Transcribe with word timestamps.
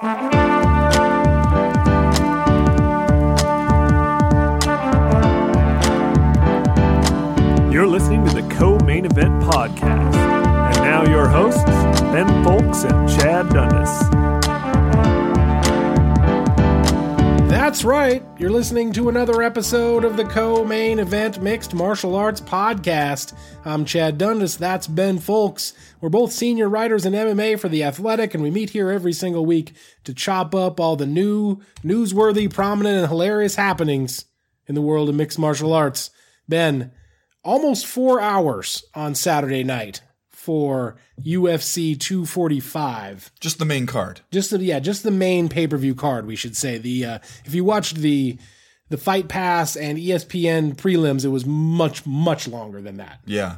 You're 0.00 0.06
listening 7.88 8.24
to 8.26 8.32
the 8.32 8.46
Co 8.48 8.78
Main 8.78 9.06
Event 9.06 9.42
Podcast. 9.42 10.14
And 10.14 10.76
now 10.84 11.02
your 11.04 11.28
hosts, 11.28 11.64
Ben 11.64 12.28
Fowlkes 12.44 12.88
and 12.88 13.08
Chad 13.08 13.48
Dundas. 13.48 14.27
That's 17.68 17.84
right. 17.84 18.24
You're 18.38 18.48
listening 18.48 18.94
to 18.94 19.10
another 19.10 19.42
episode 19.42 20.02
of 20.02 20.16
the 20.16 20.24
Co 20.24 20.64
Main 20.64 20.98
Event 20.98 21.42
Mixed 21.42 21.74
Martial 21.74 22.16
Arts 22.16 22.40
Podcast. 22.40 23.34
I'm 23.62 23.84
Chad 23.84 24.16
Dundas. 24.16 24.56
That's 24.56 24.86
Ben 24.86 25.18
Fowlkes. 25.18 25.74
We're 26.00 26.08
both 26.08 26.32
senior 26.32 26.66
writers 26.70 27.04
in 27.04 27.12
MMA 27.12 27.60
for 27.60 27.68
The 27.68 27.84
Athletic, 27.84 28.32
and 28.32 28.42
we 28.42 28.50
meet 28.50 28.70
here 28.70 28.90
every 28.90 29.12
single 29.12 29.44
week 29.44 29.74
to 30.04 30.14
chop 30.14 30.54
up 30.54 30.80
all 30.80 30.96
the 30.96 31.04
new, 31.04 31.60
newsworthy, 31.84 32.50
prominent, 32.50 33.00
and 33.00 33.08
hilarious 33.08 33.56
happenings 33.56 34.24
in 34.66 34.74
the 34.74 34.80
world 34.80 35.10
of 35.10 35.14
mixed 35.14 35.38
martial 35.38 35.74
arts. 35.74 36.08
Ben, 36.48 36.90
almost 37.44 37.84
four 37.86 38.18
hours 38.18 38.82
on 38.94 39.14
Saturday 39.14 39.62
night 39.62 40.00
for 40.48 40.96
UFC 41.20 41.94
245 42.00 43.30
Just 43.38 43.58
the 43.58 43.66
main 43.66 43.84
card. 43.84 44.22
just 44.30 44.50
the 44.50 44.58
yeah, 44.64 44.78
just 44.80 45.02
the 45.02 45.10
main 45.10 45.50
pay 45.50 45.66
per 45.66 45.76
view 45.76 45.94
card. 45.94 46.26
We 46.26 46.36
should 46.36 46.56
say 46.56 46.78
the 46.78 47.04
uh, 47.04 47.18
if 47.44 47.54
you 47.54 47.64
watched 47.64 47.96
the 47.96 48.38
the 48.88 48.96
Fight 48.96 49.28
Pass 49.28 49.76
and 49.76 49.98
ESPN 49.98 50.74
prelims, 50.74 51.22
it 51.22 51.28
was 51.28 51.44
much 51.44 52.06
much 52.06 52.48
longer 52.48 52.80
than 52.80 52.96
that. 52.96 53.20
Yeah. 53.26 53.56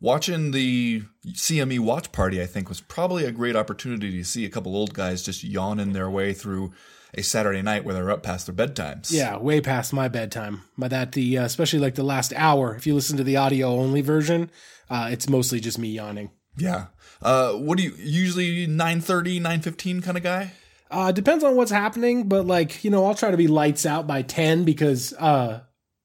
Watching 0.00 0.52
the 0.52 1.02
CME 1.26 1.80
watch 1.80 2.10
party, 2.10 2.40
I 2.40 2.46
think, 2.46 2.70
was 2.70 2.80
probably 2.80 3.26
a 3.26 3.32
great 3.32 3.54
opportunity 3.54 4.10
to 4.12 4.24
see 4.24 4.46
a 4.46 4.48
couple 4.48 4.74
old 4.74 4.94
guys 4.94 5.22
just 5.22 5.44
yawning 5.44 5.92
their 5.92 6.08
way 6.08 6.32
through 6.32 6.72
a 7.12 7.22
Saturday 7.22 7.60
night 7.60 7.84
where 7.84 7.94
they're 7.94 8.10
up 8.10 8.22
past 8.22 8.46
their 8.46 8.54
bedtimes. 8.54 9.12
Yeah, 9.12 9.36
way 9.36 9.60
past 9.60 9.92
my 9.92 10.08
bedtime. 10.08 10.62
By 10.78 10.88
that, 10.88 11.12
the 11.12 11.36
uh, 11.36 11.44
especially 11.44 11.80
like 11.80 11.96
the 11.96 12.02
last 12.02 12.32
hour. 12.34 12.74
If 12.74 12.86
you 12.86 12.94
listen 12.94 13.18
to 13.18 13.24
the 13.24 13.36
audio 13.36 13.68
only 13.74 14.00
version, 14.00 14.50
uh, 14.90 15.08
it's 15.10 15.28
mostly 15.28 15.60
just 15.60 15.78
me 15.78 15.88
yawning. 15.88 16.30
Yeah. 16.56 16.86
Uh, 17.22 17.52
what 17.52 17.78
do 17.78 17.84
you 17.84 17.94
usually 17.96 18.66
9:30, 18.66 19.40
9:15 19.40 20.02
kind 20.02 20.16
of 20.16 20.22
guy? 20.22 20.52
Uh, 20.90 21.12
depends 21.12 21.44
on 21.44 21.54
what's 21.54 21.70
happening, 21.70 22.28
but 22.28 22.46
like 22.46 22.82
you 22.82 22.90
know, 22.90 23.06
I'll 23.06 23.14
try 23.14 23.30
to 23.30 23.36
be 23.36 23.46
lights 23.46 23.86
out 23.86 24.06
by 24.06 24.22
ten 24.22 24.64
because 24.64 25.12
uh, 25.14 25.60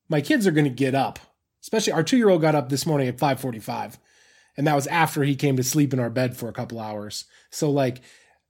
my 0.08 0.22
kids 0.22 0.46
are 0.46 0.52
going 0.52 0.66
to 0.66 0.70
get 0.70 0.94
up. 0.94 1.20
Especially 1.62 1.94
our 1.94 2.04
two 2.04 2.18
year 2.18 2.30
old 2.30 2.42
got 2.42 2.54
up 2.54 2.70
this 2.70 2.86
morning 2.86 3.08
at 3.08 3.20
five 3.20 3.40
forty 3.40 3.60
five, 3.60 3.98
and 4.56 4.68
that 4.68 4.76
was 4.76 4.86
after 4.88 5.24
he 5.24 5.36
came 5.36 5.58
to 5.58 5.64
sleep 5.64 5.92
in 5.92 6.00
our 6.00 6.12
bed 6.12 6.38
for 6.38 6.48
a 6.48 6.54
couple 6.54 6.80
hours. 6.80 7.26
So 7.50 7.72
like, 7.72 8.02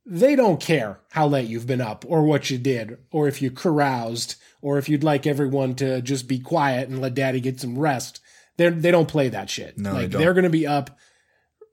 they 0.06 0.36
don't 0.36 0.60
care 0.60 1.00
how 1.12 1.28
late 1.28 1.48
you've 1.48 1.68
been 1.68 1.80
up 1.80 2.04
or 2.06 2.24
what 2.24 2.50
you 2.50 2.58
did 2.58 2.98
or 3.12 3.30
if 3.30 3.42
you 3.42 3.50
caroused 3.50 4.36
or 4.62 4.78
if 4.78 4.90
you'd 4.90 5.04
like 5.04 5.26
everyone 5.26 5.76
to 5.76 6.02
just 6.02 6.28
be 6.28 6.40
quiet 6.40 6.90
and 6.90 7.02
let 7.02 7.14
daddy 7.14 7.40
get 7.40 7.62
some 7.62 7.80
rest. 7.80 8.20
They 8.58 8.70
they 8.70 8.92
don't 8.92 9.08
play 9.08 9.30
that 9.30 9.50
shit. 9.50 9.78
No, 9.78 9.94
they 9.94 10.02
like 10.02 10.12
don't. 10.12 10.22
they're 10.22 10.34
going 10.34 10.44
to 10.44 10.50
be 10.50 10.68
up 10.68 10.98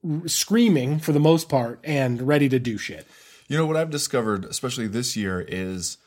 r- 0.04 0.28
screaming 0.28 0.98
for 0.98 1.12
the 1.12 1.20
most 1.20 1.48
part 1.48 1.80
and 1.84 2.22
ready 2.26 2.48
to 2.48 2.58
do 2.58 2.78
shit. 2.78 3.06
You 3.48 3.56
know 3.56 3.66
what 3.66 3.76
I've 3.76 3.90
discovered, 3.90 4.44
especially 4.44 4.86
this 4.86 5.16
year, 5.16 5.44
is 5.46 5.98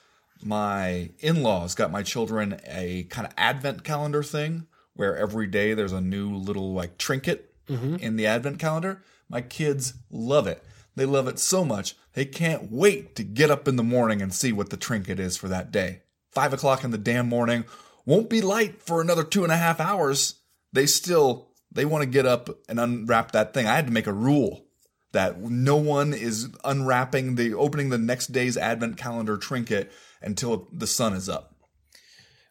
my 0.43 1.09
in-laws 1.19 1.75
got 1.75 1.91
my 1.91 2.03
children 2.03 2.59
a 2.67 3.03
kind 3.03 3.27
of 3.27 3.33
advent 3.37 3.83
calendar 3.83 4.23
thing 4.23 4.67
where 4.95 5.17
every 5.17 5.47
day 5.47 5.73
there's 5.73 5.91
a 5.91 6.01
new 6.01 6.33
little 6.35 6.73
like 6.73 6.97
trinket 6.97 7.53
mm-hmm. 7.67 7.95
in 7.95 8.15
the 8.15 8.25
advent 8.25 8.59
calendar. 8.59 9.03
My 9.29 9.41
kids 9.41 9.93
love 10.09 10.47
it. 10.47 10.63
They 10.95 11.05
love 11.05 11.27
it 11.27 11.39
so 11.39 11.65
much 11.65 11.95
they 12.15 12.25
can't 12.25 12.71
wait 12.71 13.15
to 13.17 13.23
get 13.23 13.51
up 13.51 13.67
in 13.67 13.75
the 13.75 13.83
morning 13.83 14.21
and 14.21 14.33
see 14.33 14.51
what 14.51 14.69
the 14.69 14.77
trinket 14.77 15.19
is 15.19 15.37
for 15.37 15.49
that 15.49 15.71
day. 15.71 16.01
Five 16.31 16.53
o'clock 16.53 16.83
in 16.83 16.91
the 16.91 16.97
damn 16.97 17.27
morning 17.29 17.65
won't 18.05 18.29
be 18.29 18.41
light 18.41 18.81
for 18.81 19.01
another 19.01 19.23
two 19.23 19.43
and 19.43 19.51
a 19.51 19.57
half 19.57 19.79
hours. 19.79 20.35
They 20.75 20.85
still 20.85 21.47
they 21.71 21.85
want 21.85 22.03
to 22.03 22.09
get 22.09 22.25
up 22.25 22.49
and 22.69 22.79
unwrap 22.79 23.31
that 23.31 23.53
thing. 23.53 23.65
I 23.65 23.75
had 23.75 23.87
to 23.87 23.93
make 23.93 24.07
a 24.07 24.13
rule 24.13 24.65
that 25.13 25.39
no 25.41 25.77
one 25.77 26.13
is 26.13 26.49
unwrapping 26.63 27.35
the 27.35 27.53
opening 27.53 27.89
the 27.89 27.97
next 27.97 28.27
day's 28.33 28.57
advent 28.57 28.97
calendar 28.97 29.37
trinket 29.37 29.91
until 30.21 30.67
the 30.71 30.87
sun 30.87 31.13
is 31.13 31.29
up. 31.29 31.55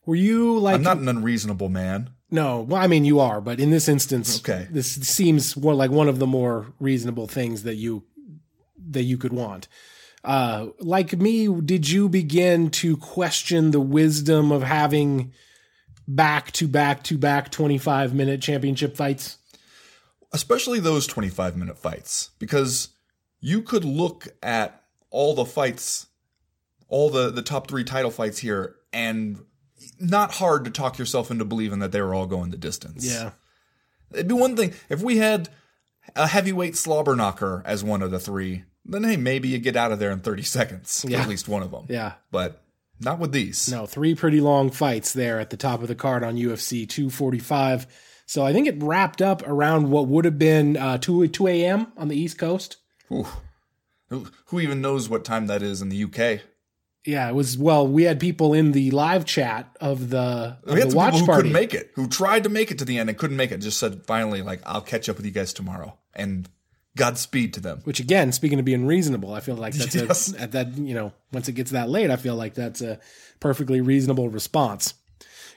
Were 0.07 0.17
you 0.17 0.59
like 0.59 0.77
I'm 0.77 0.83
not 0.83 0.99
an 0.99 1.09
unreasonable 1.09 1.69
man. 1.69 2.11
No, 2.31 2.63
well, 2.63 2.83
I 2.83 2.87
mean 2.87 3.05
you 3.05 3.21
are, 3.21 3.41
but 3.41 3.61
in 3.61 3.71
this 3.71 3.89
instance, 3.89 4.41
Okay. 4.41 4.67
this 4.71 4.93
seems 4.95 5.57
more 5.57 5.75
like 5.75 5.91
one 5.91 6.09
of 6.09 6.19
the 6.19 6.27
more 6.27 6.73
reasonable 6.81 7.27
things 7.29 7.63
that 7.63 7.77
you 7.77 8.05
that 8.91 9.05
you 9.05 9.17
could 9.19 9.33
want. 9.33 9.69
Uh, 10.25 10.69
like 10.81 11.17
me, 11.19 11.49
did 11.61 11.89
you 11.89 12.09
begin 12.09 12.71
to 12.71 12.97
question 12.97 13.71
the 13.71 13.81
wisdom 13.81 14.51
of 14.51 14.63
having 14.63 15.33
back 16.07 16.53
to 16.53 16.69
back 16.69 17.03
to 17.05 17.17
back 17.19 17.51
twenty 17.51 17.79
five 17.79 18.15
minute 18.15 18.41
championship 18.41 18.97
fights? 18.97 19.39
especially 20.33 20.81
those 20.81 21.07
25 21.07 21.57
minute 21.57 21.79
fights 21.79 22.31
because 22.41 22.89
you 23.41 23.63
could 23.63 23.85
look 23.85 24.27
at 24.43 24.83
all 25.11 25.33
the 25.33 25.45
fights 25.45 26.09
all 26.89 27.09
the 27.09 27.31
the 27.31 27.41
top 27.43 27.69
3 27.69 27.85
title 27.85 28.11
fights 28.11 28.39
here 28.39 28.75
and 28.93 29.39
not 30.01 30.33
hard 30.35 30.65
to 30.65 30.73
talk 30.73 30.99
yourself 30.99 31.31
into 31.31 31.45
believing 31.45 31.79
that 31.79 31.93
they 31.93 32.01
were 32.03 32.13
all 32.17 32.27
going 32.27 32.51
the 32.51 32.57
distance. 32.57 33.07
Yeah, 33.07 33.31
It'd 34.13 34.27
be 34.27 34.35
one 34.35 34.57
thing 34.57 34.73
if 34.89 35.01
we 35.03 35.19
had 35.19 35.51
a 36.17 36.27
heavyweight 36.27 36.77
slobber 36.77 37.15
knocker 37.15 37.63
as 37.65 37.85
one 37.85 38.03
of 38.03 38.11
the 38.11 38.19
3, 38.19 38.65
then 38.87 39.05
hey, 39.05 39.17
maybe 39.17 39.47
you 39.49 39.59
get 39.59 39.77
out 39.77 39.93
of 39.93 40.01
there 40.01 40.11
in 40.11 40.19
30 40.19 40.43
seconds 40.43 41.05
Yeah. 41.09 41.23
at 41.23 41.29
least 41.29 41.47
one 41.49 41.63
of 41.63 41.71
them. 41.71 41.87
yeah. 41.89 42.15
But 42.33 42.61
not 43.01 43.19
with 43.19 43.33
these. 43.33 43.71
No, 43.71 43.87
three 43.87 44.15
pretty 44.15 44.41
long 44.41 44.71
fights 44.71 45.13
there 45.13 45.41
at 45.41 45.51
the 45.51 45.57
top 45.57 45.83
of 45.83 45.89
the 45.89 45.95
card 45.95 46.23
on 46.23 46.37
UFC 46.37 46.89
245. 46.89 47.87
So 48.27 48.45
I 48.45 48.53
think 48.53 48.67
it 48.67 48.83
wrapped 48.83 49.21
up 49.21 49.43
around 49.47 49.91
what 49.91 50.09
would 50.09 50.25
have 50.25 50.39
been 50.39 50.77
uh, 50.77 50.99
2 50.99 51.29
2 51.29 51.47
a.m. 51.49 51.93
on 51.97 52.09
the 52.09 52.17
East 52.17 52.39
Coast. 52.39 52.79
Ooh. 53.13 53.27
Who, 54.47 54.61
even 54.61 54.81
knows 54.81 55.09
what 55.09 55.25
time 55.25 55.47
that 55.49 55.63
is 55.63 55.83
in 55.83 55.89
the 55.89 56.05
UK? 56.05 56.43
Yeah, 57.05 57.29
it 57.29 57.35
was. 57.35 57.59
Well, 57.59 57.87
we 57.87 58.05
had 58.05 58.21
people 58.21 58.55
in 58.55 58.73
the 58.73 58.91
live 58.93 59.25
chat 59.25 59.77
of 59.81 60.11
the, 60.11 60.57
of 60.65 60.75
We 60.75 60.81
had 60.81 60.91
the 60.93 60.97
watch 60.97 61.15
people 61.15 61.21
who 61.21 61.27
party. 61.27 61.39
couldn't 61.41 61.53
make 61.53 61.75
it, 61.75 61.91
who 61.95 62.07
tried 62.09 62.45
to 62.45 62.49
make 62.49 62.71
it 62.71 62.79
to 62.79 62.85
the 62.85 62.99
end 62.99 63.09
and 63.09 63.19
couldn't 63.19 63.37
make 63.37 63.51
it. 63.51 63.59
Just 63.59 63.79
said 63.79 64.07
finally, 64.07 64.41
like, 64.41 64.63
I'll 64.65 64.81
catch 64.81 65.09
up 65.09 65.17
with 65.17 65.27
you 65.27 65.33
guys 65.33 65.53
tomorrow, 65.53 65.99
and 66.15 66.49
Godspeed 66.97 67.55
to 67.55 67.61
them. 67.61 67.81
which 67.85 67.99
again, 68.01 68.31
speaking 68.33 68.59
of 68.59 68.65
being 68.65 68.87
reasonable, 68.87 69.33
I 69.35 69.41
feel 69.41 69.57
like 69.57 69.75
that's 69.75 69.95
Yes. 69.95 70.35
a, 70.35 70.41
at 70.41 70.53
that 70.53 70.77
you 70.79 70.95
know 70.95 71.13
once 71.33 71.49
it 71.49 71.53
gets 71.53 71.73
that 71.73 71.89
late, 71.89 72.11
I 72.11 72.17
feel 72.17 72.37
like 72.37 72.55
that's 72.55 72.81
a 72.81 73.01
perfectly 73.41 73.81
reasonable 73.81 74.29
response. 74.29 74.95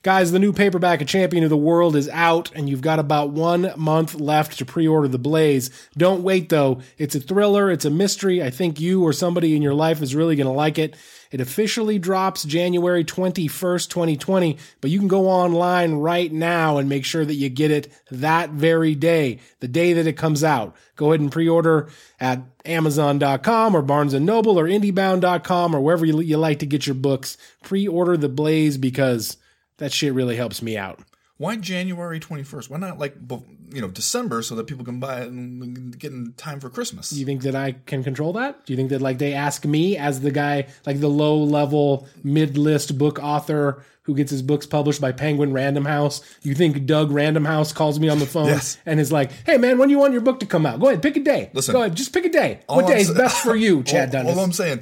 Guys, 0.03 0.31
the 0.31 0.40
new 0.40 0.53
paperback 0.53 1.02
of 1.02 1.08
Champion 1.08 1.44
of 1.44 1.50
the 1.50 1.58
World 1.58 1.96
is 1.96 2.08
out, 2.09 2.52
and 2.56 2.69
you've 2.69 2.81
got 2.81 3.00
about 3.00 3.31
one 3.31 3.74
month 3.75 4.16
left 4.16 4.58
to 4.59 4.66
pre 4.66 4.88
order 4.88 5.08
The 5.08 5.18
Blaze. 5.18 5.69
Don't 5.97 6.24
wait, 6.24 6.50
though. 6.50 6.81
It's 6.97 7.16
a 7.16 7.19
thriller, 7.19 7.72
it's 7.72 7.85
a 7.85 7.90
mystery. 7.90 8.44
I 8.44 8.50
think 8.50 8.80
you 8.80 9.03
or 9.03 9.12
somebody 9.12 9.56
in 9.56 9.62
your 9.62 9.74
life 9.74 10.02
is 10.02 10.16
really 10.16 10.35
going 10.35 10.47
to 10.47 10.53
like 10.53 10.78
it. 10.78 10.96
It 11.31 11.41
officially 11.41 12.00
drops 12.00 12.44
January 12.44 13.03
21st, 13.03 13.90
2020, 13.90 14.58
but 14.80 14.90
you 14.90 15.00
can 15.00 15.09
go 15.09 15.28
online 15.28 15.96
right 15.96 16.31
now 16.31 16.78
and 16.78 16.88
make 16.88 17.03
sure 17.03 17.25
that 17.25 17.34
you 17.34 17.50
get 17.50 17.72
it 17.72 17.91
that 18.12 18.52
very 18.52 18.96
day, 18.96 19.40
the 19.59 19.68
day 19.68 19.94
that 19.94 20.08
it 20.08 20.14
comes 20.14 20.44
out. 20.44 20.75
Go 20.96 21.08
ahead 21.12 21.19
and 21.19 21.31
pre 21.31 21.50
order 21.50 21.90
at 22.19 22.41
Amazon.com 22.66 23.75
or 23.75 23.81
Barnes 23.81 24.14
Noble 24.14 24.59
or 24.59 24.66
IndieBound.com 24.66 25.75
or 25.75 25.81
wherever 25.81 26.06
you, 26.06 26.19
you 26.22 26.38
like 26.38 26.59
to 26.59 26.66
get 26.66 26.88
your 26.88 26.96
books. 26.96 27.38
Pre 27.64 27.88
order 27.88 28.16
The 28.16 28.29
Blaze 28.29 28.78
because 28.78 29.38
that 29.77 29.91
shit 29.93 30.13
really 30.13 30.35
helps 30.35 30.61
me 30.61 30.77
out. 30.77 30.99
Why 31.38 31.55
January 31.55 32.19
21st? 32.19 32.69
Why 32.71 32.77
not, 32.79 32.97
like, 32.97 33.15
you 33.71 33.79
know, 33.79 33.89
December 33.89 34.41
so 34.41 34.55
that 34.55 34.65
people 34.65 34.83
can 34.83 34.99
buy 34.99 35.21
it 35.21 35.27
and 35.27 35.97
get 35.99 36.11
in 36.11 36.33
time 36.35 36.59
for 36.59 36.67
Christmas? 36.67 37.11
Do 37.11 37.19
you 37.19 37.27
think 37.27 37.43
that 37.43 37.53
I 37.55 37.73
can 37.85 38.03
control 38.03 38.33
that? 38.33 38.66
Do 38.66 38.73
you 38.73 38.77
think 38.77 38.89
that 38.89 39.01
like 39.01 39.19
they 39.19 39.33
ask 39.33 39.63
me 39.63 39.97
as 39.97 40.21
the 40.21 40.31
guy, 40.31 40.66
like 40.87 40.99
the 40.99 41.09
low 41.09 41.37
level 41.37 42.07
mid 42.23 42.57
list 42.57 42.97
book 42.97 43.19
author 43.22 43.84
who 44.02 44.16
gets 44.16 44.31
his 44.31 44.41
books 44.41 44.66
published 44.66 44.99
by 44.99 45.11
Penguin 45.11 45.53
Random 45.53 45.85
House? 45.85 46.22
You 46.41 46.55
think 46.55 46.87
Doug 46.87 47.11
Random 47.11 47.46
House 47.46 47.72
calls 47.72 47.99
me 47.99 48.09
on 48.09 48.17
the 48.17 48.25
phone 48.25 48.47
Yes. 48.47 48.79
and 48.87 48.99
is 48.99 49.11
like, 49.11 49.29
"Hey 49.46 49.57
man, 49.59 49.78
when 49.78 49.90
do 49.90 49.91
you 49.91 49.99
want 49.99 50.13
your 50.13 50.22
book 50.23 50.40
to 50.40 50.47
come 50.47 50.66
out? 50.66 50.79
Go 50.79 50.87
ahead, 50.87 51.03
pick 51.03 51.17
a 51.17 51.19
day. 51.19 51.52
Listen, 51.53 51.73
go 51.73 51.81
ahead, 51.81 51.93
just 51.96 52.11
pick 52.13 52.25
a 52.25 52.29
day. 52.29 52.61
What 52.66 52.85
I'm 52.85 52.90
day 52.90 53.02
is 53.02 53.09
sa- 53.09 53.13
best 53.13 53.43
for 53.43 53.55
you, 53.55 53.84
Chad 53.84 54.07
all, 54.16 54.23
Dundas?" 54.23 54.37
all 54.37 54.43
I'm 54.43 54.53
saying, 54.53 54.79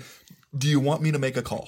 do 0.57 0.69
you 0.69 0.79
want 0.79 1.01
me 1.01 1.11
to 1.11 1.19
make 1.19 1.35
a 1.35 1.41
call? 1.41 1.67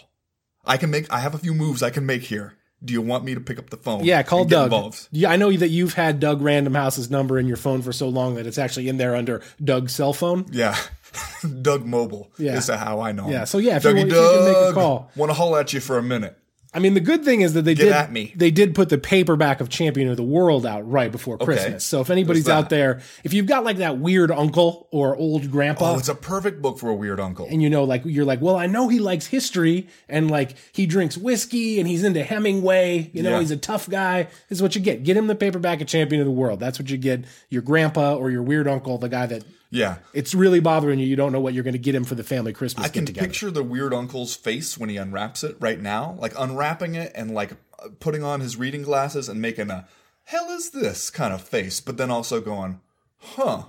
I 0.66 0.78
can 0.78 0.90
make, 0.92 1.12
I 1.12 1.20
have 1.20 1.34
a 1.36 1.38
few 1.40 1.54
moves 1.54 1.84
I 1.84 1.90
can 1.90 2.06
make 2.06 2.22
here. 2.24 2.54
Do 2.84 2.94
you 2.94 3.02
want 3.02 3.24
me 3.24 3.34
to 3.34 3.40
pick 3.42 3.58
up 3.58 3.70
the 3.72 3.78
phone? 3.78 4.04
yeah, 4.06 4.22
call 4.24 4.46
Doug. 4.46 4.66
Involved? 4.66 5.08
Yeah, 5.12 5.32
I 5.32 5.36
know 5.36 5.52
that 5.52 5.70
you've 5.70 5.94
had 5.96 6.20
Doug 6.20 6.42
Random 6.42 6.76
House's 6.76 7.10
number 7.10 7.40
in 7.40 7.48
your 7.48 7.58
phone 7.58 7.82
for 7.82 7.92
so 7.92 8.08
long 8.08 8.36
that 8.36 8.46
it's 8.46 8.58
actually 8.60 8.88
in 8.88 8.98
there 8.98 9.16
under 9.16 9.42
Doug's 9.64 9.94
cell 9.94 10.14
phone. 10.14 10.46
Yeah. 10.52 10.78
Doug 11.62 11.86
Mobile 11.86 12.32
Yeah. 12.38 12.56
is 12.56 12.68
how 12.68 13.00
I 13.00 13.12
know 13.14 13.24
him. 13.26 13.32
Yeah, 13.32 13.44
so 13.46 13.58
yeah, 13.58 13.78
if 13.78 13.84
you 13.84 13.96
want- 13.96 14.10
if 14.10 14.16
you 14.16 14.22
can 14.22 14.46
make 14.46 14.72
a 14.72 14.74
call. 14.74 15.12
Want 15.16 15.30
to 15.32 15.34
haul 15.34 15.56
at 15.56 15.74
you 15.74 15.80
for 15.80 15.98
a 15.98 16.04
minute. 16.04 16.38
I 16.78 16.80
mean, 16.80 16.94
the 16.94 17.00
good 17.00 17.26
thing 17.26 17.42
is 17.42 17.54
that 17.54 17.64
they 17.64 17.74
did 17.74 17.92
at 17.92 18.12
me. 18.12 18.32
they 18.36 18.52
did 18.52 18.76
put 18.76 18.90
the 18.90 19.00
paperback 19.00 19.62
of 19.62 19.68
Champion 19.68 20.10
of 20.10 20.16
the 20.16 20.22
World 20.24 20.64
out 20.64 20.88
right 20.88 21.12
before 21.12 21.40
Christmas. 21.40 21.84
So 21.84 22.02
if 22.02 22.12
anybody's 22.12 22.48
out 22.48 22.70
there, 22.70 23.02
if 23.24 23.34
you've 23.34 23.48
got 23.48 23.64
like 23.64 23.78
that 23.78 23.98
weird 23.98 24.30
uncle 24.30 24.88
or 24.92 25.16
old 25.16 25.50
grandpa, 25.50 25.94
Oh, 25.94 25.98
it's 25.98 26.08
a 26.08 26.14
perfect 26.14 26.62
book 26.62 26.78
for 26.78 26.90
a 26.92 26.96
weird 26.96 27.20
uncle. 27.20 27.48
and 27.50 27.64
you 27.64 27.70
know, 27.72 27.84
like 27.84 28.04
you're 28.06 28.26
like, 28.26 28.42
well, 28.42 28.56
I 28.58 28.68
know 28.68 28.90
he 28.90 29.00
likes 29.00 29.26
history 29.26 29.88
and 30.08 30.30
like 30.30 30.54
he 30.72 30.86
drinks 30.86 31.18
whiskey 31.18 31.80
and 31.80 31.88
he's 31.88 32.04
into 32.04 32.24
Hemingway. 32.24 33.10
You 33.12 33.24
know, 33.24 33.32
Yeah. 33.32 33.40
he's 33.40 33.52
a 33.52 33.58
tough 33.58 33.90
guy. 33.90 34.24
This 34.48 34.60
is 34.60 34.62
what 34.62 34.76
you 34.76 34.82
get. 34.82 35.04
Get 35.04 35.18
him 35.18 35.26
the 35.26 35.34
paperback 35.36 35.82
of 35.82 35.88
Champion 35.88 36.22
of 36.22 36.26
the 36.28 36.32
World. 36.32 36.60
That's 36.60 36.78
what 36.78 36.92
you 36.92 36.98
get. 36.98 37.26
Your 37.50 37.64
grandpa 37.64 38.16
or 38.16 38.30
your 38.30 38.44
weird 38.44 38.68
uncle, 38.68 39.00
the 39.00 39.10
guy 39.10 39.26
that 39.26 39.44
Yeah. 39.70 39.98
it's 40.14 40.34
really 40.34 40.60
bothering 40.60 41.00
you. 41.00 41.06
You 41.06 41.16
don't 41.16 41.32
know 41.32 41.40
what 41.40 41.54
you're 41.54 41.64
going 41.64 41.74
to 41.74 41.80
get 41.80 41.96
him 41.96 42.04
for 42.04 42.16
the 42.16 42.24
family 42.24 42.54
Christmas 42.54 42.86
I 42.86 42.90
can 42.90 43.06
picture 43.06 43.52
the 43.52 43.64
weird 43.64 43.94
uncle's 43.94 44.36
face 44.36 44.78
when 44.78 44.90
he 44.90 44.98
unwraps 44.98 45.44
it 45.44 45.58
right 45.60 45.80
now, 45.80 46.16
like 46.20 46.34
unwrapping 46.38 46.96
it 46.96 47.12
and 47.16 47.32
like 47.32 47.52
putting 48.00 48.24
on 48.24 48.40
his 48.40 48.58
reading 48.58 48.84
glasses 48.84 49.28
and 49.30 49.42
making 49.42 49.70
a 49.70 49.88
hell 50.24 50.50
is 50.50 50.72
this 50.72 51.10
kind 51.10 51.34
of 51.34 51.42
face, 51.42 51.80
but 51.80 51.98
then 51.98 52.12
also 52.12 52.42
going, 52.42 52.82
huh, 53.18 53.64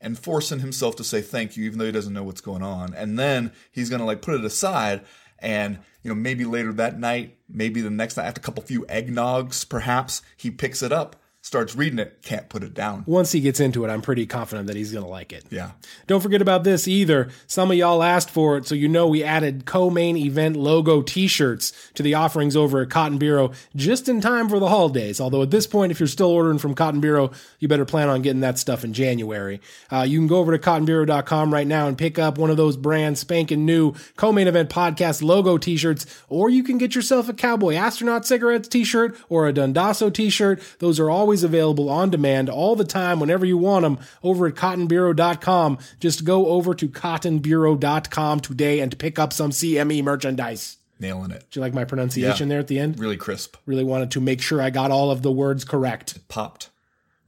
and 0.00 0.18
forcing 0.18 0.60
himself 0.60 0.96
to 0.96 1.04
say 1.04 1.20
thank 1.20 1.56
you 1.56 1.64
even 1.64 1.78
though 1.78 1.86
he 1.86 1.92
doesn't 1.92 2.12
know 2.14 2.22
what's 2.24 2.40
going 2.40 2.62
on. 2.62 2.94
And 2.94 3.18
then 3.18 3.52
he's 3.70 3.90
going 3.90 4.00
to 4.00 4.06
like 4.06 4.22
put 4.22 4.34
it 4.34 4.44
aside 4.44 5.02
and 5.40 5.78
you 6.02 6.08
know 6.08 6.14
maybe 6.14 6.44
later 6.44 6.72
that 6.74 6.98
night, 6.98 7.38
maybe 7.48 7.80
the 7.80 7.90
next 7.90 8.16
night 8.16 8.26
after 8.26 8.40
a 8.40 8.42
couple 8.42 8.62
few 8.62 8.82
eggnogs 8.86 9.68
perhaps, 9.68 10.22
he 10.36 10.50
picks 10.50 10.82
it 10.82 10.92
up, 10.92 11.16
starts 11.48 11.74
reading 11.74 11.98
it, 11.98 12.20
can't 12.22 12.50
put 12.50 12.62
it 12.62 12.74
down. 12.74 13.02
Once 13.06 13.32
he 13.32 13.40
gets 13.40 13.58
into 13.58 13.82
it, 13.82 13.88
I'm 13.88 14.02
pretty 14.02 14.26
confident 14.26 14.66
that 14.66 14.76
he's 14.76 14.92
going 14.92 15.04
to 15.04 15.10
like 15.10 15.32
it. 15.32 15.46
Yeah. 15.48 15.70
Don't 16.06 16.20
forget 16.20 16.42
about 16.42 16.62
this 16.62 16.86
either. 16.86 17.30
Some 17.46 17.70
of 17.70 17.76
y'all 17.78 18.02
asked 18.02 18.28
for 18.28 18.58
it, 18.58 18.66
so 18.66 18.74
you 18.74 18.86
know 18.86 19.08
we 19.08 19.24
added 19.24 19.64
co-main 19.64 20.18
event 20.18 20.56
logo 20.56 21.00
t-shirts 21.00 21.72
to 21.94 22.02
the 22.02 22.12
offerings 22.14 22.54
over 22.54 22.82
at 22.82 22.90
Cotton 22.90 23.16
Bureau 23.16 23.52
just 23.74 24.10
in 24.10 24.20
time 24.20 24.50
for 24.50 24.58
the 24.58 24.68
holidays. 24.68 25.22
Although 25.22 25.40
at 25.42 25.50
this 25.50 25.66
point, 25.66 25.90
if 25.90 25.98
you're 25.98 26.06
still 26.06 26.28
ordering 26.28 26.58
from 26.58 26.74
Cotton 26.74 27.00
Bureau, 27.00 27.30
you 27.60 27.66
better 27.66 27.86
plan 27.86 28.10
on 28.10 28.20
getting 28.20 28.40
that 28.40 28.58
stuff 28.58 28.84
in 28.84 28.92
January. 28.92 29.62
Uh, 29.90 30.02
you 30.02 30.18
can 30.18 30.26
go 30.26 30.36
over 30.36 30.56
to 30.56 30.58
cottonbureau.com 30.58 31.52
right 31.52 31.66
now 31.66 31.88
and 31.88 31.96
pick 31.96 32.18
up 32.18 32.36
one 32.36 32.50
of 32.50 32.58
those 32.58 32.76
brand 32.76 33.16
spanking 33.16 33.64
new 33.64 33.94
co-main 34.16 34.48
event 34.48 34.68
podcast 34.68 35.22
logo 35.22 35.56
t-shirts, 35.56 36.04
or 36.28 36.50
you 36.50 36.62
can 36.62 36.76
get 36.76 36.94
yourself 36.94 37.26
a 37.30 37.32
Cowboy 37.32 37.74
Astronaut 37.74 38.26
Cigarettes 38.26 38.68
t-shirt 38.68 39.16
or 39.30 39.48
a 39.48 39.52
Dundasso 39.54 40.12
t-shirt. 40.12 40.60
Those 40.78 41.00
are 41.00 41.08
always 41.08 41.37
available 41.42 41.88
on 41.88 42.10
demand 42.10 42.48
all 42.48 42.76
the 42.76 42.84
time 42.84 43.20
whenever 43.20 43.44
you 43.46 43.56
want 43.58 43.82
them 43.82 43.98
over 44.22 44.46
at 44.46 44.54
cottonbureau.com. 44.54 45.78
Just 46.00 46.24
go 46.24 46.46
over 46.48 46.74
to 46.74 46.88
cottonbureau.com 46.88 48.40
today 48.40 48.80
and 48.80 48.98
pick 48.98 49.18
up 49.18 49.32
some 49.32 49.50
CME 49.50 50.02
merchandise. 50.02 50.76
Nailing 51.00 51.30
it. 51.30 51.44
Do 51.50 51.60
you 51.60 51.62
like 51.62 51.74
my 51.74 51.84
pronunciation 51.84 52.48
Yeah. 52.48 52.54
there 52.54 52.60
at 52.60 52.66
the 52.66 52.78
end? 52.78 52.98
Really 52.98 53.16
crisp. 53.16 53.56
Really 53.66 53.84
wanted 53.84 54.10
to 54.12 54.20
make 54.20 54.40
sure 54.40 54.60
I 54.60 54.70
got 54.70 54.90
all 54.90 55.10
of 55.10 55.22
the 55.22 55.30
words 55.30 55.64
correct. 55.64 56.18
Popped. 56.28 56.70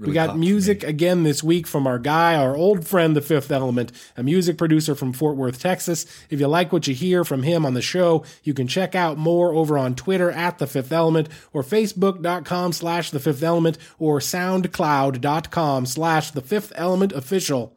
We 0.08 0.14
got 0.14 0.28
popped 0.28 0.36
for 0.36 0.38
me. 0.38 0.46
music 0.46 0.82
again 0.82 1.24
this 1.24 1.42
week 1.42 1.66
from 1.66 1.86
our 1.86 1.98
guy, 1.98 2.34
our 2.34 2.56
old 2.56 2.86
friend, 2.86 3.14
The 3.14 3.20
Fifth 3.20 3.50
Element, 3.50 3.92
a 4.16 4.22
music 4.22 4.56
producer 4.56 4.94
from 4.94 5.12
Fort 5.12 5.36
Worth, 5.36 5.60
Texas. 5.60 6.06
If 6.30 6.40
you 6.40 6.46
like 6.48 6.72
what 6.72 6.86
you 6.86 6.94
hear 6.94 7.24
from 7.24 7.42
him 7.42 7.66
on 7.66 7.74
the 7.74 7.82
show, 7.82 8.24
you 8.42 8.54
can 8.54 8.66
check 8.66 8.94
out 8.94 9.18
more 9.18 9.52
over 9.52 9.76
on 9.76 9.94
Twitter 9.94 10.30
at 10.30 10.58
The 10.58 10.66
Fifth 10.66 10.92
Element 10.92 11.28
or 11.52 11.62
Facebook.com 11.62 12.72
slash 12.72 13.10
The 13.10 13.20
Fifth 13.20 13.42
Element 13.42 13.76
or 13.98 14.20
SoundCloud.com 14.20 15.86
slash 15.86 16.30
The 16.30 16.42
Fifth 16.42 16.72
Element 16.76 17.12
Official. 17.12 17.76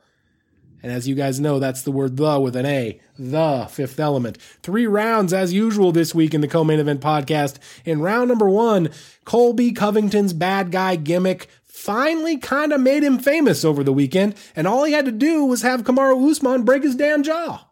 And 0.84 0.92
as 0.92 1.08
you 1.08 1.16
guys 1.16 1.40
know, 1.40 1.60
that's 1.60 1.82
the 1.84 1.92
word 1.94 2.18
the 2.18 2.40
with 2.42 2.58
an 2.58 2.66
A. 2.66 3.00
The 3.18 3.68
fifth 3.72 4.02
element. 4.02 4.38
Three 4.62 4.86
rounds 4.86 5.32
as 5.32 5.54
usual 5.54 5.94
this 5.94 6.14
week 6.14 6.34
in 6.34 6.42
the 6.42 6.48
co-main 6.48 6.80
event 6.80 7.00
podcast. 7.00 7.58
In 7.86 8.02
round 8.02 8.28
number 8.28 8.50
one, 8.50 8.90
Colby 9.24 9.72
Covington's 9.72 10.34
bad 10.34 10.72
guy 10.72 10.98
gimmick 10.98 11.48
finally 11.84 12.38
kind 12.38 12.72
of 12.72 12.80
made 12.80 13.04
him 13.04 13.20
famous 13.20 13.66
over 13.66 13.84
the 13.84 13.92
weekend. 13.94 14.36
And 14.56 14.66
all 14.68 14.84
he 14.86 14.94
had 14.94 15.06
to 15.06 15.12
do 15.12 15.44
was 15.44 15.62
have 15.64 15.84
Kamaru 15.84 16.30
Usman 16.32 16.64
break 16.64 16.84
his 16.84 16.96
damn 16.96 17.24
jaw. 17.24 17.68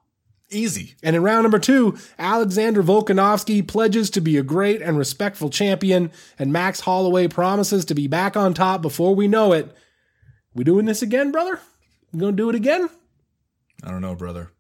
Easy. 0.49 0.95
And 1.01 1.15
in 1.15 1.23
round 1.23 1.43
number 1.43 1.59
two, 1.59 1.97
Alexander 2.19 2.83
Volkanovski 2.83 3.65
pledges 3.65 4.09
to 4.09 4.19
be 4.19 4.35
a 4.37 4.43
great 4.43 4.81
and 4.81 4.97
respectful 4.97 5.49
champion, 5.49 6.11
and 6.37 6.51
Max 6.51 6.81
Holloway 6.81 7.29
promises 7.29 7.85
to 7.85 7.95
be 7.95 8.07
back 8.07 8.35
on 8.35 8.53
top 8.53 8.81
before 8.81 9.15
we 9.15 9.29
know 9.29 9.53
it. 9.53 9.73
We 10.53 10.65
doing 10.65 10.85
this 10.85 11.01
again, 11.01 11.31
brother? 11.31 11.61
We 12.11 12.19
gonna 12.19 12.33
do 12.33 12.49
it 12.49 12.55
again? 12.55 12.89
I 13.81 13.91
don't 13.91 14.01
know, 14.01 14.15
brother. 14.15 14.51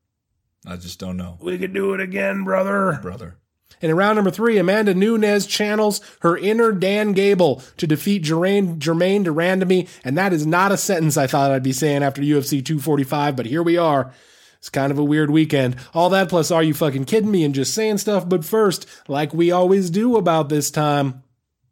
I 0.65 0.77
just 0.77 0.97
don't 0.97 1.17
know, 1.17 1.37
We 1.41 1.57
could 1.57 1.73
do 1.73 1.93
it 1.93 1.99
again, 1.99 2.45
brother. 2.45 2.99
brother. 3.01 3.35
And 3.81 3.89
in 3.89 3.97
round 3.97 4.15
number 4.15 4.31
three, 4.31 4.57
Amanda 4.57 4.93
Nunes 4.93 5.45
channels 5.45 6.01
her 6.21 6.37
inner 6.37 6.71
Dan 6.71 7.13
Gable 7.13 7.61
to 7.77 7.87
defeat 7.87 8.23
Germaine, 8.23 8.79
Jermaine 8.79 9.25
Durandamy. 9.25 9.87
And 10.03 10.17
that 10.17 10.33
is 10.33 10.45
not 10.45 10.71
a 10.71 10.77
sentence 10.77 11.17
I 11.17 11.27
thought 11.27 11.51
I'd 11.51 11.63
be 11.63 11.73
saying 11.73 12.03
after 12.03 12.21
UFC 12.21 12.63
245, 12.63 13.35
but 13.35 13.45
here 13.45 13.63
we 13.63 13.77
are. 13.77 14.11
It's 14.57 14.69
kind 14.69 14.91
of 14.91 14.99
a 14.99 15.03
weird 15.03 15.31
weekend. 15.31 15.75
All 15.93 16.09
that 16.11 16.29
plus, 16.29 16.51
are 16.51 16.61
you 16.61 16.75
fucking 16.75 17.05
kidding 17.05 17.31
me 17.31 17.43
and 17.43 17.55
just 17.55 17.73
saying 17.73 17.97
stuff? 17.97 18.29
But 18.29 18.45
first, 18.45 18.87
like 19.07 19.33
we 19.33 19.51
always 19.51 19.89
do 19.89 20.17
about 20.17 20.49
this 20.49 20.69
time, 20.69 21.23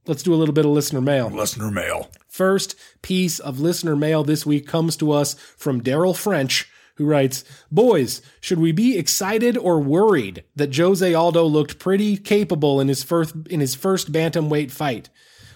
let's 0.07 0.23
do 0.23 0.33
a 0.33 0.37
little 0.37 0.55
bit 0.55 0.65
of 0.65 0.71
listener 0.71 1.01
mail. 1.01 1.29
Listener 1.29 1.69
mail. 1.69 2.09
First 2.27 2.75
piece 3.01 3.39
of 3.39 3.59
listener 3.59 3.95
mail 3.95 4.23
this 4.23 4.45
week 4.45 4.67
comes 4.67 4.95
to 4.97 5.11
us 5.11 5.33
from 5.57 5.81
Daryl 5.81 6.15
French, 6.15 6.68
who 6.99 7.05
writes, 7.05 7.45
Boys, 7.71 8.21
should 8.41 8.59
we 8.59 8.73
be 8.73 8.97
excited 8.97 9.57
or 9.57 9.79
worried 9.79 10.43
that 10.57 10.75
Jose 10.75 11.13
Aldo 11.13 11.45
looked 11.45 11.79
pretty 11.79 12.17
capable 12.17 12.81
in 12.81 12.89
his 12.89 13.03
first 13.03 13.33
in 13.49 13.61
his 13.61 13.73
first 13.73 14.11
bantamweight 14.11 14.69
fight? 14.69 15.09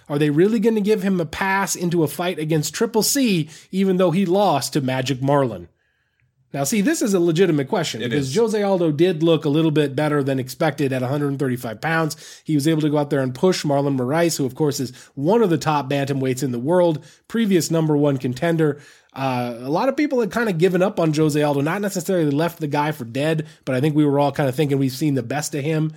Are 0.08 0.18
they 0.18 0.30
really 0.30 0.58
going 0.58 0.74
to 0.74 0.80
give 0.80 1.02
him 1.02 1.20
a 1.20 1.26
pass 1.26 1.76
into 1.76 2.02
a 2.02 2.08
fight 2.08 2.38
against 2.38 2.74
Triple 2.74 3.02
C, 3.02 3.50
even 3.70 3.98
though 3.98 4.10
he 4.10 4.24
lost 4.24 4.72
to 4.72 4.80
Magic 4.80 5.18
Marlon? 5.20 5.68
Now, 6.54 6.62
see, 6.62 6.82
this 6.82 7.02
is 7.02 7.14
a 7.14 7.20
legitimate 7.20 7.68
question 7.68 8.00
because 8.00 8.28
is. 8.28 8.36
Jose 8.36 8.62
Aldo 8.62 8.92
did 8.92 9.24
look 9.24 9.44
a 9.44 9.48
little 9.48 9.72
bit 9.72 9.96
better 9.96 10.22
than 10.22 10.38
expected 10.38 10.92
at 10.92 11.02
135 11.02 11.80
pounds. 11.80 12.42
He 12.44 12.54
was 12.54 12.68
able 12.68 12.80
to 12.82 12.90
go 12.90 12.98
out 12.98 13.10
there 13.10 13.22
and 13.22 13.34
push 13.34 13.64
Marlon 13.64 13.98
Moraes, 13.98 14.38
who, 14.38 14.46
of 14.46 14.54
course, 14.54 14.78
is 14.78 14.94
one 15.16 15.42
of 15.42 15.50
the 15.50 15.58
top 15.58 15.90
bantamweights 15.90 16.44
in 16.44 16.52
the 16.52 16.60
world, 16.60 17.04
previous 17.26 17.72
number 17.72 17.96
one 17.96 18.18
contender. 18.18 18.80
Uh, 19.12 19.56
a 19.58 19.68
lot 19.68 19.88
of 19.88 19.96
people 19.96 20.20
had 20.20 20.30
kind 20.30 20.48
of 20.48 20.56
given 20.58 20.80
up 20.80 21.00
on 21.00 21.12
Jose 21.12 21.42
Aldo, 21.42 21.60
not 21.60 21.80
necessarily 21.80 22.30
left 22.30 22.60
the 22.60 22.68
guy 22.68 22.92
for 22.92 23.04
dead, 23.04 23.48
but 23.64 23.74
I 23.74 23.80
think 23.80 23.96
we 23.96 24.04
were 24.04 24.20
all 24.20 24.30
kind 24.30 24.48
of 24.48 24.54
thinking 24.54 24.78
we've 24.78 24.92
seen 24.92 25.14
the 25.14 25.24
best 25.24 25.56
of 25.56 25.64
him. 25.64 25.92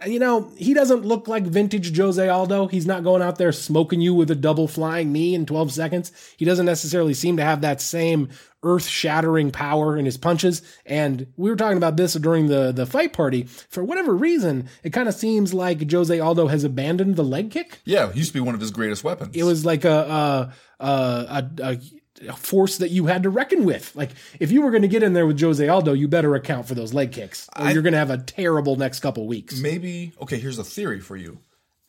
And, 0.00 0.12
you 0.12 0.18
know, 0.18 0.50
he 0.56 0.74
doesn't 0.74 1.04
look 1.04 1.28
like 1.28 1.44
vintage 1.44 1.96
Jose 1.96 2.28
Aldo. 2.28 2.66
He's 2.66 2.86
not 2.86 3.04
going 3.04 3.22
out 3.22 3.38
there 3.38 3.52
smoking 3.52 4.00
you 4.00 4.12
with 4.12 4.30
a 4.30 4.34
double 4.34 4.68
flying 4.68 5.12
knee 5.12 5.34
in 5.34 5.46
12 5.46 5.72
seconds. 5.72 6.12
He 6.36 6.44
doesn't 6.44 6.66
necessarily 6.66 7.14
seem 7.14 7.36
to 7.38 7.44
have 7.44 7.62
that 7.62 7.80
same 7.80 8.28
earth 8.64 8.86
shattering 8.86 9.50
power 9.50 9.96
in 9.96 10.04
his 10.04 10.16
punches. 10.16 10.62
And 10.84 11.26
we 11.36 11.50
were 11.50 11.56
talking 11.56 11.76
about 11.76 11.96
this 11.96 12.14
during 12.14 12.46
the, 12.46 12.72
the 12.72 12.86
fight 12.86 13.12
party. 13.12 13.44
For 13.44 13.84
whatever 13.84 14.14
reason, 14.14 14.68
it 14.82 14.90
kind 14.90 15.08
of 15.08 15.14
seems 15.14 15.54
like 15.54 15.90
Jose 15.90 16.18
Aldo 16.18 16.48
has 16.48 16.64
abandoned 16.64 17.16
the 17.16 17.24
leg 17.24 17.50
kick. 17.50 17.80
Yeah, 17.84 18.10
it 18.10 18.16
used 18.16 18.30
to 18.30 18.34
be 18.34 18.40
one 18.40 18.54
of 18.54 18.60
his 18.60 18.70
greatest 18.70 19.04
weapons. 19.04 19.36
It 19.36 19.44
was 19.44 19.64
like 19.64 19.84
a, 19.84 20.52
a, 20.80 20.84
a, 20.84 21.50
a, 21.62 21.80
a 22.28 22.32
force 22.32 22.78
that 22.78 22.90
you 22.90 23.06
had 23.06 23.24
to 23.24 23.30
reckon 23.30 23.64
with. 23.64 23.94
Like 23.94 24.10
if 24.40 24.50
you 24.50 24.62
were 24.62 24.70
going 24.70 24.82
to 24.82 24.88
get 24.88 25.02
in 25.02 25.12
there 25.12 25.26
with 25.26 25.40
Jose 25.40 25.66
Aldo, 25.66 25.92
you 25.92 26.08
better 26.08 26.34
account 26.34 26.66
for 26.66 26.74
those 26.74 26.94
leg 26.94 27.12
kicks, 27.12 27.48
or 27.58 27.70
you're 27.70 27.82
going 27.82 27.92
to 27.92 27.98
have 27.98 28.10
a 28.10 28.18
terrible 28.18 28.76
next 28.76 29.00
couple 29.00 29.26
weeks. 29.26 29.58
maybe 29.58 30.12
okay. 30.20 30.38
Here's 30.38 30.58
a 30.58 30.64
theory 30.64 31.00
for 31.00 31.16
you. 31.16 31.40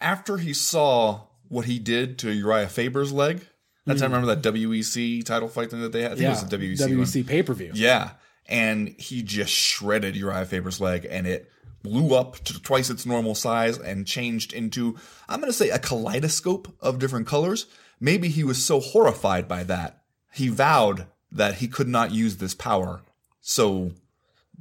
After 0.02 0.38
he 0.38 0.54
saw 0.54 1.22
what 1.48 1.66
he 1.66 1.80
did 1.80 2.20
to 2.20 2.32
Uriah 2.32 2.68
Faber's 2.68 3.14
leg, 3.14 3.42
that's 3.86 4.02
I 4.02 4.06
mm. 4.06 4.14
remember 4.14 4.36
that 4.36 4.54
WEC 4.54 5.24
title 5.26 5.48
fight 5.48 5.72
thing 5.72 5.82
that 5.82 5.92
they 5.92 6.02
had. 6.02 6.12
I 6.12 6.16
think 6.16 6.22
Yeah, 6.24 6.28
it 6.30 6.42
was 6.42 6.50
the 6.50 6.58
WEC. 6.58 7.24
WC 7.24 7.28
pay 7.28 7.44
per 7.44 7.54
view. 7.54 7.72
Yeah, 7.74 8.12
and 8.48 8.90
he 8.98 9.22
just 9.24 9.52
shredded 9.52 10.16
Uriah 10.16 10.46
Faber's 10.46 10.80
leg, 10.82 11.08
and 11.10 11.28
it 11.28 11.52
blew 11.84 12.16
up 12.16 12.38
to 12.44 12.60
twice 12.62 12.90
its 12.90 13.06
normal 13.06 13.36
size 13.36 13.78
and 13.78 14.08
changed 14.08 14.54
into 14.54 14.98
I'm 15.30 15.40
going 15.40 15.52
to 15.52 15.58
say 15.58 15.70
a 15.70 15.80
kaleidoscope 15.80 16.68
of 16.82 17.00
different 17.00 17.28
colors. 17.28 17.68
Maybe 18.00 18.28
he 18.30 18.44
was 18.44 18.64
so 18.64 18.80
horrified 18.80 19.48
by 19.48 19.64
that 19.64 20.02
he 20.34 20.50
vowed 20.50 21.08
that 21.32 21.56
he 21.56 21.68
could 21.68 21.88
not 21.88 22.12
use 22.12 22.38
this 22.38 22.54
power 22.54 23.02
so 23.42 23.92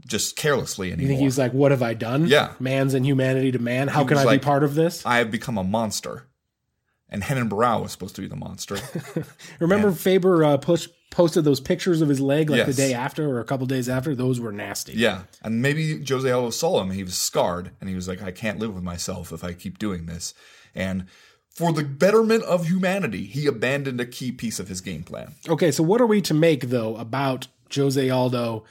just 0.07 0.37
carelessly 0.37 0.89
anymore. 0.93 1.03
You 1.03 1.09
think 1.09 1.21
he 1.21 1.25
was 1.27 1.39
like, 1.39 1.53
"What 1.53 1.71
have 1.71 1.83
I 1.83 1.95
done? 1.95 2.27
Yeah. 2.27 2.53
man's 2.59 2.95
inhumanity 2.95 3.53
to 3.53 3.59
man. 3.59 3.89
How 3.89 4.03
He 4.03 4.09
can 4.09 4.19
I 4.19 4.25
like- 4.25 4.41
be 4.41 4.45
part 4.45 4.65
of 4.65 4.75
this?" 4.75 5.05
I 5.07 5.19
have 5.19 5.31
become 5.31 5.57
a 5.57 5.65
monster. 5.65 6.25
And 7.15 7.23
Renan 7.31 7.49
Barao 7.49 7.83
was 7.83 7.93
supposed 7.93 8.17
to 8.17 8.23
be 8.23 8.27
the 8.27 8.35
monster. 8.35 8.77
Remember, 9.61 9.93
Faber 9.93 10.43
uh, 10.43 10.57
push, 10.57 10.89
posted 11.13 11.45
those 11.45 11.61
pictures 11.61 12.01
of 12.01 12.09
his 12.09 12.19
leg 12.19 12.51
like 12.51 12.67
the 12.67 12.73
day 12.73 12.93
after 12.93 13.31
or 13.31 13.39
a 13.39 13.45
couple 13.45 13.67
days 13.69 13.89
after. 13.89 14.17
Those 14.17 14.41
were 14.41 14.51
nasty. 14.51 14.95
yeah. 14.95 15.23
And 15.41 15.63
maybe 15.63 16.05
Jose 16.05 16.29
Aldo 16.29 16.51
saw 16.51 16.83
him. 16.83 16.91
He 16.91 17.05
was 17.05 17.17
scarred. 17.17 17.71
And 17.81 17.89
he 17.89 17.95
was 17.95 18.09
like, 18.09 18.21
I 18.21 18.33
can't 18.33 18.59
live 18.59 18.75
with 18.75 18.83
myself 18.83 19.33
if 19.33 19.45
I 19.45 19.53
keep 19.53 19.79
doing 19.79 20.07
this. 20.07 20.35
And 20.75 21.07
for 21.51 21.73
the 21.73 21.85
betterment 21.85 22.43
of 22.43 22.67
humanity, 22.67 23.27
he 23.27 23.47
abandoned 23.47 24.01
a 24.01 24.07
key 24.07 24.33
piece 24.33 24.59
of 24.59 24.67
his 24.67 24.81
game 24.81 25.05
plan. 25.05 25.35
Okay, 25.49 25.71
so 25.71 25.85
what 25.85 26.01
are 26.01 26.07
we 26.07 26.21
to 26.23 26.35
make 26.35 26.69
though 26.69 26.97
about 26.97 27.47
Jose 27.73 28.11
Aldo 28.11 28.65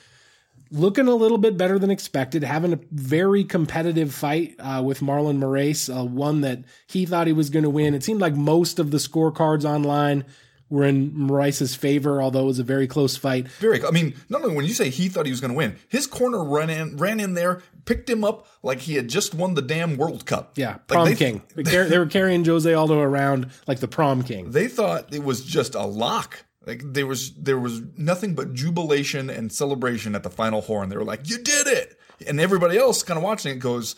looking 0.73 1.07
a 1.07 1.15
little 1.15 1.37
bit 1.37 1.55
better 1.57 1.79
than 1.79 1.89
expected, 1.91 2.43
having 2.43 2.73
a 2.73 2.79
very 2.91 3.43
competitive 3.43 4.13
fight 4.13 4.55
uh, 4.59 4.81
with 4.83 4.99
Marlon 4.99 5.37
Moraes, 5.37 5.89
uh, 5.95 6.03
one 6.03 6.41
that 6.41 6.59
he 6.87 7.05
thought 7.05 7.27
he 7.27 7.33
was 7.33 7.49
going 7.49 7.63
to 7.63 7.69
win. 7.69 7.93
It 7.93 8.03
seemed 8.03 8.19
like 8.19 8.35
most 8.35 8.79
of 8.79 8.91
the 8.91 8.97
scorecards 8.97 9.63
online 9.63 10.25
were 10.69 10.83
in 10.85 11.11
Moraes' 11.11 11.77
favor, 11.77 12.19
although 12.21 12.41
it 12.43 12.45
was 12.47 12.57
a 12.59 12.63
very 12.63 12.87
close 12.87 13.15
fight. 13.15 13.47
Very. 13.59 13.83
I 13.85 13.91
mean, 13.91 14.15
not 14.29 14.41
only 14.41 14.55
when 14.55 14.65
you 14.65 14.73
say 14.73 14.89
he 14.89 15.07
thought 15.07 15.27
he 15.27 15.31
was 15.31 15.39
going 15.41 15.51
to 15.51 15.57
win, 15.57 15.75
his 15.87 16.07
corner 16.07 16.43
ran 16.43 16.71
in, 16.71 16.97
ran 16.97 17.19
in 17.19 17.35
there, 17.35 17.61
picked 17.85 18.09
him 18.09 18.23
up 18.23 18.47
like 18.63 18.79
he 18.79 18.95
had 18.95 19.07
just 19.07 19.35
won 19.35 19.53
the 19.53 19.61
damn 19.61 19.97
World 19.97 20.25
Cup. 20.25 20.53
Yeah, 20.57 20.71
Like, 20.71 20.87
prom 20.87 21.05
they- 21.09 21.15
king. 21.15 21.41
They, 21.55 21.61
they 21.61 21.99
were 21.99 22.07
carrying 22.07 22.43
Jose 22.43 22.73
Aldo 22.73 22.99
around 22.99 23.51
like 23.67 23.79
the 23.79 23.87
prom 23.87 24.23
king. 24.23 24.49
They 24.51 24.67
thought 24.67 25.13
it 25.13 25.23
was 25.23 25.45
just 25.45 25.75
a 25.75 25.85
lock. 25.85 26.43
Like 26.65 26.81
there 26.83 27.07
was 27.07 27.33
there 27.33 27.59
was 27.59 27.81
nothing 27.97 28.35
but 28.35 28.53
jubilation 28.53 29.29
and 29.29 29.51
celebration 29.51 30.15
at 30.15 30.23
the 30.23 30.29
final 30.29 30.61
horn. 30.61 30.89
They 30.89 30.97
were 30.97 31.03
like, 31.03 31.29
"You 31.29 31.37
did 31.37 31.67
it!" 31.67 31.99
And 32.25 32.39
everybody 32.39 32.77
else 32.77 33.03
kind 33.03 33.17
of 33.17 33.23
watching 33.23 33.51
it 33.51 33.59
goes, 33.59 33.95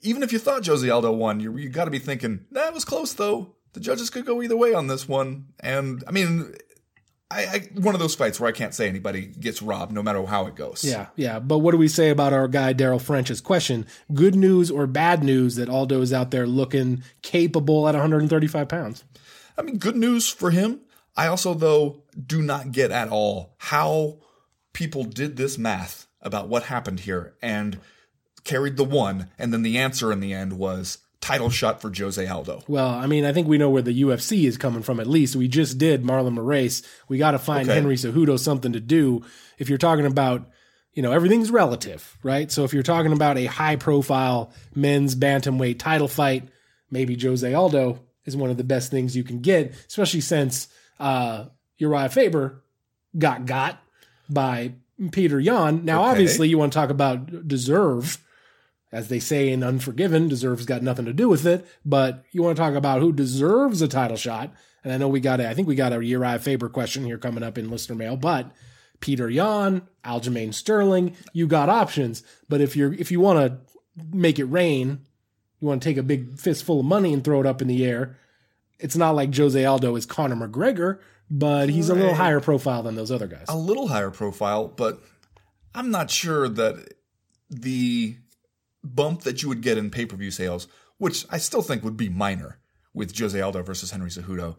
even 0.00 0.22
if 0.22 0.32
you 0.32 0.38
thought 0.38 0.66
Jose 0.66 0.88
Aldo 0.88 1.12
won, 1.12 1.40
you 1.40 1.56
you 1.56 1.68
got 1.68 1.84
to 1.84 1.90
be 1.90 1.98
thinking 1.98 2.46
that 2.52 2.74
was 2.74 2.84
close 2.84 3.12
though. 3.12 3.54
The 3.74 3.80
judges 3.80 4.10
could 4.10 4.24
go 4.24 4.42
either 4.42 4.56
way 4.56 4.74
on 4.74 4.86
this 4.86 5.06
one. 5.08 5.48
And 5.60 6.02
I 6.08 6.10
mean, 6.10 6.54
I, 7.30 7.42
I 7.42 7.58
one 7.74 7.94
of 7.94 8.00
those 8.00 8.14
fights 8.14 8.40
where 8.40 8.48
I 8.48 8.52
can't 8.52 8.74
say 8.74 8.88
anybody 8.88 9.26
gets 9.26 9.60
robbed 9.60 9.92
no 9.92 10.02
matter 10.02 10.24
how 10.24 10.46
it 10.46 10.54
goes. 10.54 10.82
Yeah, 10.84 11.06
yeah. 11.16 11.38
But 11.38 11.58
what 11.58 11.72
do 11.72 11.78
we 11.78 11.88
say 11.88 12.10
about 12.10 12.32
our 12.32 12.48
guy 12.48 12.72
Daryl 12.74 13.00
French's 13.00 13.40
question? 13.40 13.86
Good 14.12 14.34
news 14.34 14.70
or 14.70 14.86
bad 14.86 15.22
news 15.22 15.56
that 15.56 15.68
Aldo 15.68 16.00
is 16.00 16.12
out 16.12 16.30
there 16.30 16.46
looking 16.46 17.02
capable 17.22 17.86
at 17.88 17.94
135 17.94 18.68
pounds? 18.68 19.04
I 19.56 19.62
mean, 19.62 19.78
good 19.78 19.96
news 19.96 20.28
for 20.28 20.50
him. 20.50 20.80
I 21.16 21.26
also, 21.26 21.52
though, 21.52 22.04
do 22.26 22.42
not 22.42 22.72
get 22.72 22.90
at 22.90 23.08
all 23.08 23.54
how 23.58 24.18
people 24.72 25.04
did 25.04 25.36
this 25.36 25.56
math 25.58 26.06
about 26.20 26.48
what 26.48 26.64
happened 26.64 27.00
here 27.00 27.34
and 27.40 27.78
carried 28.44 28.76
the 28.76 28.84
one, 28.84 29.28
and 29.38 29.52
then 29.52 29.62
the 29.62 29.78
answer 29.78 30.10
in 30.12 30.20
the 30.20 30.32
end 30.32 30.54
was 30.58 30.98
title 31.20 31.50
shot 31.50 31.80
for 31.82 31.92
Jose 31.94 32.24
Aldo. 32.26 32.62
Well, 32.68 32.88
I 32.88 33.06
mean, 33.06 33.24
I 33.24 33.32
think 33.32 33.48
we 33.48 33.58
know 33.58 33.70
where 33.70 33.82
the 33.82 34.02
UFC 34.02 34.44
is 34.44 34.56
coming 34.56 34.82
from. 34.82 35.00
At 35.00 35.06
least 35.06 35.36
we 35.36 35.48
just 35.48 35.78
did 35.78 36.02
Marlon 36.04 36.38
Moraes. 36.38 36.86
We 37.08 37.18
got 37.18 37.32
to 37.32 37.38
find 37.38 37.68
Okay. 37.68 37.74
Henry 37.74 37.96
Cejudo 37.96 38.38
something 38.38 38.72
to 38.72 38.80
do. 38.80 39.22
If 39.58 39.68
you're 39.68 39.78
talking 39.78 40.06
about, 40.06 40.48
you 40.94 41.02
know, 41.02 41.12
everything's 41.12 41.50
relative, 41.50 42.16
right? 42.22 42.50
So 42.50 42.64
if 42.64 42.72
you're 42.72 42.82
talking 42.84 43.12
about 43.12 43.36
a 43.36 43.46
high 43.46 43.76
profile 43.76 44.52
men's 44.74 45.14
bantamweight 45.16 45.78
title 45.78 46.08
fight, 46.08 46.48
maybe 46.90 47.18
Jose 47.20 47.52
Aldo 47.52 48.00
is 48.24 48.36
one 48.36 48.50
of 48.50 48.56
the 48.56 48.64
best 48.64 48.90
things 48.90 49.16
you 49.16 49.24
can 49.24 49.40
get, 49.40 49.74
especially 49.88 50.20
since 50.20 50.68
uh, 51.00 51.46
Uriah 51.78 52.08
Faber 52.08 52.62
got 53.16 53.46
got 53.46 53.80
by 54.28 54.72
Peter 55.12 55.40
Yan. 55.40 55.84
Now, 55.84 56.02
Okay. 56.02 56.10
obviously, 56.10 56.48
you 56.48 56.58
want 56.58 56.72
to 56.72 56.78
talk 56.78 56.90
about 56.90 57.46
deserve 57.48 58.18
as 58.90 59.08
they 59.08 59.18
say 59.18 59.50
in 59.50 59.62
Unforgiven, 59.62 60.28
deserves 60.28 60.64
got 60.64 60.82
nothing 60.82 61.04
to 61.04 61.12
do 61.12 61.28
with 61.28 61.44
it. 61.44 61.66
But 61.84 62.24
you 62.32 62.42
want 62.42 62.56
to 62.56 62.62
talk 62.62 62.74
about 62.74 63.00
who 63.00 63.12
deserves 63.12 63.82
a 63.82 63.88
title 63.88 64.16
shot, 64.16 64.50
and 64.82 64.90
I 64.92 64.96
know 64.96 65.08
we 65.08 65.20
got 65.20 65.40
a, 65.40 65.48
I 65.48 65.52
think 65.52 65.68
we 65.68 65.74
got 65.74 65.92
a 65.92 66.02
Uriah 66.02 66.38
Faber 66.38 66.70
question 66.70 67.04
here 67.04 67.18
coming 67.18 67.42
up 67.42 67.58
in 67.58 67.70
listener 67.70 67.96
mail, 67.96 68.16
but 68.16 68.50
Peter 69.00 69.28
Yan, 69.28 69.82
Aljamain 70.06 70.54
Sterling, 70.54 71.14
you 71.34 71.46
got 71.46 71.68
options. 71.68 72.22
But 72.48 72.62
if 72.62 72.76
you're 72.76 72.94
if 72.94 73.10
you 73.12 73.20
want 73.20 73.38
to 73.38 73.58
make 74.10 74.38
it 74.38 74.44
rain, 74.46 75.00
you 75.60 75.68
want 75.68 75.82
to 75.82 75.88
take 75.88 75.98
a 75.98 76.02
big 76.02 76.38
fistful 76.38 76.80
of 76.80 76.86
money 76.86 77.12
and 77.12 77.22
throw 77.22 77.40
it 77.40 77.46
up 77.46 77.60
in 77.60 77.68
the 77.68 77.84
air. 77.84 78.16
It's 78.78 78.96
not 78.96 79.14
like 79.14 79.34
Jose 79.36 79.62
Aldo 79.64 79.96
is 79.96 80.06
Conor 80.06 80.48
McGregor, 80.48 80.98
but 81.30 81.68
he's 81.68 81.88
a 81.88 81.94
little 81.94 82.14
higher 82.14 82.40
profile 82.40 82.82
than 82.82 82.94
those 82.94 83.10
other 83.10 83.26
guys. 83.26 83.46
A 83.48 83.56
little 83.56 83.88
higher 83.88 84.10
profile, 84.10 84.68
but 84.68 85.02
I'm 85.74 85.90
not 85.90 86.10
sure 86.10 86.48
that 86.48 86.94
the 87.50 88.16
bump 88.82 89.22
that 89.22 89.42
you 89.42 89.48
would 89.48 89.60
get 89.60 89.78
in 89.78 89.90
pay 89.90 90.06
per 90.06 90.16
view 90.16 90.30
sales, 90.30 90.68
which 90.98 91.26
I 91.30 91.38
still 91.38 91.62
think 91.62 91.84
would 91.84 91.96
be 91.96 92.08
minor 92.08 92.58
with 92.94 93.16
Jose 93.16 93.40
Aldo 93.40 93.62
versus 93.62 93.90
Henry 93.90 94.10
Cejudo, 94.10 94.56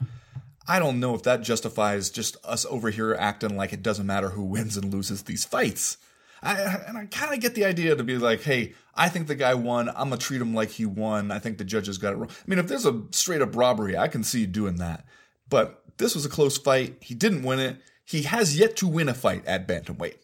I 0.67 0.79
don't 0.79 0.99
know 0.99 1.15
if 1.15 1.23
that 1.23 1.41
justifies 1.41 2.09
just 2.09 2.37
us 2.45 2.65
over 2.67 2.91
here 2.91 3.15
acting 3.19 3.57
like 3.57 3.73
it 3.73 3.81
doesn't 3.81 4.05
matter 4.05 4.29
who 4.29 4.43
wins 4.43 4.77
and 4.77 4.93
loses 4.93 5.23
these 5.23 5.43
fights. 5.43 5.97
I, 6.41 6.53
and 6.87 6.97
I 6.97 7.05
kind 7.05 7.33
of 7.33 7.41
get 7.41 7.55
the 7.55 7.65
idea 7.65 7.95
to 7.95 8.03
be 8.03 8.17
like, 8.17 8.43
hey, 8.43 8.73
I 8.95 9.09
think 9.09 9.27
the 9.27 9.35
guy 9.35 9.55
won. 9.55 9.89
I'm 9.89 10.09
gonna 10.09 10.17
treat 10.17 10.41
him 10.41 10.53
like 10.53 10.69
he 10.69 10.85
won. 10.85 11.31
I 11.31 11.39
think 11.39 11.57
the 11.57 11.63
judges 11.63 11.97
got 11.97 12.13
it 12.13 12.17
wrong. 12.17 12.29
I 12.29 12.43
mean, 12.47 12.59
if 12.59 12.67
there's 12.67 12.85
a 12.85 13.01
straight 13.11 13.41
up 13.41 13.55
robbery, 13.55 13.97
I 13.97 14.07
can 14.07 14.23
see 14.23 14.41
you 14.41 14.47
doing 14.47 14.75
that. 14.75 15.05
But 15.49 15.83
this 15.99 16.15
was 16.15 16.25
a 16.25 16.29
close 16.29 16.57
fight. 16.57 16.97
He 17.01 17.13
didn't 17.13 17.43
win 17.43 17.59
it. 17.59 17.77
He 18.05 18.23
has 18.23 18.57
yet 18.57 18.75
to 18.77 18.87
win 18.87 19.07
a 19.07 19.13
fight 19.13 19.45
at 19.45 19.67
bantamweight, 19.67 20.15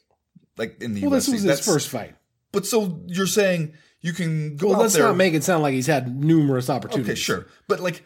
like 0.58 0.82
in 0.82 0.96
the 0.96 1.02
well, 1.04 1.12
UFC. 1.12 1.14
this 1.14 1.28
was 1.28 1.34
his 1.36 1.44
That's- 1.44 1.66
first 1.66 1.90
fight. 1.90 2.16
But 2.52 2.66
so 2.66 3.02
you're 3.06 3.28
saying 3.28 3.74
you 4.02 4.14
can 4.14 4.56
go 4.56 4.68
Well, 4.70 4.78
out 4.78 4.82
let's 4.84 4.94
there. 4.96 5.04
not 5.04 5.18
make 5.18 5.34
it 5.34 5.44
sound 5.44 5.62
like 5.62 5.74
he's 5.74 5.88
had 5.88 6.16
numerous 6.24 6.70
opportunities. 6.70 7.12
Okay, 7.12 7.20
sure. 7.20 7.48
But 7.68 7.82
like, 7.82 8.04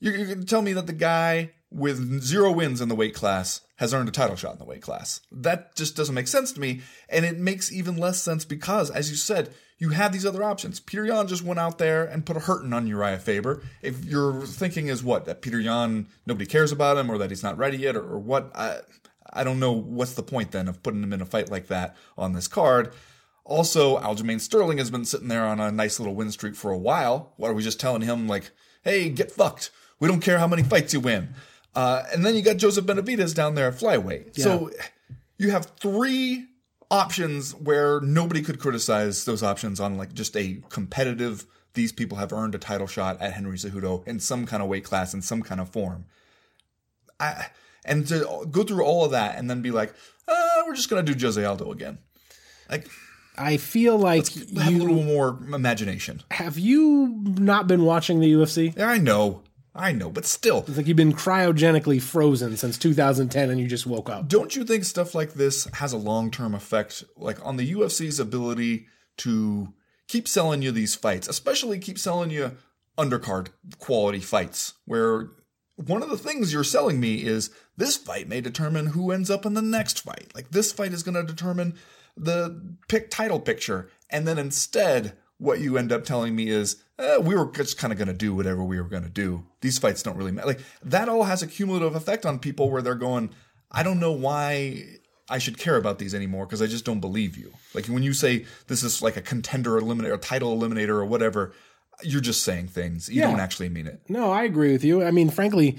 you're, 0.00 0.14
you're 0.16 0.26
going 0.26 0.40
to 0.40 0.46
tell 0.46 0.60
me 0.60 0.72
that 0.74 0.86
the 0.86 0.92
guy 0.92 1.52
with 1.72 2.22
zero 2.22 2.52
wins 2.52 2.80
in 2.80 2.88
the 2.88 2.94
weight 2.94 3.14
class 3.14 3.60
has 3.76 3.92
earned 3.92 4.08
a 4.08 4.12
title 4.12 4.36
shot 4.36 4.52
in 4.52 4.58
the 4.58 4.64
weight 4.64 4.82
class. 4.82 5.20
That 5.30 5.74
just 5.74 5.96
doesn't 5.96 6.14
make 6.14 6.28
sense 6.28 6.52
to 6.52 6.60
me. 6.60 6.82
And 7.08 7.24
it 7.24 7.38
makes 7.38 7.72
even 7.72 7.96
less 7.96 8.22
sense 8.22 8.44
because, 8.44 8.90
as 8.90 9.10
you 9.10 9.16
said, 9.16 9.52
you 9.78 9.88
have 9.88 10.12
these 10.12 10.24
other 10.24 10.44
options. 10.44 10.78
Peter 10.78 11.04
Yan 11.04 11.26
just 11.26 11.42
went 11.42 11.58
out 11.58 11.78
there 11.78 12.04
and 12.04 12.24
put 12.24 12.36
a 12.36 12.40
hurting 12.40 12.72
on 12.72 12.86
Uriah 12.86 13.18
Faber. 13.18 13.62
If 13.80 14.04
your 14.04 14.46
thinking 14.46 14.86
is 14.86 15.02
what, 15.02 15.24
that 15.24 15.42
Peter 15.42 15.58
Yan, 15.58 16.06
nobody 16.26 16.46
cares 16.46 16.70
about 16.70 16.98
him 16.98 17.10
or 17.10 17.18
that 17.18 17.30
he's 17.30 17.42
not 17.42 17.58
ready 17.58 17.78
yet 17.78 17.96
or, 17.96 18.02
or 18.02 18.18
what, 18.18 18.52
I, 18.54 18.80
I 19.32 19.42
don't 19.42 19.58
know 19.58 19.72
what's 19.72 20.14
the 20.14 20.22
point 20.22 20.52
then 20.52 20.68
of 20.68 20.82
putting 20.82 21.02
him 21.02 21.12
in 21.12 21.20
a 21.20 21.26
fight 21.26 21.50
like 21.50 21.66
that 21.66 21.96
on 22.16 22.32
this 22.32 22.46
card. 22.46 22.92
Also, 23.44 23.98
Aljamain 23.98 24.40
Sterling 24.40 24.78
has 24.78 24.90
been 24.90 25.04
sitting 25.04 25.26
there 25.26 25.44
on 25.44 25.58
a 25.58 25.72
nice 25.72 25.98
little 25.98 26.14
win 26.14 26.30
streak 26.30 26.54
for 26.54 26.70
a 26.70 26.78
while. 26.78 27.32
What 27.36 27.50
are 27.50 27.54
we 27.54 27.62
just 27.64 27.80
telling 27.80 28.02
him, 28.02 28.28
like, 28.28 28.52
hey, 28.84 29.08
get 29.08 29.32
fucked? 29.32 29.72
We 29.98 30.06
don't 30.06 30.20
care 30.20 30.38
how 30.38 30.46
many 30.46 30.62
fights 30.62 30.94
you 30.94 31.00
win. 31.00 31.34
Uh, 31.74 32.02
and 32.12 32.24
then 32.24 32.34
you 32.36 32.42
got 32.42 32.56
Joseph 32.58 32.84
Benavidez 32.84 33.34
down 33.34 33.54
there 33.54 33.68
at 33.68 33.74
flyweight. 33.74 34.38
So 34.38 34.70
you 35.38 35.50
have 35.50 35.66
three 35.80 36.46
options 36.90 37.54
where 37.54 38.00
nobody 38.00 38.42
could 38.42 38.60
criticize 38.60 39.24
those 39.24 39.42
options 39.42 39.80
on 39.80 39.96
like 39.96 40.12
just 40.12 40.36
a 40.36 40.62
competitive. 40.68 41.46
These 41.74 41.92
people 41.92 42.18
have 42.18 42.32
earned 42.32 42.54
a 42.54 42.58
title 42.58 42.86
shot 42.86 43.20
at 43.22 43.32
Henry 43.32 43.56
Cejudo 43.56 44.06
in 44.06 44.20
some 44.20 44.44
kind 44.44 44.62
of 44.62 44.68
weight 44.68 44.84
class 44.84 45.14
in 45.14 45.22
some 45.22 45.42
kind 45.42 45.60
of 45.60 45.70
form. 45.70 46.04
I 47.18 47.46
and 47.84 48.06
to 48.08 48.46
go 48.50 48.62
through 48.62 48.84
all 48.84 49.04
of 49.04 49.12
that 49.12 49.38
and 49.38 49.48
then 49.48 49.62
be 49.62 49.70
like, 49.70 49.94
uh, 50.28 50.62
we're 50.66 50.74
just 50.74 50.90
gonna 50.90 51.02
do 51.02 51.14
Jose 51.18 51.42
Aldo 51.42 51.72
again. 51.72 51.98
Like 52.70 52.88
I 53.38 53.56
feel 53.56 53.96
like 53.96 54.28
have 54.28 54.74
a 54.74 54.76
little 54.76 55.02
more 55.02 55.38
imagination. 55.52 56.22
have 56.30 56.58
you 56.58 57.22
not 57.24 57.66
been 57.66 57.84
watching 57.84 58.20
the 58.20 58.30
UFC? 58.30 58.76
Yeah, 58.76 58.88
I 58.88 58.98
know, 58.98 59.42
I 59.74 59.92
know, 59.92 60.10
but 60.10 60.26
still, 60.26 60.64
It's 60.68 60.76
like 60.76 60.86
you've 60.86 60.96
been 60.96 61.14
cryogenically 61.14 62.00
frozen 62.00 62.56
since 62.58 62.76
2010 62.76 63.48
and 63.48 63.58
you 63.58 63.66
just 63.66 63.86
woke 63.86 64.10
up. 64.10 64.28
don't 64.28 64.54
you 64.54 64.64
think 64.64 64.84
stuff 64.84 65.14
like 65.14 65.32
this 65.32 65.64
has 65.74 65.92
a 65.92 65.98
long 65.98 66.30
term 66.30 66.54
effect, 66.54 67.04
like 67.16 67.44
on 67.44 67.56
the 67.56 67.72
UFC's 67.72 68.20
ability 68.20 68.86
to 69.18 69.72
keep 70.08 70.28
selling 70.28 70.60
you 70.60 70.72
these 70.72 70.94
fights, 70.94 71.26
especially 71.26 71.78
keep 71.78 71.98
selling 71.98 72.30
you 72.30 72.52
undercard 72.98 73.48
quality 73.78 74.20
fights, 74.20 74.74
where 74.84 75.30
one 75.76 76.02
of 76.02 76.10
the 76.10 76.18
things 76.18 76.52
you're 76.52 76.64
selling 76.64 77.00
me 77.00 77.24
is 77.24 77.50
this 77.76 77.96
fight 77.96 78.28
may 78.28 78.42
determine 78.42 78.88
who 78.88 79.10
ends 79.10 79.30
up 79.30 79.46
in 79.46 79.54
the 79.54 79.62
next 79.62 80.00
fight. 80.00 80.30
Like 80.34 80.50
this 80.50 80.70
fight 80.70 80.92
is 80.92 81.02
going 81.02 81.14
to 81.14 81.22
determine 81.22 81.76
the 82.14 82.76
pick 82.88 83.10
title 83.10 83.40
picture, 83.40 83.88
and 84.10 84.28
then 84.28 84.38
instead, 84.38 85.16
what 85.38 85.60
you 85.60 85.78
end 85.78 85.92
up 85.92 86.04
telling 86.04 86.36
me 86.36 86.48
is 86.48 86.76
eh, 87.02 87.18
we 87.18 87.34
were 87.34 87.50
just 87.52 87.78
kind 87.78 87.92
of 87.92 87.98
going 87.98 88.08
to 88.08 88.14
do 88.14 88.34
whatever 88.34 88.62
we 88.64 88.80
were 88.80 88.88
going 88.88 89.02
to 89.02 89.08
do. 89.08 89.44
These 89.60 89.78
fights 89.78 90.02
don't 90.02 90.16
really 90.16 90.32
matter. 90.32 90.46
Like 90.48 90.60
that 90.84 91.08
all 91.08 91.24
has 91.24 91.42
a 91.42 91.46
cumulative 91.46 91.94
effect 91.94 92.24
on 92.24 92.38
people 92.38 92.70
where 92.70 92.82
they're 92.82 92.94
going, 92.94 93.30
I 93.70 93.82
don't 93.82 94.00
know 94.00 94.12
why 94.12 94.84
I 95.28 95.38
should 95.38 95.58
care 95.58 95.76
about 95.76 95.98
these 95.98 96.14
anymore 96.14 96.46
because 96.46 96.62
I 96.62 96.66
just 96.66 96.84
don't 96.84 97.00
believe 97.00 97.36
you. 97.36 97.52
Like 97.74 97.86
when 97.86 98.02
you 98.02 98.12
say 98.12 98.44
this 98.66 98.82
is 98.82 99.02
like 99.02 99.16
a 99.16 99.22
contender 99.22 99.80
eliminator, 99.80 100.14
a 100.14 100.18
title 100.18 100.56
eliminator, 100.58 100.90
or 100.90 101.04
whatever, 101.06 101.52
you're 102.02 102.20
just 102.20 102.42
saying 102.44 102.68
things. 102.68 103.08
You 103.08 103.20
Yeah. 103.20 103.30
don't 103.30 103.40
actually 103.40 103.68
mean 103.68 103.86
it. 103.86 104.00
No, 104.08 104.30
I 104.30 104.44
agree 104.44 104.72
with 104.72 104.84
you. 104.84 105.02
I 105.04 105.10
mean, 105.10 105.30
frankly, 105.30 105.78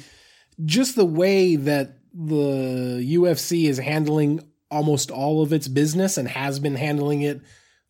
just 0.63 0.95
the 0.95 1.05
way 1.05 1.55
that 1.55 1.97
the 2.13 3.01
UFC 3.03 3.65
is 3.67 3.77
handling 3.79 4.39
almost 4.71 5.11
all 5.11 5.41
of 5.41 5.51
its 5.53 5.67
business 5.67 6.17
and 6.17 6.27
has 6.27 6.59
been 6.59 6.75
handling 6.75 7.21
it 7.21 7.41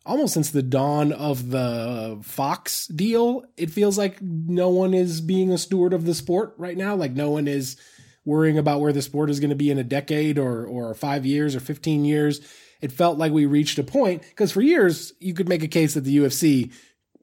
almost 0.06 0.34
since 0.34 0.50
the 0.50 0.62
dawn 0.62 1.12
of 1.12 1.50
the 1.50 2.18
Fox 2.22 2.86
deal, 2.88 3.44
it 3.56 3.70
feels 3.70 3.96
like 3.96 4.20
no 4.20 4.68
one 4.68 4.94
is 4.94 5.20
being 5.20 5.50
a 5.50 5.58
steward 5.58 5.92
of 5.92 6.04
the 6.04 6.14
sport 6.14 6.54
right 6.58 6.76
now. 6.76 6.94
Like 6.94 7.12
no 7.12 7.30
one 7.30 7.48
is 7.48 7.76
worrying 8.24 8.58
about 8.58 8.80
where 8.80 8.92
the 8.92 9.02
sport 9.02 9.30
is 9.30 9.40
going 9.40 9.50
to 9.50 9.56
be 9.56 9.70
in 9.70 9.78
a 9.78 9.84
decade 9.84 10.38
or 10.38 10.66
or 10.66 10.94
5 10.94 11.26
years 11.26 11.56
or 11.56 11.60
15 11.60 12.04
years. 12.04 12.40
It 12.80 12.92
felt 12.92 13.18
like 13.18 13.32
we 13.32 13.46
reached 13.46 13.78
a 13.78 13.84
point 13.84 14.22
because 14.22 14.52
for 14.52 14.60
years 14.60 15.12
you 15.20 15.32
could 15.34 15.48
make 15.48 15.62
a 15.62 15.68
case 15.68 15.94
that 15.94 16.04
the 16.04 16.18
UFC, 16.18 16.70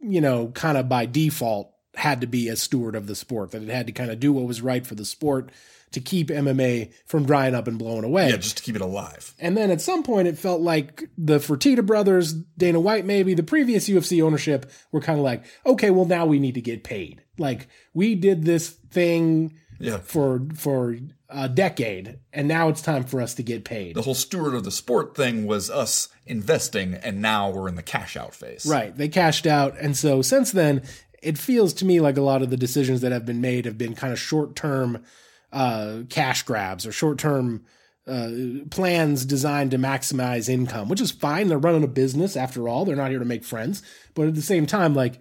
you 0.01 0.21
know, 0.21 0.47
kind 0.47 0.77
of 0.77 0.89
by 0.89 1.05
default 1.05 1.71
had 1.93 2.21
to 2.21 2.27
be 2.27 2.47
a 2.47 2.55
steward 2.55 2.95
of 2.95 3.05
the 3.05 3.15
sport, 3.15 3.51
that 3.51 3.61
it 3.61 3.69
had 3.69 3.88
to 3.88 3.93
kind 3.93 4.09
of 4.09 4.19
do 4.19 4.33
what 4.33 4.47
was 4.47 4.61
right 4.61 4.88
for 4.88 4.95
the 4.95 5.05
sport 5.05 5.51
to 5.91 6.00
keep 6.00 6.29
MMA 6.29 6.91
from 7.05 7.25
drying 7.25 7.53
up 7.55 7.67
and 7.67 7.77
blowing 7.77 8.03
away. 8.03 8.29
Yeah, 8.29 8.38
just 8.38 8.57
to 8.57 8.63
keep 8.63 8.75
it 8.75 8.81
alive. 8.81 9.33
And 9.39 9.57
then 9.57 9.71
at 9.71 9.81
some 9.81 10.03
point, 10.03 10.27
it 10.27 10.38
felt 10.38 10.62
like 10.62 11.10
the 11.17 11.38
Fertitta 11.39 11.86
brothers, 11.86 12.33
Dana 12.33 12.79
White, 12.79 13.05
maybe 13.05 13.33
the 13.33 13.43
previous 13.43 13.89
UFC 13.89 14.24
ownership 14.24 14.71
were 14.91 15.01
kind 15.01 15.19
of 15.19 15.25
like, 15.25 15.43
okay, 15.65 15.89
well 15.89 16.05
now 16.05 16.25
we 16.25 16.39
need 16.39 16.55
to 16.55 16.62
get 16.62 16.83
paid. 16.83 17.24
Like 17.38 17.67
we 17.93 18.15
did 18.15 18.45
this 18.45 18.69
thing 18.69 19.53
Yeah. 19.79 19.98
for 19.98 20.41
for 20.55 20.98
a 21.33 21.48
decade, 21.48 22.19
and 22.33 22.48
now 22.48 22.67
it's 22.67 22.81
time 22.81 23.03
for 23.05 23.21
us 23.21 23.33
to 23.36 23.43
get 23.43 23.63
paid. 23.63 23.95
The 23.95 24.01
whole 24.01 24.13
steward 24.13 24.53
of 24.53 24.63
the 24.65 24.71
sport 24.71 25.15
thing 25.15 25.45
was 25.48 25.69
us 25.69 26.10
investing, 26.25 26.93
and 26.93 27.21
now 27.21 27.50
we're 27.50 27.67
in 27.69 27.75
the 27.75 27.83
cash 27.83 28.15
out 28.17 28.36
phase. 28.36 28.65
Right. 28.65 28.95
They 28.95 29.07
cashed 29.07 29.48
out. 29.48 29.75
And 29.79 29.95
so 29.95 30.21
since 30.21 30.51
then, 30.51 30.83
it 31.24 31.38
feels 31.38 31.71
to 31.75 31.86
me 31.86 32.00
like 32.01 32.17
a 32.17 32.21
lot 32.21 32.41
of 32.41 32.50
the 32.50 32.57
decisions 32.57 33.00
that 33.01 33.12
have 33.13 33.25
been 33.25 33.39
made 33.41 33.65
have 33.65 33.77
been 33.77 33.95
kind 33.95 34.12
of 34.12 34.19
short 34.19 34.55
term 34.55 35.03
uh, 35.51 36.00
cash 36.10 36.43
grabs 36.43 36.86
or 36.86 36.91
short 36.91 37.17
term 37.17 37.65
uh, 38.08 38.29
plans 38.70 39.25
designed 39.25 39.72
to 39.72 39.77
maximize 39.77 40.50
income, 40.50 40.89
which 40.89 41.01
is 41.01 41.12
fine. 41.12 41.48
They're 41.48 41.58
running 41.58 41.84
a 41.84 41.88
business 41.88 42.36
after 42.36 42.67
all. 42.67 42.86
They're 42.86 42.96
not 42.96 43.12
here 43.12 43.20
to 43.20 43.25
make 43.25 43.43
friends. 43.43 43.84
But 44.15 44.27
at 44.27 44.36
the 44.36 44.41
same 44.41 44.65
time, 44.65 44.96
like, 44.96 45.20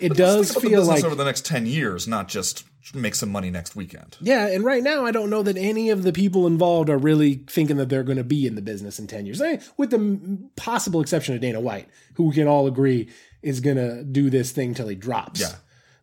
it 0.00 0.14
does 0.14 0.50
about 0.50 0.62
the 0.62 0.68
feel 0.68 0.84
like. 0.84 1.04
over 1.04 1.14
the 1.14 1.24
next 1.24 1.44
10 1.46 1.66
years, 1.66 2.08
not 2.08 2.28
just 2.28 2.64
make 2.94 3.14
some 3.14 3.30
money 3.30 3.50
next 3.50 3.74
weekend. 3.76 4.16
Yeah, 4.20 4.46
and 4.46 4.64
right 4.64 4.82
now 4.82 5.04
I 5.04 5.10
don't 5.10 5.30
know 5.30 5.42
that 5.42 5.56
any 5.56 5.90
of 5.90 6.04
the 6.04 6.12
people 6.12 6.46
involved 6.46 6.88
are 6.88 6.98
really 6.98 7.42
thinking 7.48 7.76
that 7.78 7.88
they're 7.88 8.02
going 8.02 8.18
to 8.18 8.24
be 8.24 8.46
in 8.46 8.54
the 8.54 8.62
business 8.62 8.98
in 8.98 9.06
10 9.06 9.26
years. 9.26 9.40
Eh, 9.40 9.58
With 9.76 9.90
the 9.90 10.48
possible 10.56 11.00
exception 11.00 11.34
of 11.34 11.40
Dana 11.40 11.60
White, 11.60 11.88
who 12.14 12.24
we 12.28 12.34
can 12.34 12.46
all 12.46 12.66
agree 12.66 13.08
is 13.42 13.60
going 13.60 13.76
to 13.76 14.04
do 14.04 14.30
this 14.30 14.52
thing 14.52 14.74
till 14.74 14.88
he 14.88 14.94
drops. 14.94 15.40
Yeah. 15.40 15.52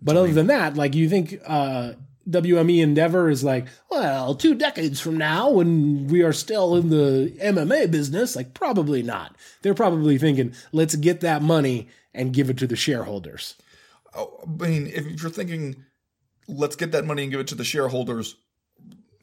But 0.02 0.18
other 0.18 0.34
than 0.34 0.48
that, 0.48 0.76
like 0.76 0.96
you 0.96 1.08
think 1.08 1.40
uh 1.48 1.94
WME 2.30 2.82
Endeavor 2.82 3.30
is 3.30 3.44
like, 3.44 3.68
well, 3.90 4.36
two 4.36 4.56
decades 4.56 5.00
from 5.00 5.18
now 5.18 5.50
when 5.50 6.08
we 6.08 6.22
are 6.22 6.34
still 6.34 6.76
in 6.76 6.90
the 6.90 7.36
MMA 7.42 7.92
business, 7.92 8.36
like 8.36 8.54
probably 8.54 9.04
not. 9.04 9.36
They're 9.62 9.74
probably 9.74 10.18
thinking, 10.18 10.54
let's 10.72 10.96
get 10.96 11.22
that 11.22 11.42
money 11.42 11.90
and 12.14 12.34
give 12.34 12.50
it 12.50 12.58
to 12.60 12.68
the 12.68 12.76
shareholders. 12.76 13.56
I 14.16 14.26
mean, 14.48 14.88
if 14.88 15.22
you're 15.22 15.32
thinking, 15.32 15.84
let's 16.48 16.76
get 16.76 16.92
that 16.92 17.06
money 17.06 17.24
and 17.24 17.32
give 17.32 17.42
it 17.42 17.48
to 17.48 17.56
the 17.56 17.64
shareholders 17.64 18.36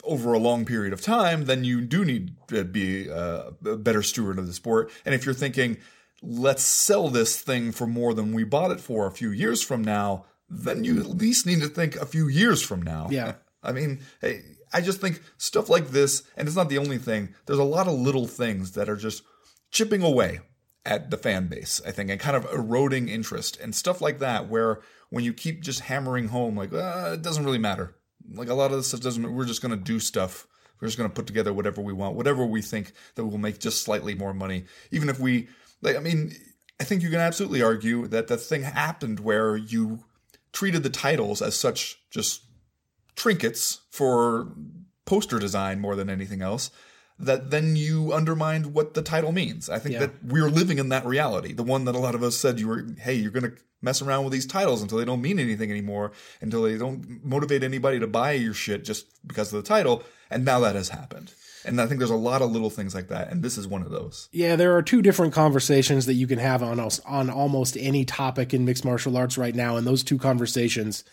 over 0.04 0.32
a 0.32 0.38
long 0.38 0.64
period 0.64 0.92
of 0.92 1.00
time, 1.00 1.44
then 1.44 1.64
you 1.64 1.80
do 1.80 2.04
need 2.04 2.36
to 2.48 2.64
be 2.64 3.10
uh, 3.10 3.50
a 3.64 3.76
better 3.76 4.02
steward 4.02 4.38
of 4.38 4.46
the 4.46 4.52
sport. 4.52 4.90
And 5.04 5.14
if 5.14 5.24
you're 5.24 5.34
thinking, 5.34 5.78
let's 6.22 6.62
sell 6.62 7.08
this 7.08 7.40
thing 7.40 7.72
for 7.72 7.86
more 7.86 8.14
than 8.14 8.32
we 8.34 8.44
bought 8.44 8.70
it 8.70 8.80
for 8.80 9.06
a 9.06 9.12
few 9.12 9.30
years 9.30 9.62
from 9.62 9.82
now, 9.82 10.26
then 10.50 10.84
you 10.84 10.98
at 10.98 11.08
least 11.08 11.46
need 11.46 11.60
to 11.60 11.68
think 11.68 11.96
a 11.96 12.06
few 12.06 12.28
years 12.28 12.60
from 12.60 12.82
now. 12.82 13.08
Yeah. 13.10 13.34
I 13.62 13.72
mean, 13.72 14.00
hey, 14.20 14.42
I 14.72 14.80
just 14.80 15.00
think 15.00 15.20
stuff 15.36 15.68
like 15.68 15.88
this, 15.88 16.22
and 16.36 16.48
it's 16.48 16.56
not 16.56 16.68
the 16.68 16.78
only 16.78 16.98
thing, 16.98 17.34
there's 17.46 17.58
a 17.58 17.64
lot 17.64 17.86
of 17.86 17.94
little 17.94 18.26
things 18.26 18.72
that 18.72 18.88
are 18.88 18.96
just 18.96 19.22
chipping 19.70 20.02
away 20.02 20.40
at 20.84 21.10
the 21.10 21.16
fan 21.16 21.46
base, 21.48 21.80
I 21.86 21.90
think, 21.90 22.10
and 22.10 22.18
kind 22.18 22.36
of 22.36 22.46
eroding 22.52 23.08
interest 23.08 23.58
and 23.60 23.74
stuff 23.74 24.00
like 24.00 24.18
that, 24.20 24.48
where 24.48 24.80
when 25.10 25.24
you 25.24 25.32
keep 25.32 25.62
just 25.62 25.80
hammering 25.80 26.28
home, 26.28 26.56
like, 26.56 26.72
uh, 26.72 27.12
it 27.14 27.22
doesn't 27.22 27.44
really 27.44 27.58
matter. 27.58 27.94
Like 28.32 28.48
a 28.48 28.54
lot 28.54 28.70
of 28.70 28.78
this 28.78 28.88
stuff 28.88 29.00
doesn't, 29.00 29.34
we're 29.34 29.44
just 29.44 29.62
going 29.62 29.76
to 29.76 29.84
do 29.84 30.00
stuff. 30.00 30.46
We're 30.80 30.88
just 30.88 30.96
going 30.96 31.10
to 31.10 31.14
put 31.14 31.26
together 31.26 31.52
whatever 31.52 31.82
we 31.82 31.92
want, 31.92 32.16
whatever 32.16 32.46
we 32.46 32.62
think 32.62 32.92
that 33.14 33.24
will 33.26 33.38
make 33.38 33.58
just 33.58 33.82
slightly 33.82 34.14
more 34.14 34.32
money. 34.32 34.64
Even 34.90 35.10
if 35.10 35.18
we, 35.20 35.48
like, 35.82 35.96
I 35.96 36.00
mean, 36.00 36.32
I 36.80 36.84
think 36.84 37.02
you 37.02 37.10
can 37.10 37.20
absolutely 37.20 37.60
argue 37.60 38.06
that 38.06 38.28
the 38.28 38.38
thing 38.38 38.62
happened 38.62 39.20
where 39.20 39.56
you 39.56 40.04
treated 40.52 40.82
the 40.82 40.90
titles 40.90 41.40
as 41.42 41.54
such 41.54 41.98
just 42.10 42.42
trinkets 43.16 43.80
for 43.90 44.52
poster 45.04 45.38
design 45.38 45.80
more 45.80 45.96
than 45.96 46.08
anything 46.10 46.42
else 46.42 46.70
that 47.18 47.50
then 47.50 47.76
you 47.76 48.12
undermined 48.12 48.72
what 48.72 48.94
the 48.94 49.02
title 49.02 49.30
means. 49.30 49.68
I 49.68 49.78
think 49.78 49.92
Yeah. 49.94 50.00
that 50.00 50.24
we're 50.24 50.48
living 50.48 50.78
in 50.78 50.88
that 50.88 51.04
reality. 51.04 51.52
The 51.52 51.62
one 51.62 51.84
that 51.84 51.94
a 51.94 51.98
lot 51.98 52.14
of 52.14 52.22
us 52.22 52.34
said 52.36 52.58
you 52.58 52.66
were, 52.68 52.86
hey, 52.98 53.14
you're 53.14 53.30
going 53.30 53.50
to 53.50 53.52
mess 53.82 54.00
around 54.00 54.24
with 54.24 54.32
these 54.32 54.46
titles 54.46 54.80
until 54.80 54.98
they 54.98 55.04
don't 55.04 55.20
mean 55.20 55.38
anything 55.38 55.70
anymore, 55.70 56.12
until 56.40 56.62
they 56.62 56.78
don't 56.78 57.22
motivate 57.24 57.62
anybody 57.62 57.98
to 58.00 58.06
buy 58.06 58.32
your 58.32 58.54
shit 58.54 58.84
just 58.84 59.06
because 59.26 59.52
of 59.52 59.62
the 59.62 59.68
title. 59.68 60.02
And 60.30 60.44
now 60.44 60.60
that 60.60 60.74
has 60.76 60.88
happened. 60.90 61.34
And 61.64 61.80
I 61.80 61.86
think 61.86 61.98
there's 61.98 62.10
a 62.10 62.16
lot 62.16 62.42
of 62.42 62.50
little 62.50 62.70
things 62.70 62.94
like 62.94 63.08
that, 63.08 63.30
and 63.30 63.42
this 63.42 63.58
is 63.58 63.66
one 63.66 63.82
of 63.82 63.90
those. 63.90 64.28
Yeah, 64.32 64.56
there 64.56 64.76
are 64.76 64.82
two 64.82 65.02
different 65.02 65.34
conversations 65.34 66.06
that 66.06 66.14
you 66.14 66.26
can 66.26 66.38
have 66.38 66.62
on 66.62 66.80
us 66.80 67.00
on 67.06 67.30
almost 67.30 67.76
any 67.78 68.04
topic 68.04 68.54
in 68.54 68.64
mixed 68.64 68.84
martial 68.84 69.16
arts 69.16 69.36
right 69.36 69.54
now, 69.54 69.76
and 69.76 69.86
those 69.86 70.02
two 70.02 70.18
conversations 70.18 71.04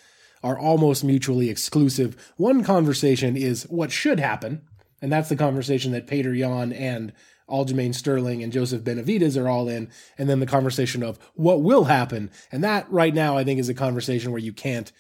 are 0.44 0.58
almost 0.58 1.04
mutually 1.04 1.50
exclusive. 1.50 2.34
One 2.38 2.64
conversation 2.64 3.36
is 3.36 3.64
what 3.64 3.92
should 3.92 4.20
happen, 4.20 4.62
and 5.02 5.12
that's 5.12 5.30
the 5.30 5.36
conversation 5.36 5.92
that 5.92 6.08
Peter 6.08 6.34
Yan 6.34 6.72
and 6.72 7.14
Aljamain 7.50 7.96
Sterling 7.96 8.44
and 8.44 8.52
Joseph 8.52 8.84
Benavidez 8.84 9.42
are 9.42 9.48
all 9.48 9.68
in, 9.68 9.90
and 10.18 10.30
then 10.30 10.40
the 10.40 10.46
conversation 10.46 11.02
of 11.04 11.18
what 11.36 11.62
will 11.62 11.86
happen, 11.86 12.30
and 12.52 12.64
that 12.64 12.90
right 12.92 13.14
now 13.14 13.38
I 13.38 13.44
think 13.44 13.60
is 13.60 13.70
a 13.70 13.74
conversation 13.74 14.32
where 14.32 14.42
you 14.42 14.54
can't 14.54 14.92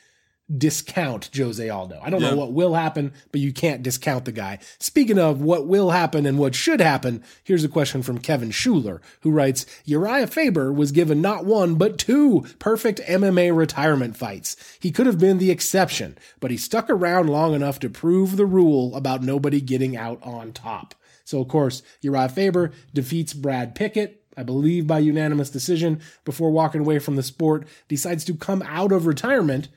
discount 0.56 1.30
Jose 1.36 1.68
Aldo. 1.70 2.00
I 2.02 2.10
don't 2.10 2.22
Yeah. 2.22 2.32
know 2.32 2.38
what 2.38 2.54
will 2.54 2.74
happen, 2.74 3.12
but 3.32 3.42
you 3.42 3.52
can't 3.52 3.84
discount 3.84 4.26
the 4.26 4.32
guy. 4.32 4.60
Speaking 4.80 5.20
of 5.20 5.42
what 5.42 5.68
will 5.68 5.92
happen 5.92 6.26
and 6.26 6.38
what 6.38 6.56
should 6.56 6.80
happen, 6.80 7.22
here's 7.44 7.64
a 7.64 7.70
question 7.70 8.02
from 8.02 8.20
Kevin 8.20 8.52
Schuler, 8.52 9.02
who 9.22 9.32
writes 9.32 9.66
Uriah 9.86 10.28
Faber 10.28 10.72
was 10.72 10.92
given 10.92 11.22
not 11.22 11.46
one, 11.46 11.76
but 11.76 11.98
two 11.98 12.46
perfect 12.60 13.02
MMA 13.08 13.52
retirement 13.52 14.16
fights. 14.16 14.56
He 14.80 14.92
could 14.92 15.06
have 15.06 15.20
been 15.20 15.38
the 15.38 15.52
exception, 15.52 16.18
but 16.40 16.52
he 16.52 16.58
stuck 16.58 16.90
around 16.90 17.30
long 17.30 17.54
enough 17.54 17.80
to 17.80 17.90
prove 17.90 18.38
the 18.38 18.46
rule 18.46 18.96
about 18.96 19.24
nobody 19.24 19.60
getting 19.60 19.98
out 19.98 20.20
on 20.24 20.54
top. 20.54 20.96
So, 21.26 21.42
of 21.42 21.50
course, 21.50 21.84
Uriah 22.02 22.30
Faber 22.30 22.72
defeats 22.94 23.34
Brad 23.34 23.76
Pickett. 23.76 24.22
I 24.38 24.44
believe 24.44 24.86
by 24.86 25.00
unanimous 25.00 25.50
decision 25.50 26.00
before 26.24 26.52
walking 26.52 26.82
away 26.82 27.00
from 27.00 27.16
the 27.16 27.24
sport, 27.24 27.68
decides 27.88 28.24
to 28.26 28.36
come 28.36 28.62
out 28.68 28.92
of 28.92 29.08
retirement 29.08 29.68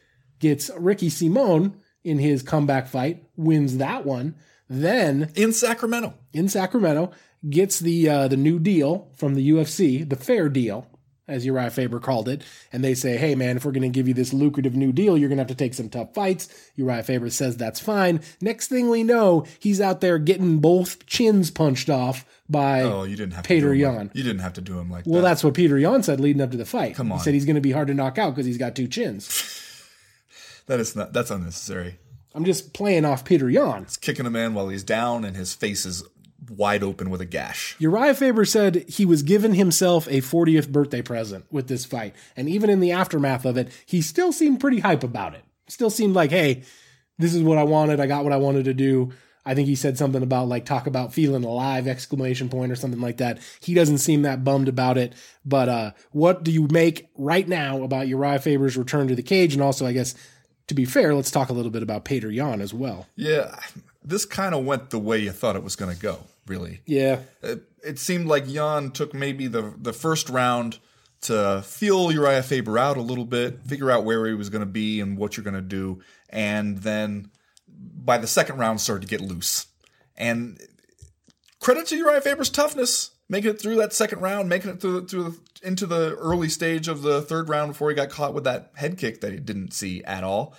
gets 0.40 0.70
Ricky 0.76 1.09
Simon 1.09 1.74
in 2.03 2.18
his 2.18 2.42
comeback 2.42 2.88
fight, 2.88 3.22
wins 3.37 3.76
that 3.79 4.05
one. 4.05 4.35
Then 4.68 5.31
In 5.35 5.53
Sacramento. 5.53 6.14
in 6.33 6.48
Sacramento, 6.48 7.12
gets 7.48 7.79
the 7.81 8.09
uh, 8.09 8.29
the 8.29 8.37
new 8.37 8.59
deal 8.59 9.09
from 9.16 9.35
the 9.35 9.50
UFC, 9.50 10.09
the 10.09 10.14
fair 10.16 10.48
deal, 10.48 10.87
as 11.26 11.44
Uriah 11.44 11.70
Faber 11.70 11.98
called 11.98 12.29
it. 12.29 12.42
And 12.72 12.85
they 12.85 12.94
say, 12.94 13.16
hey 13.16 13.35
man, 13.35 13.57
if 13.57 13.64
we're 13.64 13.72
going 13.72 13.83
to 13.83 13.88
give 13.88 14.07
you 14.07 14.14
this 14.14 14.33
lucrative 14.33 14.74
new 14.76 14.92
deal, 14.92 15.18
you're 15.18 15.29
going 15.29 15.38
to 15.38 15.42
have 15.42 15.48
to 15.48 15.55
take 15.57 15.74
some 15.74 15.88
tough 15.88 16.14
fights. 16.14 16.48
Uriah 16.76 17.03
Faber 17.03 17.31
says 17.31 17.57
that's 17.57 17.81
fine. 17.81 18.20
Next 18.40 18.68
thing 18.68 18.90
we 18.90 19.03
know, 19.03 19.44
he's 19.59 19.81
out 19.81 20.00
there 20.00 20.18
getting 20.18 20.59
both 20.59 21.05
chins 21.07 21.50
punched 21.50 21.90
off 21.90 22.24
by 22.48 22.83
Oh, 22.83 23.03
you 23.03 23.16
didn't 23.16 23.33
have 23.35 23.44
Peter 23.44 23.74
Yan. 23.74 23.96
Like, 23.96 24.14
you 24.14 24.22
didn't 24.22 24.40
have 24.42 24.53
to 24.55 24.61
do 24.61 24.79
him 24.79 24.88
like 24.90 25.05
well, 25.05 25.14
that. 25.14 25.22
Well, 25.22 25.22
that's 25.22 25.42
what 25.42 25.55
Peter 25.55 25.79
Yan 25.79 26.03
said 26.05 26.20
leading 26.20 26.42
up 26.42 26.53
to 26.53 26.57
the 26.57 26.64
fight. 26.64 26.94
Come 26.94 27.11
on. 27.11 27.18
He 27.18 27.24
said 27.24 27.35
he's 27.35 27.44
going 27.44 27.57
to 27.57 27.61
be 27.61 27.72
hard 27.72 27.88
to 27.88 27.94
knock 27.94 28.18
out 28.18 28.31
because 28.31 28.46
he's 28.46 28.59
got 28.59 28.76
two 28.76 28.87
chins. 28.87 29.66
That 30.70 30.78
is 30.78 30.94
not. 30.94 31.12
That's 31.12 31.33
unnecessary. 31.33 31.98
I'm 32.33 32.44
just 32.44 32.72
playing 32.72 33.04
off 33.04 33.24
Peter 33.24 33.50
Yan. 33.50 33.83
It's 33.83 33.96
kicking 33.96 34.24
a 34.24 34.30
man 34.30 34.54
while 34.54 34.68
he's 34.68 34.85
down 34.85 35.24
and 35.24 35.37
his 35.37 35.52
face 35.52 35.85
is 35.85 36.04
wide 36.48 36.85
open 36.85 37.11
with 37.11 37.20
a 37.20 37.24
gash. 37.24 37.74
Uriah 37.80 38.14
Faber 38.14 38.44
said 38.44 38.88
he 38.88 39.04
was 39.04 39.24
giving 39.24 39.54
himself 39.54 40.06
a 40.06 40.20
40th 40.20 40.68
birthday 40.68 41.02
present 41.02 41.44
with 41.50 41.66
this 41.66 41.85
fight. 41.85 42.14
And 42.37 42.48
even 42.48 42.70
in 42.70 42.78
the 42.78 42.92
aftermath 42.92 43.44
of 43.44 43.56
it, 43.56 43.72
he 43.85 44.00
still 44.00 44.30
seemed 44.30 44.61
pretty 44.61 44.78
hype 44.78 45.02
about 45.02 45.35
it. 45.35 45.42
Still 45.66 45.90
seemed 45.90 46.14
like, 46.14 46.30
hey, 46.30 46.62
this 47.18 47.35
is 47.35 47.42
what 47.42 47.59
I 47.59 47.64
wanted. 47.64 47.98
I 47.98 48.06
got 48.06 48.22
what 48.22 48.33
I 48.33 48.37
wanted 48.37 48.66
to 48.66 48.74
do. 48.74 49.11
I 49.44 49.56
think 49.56 49.66
he 49.66 49.74
said 49.74 49.98
something 49.98 50.22
about 50.22 50.46
like 50.46 50.66
talk 50.66 50.87
about 50.87 51.12
feeling 51.12 51.42
alive 51.42 51.88
exclamation 51.88 52.48
point 52.48 52.70
or 52.70 52.76
something 52.76 53.00
like 53.00 53.16
that. 53.16 53.40
He 53.61 53.74
doesn't 53.74 53.98
seem 53.98 54.22
that 54.22 54.44
bummed 54.44 54.68
about 54.68 54.98
it. 54.98 55.14
But 55.44 55.68
uh 55.68 55.90
what 56.12 56.44
do 56.44 56.52
you 56.52 56.68
make 56.70 57.09
right 57.16 57.48
now 57.48 57.83
about 57.83 58.06
Uriah 58.06 58.38
Faber's 58.38 58.76
return 58.76 59.09
to 59.09 59.16
the 59.16 59.22
cage? 59.24 59.54
And 59.54 59.62
also, 59.64 59.85
I 59.85 59.92
guess 59.92 60.14
to 60.70 60.74
be 60.74 60.85
fair, 60.85 61.14
let's 61.14 61.30
talk 61.30 61.48
a 61.50 61.52
little 61.52 61.70
bit 61.70 61.83
about 61.83 62.04
Peter 62.04 62.30
Yan 62.30 62.61
as 62.61 62.72
well. 62.72 63.06
Yeah, 63.16 63.54
this 64.04 64.24
kind 64.24 64.54
of 64.54 64.64
went 64.64 64.90
the 64.90 64.98
way 64.98 65.18
you 65.18 65.33
thought 65.33 65.56
it 65.56 65.62
was 65.64 65.76
going 65.76 65.94
to 65.94 66.00
go. 66.00 66.20
Really, 66.46 66.80
Yeah. 66.87 67.20
it, 67.42 67.62
it 67.85 67.98
seemed 67.98 68.26
like 68.26 68.44
Yan 68.46 68.90
took 68.92 69.12
maybe 69.14 69.46
the 69.46 69.72
the 69.76 69.92
first 69.92 70.28
round 70.30 70.78
to 71.22 71.62
feel 71.64 72.11
Uriah 72.11 72.42
Faber 72.42 72.78
out 72.78 72.96
a 72.96 73.02
little 73.02 73.24
bit, 73.26 73.62
figure 73.64 73.90
out 73.90 74.04
where 74.04 74.26
he 74.26 74.35
was 74.35 74.48
going 74.48 74.61
to 74.61 74.66
be 74.66 75.00
and 75.00 75.18
what 75.18 75.37
you're 75.37 75.44
going 75.44 75.54
to 75.54 75.61
do, 75.61 76.00
and 76.30 76.78
then 76.78 77.30
by 77.68 78.16
the 78.18 78.26
second 78.26 78.59
round 78.59 78.80
started 78.80 79.06
to 79.09 79.16
get 79.16 79.20
loose. 79.20 79.66
And 80.16 80.59
credit 81.61 81.87
to 81.88 81.96
Uriah 81.96 82.20
Faber's 82.20 82.50
toughness, 82.50 83.11
making 83.28 83.50
it 83.50 83.61
through 83.61 83.76
that 83.76 83.92
second 83.92 84.20
round, 84.20 84.48
making 84.48 84.70
it 84.70 84.80
through 84.80 85.06
through 85.09 85.22
the, 85.24 85.38
into 85.62 85.87
the 85.87 86.14
early 86.16 86.49
stage 86.49 86.88
of 86.88 87.03
the 87.03 87.23
third 87.23 87.49
round 87.49 87.73
before 87.73 87.90
he 87.90 87.96
got 87.96 88.11
caught 88.11 88.35
with 88.35 88.44
that 88.44 88.73
head 88.77 88.99
kick 88.99 89.20
that 89.20 89.33
he 89.33 89.38
didn't 89.38 89.73
see 89.73 90.03
at 90.05 90.25
all. 90.25 90.55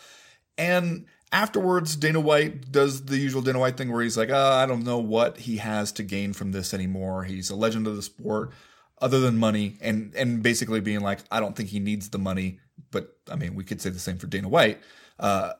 And 0.57 1.05
afterwards, 1.31 1.95
Dana 1.95 2.19
White 2.19 2.71
does 2.71 3.05
the 3.05 3.17
usual 3.17 3.41
Dana 3.41 3.59
White 3.59 3.77
thing 3.77 3.91
where 3.91 4.03
he's 4.03 4.17
like, 4.17 4.29
oh, 4.29 4.51
I 4.53 4.65
don't 4.65 4.83
know 4.83 4.99
what 4.99 5.37
he 5.37 5.57
has 5.57 5.91
to 5.93 6.03
gain 6.03 6.33
from 6.33 6.51
this 6.51 6.73
anymore. 6.73 7.23
He's 7.23 7.49
a 7.49 7.55
legend 7.55 7.87
of 7.87 7.95
the 7.95 8.01
sport, 8.01 8.51
other 9.01 9.19
than 9.19 9.37
money, 9.37 9.77
and 9.81 10.13
and 10.15 10.43
basically 10.43 10.81
being 10.81 11.01
like, 11.01 11.19
I 11.31 11.39
don't 11.39 11.55
think 11.55 11.69
he 11.69 11.79
needs 11.79 12.09
the 12.09 12.19
money 12.19 12.59
but 12.89 13.15
I 13.29 13.35
mean, 13.35 13.55
we 13.55 13.63
could 13.63 13.81
say 13.81 13.89
the 13.89 13.99
same 13.99 14.17
for 14.17 14.27
Dana 14.27 14.49
White. 14.49 14.81
Uh, 15.19 15.53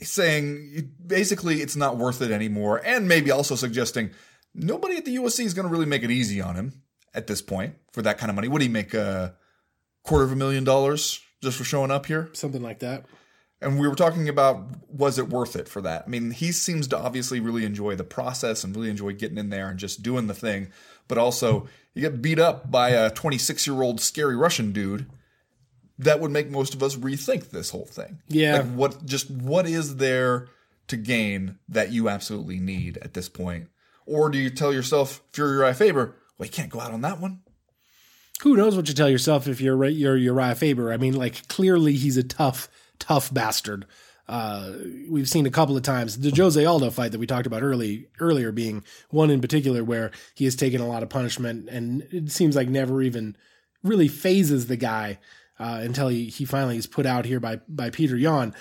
saying 0.00 0.92
basically 1.06 1.56
it's 1.60 1.76
not 1.76 1.98
worth 1.98 2.22
it 2.22 2.30
anymore, 2.30 2.80
and 2.84 3.06
maybe 3.06 3.30
also 3.30 3.54
suggesting 3.54 4.10
nobody 4.54 4.96
at 4.96 5.04
the 5.04 5.16
UFC 5.16 5.44
is 5.44 5.52
going 5.52 5.66
to 5.66 5.72
really 5.72 5.86
make 5.86 6.02
it 6.02 6.10
easy 6.10 6.40
on 6.40 6.56
him 6.56 6.82
at 7.14 7.26
this 7.26 7.42
point 7.42 7.74
for 7.92 8.02
that 8.02 8.18
kind 8.18 8.30
of 8.30 8.36
money. 8.36 8.48
Would 8.48 8.62
he 8.62 8.68
make 8.68 8.94
a 8.94 9.34
quarter 10.04 10.24
of 10.24 10.32
a 10.32 10.36
million 10.36 10.64
dollars 10.64 11.20
just 11.42 11.56
for 11.56 11.64
showing 11.64 11.90
up 11.90 12.06
here? 12.06 12.30
Something 12.32 12.62
like 12.62 12.80
that. 12.80 13.04
And 13.62 13.78
we 13.78 13.86
were 13.88 13.94
talking 13.94 14.28
about 14.28 14.64
was 14.88 15.18
it 15.18 15.28
worth 15.28 15.54
it 15.54 15.68
for 15.68 15.82
that? 15.82 16.04
I 16.06 16.08
mean, 16.08 16.30
he 16.30 16.50
seems 16.50 16.86
to 16.88 16.98
obviously 16.98 17.40
really 17.40 17.64
enjoy 17.64 17.94
the 17.94 18.04
process 18.04 18.64
and 18.64 18.74
really 18.74 18.88
enjoy 18.88 19.12
getting 19.12 19.38
in 19.38 19.50
there 19.50 19.68
and 19.68 19.78
just 19.78 20.02
doing 20.02 20.28
the 20.28 20.34
thing. 20.34 20.70
But 21.08 21.18
also, 21.18 21.68
you 21.92 22.02
get 22.02 22.22
beat 22.22 22.38
up 22.38 22.70
by 22.70 22.90
a 22.90 23.10
26 23.10 23.66
year 23.66 23.82
old 23.82 24.00
scary 24.00 24.36
Russian 24.36 24.72
dude. 24.72 25.10
That 25.98 26.20
would 26.20 26.30
make 26.30 26.48
most 26.48 26.72
of 26.72 26.82
us 26.82 26.96
rethink 26.96 27.50
this 27.50 27.70
whole 27.70 27.84
thing. 27.84 28.22
Yeah. 28.28 28.58
Like 28.58 28.66
what 28.72 29.04
just 29.04 29.30
what 29.30 29.66
is 29.66 29.96
there 29.96 30.48
to 30.88 30.96
gain 30.96 31.58
that 31.68 31.92
you 31.92 32.08
absolutely 32.08 32.58
need 32.58 32.96
at 32.98 33.12
this 33.12 33.28
point? 33.28 33.68
Or 34.06 34.30
do 34.30 34.38
you 34.38 34.48
tell 34.50 34.72
yourself, 34.72 35.22
if 35.30 35.38
you're 35.38 35.52
Uriah 35.52 35.74
Faber, 35.74 36.16
you 36.46 36.52
can't 36.52 36.70
go 36.70 36.80
out 36.80 36.92
on 36.92 37.00
that 37.02 37.20
one? 37.20 37.40
Who 38.42 38.56
knows 38.56 38.74
what 38.74 38.88
you 38.88 38.94
tell 38.94 39.10
yourself 39.10 39.46
if 39.46 39.60
you're 39.60 39.84
you're 39.86 40.16
Uriah 40.16 40.54
Faber? 40.54 40.92
I 40.92 40.96
mean, 40.96 41.14
like 41.14 41.46
clearly 41.48 41.94
he's 41.94 42.16
a 42.16 42.22
tough, 42.22 42.68
tough 42.98 43.32
bastard. 43.32 43.86
Uh, 44.26 44.74
we've 45.08 45.28
seen 45.28 45.44
a 45.44 45.50
couple 45.50 45.76
of 45.76 45.82
times 45.82 46.18
the 46.18 46.30
Jose 46.30 46.64
Aldo 46.64 46.90
fight 46.90 47.10
that 47.12 47.18
we 47.18 47.26
talked 47.26 47.48
about 47.48 47.64
early 47.64 48.06
earlier 48.20 48.52
being 48.52 48.84
one 49.10 49.28
in 49.28 49.40
particular 49.40 49.82
where 49.82 50.12
he 50.34 50.44
has 50.44 50.54
taken 50.54 50.80
a 50.80 50.86
lot 50.86 51.02
of 51.02 51.08
punishment 51.08 51.68
and 51.68 52.06
it 52.12 52.30
seems 52.30 52.54
like 52.54 52.68
never 52.68 53.02
even 53.02 53.36
really 53.82 54.06
phases 54.06 54.68
the 54.68 54.76
guy 54.76 55.18
uh, 55.58 55.80
until 55.82 56.06
he, 56.06 56.26
he 56.26 56.44
finally 56.44 56.76
is 56.76 56.86
put 56.86 57.06
out 57.06 57.24
here 57.24 57.40
by 57.40 57.60
by 57.68 57.90
Peter 57.90 58.16
Yan. 58.16 58.54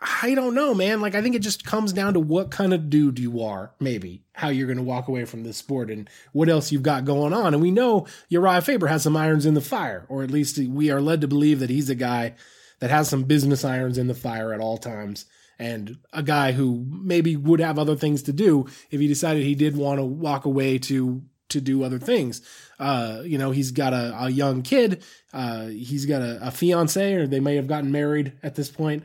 I 0.00 0.34
don't 0.34 0.54
know, 0.54 0.74
man. 0.74 1.00
Like 1.00 1.14
I 1.14 1.22
think 1.22 1.34
it 1.34 1.40
just 1.40 1.64
comes 1.64 1.92
down 1.92 2.14
to 2.14 2.20
what 2.20 2.50
kind 2.50 2.72
of 2.72 2.88
dude 2.88 3.18
you 3.18 3.42
are, 3.42 3.72
maybe 3.80 4.22
how 4.32 4.48
you're 4.48 4.68
going 4.68 4.76
to 4.78 4.84
walk 4.84 5.08
away 5.08 5.24
from 5.24 5.42
this 5.42 5.56
sport 5.56 5.90
and 5.90 6.08
what 6.32 6.48
else 6.48 6.70
you've 6.70 6.84
got 6.84 7.04
going 7.04 7.32
on. 7.32 7.52
And 7.52 7.62
we 7.62 7.72
know 7.72 8.06
Uriah 8.28 8.62
Faber 8.62 8.86
has 8.86 9.02
some 9.02 9.16
irons 9.16 9.44
in 9.44 9.54
the 9.54 9.60
fire, 9.60 10.06
or 10.08 10.22
at 10.22 10.30
least 10.30 10.58
we 10.58 10.90
are 10.90 11.00
led 11.00 11.20
to 11.22 11.28
believe 11.28 11.58
that 11.58 11.70
he's 11.70 11.90
a 11.90 11.96
guy 11.96 12.34
that 12.78 12.90
has 12.90 13.08
some 13.08 13.24
business 13.24 13.64
irons 13.64 13.98
in 13.98 14.06
the 14.06 14.14
fire 14.14 14.52
at 14.52 14.60
all 14.60 14.78
times 14.78 15.26
and 15.58 15.98
a 16.12 16.22
guy 16.22 16.52
who 16.52 16.86
maybe 16.88 17.36
would 17.36 17.60
have 17.60 17.78
other 17.78 17.96
things 17.96 18.22
to 18.24 18.32
do 18.32 18.66
if 18.90 19.00
he 19.00 19.08
decided 19.08 19.42
he 19.42 19.54
did 19.54 19.76
want 19.76 19.98
to 19.98 20.04
walk 20.04 20.44
away 20.44 20.78
to 20.78 21.22
to 21.48 21.60
do 21.62 21.82
other 21.82 21.98
things. 21.98 22.42
Uh, 22.78 23.22
you 23.24 23.38
know, 23.38 23.50
he's 23.50 23.70
got 23.70 23.94
a, 23.94 24.14
a 24.24 24.28
young 24.28 24.60
kid. 24.60 25.02
Uh, 25.32 25.66
he's 25.66 26.04
got 26.04 26.20
a, 26.20 26.48
a 26.48 26.50
fiance, 26.50 27.14
or 27.14 27.26
they 27.26 27.40
may 27.40 27.56
have 27.56 27.66
gotten 27.66 27.90
married 27.90 28.34
at 28.42 28.54
this 28.54 28.70
point. 28.70 29.02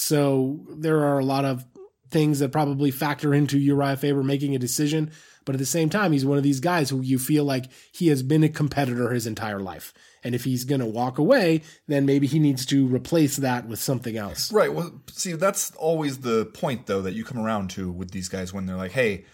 So 0.00 0.60
there 0.68 1.00
are 1.02 1.18
a 1.18 1.24
lot 1.24 1.44
of 1.44 1.66
things 2.08 2.38
that 2.38 2.52
probably 2.52 2.92
factor 2.92 3.34
into 3.34 3.58
Uriah 3.58 3.96
Faber 3.96 4.22
making 4.22 4.54
a 4.54 4.58
decision. 4.58 5.10
But 5.44 5.56
at 5.56 5.58
the 5.58 5.66
same 5.66 5.90
time, 5.90 6.12
he's 6.12 6.24
one 6.24 6.38
of 6.38 6.44
these 6.44 6.60
guys 6.60 6.88
who 6.88 7.00
you 7.00 7.18
feel 7.18 7.42
like 7.42 7.64
he 7.90 8.06
has 8.06 8.22
been 8.22 8.44
a 8.44 8.48
competitor 8.48 9.10
his 9.10 9.26
entire 9.26 9.58
life. 9.58 9.92
And 10.22 10.36
if 10.36 10.44
he's 10.44 10.62
going 10.62 10.80
to 10.80 10.86
walk 10.86 11.18
away, 11.18 11.62
then 11.88 12.06
maybe 12.06 12.28
he 12.28 12.38
needs 12.38 12.64
to 12.66 12.86
replace 12.86 13.38
that 13.38 13.66
with 13.66 13.80
something 13.80 14.16
else. 14.16 14.52
Right. 14.52 14.72
Well, 14.72 15.02
see, 15.10 15.32
that's 15.32 15.72
always 15.72 16.18
the 16.18 16.44
point, 16.46 16.86
though, 16.86 17.02
that 17.02 17.14
you 17.14 17.24
come 17.24 17.40
around 17.40 17.70
to 17.70 17.90
with 17.90 18.12
these 18.12 18.28
guys 18.28 18.52
when 18.52 18.66
they're 18.66 18.76
like, 18.76 18.92
hey, 18.92 19.24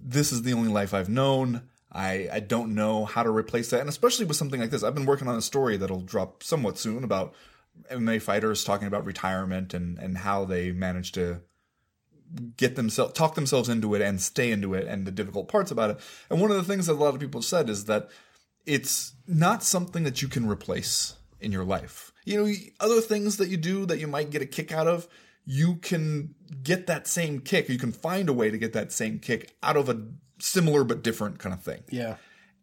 this 0.00 0.30
is 0.30 0.42
the 0.42 0.52
only 0.52 0.70
life 0.70 0.94
I've 0.94 1.08
known. 1.08 1.62
I, 1.90 2.28
I 2.32 2.38
don't 2.38 2.76
know 2.76 3.06
how 3.06 3.24
to 3.24 3.30
replace 3.30 3.70
that. 3.70 3.80
And 3.80 3.88
especially 3.88 4.26
with 4.26 4.36
something 4.36 4.60
like 4.60 4.70
this, 4.70 4.84
I've 4.84 4.94
been 4.94 5.04
working 5.04 5.26
on 5.26 5.36
a 5.36 5.42
story 5.42 5.76
that'll 5.78 6.00
drop 6.00 6.44
somewhat 6.44 6.78
soon 6.78 7.02
about 7.02 7.34
MMA 7.92 8.20
fighters 8.22 8.64
talking 8.64 8.88
about 8.88 9.04
retirement 9.04 9.74
and, 9.74 9.98
and 9.98 10.18
how 10.18 10.44
they 10.44 10.72
manage 10.72 11.12
to 11.12 11.42
get 12.56 12.76
themselves 12.76 13.12
talk 13.12 13.34
themselves 13.34 13.68
into 13.68 13.94
it 13.94 14.00
and 14.00 14.20
stay 14.20 14.50
into 14.50 14.74
it 14.74 14.86
and 14.86 15.06
the 15.06 15.10
difficult 15.10 15.48
parts 15.48 15.70
about 15.70 15.90
it. 15.90 16.00
And 16.30 16.40
one 16.40 16.50
of 16.50 16.56
the 16.56 16.64
things 16.64 16.86
that 16.86 16.94
a 16.94 16.94
lot 16.94 17.14
of 17.14 17.20
people 17.20 17.42
said 17.42 17.68
is 17.68 17.84
that 17.86 18.08
it's 18.64 19.14
not 19.26 19.62
something 19.62 20.04
that 20.04 20.22
you 20.22 20.28
can 20.28 20.48
replace 20.48 21.14
in 21.40 21.52
your 21.52 21.64
life. 21.64 22.12
You 22.24 22.44
know, 22.44 22.52
other 22.80 23.00
things 23.00 23.36
that 23.38 23.48
you 23.48 23.56
do 23.56 23.84
that 23.86 23.98
you 23.98 24.06
might 24.06 24.30
get 24.30 24.42
a 24.42 24.46
kick 24.46 24.72
out 24.72 24.86
of, 24.86 25.08
you 25.44 25.76
can 25.76 26.34
get 26.62 26.86
that 26.86 27.06
same 27.06 27.40
kick. 27.40 27.68
You 27.68 27.78
can 27.78 27.92
find 27.92 28.28
a 28.28 28.32
way 28.32 28.50
to 28.50 28.58
get 28.58 28.72
that 28.74 28.92
same 28.92 29.18
kick 29.18 29.56
out 29.62 29.76
of 29.76 29.88
a 29.88 30.00
similar 30.38 30.84
but 30.84 31.02
different 31.02 31.38
kind 31.38 31.52
of 31.52 31.62
thing. 31.62 31.82
Yeah. 31.90 32.16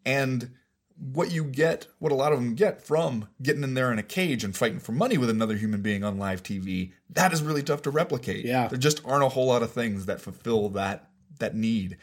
And 0.05 0.51
what 0.99 1.31
you 1.31 1.45
get, 1.45 1.88
what 1.99 2.12
a 2.12 2.15
lot 2.15 2.33
of 2.33 2.39
them 2.39 2.55
get 2.55 2.81
from 2.81 3.29
getting 3.41 3.63
in 3.63 3.73
there 3.73 3.91
in 3.91 3.99
a 3.99 4.03
cage 4.03 4.43
and 4.43 4.55
fighting 4.55 4.79
for 4.79 4.91
money 4.91 5.17
with 5.17 5.29
another 5.29 5.55
human 5.55 5.81
being 5.81 6.03
on 6.03 6.17
live 6.17 6.43
TV, 6.43 6.91
that 7.09 7.31
is 7.31 7.41
really 7.41 7.63
tough 7.63 7.81
to 7.83 7.89
replicate. 7.89 8.45
Yeah. 8.45 8.67
There 8.67 8.77
just 8.77 9.01
aren't 9.05 9.23
a 9.23 9.29
whole 9.29 9.47
lot 9.47 9.63
of 9.63 9.71
things 9.71 10.05
that 10.07 10.21
fulfill 10.21 10.69
that 10.69 11.09
that 11.39 11.55
need. 11.55 11.97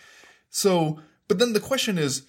So, 0.49 1.01
but 1.29 1.39
then 1.39 1.53
the 1.53 1.61
question 1.61 1.99
is 1.99 2.23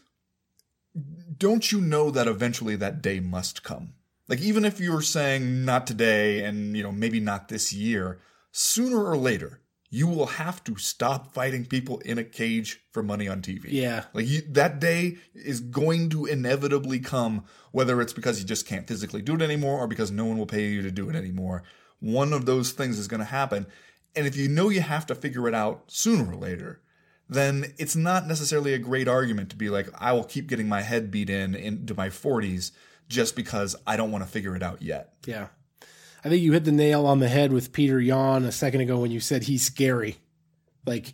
don't 1.38 1.71
you 1.71 1.80
know 1.80 2.12
that 2.12 2.27
eventually 2.27 2.75
that 2.75 3.01
day 3.01 3.19
must 3.19 3.63
come? 3.63 3.93
Like 4.27 4.41
even 4.41 4.65
if 4.65 4.80
you're 4.80 5.01
saying 5.01 5.63
not 5.63 5.88
today 5.88 6.43
and 6.43 6.75
you 6.75 6.84
know 6.84 6.91
maybe 6.91 7.21
not 7.21 7.47
this 7.47 7.71
year, 7.71 8.19
sooner 8.51 9.06
or 9.06 9.15
later 9.15 9.62
you 9.89 10.08
will 10.08 10.26
have 10.26 10.63
to 10.65 10.76
stop 10.76 11.34
fighting 11.34 11.65
people 11.65 12.00
in 12.00 12.17
a 12.17 12.23
cage 12.23 12.82
for 12.91 13.02
money 13.02 13.28
on 13.28 13.41
TV. 13.41 13.65
Yeah. 13.69 14.06
Like 14.13 14.28
you, 14.28 14.41
that 14.50 14.80
day 14.80 15.17
is 15.34 15.62
going 15.62 16.10
to 16.10 16.26
inevitably 16.26 17.00
come, 17.00 17.45
whether 17.71 18.02
it's 18.02 18.13
because 18.13 18.39
you 18.39 18.45
just 18.45 18.67
can't 18.67 18.88
physically 18.88 19.21
do 19.21 19.36
it 19.36 19.41
anymore 19.41 19.80
or 19.80 19.88
because 19.88 20.12
no 20.12 20.26
one 20.26 20.38
will 20.38 20.45
pay 20.45 20.67
you 20.67 20.82
to 20.82 20.91
do 20.91 21.10
it 21.10 21.15
anymore. 21.15 21.63
One 22.00 22.34
of 22.34 22.45
those 22.45 22.71
things 22.71 23.00
is 23.00 23.08
going 23.08 23.21
to 23.21 23.26
happen. 23.26 23.65
And 24.15 24.28
if 24.28 24.36
you 24.36 24.50
know 24.50 24.69
you 24.69 24.82
have 24.82 25.06
to 25.08 25.15
figure 25.15 25.47
it 25.47 25.54
out 25.54 25.84
sooner 25.88 26.34
or 26.34 26.36
later, 26.36 26.82
then 27.30 27.73
it's 27.78 27.95
not 27.95 28.28
necessarily 28.28 28.73
a 28.73 28.80
great 28.80 29.08
argument 29.08 29.50
to 29.52 29.56
be 29.56 29.69
like, 29.69 29.88
I 29.97 30.12
will 30.12 30.23
keep 30.23 30.47
getting 30.47 30.67
my 30.67 30.82
head 30.82 31.12
beat 31.12 31.30
in 31.30 31.56
into 31.56 31.93
my 31.93 32.10
40s 32.10 32.71
just 33.08 33.36
because 33.36 33.76
I 33.86 33.95
don't 33.95 34.12
want 34.12 34.23
to 34.23 34.30
figure 34.30 34.56
it 34.56 34.63
out 34.63 34.82
yet. 34.82 35.13
Yeah. 35.26 35.47
I 36.23 36.30
think 36.30 36.41
you 36.41 36.53
hit 36.53 36.65
the 36.65 36.71
nail 36.71 37.06
on 37.06 37.19
the 37.19 37.30
head 37.30 37.51
with 37.51 37.71
Peter 37.71 37.99
Yan 37.99 38.43
a 38.43 38.51
second 38.51 38.82
ago 38.82 38.99
when 38.99 39.12
you 39.12 39.19
said 39.19 39.43
he's 39.43 39.63
scary. 39.63 40.17
Like, 40.86 41.13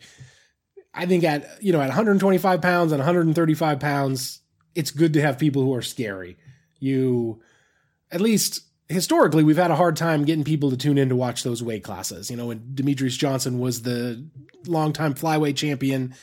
I 0.93 1.05
think 1.05 1.23
at 1.23 1.61
you 1.61 1.73
know 1.73 1.81
at 1.81 1.87
125 1.87 2.61
pounds 2.61 2.91
and 2.91 2.99
135 2.99 3.79
pounds, 3.79 4.41
it's 4.75 4.91
good 4.91 5.13
to 5.13 5.21
have 5.21 5.39
people 5.39 5.63
who 5.63 5.73
are 5.73 5.81
scary. 5.81 6.37
You, 6.79 7.41
at 8.11 8.21
least 8.21 8.61
historically, 8.89 9.43
we've 9.43 9.57
had 9.57 9.71
a 9.71 9.75
hard 9.75 9.95
time 9.95 10.25
getting 10.25 10.43
people 10.43 10.69
to 10.69 10.77
tune 10.77 10.97
in 10.97 11.09
to 11.09 11.15
watch 11.15 11.43
those 11.43 11.63
weight 11.63 11.83
classes. 11.83 12.29
You 12.29 12.37
know, 12.37 12.47
when 12.47 12.59
Demetrious 12.73 13.17
Johnson 13.17 13.59
was 13.59 13.81
the 13.81 14.27
longtime 14.67 15.15
flyweight 15.15 15.55
champion, 15.55 16.13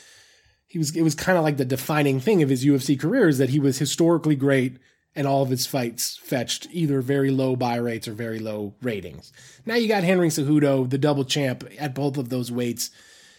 he 0.67 0.77
was 0.77 0.95
it 0.95 1.01
was 1.01 1.15
kind 1.15 1.37
of 1.37 1.43
like 1.43 1.57
the 1.57 1.65
defining 1.65 2.19
thing 2.19 2.41
of 2.41 2.49
his 2.49 2.65
UFC 2.65 2.99
career 2.99 3.27
is 3.27 3.37
that 3.37 3.49
he 3.49 3.59
was 3.59 3.77
historically 3.77 4.35
great 4.35 4.77
and 5.15 5.27
all 5.27 5.43
of 5.43 5.49
his 5.49 5.65
fights 5.65 6.17
fetched 6.17 6.67
either 6.71 7.01
very 7.01 7.31
low 7.31 7.55
buy 7.55 7.75
rates 7.75 8.07
or 8.07 8.13
very 8.13 8.39
low 8.39 8.73
ratings. 8.81 9.33
Now 9.65 9.75
you 9.75 9.87
got 9.87 10.03
Henry 10.03 10.29
Cejudo, 10.29 10.89
the 10.89 10.97
double 10.97 11.25
champ 11.25 11.67
at 11.79 11.95
both 11.95 12.17
of 12.17 12.29
those 12.29 12.51
weights. 12.51 12.91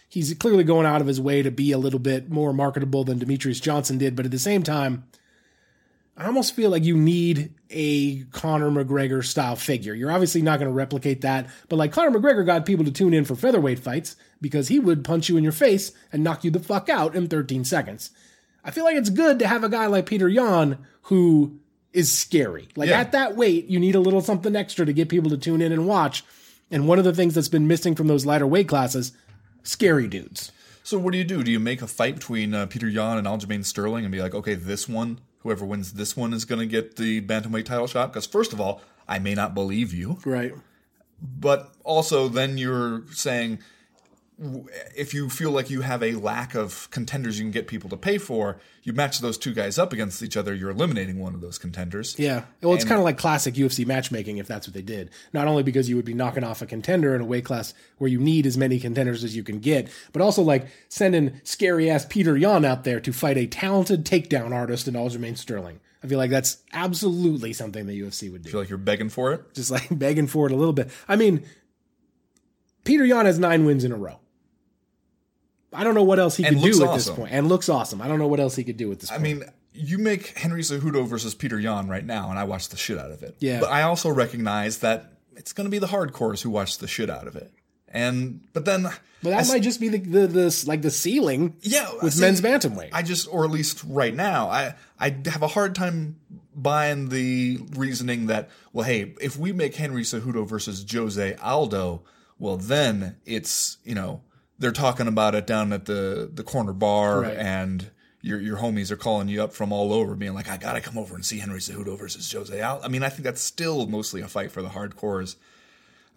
He's 0.07 0.33
clearly 0.35 0.63
going 0.63 0.85
out 0.85 1.01
of 1.01 1.07
his 1.07 1.19
way 1.19 1.41
to 1.41 1.49
be 1.49 1.71
a 1.71 1.79
little 1.79 1.99
bit 1.99 2.29
more 2.29 2.53
marketable 2.53 3.03
than 3.03 3.19
Demetrious 3.19 3.61
Johnson 3.61 3.97
did, 3.97 4.15
but 4.15 4.25
at 4.25 4.31
the 4.31 4.37
same 4.39 4.61
time, 4.61 5.05
I 6.15 6.27
almost 6.27 6.55
feel 6.55 6.69
like 6.69 6.83
you 6.83 6.95
need 6.95 7.55
a 7.71 8.25
Conor 8.25 8.69
McGregor 8.69 9.25
style 9.25 9.55
figure. 9.55 9.95
You're 9.95 10.11
obviously 10.11 10.43
not 10.43 10.59
going 10.59 10.69
to 10.69 10.75
replicate 10.75 11.21
that, 11.21 11.47
but 11.69 11.77
like 11.77 11.91
Conor 11.91 12.19
McGregor 12.19 12.45
got 12.45 12.67
people 12.67 12.85
to 12.85 12.91
tune 12.91 13.15
in 13.15 13.25
for 13.25 13.35
featherweight 13.35 13.79
fights 13.79 14.15
because 14.39 14.67
he 14.67 14.77
would 14.77 15.03
punch 15.03 15.27
you 15.27 15.37
in 15.37 15.43
your 15.43 15.51
face 15.51 15.91
and 16.11 16.23
knock 16.23 16.43
you 16.43 16.51
the 16.51 16.59
fuck 16.59 16.87
out 16.87 17.15
in 17.15 17.27
13 17.27 17.65
seconds. 17.65 18.11
I 18.63 18.69
feel 18.69 18.83
like 18.83 18.95
it's 18.95 19.09
good 19.09 19.39
to 19.39 19.47
have 19.47 19.63
a 19.63 19.69
guy 19.69 19.87
like 19.87 20.05
Peter 20.05 20.29
Yan 20.29 20.77
who 21.03 21.59
is 21.93 22.11
scary. 22.11 22.67
Like 22.75 22.89
Yeah. 22.89 22.99
at 22.99 23.11
that 23.11 23.35
weight, 23.37 23.67
you 23.67 23.79
need 23.79 23.95
a 23.95 23.99
little 23.99 24.21
something 24.21 24.55
extra 24.55 24.85
to 24.85 24.93
get 24.93 25.09
people 25.09 25.29
to 25.29 25.37
tune 25.37 25.61
in 25.61 25.71
and 25.71 25.85
watch. 25.87 26.23
And 26.71 26.87
one 26.87 26.97
of 26.97 27.05
the 27.05 27.13
things 27.13 27.35
that's 27.35 27.49
been 27.49 27.67
missing 27.67 27.93
from 27.95 28.07
those 28.07 28.25
lighter 28.25 28.47
weight 28.47 28.67
classes, 28.67 29.11
scary 29.63 30.07
dudes. 30.07 30.51
So 30.83 30.97
what 30.97 31.11
do 31.11 31.17
you 31.17 31.23
do? 31.23 31.43
Do 31.43 31.51
you 31.51 31.59
make 31.59 31.81
a 31.81 31.87
fight 31.87 32.15
between 32.15 32.53
uh, 32.53 32.65
Peter 32.65 32.87
Yan 32.89 33.17
and 33.19 33.27
Aljamain 33.27 33.63
Sterling 33.63 34.03
and 34.05 34.11
be 34.11 34.21
like, 34.21 34.33
okay, 34.35 34.55
this 34.55 34.89
one, 34.89 35.19
whoever 35.39 35.63
wins 35.65 35.93
this 35.93 36.17
one 36.17 36.33
is 36.33 36.45
going 36.45 36.59
to 36.59 36.65
get 36.65 36.95
the 36.97 37.21
bantamweight 37.21 37.65
title 37.65 37.87
shot? 37.87 38.11
Because 38.11 38.25
first 38.25 38.51
of 38.53 38.59
all, 38.59 38.81
I 39.07 39.19
may 39.19 39.33
not 39.35 39.53
believe 39.53 39.93
you, 39.93 40.17
Right. 40.25 40.53
but 41.21 41.73
also 41.83 42.27
then 42.27 42.57
you're 42.57 43.03
saying 43.11 43.59
if 44.95 45.13
you 45.13 45.29
feel 45.29 45.51
like 45.51 45.69
you 45.69 45.81
have 45.81 46.01
a 46.01 46.13
lack 46.13 46.55
of 46.55 46.89
contenders 46.91 47.37
you 47.37 47.45
can 47.45 47.51
get 47.51 47.67
people 47.67 47.89
to 47.89 47.97
pay 47.97 48.17
for, 48.17 48.59
you 48.81 48.91
match 48.91 49.19
those 49.19 49.37
two 49.37 49.53
guys 49.53 49.77
up 49.77 49.93
against 49.93 50.23
each 50.23 50.35
other, 50.35 50.53
you're 50.53 50.71
eliminating 50.71 51.19
one 51.19 51.33
of 51.33 51.41
those 51.41 51.57
contenders. 51.57 52.17
Yeah. 52.17 52.43
Well, 52.61 52.73
it's 52.73 52.83
kind 52.83 52.99
of 52.99 53.05
like 53.05 53.17
classic 53.17 53.53
UFC 53.53 53.85
matchmaking 53.85 54.37
if 54.37 54.47
that's 54.47 54.67
what 54.67 54.73
they 54.73 54.81
did. 54.81 55.11
Not 55.33 55.47
only 55.47 55.63
because 55.63 55.87
you 55.87 55.95
would 55.95 56.05
be 56.05 56.13
knocking 56.13 56.43
off 56.43 56.61
a 56.61 56.65
contender 56.65 57.15
in 57.15 57.21
a 57.21 57.25
weight 57.25 57.45
class 57.45 57.73
where 57.99 58.09
you 58.09 58.19
need 58.19 58.45
as 58.45 58.57
many 58.57 58.79
contenders 58.79 59.23
as 59.23 59.35
you 59.35 59.43
can 59.43 59.59
get, 59.59 59.89
but 60.11 60.21
also 60.21 60.41
like 60.41 60.67
sending 60.89 61.39
scary 61.43 61.89
ass 61.89 62.05
Peter 62.05 62.35
Yan 62.35 62.65
out 62.65 62.83
there 62.83 62.99
to 62.99 63.13
fight 63.13 63.37
a 63.37 63.45
talented 63.45 64.05
takedown 64.05 64.51
artist 64.51 64.87
in 64.87 64.95
Aljamain 64.95 65.37
Sterling. 65.37 65.79
I 66.03 66.07
feel 66.07 66.17
like 66.17 66.31
that's 66.31 66.57
absolutely 66.73 67.53
something 67.53 67.85
the 67.85 68.01
UFC 68.01 68.29
would 68.31 68.43
do. 68.43 68.49
feel 68.49 68.59
like 68.59 68.69
you're 68.69 68.77
begging 68.77 69.09
for 69.09 69.31
it. 69.31 69.53
Just 69.53 69.71
like 69.71 69.87
begging 69.91 70.27
for 70.27 70.47
it 70.47 70.51
a 70.51 70.55
little 70.55 70.73
bit. 70.73 70.89
I 71.07 71.15
mean, 71.15 71.45
Peter 72.83 73.05
Yan 73.05 73.25
has 73.25 73.39
nine 73.39 73.65
wins 73.65 73.83
in 73.83 73.91
a 73.91 73.95
row. 73.95 74.19
I 75.73 75.83
don't 75.83 75.95
know 75.95 76.03
what 76.03 76.19
else 76.19 76.37
he 76.37 76.43
And 76.45 76.55
could 76.55 76.71
do 76.71 76.79
looks 76.79 76.91
at 76.91 76.95
this 76.95 77.09
point. 77.09 77.31
And 77.33 77.47
looks 77.47 77.69
awesome. 77.69 78.01
I 78.01 78.07
don't 78.07 78.19
know 78.19 78.27
what 78.27 78.39
else 78.39 78.55
he 78.55 78.63
could 78.63 78.77
do 78.77 78.91
at 78.91 78.99
this 78.99 79.11
I 79.11 79.15
point. 79.15 79.23
mean, 79.23 79.43
you 79.73 79.97
make 79.97 80.37
Henry 80.37 80.61
Cejudo 80.61 81.05
versus 81.07 81.33
Peter 81.33 81.59
Yan 81.59 81.87
right 81.87 82.05
now, 82.05 82.29
and 82.29 82.37
I 82.37 82.43
watch 82.43 82.69
the 82.69 82.77
shit 82.77 82.97
out 82.97 83.11
of 83.11 83.23
it. 83.23 83.35
Yeah. 83.39 83.59
But 83.59 83.71
I 83.71 83.83
also 83.83 84.09
recognize 84.09 84.79
that 84.79 85.13
it's 85.35 85.53
going 85.53 85.65
to 85.65 85.71
be 85.71 85.79
the 85.79 85.87
hardcores 85.87 86.41
who 86.41 86.49
watch 86.49 86.77
the 86.77 86.87
shit 86.87 87.09
out 87.09 87.27
of 87.27 87.35
it. 87.35 87.51
And 87.87 88.41
but 88.53 88.65
then, 88.65 88.83
but 89.21 89.29
that 89.29 89.47
might 89.47 89.61
just 89.61 89.79
be 89.79 89.87
the, 89.87 89.99
the 89.99 90.27
the 90.27 90.63
like 90.65 90.81
the 90.81 90.89
ceiling 90.89 91.55
yeah, 91.61 91.91
with 92.01 92.13
see, 92.13 92.21
men's 92.21 92.41
bantamweight. 92.41 92.89
I 92.91 93.03
just, 93.03 93.27
or 93.31 93.45
at 93.45 93.51
least 93.51 93.83
right 93.87 94.13
now, 94.15 94.47
I 94.47 94.73
I 94.99 95.15
have 95.27 95.43
a 95.43 95.47
hard 95.47 95.75
time 95.75 96.19
buying 96.55 97.09
the 97.09 97.59
reasoning 97.75 98.27
that 98.27 98.49
well, 98.73 98.85
hey, 98.85 99.13
if 99.21 99.37
we 99.37 99.53
make 99.53 99.75
Henry 99.75 100.01
Cejudo 100.01 100.47
versus 100.47 100.83
Jose 100.91 101.35
Aldo, 101.35 102.01
well, 102.39 102.57
then 102.57 103.17
it's 103.27 103.77
you 103.83 103.93
know 103.93 104.21
they're 104.63 104.71
talking 104.71 105.07
about 105.07 105.35
it 105.35 105.45
down 105.45 105.71
at 105.73 105.85
the 105.85 106.29
the 106.33 106.43
corner 106.43 106.73
bar 106.73 107.21
Right. 107.21 107.37
and. 107.37 107.91
Your, 108.25 108.39
your 108.39 108.55
homies 108.55 108.89
are 108.89 108.95
calling 108.95 109.27
you 109.27 109.43
up 109.43 109.51
from 109.51 109.73
all 109.73 109.91
over, 109.91 110.15
being 110.15 110.33
like, 110.33 110.47
"I 110.49 110.55
gotta 110.55 110.79
come 110.79 110.97
over 110.97 111.13
and 111.13 111.25
see 111.25 111.39
Henry 111.39 111.59
Cejudo 111.59 111.99
versus 111.99 112.31
Jose 112.31 112.57
Aldo." 112.61 112.85
I 112.85 112.87
mean, 112.87 113.03
I 113.03 113.09
think 113.09 113.23
that's 113.25 113.41
still 113.41 113.85
mostly 113.85 114.21
a 114.21 114.29
fight 114.29 114.49
for 114.49 114.61
the 114.61 114.69
hardcores. 114.69 115.35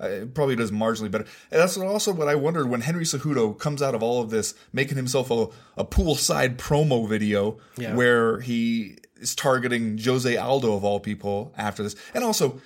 Uh, 0.00 0.06
it 0.06 0.32
probably 0.32 0.54
does 0.54 0.70
marginally 0.70 1.11
better. 1.11 1.24
And 1.50 1.61
that's 1.61 1.76
also 1.76 2.12
what 2.12 2.28
I 2.28 2.37
wondered 2.37 2.68
when 2.68 2.82
Henry 2.82 3.02
Cejudo 3.02 3.59
comes 3.59 3.82
out 3.82 3.96
of 3.96 4.04
all 4.04 4.22
of 4.22 4.30
this, 4.30 4.54
making 4.72 4.96
himself 4.96 5.32
a, 5.32 5.48
a 5.76 5.85
poolside 5.85 6.59
promo 6.59 7.09
video 7.09 7.59
Yeah. 7.76 7.96
where 7.96 8.38
he 8.38 8.98
is 9.20 9.35
targeting 9.35 9.98
Jose 9.98 10.37
Aldo 10.37 10.74
of 10.74 10.85
all 10.85 11.00
people 11.00 11.52
after 11.59 11.82
this. 11.82 11.96
And 12.14 12.22
also, 12.22 12.61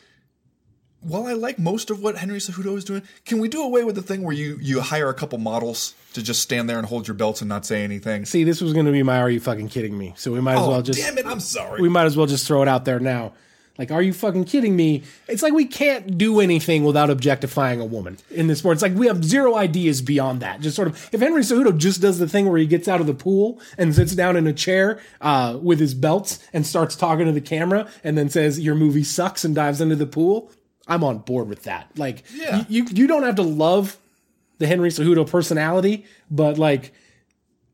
while 1.02 1.26
I 1.26 1.32
like 1.32 1.58
most 1.58 1.90
of 1.90 2.02
what 2.02 2.16
Henry 2.16 2.38
Cejudo 2.38 2.76
is 2.76 2.84
doing, 2.84 3.02
can 3.24 3.38
we 3.38 3.48
do 3.48 3.62
away 3.62 3.84
with 3.84 3.94
the 3.94 4.02
thing 4.02 4.22
where 4.22 4.34
you 4.34 4.58
you 4.60 4.80
hire 4.80 5.08
a 5.08 5.14
couple 5.14 5.38
models 5.38 5.94
to 6.12 6.22
just 6.22 6.42
stand 6.42 6.68
there 6.68 6.78
and 6.78 6.86
hold 6.86 7.08
your 7.08 7.14
belts 7.14 7.40
and 7.40 7.48
not 7.48 7.64
say 7.66 7.82
anything? 7.84 8.24
See, 8.24 8.44
this 8.44 8.60
was 8.60 8.72
going 8.72 8.86
to 8.86 8.92
be 8.92 9.02
my 9.02 9.18
"Are 9.18 9.30
you 9.30 9.40
fucking 9.40 9.68
kidding 9.68 9.96
me?" 9.96 10.14
So 10.16 10.32
we 10.32 10.40
might 10.40 10.54
as 10.56 10.60
Oh, 10.66 10.70
well 10.70 10.82
just 10.82 10.98
damn 10.98 11.16
it! 11.18 11.26
I'm 11.26 11.40
sorry. 11.40 11.80
we 11.80 11.88
might 11.88 12.04
as 12.04 12.16
well 12.16 12.26
just 12.26 12.46
throw 12.46 12.62
it 12.62 12.68
out 12.68 12.84
there 12.84 13.00
now. 13.00 13.32
Like, 13.78 13.90
are 13.92 14.02
you 14.02 14.12
fucking 14.12 14.44
kidding 14.44 14.76
me? 14.76 15.04
It's 15.26 15.42
like 15.42 15.54
we 15.54 15.64
can't 15.64 16.18
do 16.18 16.40
anything 16.40 16.84
without 16.84 17.08
objectifying 17.08 17.80
a 17.80 17.86
woman 17.86 18.18
in 18.30 18.46
this 18.46 18.58
sport. 18.58 18.74
It's 18.74 18.82
like 18.82 18.94
we 18.94 19.06
have 19.06 19.24
zero 19.24 19.54
ideas 19.56 20.02
beyond 20.02 20.40
that. 20.42 20.60
Just 20.60 20.76
sort 20.76 20.88
of, 20.88 21.08
if 21.12 21.20
Henry 21.20 21.40
Cejudo 21.40 21.74
just 21.78 22.02
does 22.02 22.18
the 22.18 22.28
thing 22.28 22.46
where 22.46 22.58
he 22.58 22.66
gets 22.66 22.88
out 22.88 23.00
of 23.00 23.06
the 23.06 23.14
pool 23.14 23.58
and 23.78 23.94
sits 23.94 24.14
down 24.14 24.36
in 24.36 24.46
a 24.46 24.52
chair 24.52 25.00
uh, 25.22 25.58
with 25.62 25.80
his 25.80 25.94
belts 25.94 26.40
and 26.52 26.66
starts 26.66 26.94
talking 26.94 27.24
to 27.24 27.32
the 27.32 27.40
camera 27.40 27.88
and 28.04 28.18
then 28.18 28.28
says 28.28 28.60
your 28.60 28.74
movie 28.74 29.04
sucks 29.04 29.46
and 29.46 29.54
dives 29.54 29.80
into 29.80 29.96
the 29.96 30.04
pool, 30.04 30.52
I'm 30.90 31.02
on 31.04 31.18
board 31.18 31.48
with 31.48 31.62
that. 31.62 31.88
Like, 31.96 32.24
Yeah. 32.34 32.64
you, 32.68 32.84
you 32.92 33.06
don't 33.06 33.22
have 33.22 33.36
to 33.36 33.42
love 33.42 33.96
the 34.58 34.66
Henry 34.66 34.90
Cejudo 34.90 35.26
personality, 35.30 36.04
but 36.30 36.58
like 36.58 36.92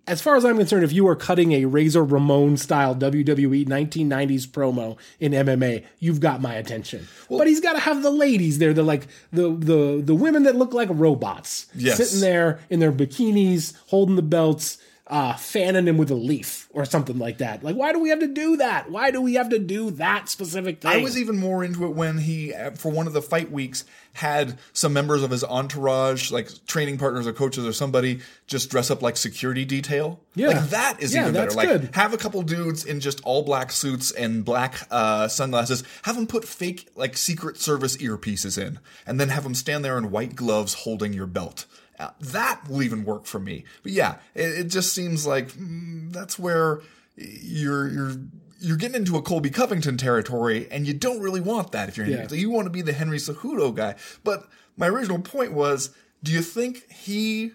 as 0.09 0.21
far 0.21 0.37
as 0.37 0.45
I'm 0.45 0.57
concerned, 0.57 0.85
if 0.85 0.93
you 0.93 1.09
are 1.09 1.17
cutting 1.17 1.51
a 1.51 1.65
Razor 1.65 2.05
Ramon 2.05 2.57
style 2.59 2.95
WWE 2.95 3.67
1990s 3.67 4.47
promo 4.47 4.97
in 5.19 5.33
MMA, 5.33 5.85
you've 5.99 6.21
got 6.21 6.41
my 6.41 6.55
attention. 6.55 7.09
but 7.29 7.49
he's 7.49 7.59
got 7.61 7.73
to 7.73 7.81
have 7.81 8.05
the 8.05 8.11
ladies 8.13 8.59
there, 8.59 8.73
the 8.73 8.85
like 8.85 9.09
the 9.33 9.51
the 9.57 10.01
the 10.05 10.15
women 10.15 10.45
that 10.45 10.55
look 10.55 10.73
like 10.73 10.89
robots, 10.93 11.67
Yes. 11.75 11.97
sitting 11.97 12.21
there 12.21 12.61
in 12.71 12.79
their 12.79 12.93
bikinis, 12.93 13.75
holding 13.89 14.15
the 14.15 14.23
belts, 14.23 14.79
uh, 15.09 15.35
fanning 15.37 15.87
him 15.87 15.97
with 15.99 16.11
a 16.11 16.15
leaf 16.17 16.69
or 16.73 16.85
something 16.85 17.19
like 17.19 17.39
that. 17.39 17.63
Like, 17.63 17.77
why 17.77 17.93
do 17.93 18.01
we 18.01 18.09
have 18.09 18.19
to 18.21 18.27
do 18.27 18.57
that? 18.57 18.91
Why 18.91 19.11
do 19.13 19.21
we 19.21 19.35
have 19.35 19.51
to 19.51 19.59
do 19.59 19.91
that 19.93 20.29
specific 20.29 20.81
thing? 20.81 20.91
I 20.91 20.97
was 21.03 21.17
even 21.17 21.39
more 21.39 21.63
into 21.63 21.85
it 21.85 21.91
when 21.95 22.19
he, 22.19 22.53
for 22.75 22.91
one 22.91 23.07
of 23.07 23.13
the 23.13 23.23
fight 23.23 23.53
weeks, 23.53 23.85
had 24.15 24.59
some 24.73 24.93
members 24.93 25.23
of 25.23 25.31
his 25.31 25.45
entourage, 25.45 26.33
like 26.33 26.51
training 26.67 26.99
partners 26.99 27.27
or 27.27 27.33
coaches 27.33 27.65
or 27.65 27.73
somebody, 27.73 28.21
just 28.49 28.69
dress 28.71 28.91
up 28.91 29.01
like 29.01 29.17
security 29.17 29.65
detail. 29.65 30.19
Yeah. 30.35 30.49
like 30.49 30.71
that 30.71 30.97
is 31.01 31.15
Yeah, 31.15 31.23
even 31.23 31.35
better. 31.35 31.51
Like 31.53 31.69
good. 31.69 31.91
have 31.95 32.13
a 32.13 32.19
couple 32.19 32.43
dudes 32.43 32.85
in 32.85 32.99
just 33.01 33.21
all 33.23 33.43
black 33.43 33.71
suits 33.71 34.11
and 34.11 34.45
black 34.45 34.89
uh, 34.91 35.29
sunglasses. 35.29 35.85
Have 36.03 36.17
them 36.17 36.27
put 36.27 36.45
fake 36.45 36.89
like 36.97 37.17
Secret 37.17 37.59
Service 37.59 37.97
earpieces 37.99 38.61
in, 38.61 38.81
and 39.07 39.21
then 39.21 39.29
have 39.29 39.45
them 39.45 39.55
stand 39.55 39.85
there 39.85 39.97
in 39.99 40.11
white 40.11 40.35
gloves 40.35 40.75
holding 40.75 41.13
your 41.13 41.27
belt. 41.27 41.67
Uh, 41.99 42.11
that 42.21 42.69
will 42.69 42.83
even 42.83 43.05
work 43.05 43.25
for 43.27 43.39
me. 43.39 43.65
But 43.83 43.93
yeah, 43.93 44.17
it, 44.35 44.59
it 44.59 44.65
just 44.65 44.93
seems 44.93 45.27
like 45.27 45.49
mm, 45.53 46.13
that's 46.13 46.39
where 46.39 46.81
you're 47.17 47.89
you're 47.89 48.17
you're 48.59 48.77
getting 48.77 48.97
into 48.97 49.17
a 49.17 49.23
Colby 49.23 49.51
Covington 49.51 49.97
territory, 49.97 50.67
and 50.71 50.87
you 50.87 50.95
don't 50.95 51.21
really 51.21 51.41
want 51.41 51.73
that 51.73 51.89
if 51.89 51.97
you're 51.97 52.07
Yeah. 52.07 52.27
so 52.27 52.35
you 52.35 52.51
want 52.51 52.67
to 52.67 52.71
be 52.71 52.83
the 52.83 52.93
Henry 52.93 53.19
Cejudo 53.19 53.75
guy. 53.75 53.95
But 54.25 54.49
my 54.77 54.89
original 54.89 55.19
point 55.21 55.53
was, 55.53 55.91
do 56.23 56.33
you 56.33 56.43
think 56.43 56.91
he 56.91 57.53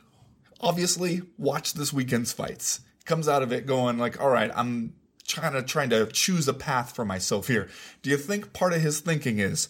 obviously 0.60 1.22
watched 1.38 1.76
this 1.78 1.92
weekend's 1.94 2.32
fights? 2.34 2.82
Comes 3.06 3.28
out 3.28 3.42
of 3.42 3.52
it 3.52 3.66
going 3.66 3.98
like, 3.98 4.22
all 4.22 4.30
right, 4.30 4.52
I'm 4.56 4.94
trying 5.28 5.54
to 5.54 5.64
trying 5.64 5.90
to 5.90 6.06
choose 6.08 6.48
a 6.48 6.54
path 6.54 6.96
for 6.96 7.06
myself 7.06 7.48
here. 7.48 7.68
Do 8.02 8.10
you 8.10 8.18
think 8.18 8.54
part 8.54 8.74
of 8.74 8.82
his 8.82 9.00
thinking 9.00 9.40
is, 9.40 9.70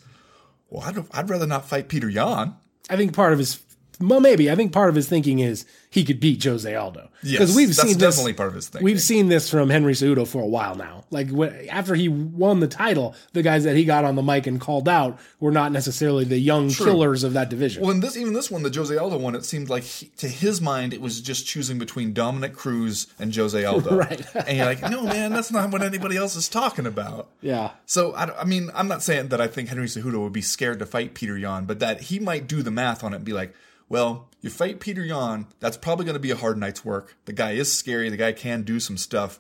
well, 0.70 0.84
I'd, 0.84 0.98
I'd 1.12 1.30
rather 1.30 1.48
not 1.48 1.68
fight 1.68 1.88
Peter 1.88 2.10
Yan? 2.10 2.56
I 2.90 2.98
think 2.98 3.14
part 3.14 3.32
of 3.34 3.40
his 3.40 3.60
well, 4.02 4.20
maybe 4.20 4.52
I 4.52 4.56
think 4.56 4.72
part 4.72 4.90
of 4.90 4.96
his 4.96 5.08
thinking 5.08 5.40
is 5.40 5.66
he 5.90 6.04
could 6.04 6.20
beat 6.20 6.44
Jose 6.44 6.74
Aldo 6.74 7.10
Yes, 7.24 7.56
we've 7.56 7.68
that's 7.68 7.82
seen 7.82 7.98
this, 7.98 8.16
definitely 8.16 8.34
part 8.34 8.50
of 8.50 8.56
his 8.56 8.68
thinking. 8.70 8.86
We've 8.86 9.02
seen 9.02 9.28
this 9.28 9.50
from 9.50 9.70
Henry 9.70 9.94
Cejudo 9.94 10.28
for 10.28 10.42
a 10.42 10.48
while 10.48 10.76
now. 10.76 11.06
Like 11.12 11.30
when, 11.30 11.70
after 11.70 11.94
he 11.94 12.08
won 12.10 12.60
the 12.60 12.68
title, 12.68 13.16
the 13.34 13.44
guys 13.44 13.64
that 13.66 13.76
he 13.76 13.86
got 13.86 14.06
on 14.06 14.16
the 14.16 14.24
mic 14.24 14.48
and 14.48 14.60
called 14.60 14.90
out 14.90 15.20
were 15.40 15.52
not 15.52 15.72
necessarily 15.72 16.24
the 16.24 16.40
young 16.40 16.70
killers 16.70 17.24
of 17.24 17.34
that 17.34 17.50
division. 17.50 17.84
Well, 17.84 17.92
in 17.92 18.00
this, 18.00 18.18
even 18.18 18.34
this 18.34 18.50
one, 18.50 18.64
the 18.64 18.74
Jose 18.74 18.96
Aldo 18.96 19.18
one, 19.18 19.36
it 19.36 19.46
seemed 19.46 19.70
like 19.70 19.84
he, 19.84 20.08
to 20.18 20.28
his 20.28 20.62
mind, 20.62 20.94
it 20.94 21.02
was 21.02 21.22
just 21.22 21.46
choosing 21.46 21.78
between 21.78 22.14
Dominick 22.14 22.54
Cruz 22.54 23.08
and 23.20 23.36
Jose 23.36 23.64
Aldo. 23.66 23.96
Right. 23.96 24.36
and 24.36 24.58
you're 24.58 24.66
like, 24.66 24.82
no, 24.82 25.04
man, 25.04 25.32
that's 25.32 25.52
not 25.52 25.70
what 25.70 25.84
anybody 25.84 26.18
else 26.18 26.36
is 26.36 26.50
talking 26.50 26.88
about. 26.88 27.30
yeah, 27.42 27.72
So, 27.86 28.14
I, 28.14 28.42
I 28.42 28.44
mean, 28.46 28.72
I'm 28.74 28.88
not 28.88 29.04
saying 29.04 29.28
that 29.28 29.40
I 29.40 29.48
think 29.48 29.70
Henry 29.70 29.88
Cejudo 29.88 30.24
would 30.24 30.34
be 30.34 30.42
scared 30.42 30.80
to 30.80 30.86
fight 30.86 31.14
Peter 31.14 31.38
Yan, 31.38 31.66
but 31.66 31.80
that 31.80 32.02
he 32.02 32.20
might 32.20 32.48
do 32.48 32.64
the 32.64 32.72
math 32.72 33.04
on 33.04 33.14
it 33.14 33.18
and 33.18 33.26
be 33.26 33.34
like, 33.34 33.54
well, 33.92 34.30
you 34.40 34.50
fight 34.50 34.80
Peter 34.80 35.04
Yan, 35.04 35.48
that's 35.60 35.76
probably 35.76 36.06
going 36.06 36.16
to 36.16 36.20
be 36.20 36.32
a 36.32 36.38
hard 36.38 36.58
night's 36.58 36.86
work. 36.86 37.18
The 37.26 37.34
guy 37.34 37.52
is 37.52 37.78
scary, 37.78 38.10
the 38.10 38.16
guy 38.16 38.32
can 38.32 38.62
do 38.62 38.80
some 38.80 38.96
stuff, 38.96 39.38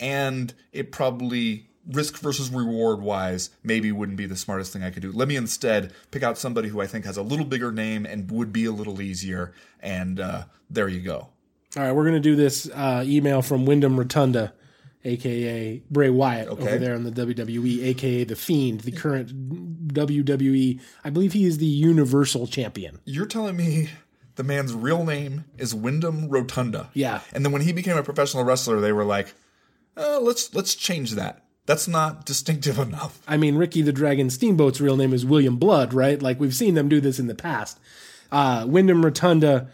and 0.00 0.52
it 0.72 0.90
probably 0.90 1.68
risk 1.88 2.18
versus 2.18 2.50
reward 2.50 3.00
wise 3.00 3.50
maybe 3.62 3.92
wouldn't 3.92 4.18
be 4.18 4.26
the 4.26 4.34
smartest 4.34 4.72
thing 4.72 4.82
I 4.82 4.90
could 4.90 5.02
do. 5.02 5.12
Let 5.12 5.28
me 5.28 5.36
instead 5.36 5.92
pick 6.10 6.24
out 6.24 6.38
somebody 6.38 6.70
who 6.70 6.80
I 6.80 6.88
think 6.88 7.04
has 7.04 7.16
a 7.16 7.22
little 7.22 7.44
bigger 7.44 7.70
name 7.70 8.04
and 8.04 8.28
would 8.32 8.52
be 8.52 8.64
a 8.64 8.72
little 8.72 9.00
easier, 9.00 9.52
and 9.78 10.18
uh, 10.18 10.44
there 10.68 10.88
you 10.88 11.00
go. 11.00 11.28
All 11.76 11.84
right, 11.84 11.92
we're 11.92 12.04
gonna 12.04 12.18
do 12.18 12.34
this 12.34 12.68
uh, 12.70 13.04
email 13.06 13.42
from 13.42 13.64
Windham 13.64 13.96
Rotunda, 13.96 14.54
aka 15.04 15.82
Bray 15.90 16.10
Wyatt, 16.10 16.48
over 16.48 16.78
there 16.78 16.94
in 16.94 17.04
the 17.04 17.10
WWE, 17.10 17.84
aka 17.84 18.24
the 18.24 18.36
Fiend, 18.36 18.80
the 18.80 18.92
current 18.92 19.88
WWE. 19.88 20.80
I 21.04 21.10
believe 21.10 21.32
he 21.32 21.44
is 21.44 21.58
the 21.58 21.66
Universal 21.66 22.46
Champion. 22.48 23.00
You're 23.04 23.26
telling 23.26 23.56
me 23.56 23.90
the 24.36 24.44
man's 24.44 24.74
real 24.74 25.04
name 25.04 25.44
is 25.58 25.74
Windham 25.74 26.28
Rotunda. 26.28 26.90
Yeah. 26.94 27.20
And 27.32 27.44
then 27.44 27.52
when 27.52 27.62
he 27.62 27.72
became 27.72 27.96
a 27.96 28.02
professional 28.02 28.44
wrestler, 28.44 28.80
they 28.80 28.92
were 28.92 29.04
like, 29.04 29.34
uh, 29.96 30.20
let's 30.20 30.54
let's 30.54 30.74
change 30.74 31.12
that. 31.12 31.42
That's 31.66 31.88
not 31.88 32.26
distinctive 32.26 32.78
enough. 32.78 33.20
I 33.28 33.36
mean, 33.36 33.56
Ricky 33.56 33.82
the 33.82 33.92
Dragon 33.92 34.30
Steamboat's 34.30 34.80
real 34.80 34.96
name 34.96 35.12
is 35.12 35.24
William 35.24 35.56
Blood, 35.56 35.94
right? 35.94 36.20
Like 36.20 36.40
we've 36.40 36.54
seen 36.54 36.74
them 36.74 36.88
do 36.88 37.00
this 37.00 37.18
in 37.18 37.26
the 37.26 37.34
past. 37.34 37.78
Uh, 38.32 38.64
Windham 38.66 39.04
Rotunda, 39.04 39.70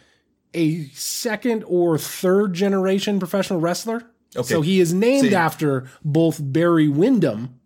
a 0.52 0.84
second 0.88 1.64
or 1.66 1.96
third 1.96 2.52
generation 2.52 3.18
professional 3.18 3.60
wrestler. 3.60 4.04
Okay. 4.36 4.46
So 4.46 4.60
he 4.62 4.80
is 4.80 4.92
named 4.94 5.28
See- 5.28 5.34
after 5.34 5.88
both 6.04 6.38
Barry 6.40 6.88
Windham 6.88 7.58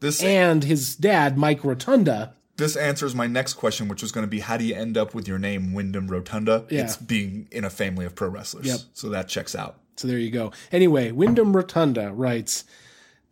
This 0.00 0.22
and 0.22 0.62
his 0.64 0.94
dad, 0.96 1.38
Mike 1.38 1.64
Rotunda. 1.64 2.34
this 2.56 2.76
answers 2.76 3.14
my 3.14 3.26
next 3.26 3.54
question, 3.54 3.88
which 3.88 4.02
was 4.02 4.12
going 4.12 4.24
to 4.26 4.30
be 4.30 4.40
how 4.40 4.56
do 4.56 4.64
you 4.64 4.74
end 4.74 4.96
up 4.98 5.14
with 5.14 5.26
your 5.26 5.38
name 5.38 5.72
Windham 5.72 6.08
Rotunda? 6.08 6.66
Yeah. 6.70 6.82
It's 6.82 6.96
being 6.96 7.48
in 7.50 7.64
a 7.64 7.70
family 7.70 8.04
of 8.04 8.14
pro 8.14 8.28
wrestlers. 8.28 8.66
Yep. 8.66 8.78
So 8.92 9.08
that 9.08 9.28
checks 9.28 9.54
out. 9.54 9.80
So 9.96 10.06
there 10.08 10.18
you 10.18 10.30
go. 10.30 10.52
Anyway, 10.72 11.10
Windham 11.12 11.54
Rotunda 11.56 12.12
writes, 12.12 12.64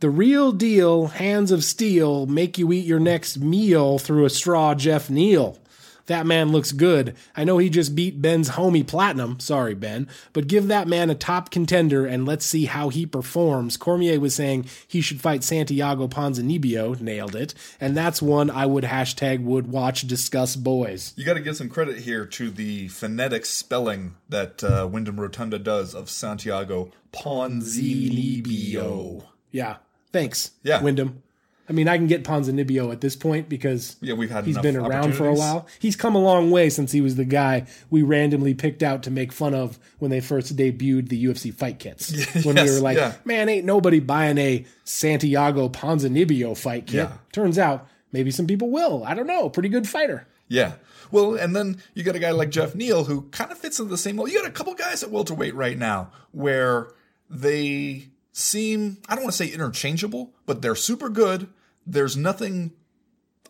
"The 0.01 0.11
real 0.11 0.53
deal, 0.53 1.09
hands 1.09 1.51
of 1.51 1.62
steel, 1.64 2.27
make 2.27 2.57
you 2.57 2.73
eat 2.73 2.87
your 2.87 3.01
next 3.01 3.38
meal 3.38 3.99
through 3.99 4.25
a 4.25 4.31
straw." 4.31 4.75
Geoff 4.75 5.11
Neal. 5.11 5.59
That 6.07 6.27
man 6.27 6.53
looks 6.53 6.73
good. 6.73 7.15
I 7.37 7.45
know 7.45 7.59
he 7.59 7.71
just 7.71 7.95
beat 7.95 8.21
Ben's 8.21 8.51
homie 8.51 8.87
Platinum. 8.87 9.38
Sorry, 9.41 9.75
Ben. 9.75 10.09
But 10.33 10.49
give 10.49 10.69
that 10.69 10.88
man 10.88 11.11
a 11.11 11.15
top 11.15 11.51
contender 11.51 12.05
and 12.07 12.27
let's 12.27 12.45
see 12.45 12.65
how 12.65 12.88
he 12.88 13.07
performs. 13.07 13.77
Cormier 13.77 14.19
was 14.19 14.35
saying 14.35 14.67
he 14.87 15.01
should 15.01 15.21
fight 15.21 15.45
Santiago 15.45 16.09
Ponzinibbio. 16.09 17.01
Nailed 17.01 17.37
it. 17.37 17.55
And 17.81 17.97
that's 17.97 18.21
one 18.21 18.51
I 18.51 18.67
would 18.67 18.85
hashtag 18.85 19.43
would 19.43 19.69
watch 19.69 20.07
discuss 20.07 20.57
boys. 20.57 21.12
You 21.17 21.25
got 21.25 21.35
to 21.35 21.41
give 21.41 21.57
some 21.57 21.69
credit 21.69 21.99
here 21.99 22.27
to 22.27 22.51
the 22.51 22.88
phonetic 22.88 23.47
spelling 23.47 24.17
that 24.29 24.62
uh, 24.65 24.88
Windham 24.91 25.21
Rotunda 25.21 25.59
does 25.59 25.95
of 25.95 26.11
Santiago 26.11 26.91
Ponzinibbio. 27.12 29.25
Yeah. 29.51 29.77
Thanks, 30.12 30.51
Yeah. 30.62 30.83
Windham. 30.83 31.23
I 31.68 31.72
mean, 31.72 31.87
I 31.88 31.96
can 31.96 32.09
get 32.09 32.25
Ponzinibbio 32.25 32.90
at 32.92 33.01
this 33.01 33.14
point 33.14 33.48
because 33.48 33.96
Yeah, 34.01 34.14
we've 34.14 34.31
had 34.31 34.44
he's 34.44 34.59
been 34.59 34.77
around 34.77 35.14
for 35.14 35.27
a 35.27 35.35
while. 35.35 35.66
He's 35.79 35.94
come 35.94 36.14
a 36.14 36.18
long 36.18 36.51
way 36.51 36.68
since 36.70 36.90
he 36.90 37.01
was 37.01 37.14
the 37.14 37.25
guy 37.25 37.66
we 37.88 38.03
randomly 38.03 38.53
picked 38.55 38.83
out 38.83 39.05
to 39.05 39.11
make 39.11 39.33
fun 39.33 39.55
of 39.55 39.79
when 39.98 40.11
they 40.11 40.20
first 40.20 40.57
debuted 40.57 41.09
the 41.09 41.25
UFC 41.25 41.55
fight 41.55 41.79
kits. 41.79 42.12
when 42.44 42.57
we 42.57 42.64
were 42.64 42.81
like, 42.81 42.96
yeah. 42.96 43.14
man, 43.25 43.48
ain't 43.48 43.64
nobody 43.64 44.01
buying 44.01 44.38
a 44.38 44.66
Santiago 44.85 45.68
Ponzinibbio 45.68 46.57
fight 46.57 46.87
kit. 46.87 46.94
Yeah. 46.94 47.12
Turns 47.31 47.59
out 47.59 47.87
maybe 48.11 48.31
some 48.31 48.46
people 48.46 48.70
will. 48.70 49.05
I 49.05 49.14
don't 49.14 49.27
know. 49.27 49.48
Pretty 49.48 49.68
good 49.68 49.88
fighter. 49.88 50.27
Yeah. 50.48 50.72
Well, 51.11 51.35
and 51.35 51.55
then 51.55 51.81
you 51.94 52.03
got 52.03 52.16
a 52.16 52.18
guy 52.18 52.31
like 52.31 52.51
Geoff 52.51 52.75
Neal 52.75 53.05
who 53.05 53.22
kind 53.31 53.53
of 53.53 53.59
fits 53.59 53.79
into 53.79 53.90
the 53.90 53.98
same 53.98 54.16
mold. 54.16 54.31
You 54.31 54.40
got 54.40 54.48
a 54.48 54.53
couple 54.53 54.75
guys 54.75 55.03
at 55.03 55.11
welterweight 55.11 55.55
right 55.55 55.79
now 55.79 56.11
where 56.33 56.88
they 57.31 58.09
seem, 58.33 58.99
I 59.09 59.14
don't 59.14 59.25
want 59.25 59.35
to 59.35 59.37
say 59.47 59.53
interchangeable, 59.53 60.33
but 60.47 60.62
they're 60.62 60.75
super 60.75 61.09
good. 61.09 61.49
There's 61.87 62.16
nothing 62.16 62.73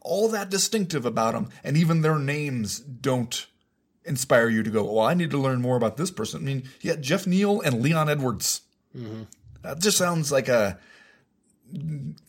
all 0.01 0.29
that 0.31 0.51
distinctive 0.51 1.07
about 1.07 1.35
them. 1.35 1.49
And 1.63 1.77
even 1.77 2.01
their 2.03 2.19
names 2.19 2.81
don't 2.81 3.47
inspire 4.05 4.49
you 4.49 4.63
to 4.65 4.71
go, 4.71 4.83
well, 4.85 5.07
I 5.07 5.15
need 5.15 5.31
to 5.31 5.39
learn 5.39 5.63
more 5.63 5.77
about 5.77 5.97
this 5.97 6.11
person. 6.11 6.41
I 6.41 6.45
mean, 6.45 6.65
you 6.81 6.93
got 6.93 7.01
Geoff 7.03 7.27
Neal 7.27 7.61
and 7.61 7.81
Leon 7.81 8.09
Edwards. 8.09 8.63
Mm-hmm. 8.97 9.23
That 9.63 9.79
just 9.79 9.97
sounds 9.97 10.33
like 10.33 10.49
a 10.49 10.79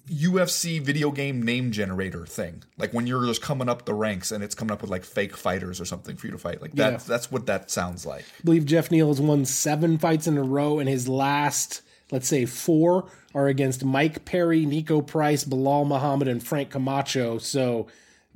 UFC 0.10 0.82
video 0.82 1.12
game 1.12 1.42
name 1.42 1.72
generator 1.72 2.26
thing. 2.26 2.64
Like 2.78 2.94
when 2.94 3.08
you're 3.08 3.26
just 3.26 3.42
coming 3.42 3.70
up 3.70 3.86
the 3.86 3.94
ranks 3.94 4.32
and 4.32 4.44
it's 4.44 4.56
coming 4.56 4.72
up 4.72 4.82
with 4.82 4.92
like 4.92 5.04
fake 5.04 5.36
fighters 5.36 5.82
or 5.82 5.86
something 5.86 6.16
for 6.16 6.28
you 6.28 6.32
to 6.32 6.38
fight. 6.38 6.62
Like 6.62 6.74
that 6.74 6.92
Yeah. 6.94 7.00
that's 7.08 7.32
what 7.32 7.46
that 7.48 7.72
sounds 7.72 8.06
like. 8.06 8.24
I 8.40 8.44
believe 8.44 8.66
Geoff 8.66 8.92
Neal 8.92 9.08
has 9.08 9.20
won 9.20 9.46
seven 9.46 9.98
fights 9.98 10.28
in 10.28 10.38
a 10.38 10.44
row, 10.44 10.80
and 10.80 10.88
his 10.88 11.08
last, 11.08 11.82
let's 12.14 12.28
say, 12.28 12.46
four 12.46 13.10
are 13.36 13.48
against 13.48 13.84
Mike 13.84 14.24
Perry, 14.24 14.66
Niko 14.66 15.06
Price, 15.06 15.44
Belal 15.44 15.86
Muhammad, 15.88 16.28
and 16.30 16.42
Frank 16.42 16.70
Camacho. 16.70 17.40
So, 17.40 17.88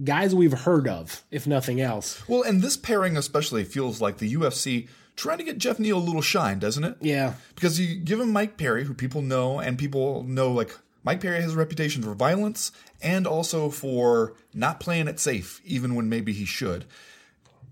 guys 0.04 0.34
we've 0.34 0.52
heard 0.52 0.88
of, 0.88 1.24
if 1.32 1.46
nothing 1.46 1.80
else. 1.80 2.28
Well, 2.28 2.42
and 2.42 2.62
this 2.62 2.76
pairing 2.76 3.16
especially 3.16 3.64
feels 3.64 4.02
like 4.02 4.18
the 4.18 4.34
UFC 4.34 4.88
trying 5.16 5.38
to 5.38 5.44
get 5.44 5.58
Geoff 5.60 5.80
Neal 5.80 5.98
a 5.98 6.00
little 6.00 6.22
shine, 6.22 6.60
doesn't 6.60 6.84
it? 6.84 6.98
Yeah. 7.02 7.34
Because 7.56 7.80
you 7.80 7.96
give 7.96 8.20
him 8.20 8.32
Mike 8.34 8.58
Perry, 8.58 8.84
who 8.84 8.94
people 8.96 9.22
know, 9.22 9.60
and 9.60 9.78
people 9.78 10.24
know 10.24 10.52
like 10.52 10.76
Mike 11.04 11.22
Perry 11.22 11.42
has 11.42 11.54
a 11.54 11.58
reputation 11.58 12.02
for 12.04 12.14
violence 12.16 12.72
and 13.02 13.26
also 13.28 13.70
for 13.70 14.34
not 14.54 14.80
playing 14.80 15.08
it 15.08 15.20
safe, 15.20 15.62
even 15.64 15.94
when 15.96 16.10
maybe 16.10 16.34
he 16.34 16.46
should. 16.46 16.86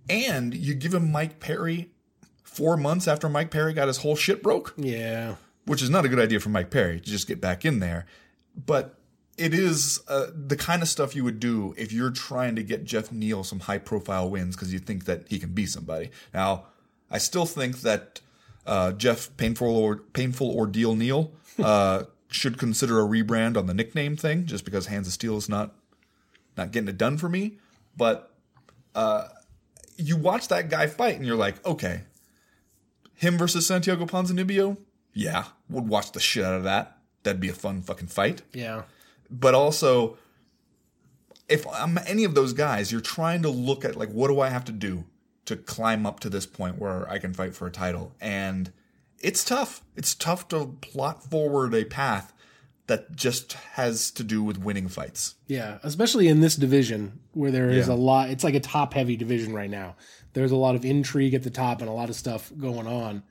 And 0.09 0.53
you 0.53 0.75
give 0.75 0.93
him 0.93 1.11
Mike 1.11 1.39
Perry 1.39 1.89
four 2.43 2.77
months 2.77 3.07
after 3.07 3.27
Mike 3.27 3.49
Perry 3.51 3.73
got 3.73 3.87
his 3.87 3.97
whole 3.97 4.15
shit 4.15 4.41
broke, 4.43 4.73
Yeah. 4.77 5.35
Which 5.65 5.81
is 5.81 5.89
not 5.89 6.05
a 6.05 6.09
good 6.09 6.19
idea 6.19 6.39
for 6.39 6.49
Mike 6.49 6.69
Perry 6.69 6.99
to 6.99 7.05
just 7.05 7.27
get 7.27 7.41
back 7.41 7.65
in 7.65 7.79
there. 7.79 8.05
But 8.55 8.99
it 9.37 9.53
is 9.53 9.99
uh, 10.07 10.27
the 10.33 10.55
kind 10.55 10.81
of 10.81 10.87
stuff 10.87 11.15
you 11.15 11.23
would 11.23 11.39
do 11.39 11.73
if 11.77 11.91
you're 11.91 12.11
trying 12.11 12.55
to 12.55 12.63
get 12.63 12.85
Geoff 12.85 13.11
Neal 13.11 13.43
some 13.43 13.61
high 13.61 13.79
profile 13.79 14.29
wins 14.29 14.55
because 14.55 14.71
you 14.71 14.79
think 14.79 15.05
that 15.05 15.27
he 15.27 15.39
can 15.39 15.53
be 15.53 15.65
somebody. 15.65 16.11
Now, 16.33 16.65
I 17.11 17.17
still 17.17 17.45
think 17.45 17.81
that 17.81 18.21
uh, 18.65 18.93
Jeff 18.93 19.35
Painful 19.37 19.75
or 19.75 19.97
Painful 19.97 20.55
Ordeal 20.55 20.95
Neal 20.95 21.31
uh, 21.61 22.03
should 22.29 22.57
consider 22.57 22.99
a 22.99 23.03
rebrand 23.03 23.57
on 23.57 23.65
the 23.65 23.73
nickname 23.73 24.15
thing, 24.15 24.45
just 24.45 24.65
because 24.65 24.87
Hands 24.87 25.05
of 25.05 25.13
Steel 25.13 25.37
is 25.37 25.49
not 25.49 25.73
not 26.57 26.71
getting 26.71 26.87
it 26.87 26.97
done 26.97 27.17
for 27.17 27.27
me. 27.27 27.57
But 27.97 28.31
uh, 28.93 29.27
you 29.97 30.17
watch 30.17 30.47
that 30.47 30.69
guy 30.69 30.87
fight, 30.87 31.15
and 31.15 31.25
you're 31.25 31.35
like, 31.35 31.65
okay, 31.65 32.01
him 33.15 33.37
versus 33.37 33.67
Santiago 33.67 34.05
Ponzinibbio, 34.05 34.77
yeah, 35.15 35.45
would 35.69 35.87
watch 35.87 36.11
the 36.11 36.19
shit 36.19 36.43
out 36.45 36.53
of 36.53 36.63
that. 36.65 36.97
That'd 37.23 37.41
be 37.41 37.49
a 37.49 37.53
fun 37.53 37.81
fucking 37.81 38.07
fight 38.09 38.43
Yeah. 38.53 38.83
but 39.31 39.55
also 39.55 40.17
if 41.49 41.65
I'm 41.67 41.97
any 42.05 42.23
of 42.23 42.33
those 42.35 42.53
guys, 42.53 42.91
you're 42.91 43.01
trying 43.01 43.41
to 43.43 43.49
look 43.49 43.85
at 43.85 43.95
like 43.95 44.09
what 44.09 44.27
do 44.27 44.39
I 44.39 44.49
have 44.49 44.65
to 44.65 44.71
do 44.71 45.05
to 45.45 45.55
climb 45.55 46.05
up 46.05 46.19
to 46.21 46.29
this 46.29 46.45
point 46.47 46.79
where 46.79 47.07
I 47.09 47.19
can 47.19 47.33
fight 47.33 47.53
for 47.55 47.67
a 47.67 47.71
title, 47.71 48.15
and 48.19 48.71
it's 49.19 49.43
tough. 49.43 49.83
It's 49.95 50.15
tough 50.15 50.47
to 50.49 50.75
plot 50.81 51.23
forward 51.23 51.73
a 51.75 51.85
path 51.85 52.33
that 52.87 53.15
just 53.15 53.53
has 53.53 54.09
to 54.11 54.23
do 54.23 54.43
with 54.43 54.57
winning 54.57 54.87
fights. 54.87 55.35
Yeah. 55.47 55.77
Especially 55.83 56.27
in 56.27 56.41
this 56.41 56.55
division 56.55 57.19
where 57.33 57.49
there 57.51 57.69
is 57.69 57.87
Yeah. 57.87 57.93
a 57.93 57.95
lot, 57.95 58.29
it's 58.29 58.43
like 58.43 58.53
a 58.55 58.59
top 58.59 58.93
heavy 58.93 59.15
division 59.15 59.53
right 59.53 59.69
now. 59.69 59.95
There's 60.33 60.51
a 60.51 60.55
lot 60.55 60.75
of 60.75 60.83
intrigue 60.85 61.33
at 61.33 61.41
the 61.43 61.49
top 61.49 61.79
and 61.81 61.89
a 61.89 61.93
lot 61.93 62.09
of 62.09 62.15
stuff 62.15 62.51
going 62.59 62.85
on. 62.87 63.23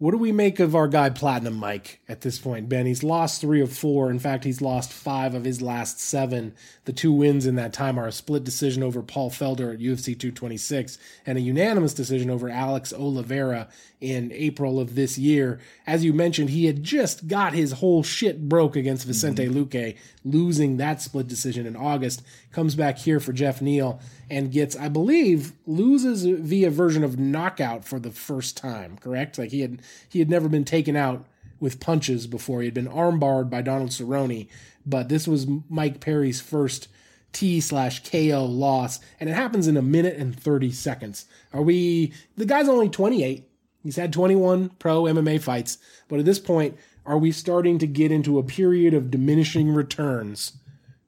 What 0.00 0.12
do 0.12 0.18
we 0.18 0.30
make 0.30 0.60
of 0.60 0.76
our 0.76 0.86
guy 0.86 1.10
Platinum 1.10 1.56
Mike 1.56 1.98
at 2.08 2.20
this 2.20 2.38
point, 2.38 2.68
Ben? 2.68 2.86
He's 2.86 3.02
lost 3.02 3.40
three 3.40 3.60
of 3.60 3.76
four. 3.76 4.12
In 4.12 4.20
fact, 4.20 4.44
he's 4.44 4.62
lost 4.62 4.92
five 4.92 5.34
of 5.34 5.44
his 5.44 5.60
last 5.60 5.98
seven. 5.98 6.54
The 6.84 6.92
two 6.92 7.10
wins 7.10 7.46
in 7.46 7.56
that 7.56 7.72
time 7.72 7.98
are 7.98 8.06
a 8.06 8.12
split 8.12 8.44
decision 8.44 8.84
over 8.84 9.02
Paul 9.02 9.28
Felder 9.28 9.74
at 9.74 9.80
UFC 9.80 10.16
226 10.16 10.98
and 11.26 11.36
a 11.36 11.40
unanimous 11.40 11.94
decision 11.94 12.30
over 12.30 12.48
Alex 12.48 12.92
Oliveira 12.92 13.66
in 14.00 14.30
April 14.32 14.78
of 14.78 14.94
this 14.94 15.18
year. 15.18 15.58
As 15.86 16.04
you 16.04 16.12
mentioned, 16.12 16.50
he 16.50 16.66
had 16.66 16.82
just 16.82 17.26
got 17.26 17.52
his 17.52 17.72
whole 17.72 18.02
shit 18.02 18.48
broke 18.48 18.76
against 18.76 19.06
Vicente 19.06 19.46
mm-hmm. 19.46 19.58
Luque, 19.58 19.96
losing 20.24 20.76
that 20.76 21.02
split 21.02 21.26
decision 21.26 21.66
in 21.66 21.76
August. 21.76 22.22
Comes 22.52 22.74
back 22.74 22.98
here 22.98 23.18
for 23.18 23.32
Geoff 23.32 23.60
Neal 23.60 24.00
and 24.30 24.52
gets, 24.52 24.76
I 24.76 24.88
believe, 24.88 25.52
loses 25.66 26.24
via 26.24 26.70
version 26.70 27.02
of 27.02 27.18
knockout 27.18 27.84
for 27.84 27.98
the 27.98 28.10
first 28.12 28.56
time. 28.56 28.96
Correct? 28.98 29.38
Like 29.38 29.50
he 29.50 29.60
had 29.60 29.82
he 30.08 30.18
had 30.20 30.30
never 30.30 30.48
been 30.48 30.64
taken 30.64 30.96
out 30.96 31.26
with 31.60 31.80
punches 31.80 32.26
before. 32.26 32.60
He 32.60 32.66
had 32.66 32.74
been 32.74 32.88
armbarred 32.88 33.50
by 33.50 33.62
Donald 33.62 33.90
Cerrone, 33.90 34.48
but 34.86 35.08
this 35.08 35.26
was 35.26 35.46
Mike 35.68 36.00
Perry's 36.00 36.40
first 36.40 36.88
T 37.32 37.60
slash 37.60 38.02
KO 38.08 38.44
loss, 38.44 39.00
and 39.20 39.28
it 39.28 39.34
happens 39.34 39.66
in 39.66 39.76
a 39.76 39.82
minute 39.82 40.16
and 40.16 40.38
thirty 40.38 40.72
seconds. 40.72 41.26
Are 41.52 41.62
we? 41.62 42.12
The 42.36 42.46
guy's 42.46 42.68
only 42.68 42.88
twenty 42.88 43.22
eight. 43.22 43.47
He's 43.82 43.96
had 43.96 44.12
twenty 44.12 44.34
one 44.36 44.70
pro 44.78 45.04
MMA 45.04 45.40
fights, 45.40 45.78
but 46.08 46.18
at 46.18 46.24
this 46.24 46.38
point, 46.38 46.76
are 47.06 47.18
we 47.18 47.32
starting 47.32 47.78
to 47.78 47.86
get 47.86 48.12
into 48.12 48.38
a 48.38 48.42
period 48.42 48.92
of 48.94 49.10
diminishing 49.10 49.70
returns 49.70 50.52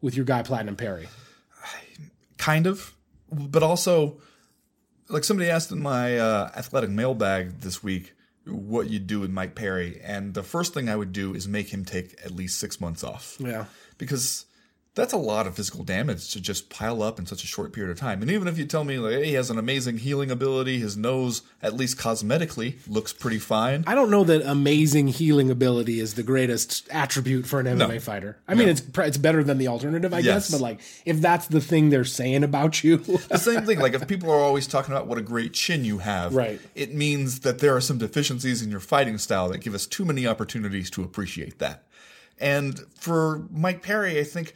with 0.00 0.14
your 0.16 0.24
guy 0.24 0.42
Platinum 0.42 0.76
Perry? 0.76 1.08
kind 2.38 2.66
of 2.66 2.94
but 3.30 3.62
also 3.62 4.18
like 5.10 5.24
somebody 5.24 5.50
asked 5.50 5.70
in 5.70 5.80
my 5.82 6.18
uh, 6.18 6.50
athletic 6.56 6.88
mailbag 6.88 7.60
this 7.60 7.82
week 7.82 8.14
what 8.46 8.88
you'd 8.88 9.06
do 9.06 9.20
with 9.20 9.30
mike 9.30 9.54
perry 9.54 10.00
and 10.02 10.32
the 10.32 10.42
first 10.42 10.72
thing 10.72 10.88
i 10.88 10.96
would 10.96 11.12
do 11.12 11.34
is 11.34 11.46
make 11.46 11.68
him 11.68 11.84
take 11.84 12.18
at 12.24 12.30
least 12.30 12.58
six 12.58 12.80
months 12.80 13.04
off 13.04 13.36
Yeah. 13.38 13.66
because 13.98 14.46
that's 14.94 15.12
a 15.12 15.18
lot 15.18 15.46
of 15.46 15.54
physical 15.54 15.84
damage 15.84 16.30
to 16.32 16.40
just 16.40 16.68
pile 16.68 17.02
up 17.02 17.18
in 17.18 17.26
such 17.26 17.44
a 17.44 17.46
short 17.46 17.72
period 17.72 17.92
of 17.92 17.98
time. 17.98 18.22
And 18.22 18.30
even 18.30 18.48
if 18.48 18.58
you 18.58 18.64
tell 18.66 18.82
me 18.82 18.98
like 18.98 19.12
hey, 19.12 19.26
he 19.26 19.34
has 19.34 19.48
an 19.48 19.58
amazing 19.58 19.98
healing 19.98 20.30
ability, 20.30 20.78
his 20.78 20.96
nose, 20.96 21.42
at 21.62 21.74
least 21.74 21.96
cosmetically, 21.96 22.76
looks 22.88 23.12
pretty 23.12 23.38
fine. 23.38 23.84
I 23.86 23.94
don't 23.94 24.10
know 24.10 24.24
that 24.24 24.42
amazing 24.42 25.08
healing 25.08 25.48
ability 25.50 26.00
is 26.00 26.14
the 26.14 26.24
greatest 26.24 26.88
attribute 26.90 27.46
for 27.46 27.60
an 27.60 27.66
MMA 27.66 28.02
fighter. 28.02 28.38
I 28.48 28.54
mean, 28.54 28.68
it's 28.68 28.82
it's 28.98 29.18
better 29.18 29.44
than 29.44 29.58
the 29.58 29.68
alternative, 29.68 30.12
I 30.12 30.22
guess. 30.22 30.50
But 30.50 30.60
like, 30.60 30.80
if 31.04 31.20
that's 31.20 31.46
the 31.46 31.60
thing 31.60 31.90
they're 31.90 32.04
saying 32.04 32.42
about 32.42 32.82
you, 32.82 32.96
the 32.96 33.38
same 33.38 33.64
thing. 33.64 33.78
Like 33.78 33.94
if 33.94 34.08
people 34.08 34.30
are 34.30 34.40
always 34.40 34.66
talking 34.66 34.92
about 34.92 35.06
what 35.06 35.18
a 35.18 35.22
great 35.22 35.52
chin 35.52 35.84
you 35.84 35.98
have, 35.98 36.34
Right. 36.40 36.60
It 36.74 36.94
means 36.94 37.40
that 37.40 37.58
there 37.58 37.74
are 37.76 37.80
some 37.80 37.98
deficiencies 37.98 38.62
in 38.62 38.70
your 38.70 38.80
fighting 38.80 39.18
style 39.18 39.48
that 39.50 39.58
give 39.58 39.74
us 39.74 39.86
too 39.86 40.04
many 40.04 40.26
opportunities 40.26 40.90
to 40.90 41.02
appreciate 41.02 41.58
that. 41.58 41.84
And 42.38 42.78
for 42.98 43.46
Mike 43.50 43.82
Perry, 43.82 44.18
I 44.18 44.24
think, 44.24 44.54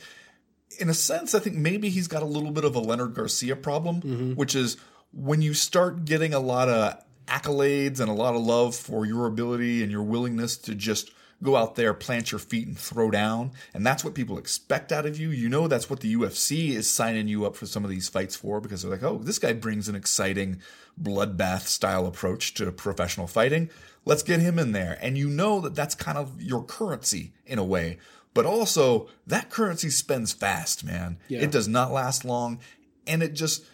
in 0.78 0.88
a 0.88 0.94
sense, 0.94 1.34
I 1.34 1.38
think 1.38 1.56
maybe 1.56 1.88
he's 1.88 2.08
got 2.08 2.22
a 2.22 2.26
little 2.26 2.50
bit 2.50 2.64
of 2.64 2.74
a 2.74 2.80
Leonard 2.80 3.14
Garcia 3.14 3.56
problem, 3.56 4.00
mm-hmm. 4.00 4.32
which 4.32 4.54
is 4.54 4.76
when 5.12 5.42
you 5.42 5.54
start 5.54 6.04
getting 6.04 6.34
a 6.34 6.40
lot 6.40 6.68
of 6.68 7.02
accolades 7.26 8.00
and 8.00 8.10
a 8.10 8.14
lot 8.14 8.34
of 8.34 8.42
love 8.42 8.74
for 8.74 9.06
your 9.06 9.26
ability 9.26 9.82
and 9.82 9.90
your 9.90 10.02
willingness 10.02 10.56
to 10.58 10.74
just 10.74 11.10
go 11.42 11.56
out 11.56 11.74
there, 11.74 11.92
plant 11.94 12.32
your 12.32 12.38
feet, 12.38 12.66
and 12.66 12.78
throw 12.78 13.10
down. 13.10 13.52
And 13.72 13.86
that's 13.86 14.04
what 14.04 14.14
people 14.14 14.38
expect 14.38 14.92
out 14.92 15.06
of 15.06 15.18
you. 15.18 15.30
You 15.30 15.48
know, 15.48 15.68
that's 15.68 15.90
what 15.90 16.00
the 16.00 16.14
UFC 16.14 16.70
is 16.70 16.90
signing 16.90 17.28
you 17.28 17.44
up 17.44 17.56
for 17.56 17.66
some 17.66 17.84
of 17.84 17.90
these 17.90 18.08
fights 18.08 18.36
for 18.36 18.60
because 18.60 18.82
they're 18.82 18.90
like, 18.90 19.02
oh, 19.02 19.18
this 19.18 19.38
guy 19.38 19.52
brings 19.52 19.88
an 19.88 19.94
exciting 19.94 20.60
bloodbath 21.00 21.62
style 21.62 22.06
approach 22.06 22.54
to 22.54 22.70
professional 22.72 23.26
fighting. 23.26 23.70
Let's 24.04 24.22
get 24.22 24.40
him 24.40 24.58
in 24.58 24.72
there. 24.72 24.98
And 25.00 25.18
you 25.18 25.28
know 25.28 25.60
that 25.60 25.74
that's 25.74 25.94
kind 25.94 26.18
of 26.18 26.40
your 26.40 26.64
currency 26.64 27.32
in 27.46 27.58
a 27.58 27.64
way. 27.64 27.98
But 28.34 28.46
also, 28.46 29.08
that 29.26 29.48
currency 29.48 29.90
spends 29.90 30.32
fast, 30.32 30.84
man. 30.84 31.18
Yeah. 31.28 31.40
It 31.40 31.52
does 31.52 31.68
not 31.68 31.92
last 31.92 32.24
long. 32.24 32.58
And 33.06 33.22
it 33.22 33.34
just, 33.34 33.64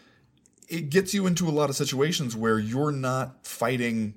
it 0.69 0.91
gets 0.91 1.15
you 1.15 1.27
into 1.27 1.49
a 1.49 1.51
lot 1.51 1.71
of 1.71 1.77
situations 1.77 2.37
where 2.37 2.59
you're 2.59 2.93
not 2.93 3.47
fighting 3.47 4.15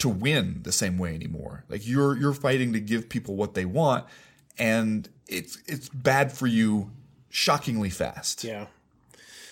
to 0.00 0.08
win 0.08 0.60
the 0.62 0.72
same 0.72 0.98
way 0.98 1.14
anymore. 1.14 1.64
Like 1.68 1.86
you're 1.86 2.16
you're 2.16 2.32
fighting 2.32 2.72
to 2.72 2.80
give 2.80 3.08
people 3.08 3.36
what 3.36 3.54
they 3.54 3.64
want, 3.64 4.06
and 4.58 5.08
it's 5.28 5.58
it's 5.66 5.88
bad 5.90 6.32
for 6.32 6.46
you 6.46 6.90
shockingly 7.28 7.90
fast. 7.90 8.42
Yeah. 8.42 8.66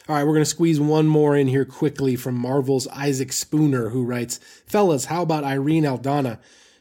All 0.09 0.15
right, 0.15 0.25
we're 0.25 0.33
going 0.33 0.41
to 0.41 0.47
squeeze 0.47 0.81
one 0.81 1.07
more 1.07 1.37
in 1.37 1.49
here 1.49 1.67
quickly 1.67 2.17
from 2.17 2.35
Marvel's 2.35 2.89
Isaac 2.89 3.31
Spooner, 3.31 3.91
who 3.91 4.05
writes, 4.05 4.41
Fellas, 4.65 5.05
how 5.05 5.21
about 5.21 5.45
Irene 5.45 5.85
Aldana? 5.85 6.39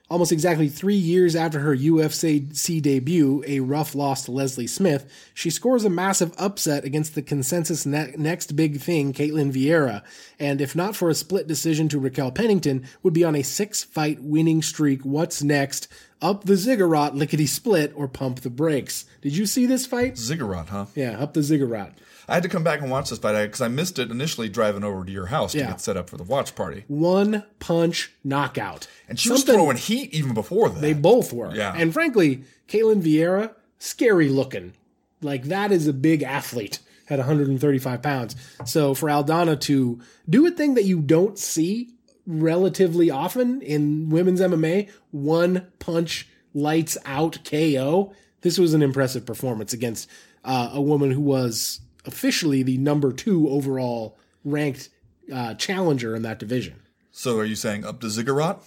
Almost 0.10 0.32
exactly 0.32 0.70
three 0.70 0.96
years 0.96 1.36
after 1.36 1.60
her 1.60 1.76
UFC 1.76 2.82
debut, 2.82 3.44
a 3.46 3.60
rough 3.60 3.94
loss 3.94 4.24
to 4.24 4.32
Leslie 4.32 4.66
Smith, 4.66 5.06
she 5.34 5.50
scores 5.50 5.84
a 5.84 5.90
massive 5.90 6.34
upset 6.38 6.86
against 6.86 7.14
the 7.14 7.22
consensus 7.22 7.86
ne- 7.86 8.14
next 8.18 8.56
big 8.56 8.80
thing, 8.80 9.12
Ketlen 9.12 9.52
Vieira, 9.52 10.04
and 10.40 10.62
if 10.62 10.78
not 10.78 10.96
for 10.96 11.10
a 11.10 11.16
split 11.16 11.46
decision 11.46 11.90
to 11.90 12.00
Raquel 12.00 12.32
Pennington, 12.32 12.86
would 13.04 13.14
be 13.14 13.26
on 13.26 13.36
a 13.36 13.44
six 13.44 13.84
fight 13.84 14.22
winning 14.22 14.62
streak. 14.62 15.02
What's 15.02 15.44
next? 15.44 15.90
Up 16.22 16.46
the 16.46 16.56
ziggurat, 16.56 17.14
lickety 17.14 17.46
split, 17.46 17.92
or 17.94 18.08
pump 18.08 18.40
the 18.40 18.50
brakes. 18.50 19.06
Did 19.22 19.36
you 19.36 19.46
see 19.46 19.66
this 19.66 19.86
fight? 19.86 20.18
Ziggurat, 20.18 20.70
huh? 20.70 20.86
Yeah, 20.96 21.20
up 21.20 21.34
the 21.34 21.44
ziggurat. 21.44 21.94
I 22.28 22.34
had 22.34 22.44
to 22.44 22.50
come 22.50 22.64
back 22.64 22.82
and 22.82 22.92
watch 22.92 23.10
this 23.10 23.20
fight 23.20 23.42
because 23.46 23.62
I 23.62 23.68
missed 23.70 24.00
it 24.00 24.12
initially 24.12 24.50
driving 24.50 24.84
over 24.84 25.06
to 25.06 25.12
your 25.12 25.28
house 25.28 25.54
to 25.54 25.60
Yeah. 25.60 25.68
get 25.68 25.82
set 25.82 25.96
up 25.98 26.10
for 26.10 26.18
the 26.18 26.24
watch 26.24 26.56
party. 26.56 26.84
One 26.88 27.44
punch 27.60 28.12
knockout. 28.24 28.88
And 29.08 29.18
she 29.20 29.30
was 29.30 29.44
throwing 29.44 29.78
heat 29.78 30.14
even 30.14 30.34
before 30.34 30.70
that. 30.70 30.82
They 30.82 30.94
both 30.94 31.32
were. 31.32 31.56
Yeah. 31.56 31.74
And 31.76 31.94
frankly, 31.94 32.44
Ketlen 32.68 33.02
Vieira, 33.02 33.52
scary 33.80 34.28
looking. 34.30 34.74
Like 35.22 35.44
that 35.46 35.72
is 35.72 35.88
a 35.88 35.94
big 35.94 36.22
athlete 36.22 36.80
at 37.10 37.20
135 37.20 38.02
pounds. 38.02 38.36
So 38.66 38.94
for 38.94 39.08
Aldana 39.08 39.58
to 39.62 40.00
do 40.30 40.46
a 40.46 40.52
thing 40.52 40.74
that 40.74 40.84
you 40.84 41.00
don't 41.00 41.40
see 41.40 41.92
relatively 42.26 43.10
often 43.10 43.62
in 43.62 44.10
women's 44.10 44.42
MMA, 44.42 44.90
one 45.12 45.68
punch 45.80 46.28
lights 46.54 46.98
out 47.06 47.40
KO. 47.46 48.12
This 48.42 48.58
was 48.60 48.74
an 48.74 48.82
impressive 48.84 49.26
performance 49.26 49.72
against 49.74 50.10
uh, 50.44 50.70
a 50.74 50.82
woman 50.82 51.12
who 51.12 51.22
was 51.22 51.80
officially 52.08 52.64
the 52.64 52.78
number 52.78 53.12
two 53.12 53.48
overall 53.50 54.18
ranked 54.44 54.90
uh, 55.32 55.54
challenger 55.56 56.16
in 56.16 56.22
that 56.24 56.40
division. 56.40 56.76
so 57.12 57.38
are 57.38 57.46
you 57.46 57.56
saying 57.56 57.86
up 57.86 58.00
the 58.02 58.10
ziggurat? 58.10 58.60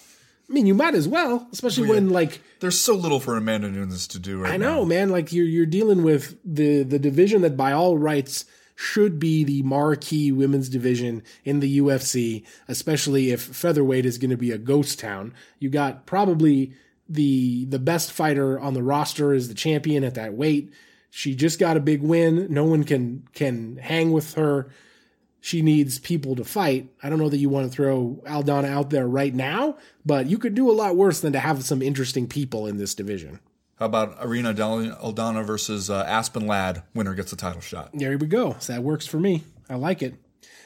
I 0.49 0.53
mean, 0.53 0.67
you 0.67 0.75
might 0.75 0.95
as 0.97 1.07
well, 1.07 1.47
especially 1.53 1.89
when 1.89 2.11
like 2.11 2.41
There's 2.59 2.79
so 2.81 2.95
little 2.97 3.21
for 3.21 3.37
Amanda 3.37 3.71
Nunes 3.71 4.07
to 4.09 4.19
do 4.19 4.41
right 4.43 4.53
I 4.53 4.57
now. 4.57 4.75
know, 4.75 4.85
man. 4.85 5.09
Like 5.11 5.33
you're 5.33 5.47
you're 5.47 5.65
dealing 5.65 6.03
with 6.03 6.37
the 6.45 6.83
the 6.83 6.99
division 6.99 7.43
that 7.43 7.57
by 7.57 7.71
all 7.73 7.97
rights 7.97 8.45
should 8.75 9.19
be 9.21 9.45
the 9.45 9.63
marquee 9.63 10.33
women's 10.33 10.69
division 10.69 11.23
in 11.45 11.61
the 11.61 11.79
UFC, 11.79 12.45
especially 12.67 13.31
if 13.31 13.41
featherweight 13.43 14.05
is 14.07 14.19
going 14.19 14.31
to 14.31 14.37
be 14.37 14.51
a 14.51 14.59
ghost 14.59 14.99
town. 14.99 15.35
You 15.61 15.69
got 15.71 16.05
probably 16.05 16.73
the 17.09 17.65
the 17.67 17.79
best 17.79 18.11
fighter 18.11 18.59
on 18.59 18.75
the 18.75 18.83
roster 18.83 19.33
is 19.33 19.47
the 19.49 19.55
champion 19.55 20.03
at 20.03 20.15
that 20.17 20.35
weight. 20.35 20.73
She 21.11 21.35
just 21.35 21.59
got 21.59 21.77
a 21.77 21.81
big 21.81 22.03
win. 22.03 22.47
No 22.51 22.65
one 22.65 22.85
can 22.85 23.29
can 23.35 23.77
hang 23.77 24.13
with 24.13 24.35
her. 24.35 24.71
She 25.41 25.63
needs 25.63 25.99
people 25.99 26.37
to 26.37 26.45
fight. 26.45 26.91
I 27.03 27.09
don't 27.09 27.19
know 27.19 27.31
that 27.31 27.39
you 27.39 27.49
want 27.49 27.71
to 27.71 27.75
throw 27.75 28.23
Aldana 28.27 28.69
out 28.69 28.91
there 28.91 29.09
right 29.09 29.35
now, 29.35 29.79
but 30.05 30.27
you 30.27 30.39
could 30.39 30.55
do 30.55 30.71
a 30.71 30.73
lot 30.73 30.97
worse 30.97 31.21
than 31.21 31.33
to 31.33 31.41
have 31.41 31.65
some 31.65 31.81
interesting 31.81 32.29
people 32.29 32.67
in 32.67 32.77
this 32.77 32.95
division. 32.95 33.41
How 33.79 33.87
about 33.87 34.21
Irene 34.21 34.55
Del- 34.55 34.95
Aldana 34.97 35.43
versus 35.45 35.89
uh, 35.89 36.05
Aspen 36.07 36.47
Ladd? 36.47 36.83
Winner 36.95 37.15
gets 37.15 37.33
a 37.33 37.37
title 37.37 37.63
shot. 37.63 37.91
There 37.95 38.17
we 38.19 38.27
go. 38.27 38.57
So 38.59 38.75
that 38.75 38.83
works 38.83 39.07
for 39.07 39.19
me. 39.19 39.45
I 39.71 39.77
like 39.77 40.03
it. 40.03 40.17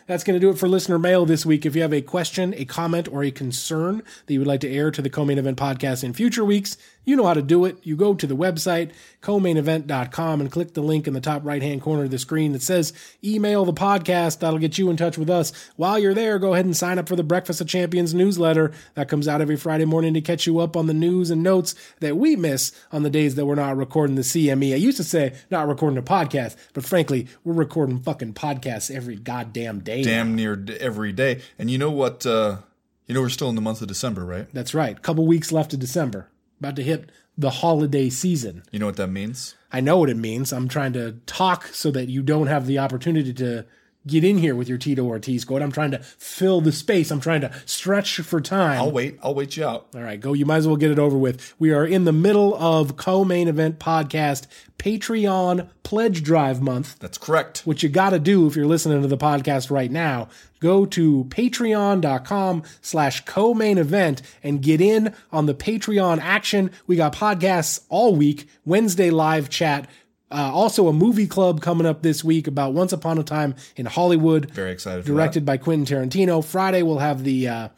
That's 0.07 0.25
going 0.25 0.35
to 0.35 0.41
do 0.41 0.51
it 0.51 0.59
for 0.59 0.69
listener 0.69 0.99
mail 0.99 1.25
this 1.25 1.47
week. 1.47 1.65
If 1.65 1.77
you 1.77 1.83
have 1.83 1.95
a 1.95 2.03
question, 2.03 2.53
a 2.57 2.65
comment, 2.65 3.09
or 3.09 3.23
a 3.23 3.31
concern 3.31 4.03
that 4.27 4.33
you 4.33 4.41
would 4.41 4.49
like 4.49 4.61
to 4.61 4.71
air 4.71 4.91
to 4.91 5.01
the 5.01 5.09
co-main 5.09 5.39
event 5.39 5.57
podcast 5.57 6.05
in 6.05 6.13
future 6.13 6.45
weeks, 6.45 6.77
you 7.05 7.17
know 7.17 7.27
how 7.27 7.35
to 7.35 7.43
do 7.43 7.65
it. 7.65 7.79
You 7.83 7.97
go 7.97 8.15
to 8.15 8.27
the 8.27 8.37
website, 8.37 8.93
co-mainevent.com 9.21 10.41
and 10.41 10.51
click 10.51 10.75
the 10.75 10.83
link 10.83 11.07
in 11.07 11.15
the 11.15 11.21
top 11.21 11.45
right-hand 11.45 11.83
corner 11.83 12.05
of 12.05 12.11
the 12.11 12.19
screen 12.19 12.53
that 12.53 12.63
says 12.63 12.93
email 13.23 13.65
the 13.65 13.73
podcast. 13.73 14.41
That'll 14.41 14.59
get 14.59 14.79
you 14.79 14.91
in 14.91 14.97
touch 14.97 15.19
with 15.19 15.31
us. 15.31 15.53
While 15.77 15.99
you're 15.99 16.15
there, 16.15 16.39
go 16.39 16.55
ahead 16.55 16.65
and 16.65 16.77
sign 16.77 16.99
up 16.99 17.09
for 17.09 17.17
the 17.17 17.23
Breakfast 17.23 17.61
of 17.61 17.67
Champions 17.67 18.15
newsletter 18.15 18.73
that 18.95 19.09
comes 19.09 19.29
out 19.29 19.41
every 19.41 19.57
Friday 19.57 19.85
morning 19.85 20.15
to 20.15 20.21
catch 20.21 20.47
you 20.47 20.59
up 20.59 20.77
on 20.77 20.87
the 20.87 20.95
news 20.95 21.31
and 21.31 21.43
notes 21.43 21.75
that 22.01 22.17
we 22.17 22.37
miss 22.37 22.73
on 22.93 23.03
the 23.03 23.11
days 23.11 23.35
that 23.35 23.47
we're 23.47 23.55
not 23.55 23.77
recording 23.77 24.17
the 24.17 24.23
CME. 24.23 24.73
I 24.73 24.77
used 24.77 24.97
to 24.99 25.05
say 25.05 25.35
not 25.51 25.69
recording 25.69 25.99
a 25.99 26.03
podcast, 26.03 26.57
but 26.73 26.85
frankly, 26.85 27.27
we're 27.45 27.55
recording 27.55 28.01
fucking 28.01 28.35
podcasts 28.35 28.95
every 28.95 29.17
goddamn 29.17 29.81
day. 29.81 30.03
Damn 30.03 30.35
near 30.35 30.65
every 30.81 31.13
day. 31.13 31.41
And 31.59 31.71
you 31.71 31.79
know 31.79 31.91
what? 31.91 32.25
Uh, 32.27 32.59
you 33.07 33.15
know 33.15 33.21
we're 33.21 33.29
still 33.29 33.49
in 33.51 33.55
the 33.55 33.61
month 33.61 33.83
of 33.83 33.89
December, 33.89 34.25
right? 34.25 34.47
That's 34.53 34.75
right. 34.75 35.01
Couple 35.03 35.27
weeks 35.27 35.53
left 35.53 35.75
of 35.75 35.81
December. 35.81 36.29
About 36.65 36.77
to 36.77 36.83
hit 36.83 37.13
the 37.37 37.51
holiday 37.51 38.09
season. 38.09 38.63
You 38.71 38.79
know 38.79 38.87
what 38.87 38.97
that 38.97 39.09
means? 39.09 39.55
I 39.71 39.83
know 39.83 39.99
what 39.99 40.09
it 40.09 40.17
means. 40.17 40.51
I'm 40.51 40.67
trying 40.67 40.95
to 40.95 41.13
talk 41.27 41.67
so 41.67 41.91
that 41.91 42.09
you 42.09 42.23
don't 42.23 42.47
have 42.47 42.67
the 42.67 42.79
opportunity 42.79 43.35
to 43.35 43.67
get 44.07 44.25
in 44.25 44.39
here 44.39 44.55
with 44.55 44.69
your 44.69 44.79
Tito 44.79 45.05
Ortiz 45.05 45.45
quote. 45.45 45.63
I'm 45.63 45.73
trying 45.73 45.93
to 45.93 45.99
fill 45.99 46.61
the 46.61 46.73
space. 46.73 47.11
I'm 47.11 47.21
trying 47.21 47.41
to 47.43 47.53
stretch 47.67 48.17
for 48.21 48.41
time. 48.41 48.79
I'll 48.79 48.93
wait. 48.93 49.19
I'll 49.23 49.35
wait 49.35 49.57
you 49.57 49.65
out. 49.65 49.89
All 49.95 50.03
right, 50.03 50.21
go. 50.21 50.33
You 50.33 50.47
might 50.47 50.59
as 50.59 50.67
well 50.67 50.77
get 50.77 50.91
it 50.91 50.99
over 50.99 51.17
with. 51.17 51.55
We 51.59 51.73
are 51.73 51.87
in 51.87 52.05
the 52.05 52.13
middle 52.13 52.55
of 52.55 52.97
co-main 52.97 53.49
event 53.49 53.79
podcast 53.79 54.47
Patreon 54.79 55.69
pledge 55.83 56.23
drive 56.23 56.61
month. 56.61 56.99
That's 56.99 57.17
correct. 57.17 57.63
What 57.65 57.83
you 57.83 57.89
got 57.89 58.11
to 58.11 58.19
do 58.19 58.47
if 58.47 58.57
you're 58.57 58.67
listening 58.67 59.01
to 59.03 59.09
the 59.09 59.17
podcast 59.17 59.71
right 59.71 59.91
now, 59.91 60.29
go 60.61 60.85
to 60.87 61.25
patreon.com 61.25 62.63
slash 62.83 63.25
co-main 63.25 63.79
event 63.79 64.21
and 64.43 64.61
get 64.61 64.81
in 64.81 65.15
on 65.33 65.47
the 65.47 65.55
Patreon 65.55 66.19
action. 66.21 66.71
We 66.87 66.97
got 66.97 67.15
podcasts 67.15 67.85
all 67.89 68.15
week, 68.15 68.47
Wednesday 68.65 69.11
live 69.11 69.49
chat, 69.49 69.89
uh, 70.35 70.51
also 70.53 70.89
a 70.89 70.93
movie 70.93 71.27
club 71.27 71.61
coming 71.61 71.87
up 71.87 72.03
this 72.03 72.25
week 72.25 72.47
about 72.47 72.73
Once 72.75 72.93
Upon 72.93 73.19
a 73.19 73.23
Time 73.23 73.55
in 73.77 73.87
Hollywood. 73.87 74.51
Very 74.51 74.73
excited 74.73 75.05
for 75.05 75.07
Directed 75.09 75.45
by 75.45 75.57
Quentin 75.57 75.87
Tarantino. 75.87 76.45
Friday 76.45 76.83
we'll 76.83 76.99
have 76.99 77.23
the, 77.23 77.49
uh, 77.49 77.69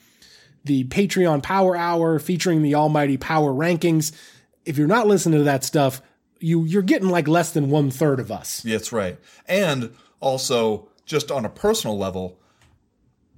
the 0.64 0.84
Patreon 0.84 1.42
Power 1.42 1.76
Hour 1.76 2.18
featuring 2.18 2.62
the 2.62 2.74
Almighty 2.74 3.16
Power 3.16 3.52
Rankings. 3.52 4.12
If 4.64 4.78
you're 4.78 4.88
not 4.88 5.07
listening 5.07 5.40
to 5.40 5.44
that 5.44 5.64
stuff, 5.64 6.00
you 6.40 6.64
you're 6.64 6.82
getting 6.82 7.09
like 7.09 7.28
less 7.28 7.52
than 7.52 7.70
one 7.70 7.90
third 7.90 8.20
of 8.20 8.30
us. 8.30 8.62
that. 8.62 8.70
That's 8.70 8.92
right. 8.92 9.18
And 9.46 9.94
also, 10.20 10.88
just 11.04 11.30
on 11.30 11.44
a 11.44 11.48
personal 11.48 11.96
level, 11.96 12.38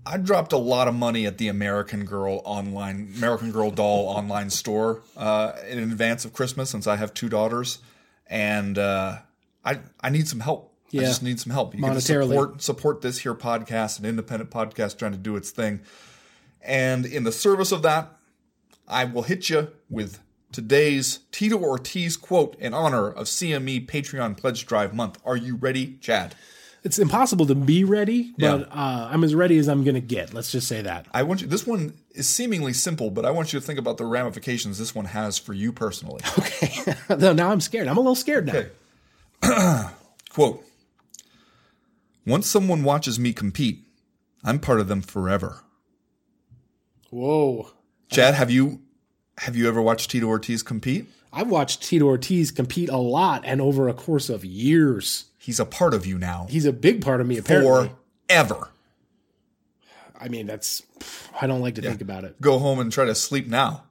I 0.06 0.16
dropped 0.16 0.52
a 0.52 0.58
lot 0.58 0.88
of 0.88 0.94
money 0.94 1.26
at 1.26 1.38
the 1.38 1.48
American 1.48 2.04
Girl 2.04 2.40
online, 2.44 3.12
American 3.16 3.52
Girl 3.52 3.70
doll 3.70 4.06
online 4.16 4.50
store 4.50 5.02
uh, 5.16 5.52
in 5.68 5.78
advance 5.78 6.24
of 6.24 6.32
Christmas, 6.32 6.70
since 6.70 6.86
I 6.86 6.96
have 6.96 7.12
two 7.12 7.28
daughters, 7.28 7.78
and 8.29 8.79
uh, 8.79 9.18
I 9.64 9.81
I 10.01 10.11
need 10.11 10.29
some 10.29 10.41
help. 10.41 10.74
I 11.03 11.05
just 11.07 11.22
need 11.22 11.39
some 11.39 11.53
help. 11.53 11.74
You 11.74 11.81
can 11.83 12.01
support 12.37 12.62
support 12.62 13.01
this 13.03 13.18
here 13.18 13.35
podcast, 13.35 13.99
an 13.99 14.07
independent 14.07 14.51
podcast 14.51 14.99
trying 14.99 15.12
to 15.12 15.18
do 15.18 15.37
its 15.37 15.51
thing. 15.51 15.81
And 16.62 17.07
in 17.07 17.24
the 17.24 17.33
service 17.33 17.72
of 17.72 17.83
that, 17.83 18.16
I 18.87 19.05
will 19.05 19.22
hit 19.22 19.49
you 19.49 19.68
with 19.91 20.20
today's 20.51 21.20
Tito 21.31 21.59
Ortiz 21.59 22.16
quote 22.16 22.57
in 22.59 22.72
honor 22.74 23.09
of 23.09 23.26
CME 23.26 23.87
Patreon 23.87 24.37
Pledge 24.37 24.66
Drive 24.66 24.95
Month. 24.95 25.18
Are 25.24 25.37
you 25.37 25.57
ready, 25.57 25.99
Chad? 26.01 26.35
It's 26.85 26.99
impossible 26.99 27.45
to 27.47 27.55
be 27.55 27.83
ready, 27.85 28.33
Yeah. 28.37 28.59
but 28.59 28.68
uh, 28.70 29.09
I'm 29.11 29.24
as 29.24 29.35
ready 29.35 29.59
as 29.59 29.68
I'm 29.68 29.83
going 29.85 29.97
to 29.97 30.01
get. 30.01 30.33
Let's 30.33 30.53
just 30.53 30.68
say 30.68 30.81
that. 30.83 31.07
I 31.12 31.24
want 31.24 31.43
you. 31.43 31.49
This 31.49 31.66
one 31.66 31.95
is 32.12 32.29
seemingly 32.29 32.72
simple, 32.72 33.11
but 33.11 33.24
I 33.24 33.31
want 33.33 33.53
you 33.53 33.59
to 33.61 33.66
think 33.66 33.79
about 33.81 33.97
the 33.97 34.05
ramifications 34.07 34.79
this 34.79 34.95
one 34.95 35.07
has 35.07 35.39
for 35.39 35.53
you 35.55 35.72
personally. 35.72 36.20
Okay. 36.39 36.95
Though 37.14 37.33
now 37.33 37.51
I'm 37.51 37.61
scared. 37.61 37.89
I'm 37.89 37.97
a 37.97 38.01
little 38.01 38.14
scared 38.14 38.47
now. 38.47 38.64
Okay. 39.45 39.89
Quote 40.31 40.64
Once 42.26 42.47
someone 42.47 42.83
watches 42.85 43.18
me 43.18 43.33
compete, 43.33 43.85
I'm 44.45 44.59
part 44.59 44.81
of 44.81 44.89
them 44.89 45.03
forever. 45.03 45.62
Whoa. 47.11 47.70
Chad, 48.11 48.35
have 48.35 48.51
you 48.51 48.81
have 49.39 49.57
you 49.57 49.68
ever 49.68 49.81
watched 49.83 50.11
Tito 50.11 50.26
Ortiz 50.26 50.62
compete? 50.62 51.07
I've 51.33 51.49
watched 51.51 51.83
Tito 51.83 52.07
Ortiz 52.07 52.51
compete 52.51 52.89
a 52.89 52.97
lot 52.97 53.43
and 53.45 53.61
over 53.61 53.89
a 53.89 53.95
course 53.95 54.29
of 54.29 54.45
years. 54.45 55.26
He's 55.49 55.59
a 55.59 55.64
part 55.64 55.94
of 55.94 56.05
you 56.05 56.18
now. 56.18 56.46
He's 56.51 56.66
a 56.66 56.74
big 56.74 57.01
part 57.01 57.22
of 57.22 57.26
me, 57.26 57.38
apparently. 57.38 57.90
Forever. 58.28 58.68
I 60.20 60.28
mean, 60.28 60.46
that's, 60.46 60.82
I 61.40 61.46
don't 61.46 61.62
like 61.62 61.76
to 61.76 61.80
think 61.80 62.03
about 62.03 62.24
it. 62.24 62.38
Go 62.38 62.59
home 62.59 62.78
and 62.78 62.92
try 62.92 63.07
to 63.07 63.14
sleep 63.14 63.46
now. 63.46 63.84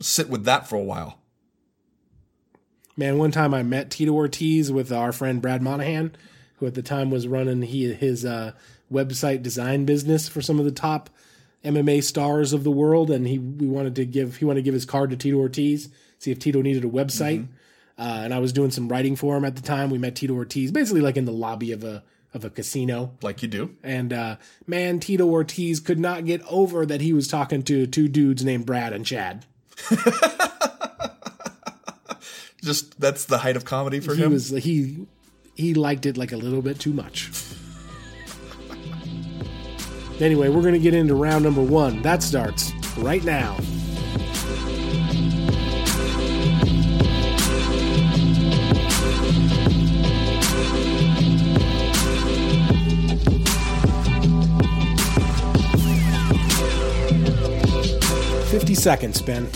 Sit 0.00 0.30
with 0.30 0.46
that 0.46 0.66
for 0.66 0.76
a 0.76 0.82
while. 0.82 1.18
Man, 2.96 3.18
one 3.18 3.32
time 3.32 3.52
I 3.52 3.62
met 3.62 3.90
Tito 3.90 4.12
Ortiz 4.12 4.72
with 4.72 4.90
our 4.90 5.12
friend 5.12 5.42
Brad 5.42 5.60
Monahan, 5.60 6.16
who 6.56 6.66
at 6.66 6.72
the 6.72 6.80
time 6.80 7.10
was 7.10 7.28
running 7.28 7.60
he, 7.60 7.92
his 7.92 8.24
uh, 8.24 8.52
website 8.90 9.42
design 9.42 9.84
business 9.84 10.26
for 10.26 10.40
some 10.40 10.58
of 10.58 10.64
the 10.64 10.72
top 10.72 11.10
MMA 11.66 12.02
stars 12.02 12.54
of 12.54 12.64
the 12.64 12.70
world, 12.70 13.10
and 13.10 13.28
he 13.28 13.38
we 13.38 13.66
wanted 13.66 13.94
to 13.96 14.06
give 14.06 14.38
he 14.38 14.46
wanted 14.46 14.60
to 14.60 14.64
give 14.64 14.72
his 14.72 14.86
card 14.86 15.10
to 15.10 15.18
Tito 15.18 15.36
Ortiz, 15.36 15.90
see 16.18 16.30
if 16.30 16.38
Tito 16.38 16.62
needed 16.62 16.82
a 16.82 16.88
website. 16.88 17.46
Uh, 17.96 18.20
and 18.24 18.34
I 18.34 18.38
was 18.40 18.52
doing 18.52 18.70
some 18.72 18.88
writing 18.88 19.14
for 19.16 19.36
him 19.36 19.44
at 19.44 19.54
the 19.56 19.62
time. 19.62 19.88
We 19.90 19.98
met 19.98 20.16
Tito 20.16 20.34
Ortiz 20.34 20.72
basically 20.72 21.00
like 21.00 21.16
in 21.16 21.24
the 21.26 21.32
lobby 21.32 21.70
of 21.72 21.84
a 21.84 22.02
of 22.32 22.44
a 22.44 22.50
casino. 22.50 23.12
Like 23.22 23.42
you 23.42 23.48
do. 23.48 23.76
And 23.84 24.12
uh, 24.12 24.36
man, 24.66 24.98
Tito 24.98 25.26
Ortiz 25.28 25.78
could 25.78 26.00
not 26.00 26.24
get 26.24 26.42
over 26.50 26.84
that 26.86 27.00
he 27.00 27.12
was 27.12 27.28
talking 27.28 27.62
to 27.64 27.86
two 27.86 28.08
dudes 28.08 28.44
named 28.44 28.66
Brad 28.66 28.92
and 28.92 29.06
Chad. 29.06 29.44
Just 32.62 32.98
that's 32.98 33.26
the 33.26 33.38
height 33.38 33.56
of 33.56 33.64
comedy 33.64 34.00
for 34.00 34.14
He 34.14 34.22
him. 34.22 34.32
was 34.32 34.48
he 34.50 35.06
he 35.54 35.74
liked 35.74 36.06
it 36.06 36.16
like 36.16 36.32
a 36.32 36.36
little 36.36 36.62
bit 36.62 36.78
too 36.80 36.92
much. 36.92 37.30
Anyway, 40.20 40.48
we're 40.48 40.62
gonna 40.62 40.78
get 40.78 40.94
into 40.94 41.12
round 41.12 41.42
number 41.42 41.60
one. 41.60 42.00
That 42.02 42.22
starts 42.22 42.72
right 42.98 43.24
now. 43.24 43.56
50 58.74 58.82
seconds, 58.82 59.22
Ben. 59.22 59.46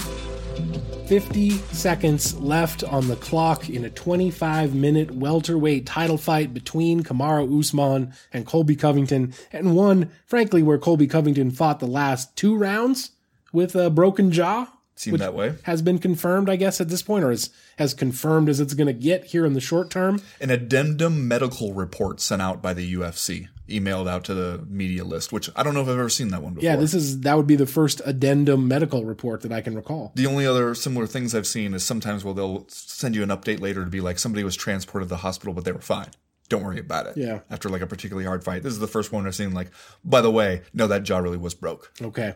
50 1.09 1.51
seconds 1.51 2.39
left 2.39 2.85
on 2.85 3.09
the 3.09 3.17
clock 3.17 3.69
in 3.69 3.85
a 3.85 3.91
25 3.91 4.77
minute 4.77 5.11
welterweight 5.11 5.87
title 5.87 6.17
fight 6.17 6.55
between 6.55 7.03
Kamaru 7.03 7.59
Usman 7.59 8.13
and 8.33 8.47
Colby 8.47 8.77
Covington, 8.77 9.35
and 9.51 9.75
one, 9.75 10.11
frankly, 10.25 10.63
where 10.63 10.79
Colby 10.79 11.09
Covington 11.09 11.51
fought 11.51 11.81
the 11.81 11.89
last 11.89 12.37
two 12.37 12.57
rounds 12.57 13.11
with 13.53 13.75
a 13.75 13.91
broken 13.91 14.31
jaw. 14.31 14.69
Seemed 14.99 15.21
that 15.21 15.33
way. 15.33 15.55
Has 15.63 15.81
been 15.81 16.01
confirmed, 16.01 16.51
I 16.51 16.57
guess, 16.57 16.81
at 16.81 16.89
this 16.89 17.03
point, 17.03 17.25
or 17.25 17.31
is 17.31 17.51
as 17.79 17.95
confirmed 17.95 18.49
as 18.49 18.59
it's 18.59 18.75
going 18.75 18.89
to 18.89 18.93
get 18.93 19.27
here 19.27 19.47
in 19.47 19.53
the 19.53 19.61
short 19.61 19.91
term. 19.91 20.21
An 20.41 20.51
addendum 20.51 21.29
medical 21.29 21.73
report 21.73 22.21
sent 22.21 22.43
out 22.43 22.61
by 22.61 22.75
the 22.75 22.95
UFC, 22.95 23.47
emailed 23.69 24.09
out 24.09 24.25
to 24.25 24.35
the 24.35 24.65
media 24.69 25.05
list, 25.05 25.33
which 25.33 25.51
I 25.55 25.63
don't 25.63 25.75
know 25.75 25.83
if 25.83 25.87
I've 25.87 25.99
ever 25.99 26.09
seen 26.09 26.29
that 26.29 26.43
one 26.43 26.55
before. 26.55 26.69
Yeah, 26.69 26.75
this 26.75 26.95
is 26.95 27.21
that 27.21 27.37
would 27.37 27.47
be 27.47 27.55
the 27.55 27.65
first 27.65 28.03
addendum 28.05 28.67
medical 28.67 29.05
report 29.05 29.43
that 29.43 29.53
I 29.53 29.61
can 29.61 29.77
recall. 29.77 30.11
The 30.17 30.27
only 30.27 30.45
other 30.47 30.75
similar 30.75 31.07
things 31.07 31.33
I've 31.33 31.47
seen 31.47 31.75
is 31.75 31.85
sometimes 31.85 32.25
well 32.25 32.35
they'll 32.35 32.67
send 32.69 33.15
you 33.15 33.23
an 33.23 33.29
update 33.29 33.61
later 33.61 33.85
to 33.85 33.91
be 33.91 34.01
like 34.01 34.19
somebody 34.19 34.43
was 34.43 34.57
transported 34.57 35.09
to 35.09 35.11
the 35.11 35.19
hospital 35.19 35.55
but 35.55 35.65
they 35.65 35.73
were 35.73 35.81
fine. 35.81 36.09
Don't 36.49 36.65
worry 36.65 36.81
about 36.81 37.07
it. 37.07 37.17
Yeah. 37.17 37.41
After 37.51 37.69
like 37.69 37.83
a 37.83 37.87
particularly 37.87 38.27
hard 38.27 38.43
fight. 38.43 38.63
This 38.63 38.73
is 38.73 38.79
the 38.79 38.87
first 38.87 39.13
one 39.13 39.27
I've 39.27 39.35
seen 39.35 39.53
like, 39.53 39.71
by 40.05 40.23
the 40.23 40.31
way, 40.31 40.63
no, 40.73 40.87
that 40.87 41.03
jaw 41.03 41.19
really 41.19 41.37
was 41.37 41.55
broke. 41.55 41.93
Okay. 42.01 42.35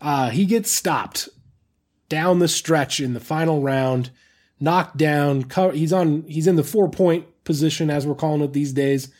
Uh, 0.00 0.30
he 0.30 0.44
gets 0.44 0.70
stopped 0.70 1.28
down 2.08 2.38
the 2.38 2.48
stretch 2.48 3.00
in 3.00 3.14
the 3.14 3.20
final 3.20 3.62
round, 3.62 4.10
knocked 4.60 4.96
down. 4.96 5.44
Co- 5.44 5.70
he's 5.70 5.92
on. 5.92 6.22
He's 6.28 6.46
in 6.46 6.56
the 6.56 6.64
four 6.64 6.88
point 6.90 7.26
position 7.44 7.90
as 7.90 8.06
we're 8.06 8.14
calling 8.14 8.42
it 8.42 8.52
these 8.52 8.72
days, 8.72 9.10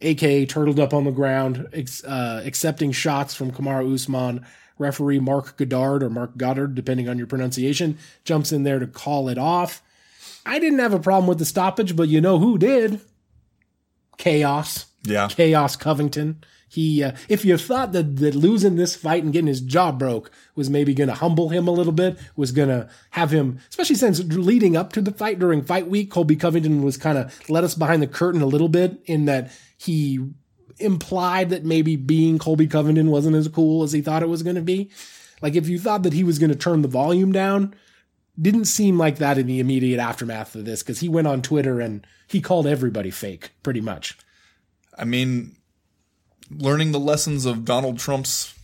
aka 0.00 0.46
turtled 0.46 0.80
up 0.80 0.92
on 0.94 1.04
the 1.04 1.10
ground, 1.10 1.68
ex- 1.72 2.04
uh, 2.04 2.42
accepting 2.44 2.92
shots 2.92 3.34
from 3.34 3.50
Kamaru 3.52 3.94
Usman. 3.94 4.44
Referee 4.78 5.20
Marc 5.20 5.56
Goddard 5.56 6.02
or 6.02 6.10
Marc 6.10 6.36
Goddard, 6.36 6.74
depending 6.74 7.08
on 7.08 7.16
your 7.16 7.26
pronunciation, 7.26 7.98
jumps 8.24 8.50
in 8.50 8.64
there 8.64 8.80
to 8.80 8.86
call 8.86 9.28
it 9.28 9.38
off. 9.38 9.82
I 10.44 10.58
didn't 10.58 10.80
have 10.80 10.94
a 10.94 10.98
problem 10.98 11.28
with 11.28 11.38
the 11.38 11.44
stoppage, 11.44 11.94
but 11.94 12.08
you 12.08 12.20
know 12.20 12.38
who 12.38 12.58
did? 12.58 13.00
Chaos. 14.16 14.86
Yeah. 15.04 15.28
Chaos 15.28 15.76
Covington. 15.76 16.42
He, 16.72 17.04
uh, 17.04 17.12
if 17.28 17.44
you 17.44 17.58
thought 17.58 17.92
that, 17.92 18.16
that 18.16 18.34
losing 18.34 18.76
this 18.76 18.96
fight 18.96 19.22
and 19.22 19.30
getting 19.30 19.46
his 19.46 19.60
jaw 19.60 19.92
broke 19.92 20.30
was 20.54 20.70
maybe 20.70 20.94
going 20.94 21.10
to 21.10 21.14
humble 21.14 21.50
him 21.50 21.68
a 21.68 21.70
little 21.70 21.92
bit, 21.92 22.18
was 22.34 22.50
going 22.50 22.70
to 22.70 22.88
have 23.10 23.30
him, 23.30 23.58
especially 23.68 23.96
since 23.96 24.20
leading 24.20 24.74
up 24.74 24.90
to 24.94 25.02
the 25.02 25.12
fight 25.12 25.38
during 25.38 25.62
fight 25.62 25.86
week, 25.86 26.10
Colby 26.10 26.34
Covington 26.34 26.82
was 26.82 26.96
kind 26.96 27.18
of 27.18 27.50
let 27.50 27.62
us 27.62 27.74
behind 27.74 28.00
the 28.00 28.06
curtain 28.06 28.40
a 28.40 28.46
little 28.46 28.70
bit 28.70 29.02
in 29.04 29.26
that 29.26 29.52
he 29.76 30.18
implied 30.78 31.50
that 31.50 31.62
maybe 31.62 31.94
being 31.94 32.38
Colby 32.38 32.66
Covington 32.66 33.10
wasn't 33.10 33.36
as 33.36 33.48
cool 33.48 33.82
as 33.82 33.92
he 33.92 34.00
thought 34.00 34.22
it 34.22 34.30
was 34.30 34.42
going 34.42 34.56
to 34.56 34.62
be. 34.62 34.90
Like 35.42 35.54
if 35.54 35.68
you 35.68 35.78
thought 35.78 36.04
that 36.04 36.14
he 36.14 36.24
was 36.24 36.38
going 36.38 36.48
to 36.48 36.56
turn 36.56 36.80
the 36.80 36.88
volume 36.88 37.32
down, 37.32 37.74
didn't 38.40 38.64
seem 38.64 38.96
like 38.96 39.18
that 39.18 39.36
in 39.36 39.46
the 39.46 39.60
immediate 39.60 40.00
aftermath 40.00 40.54
of 40.54 40.64
this 40.64 40.82
because 40.82 41.00
he 41.00 41.08
went 41.10 41.26
on 41.26 41.42
Twitter 41.42 41.80
and 41.80 42.06
he 42.28 42.40
called 42.40 42.66
everybody 42.66 43.10
fake 43.10 43.50
pretty 43.62 43.82
much. 43.82 44.16
I 44.96 45.04
mean, 45.04 45.56
learning 46.58 46.92
the 46.92 47.00
lessons 47.00 47.46
of 47.46 47.64
Donald 47.64 47.98
Trump's 47.98 48.54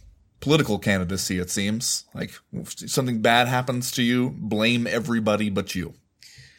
political 0.41 0.78
candidacy, 0.78 1.39
it 1.39 1.51
seems. 1.51 2.05
Like 2.14 2.32
if 2.53 2.78
something 2.91 3.20
bad 3.20 3.49
happens 3.49 3.91
to 3.93 4.03
you, 4.03 4.34
blame 4.36 4.86
everybody 4.86 5.51
but 5.51 5.74
you. 5.74 5.95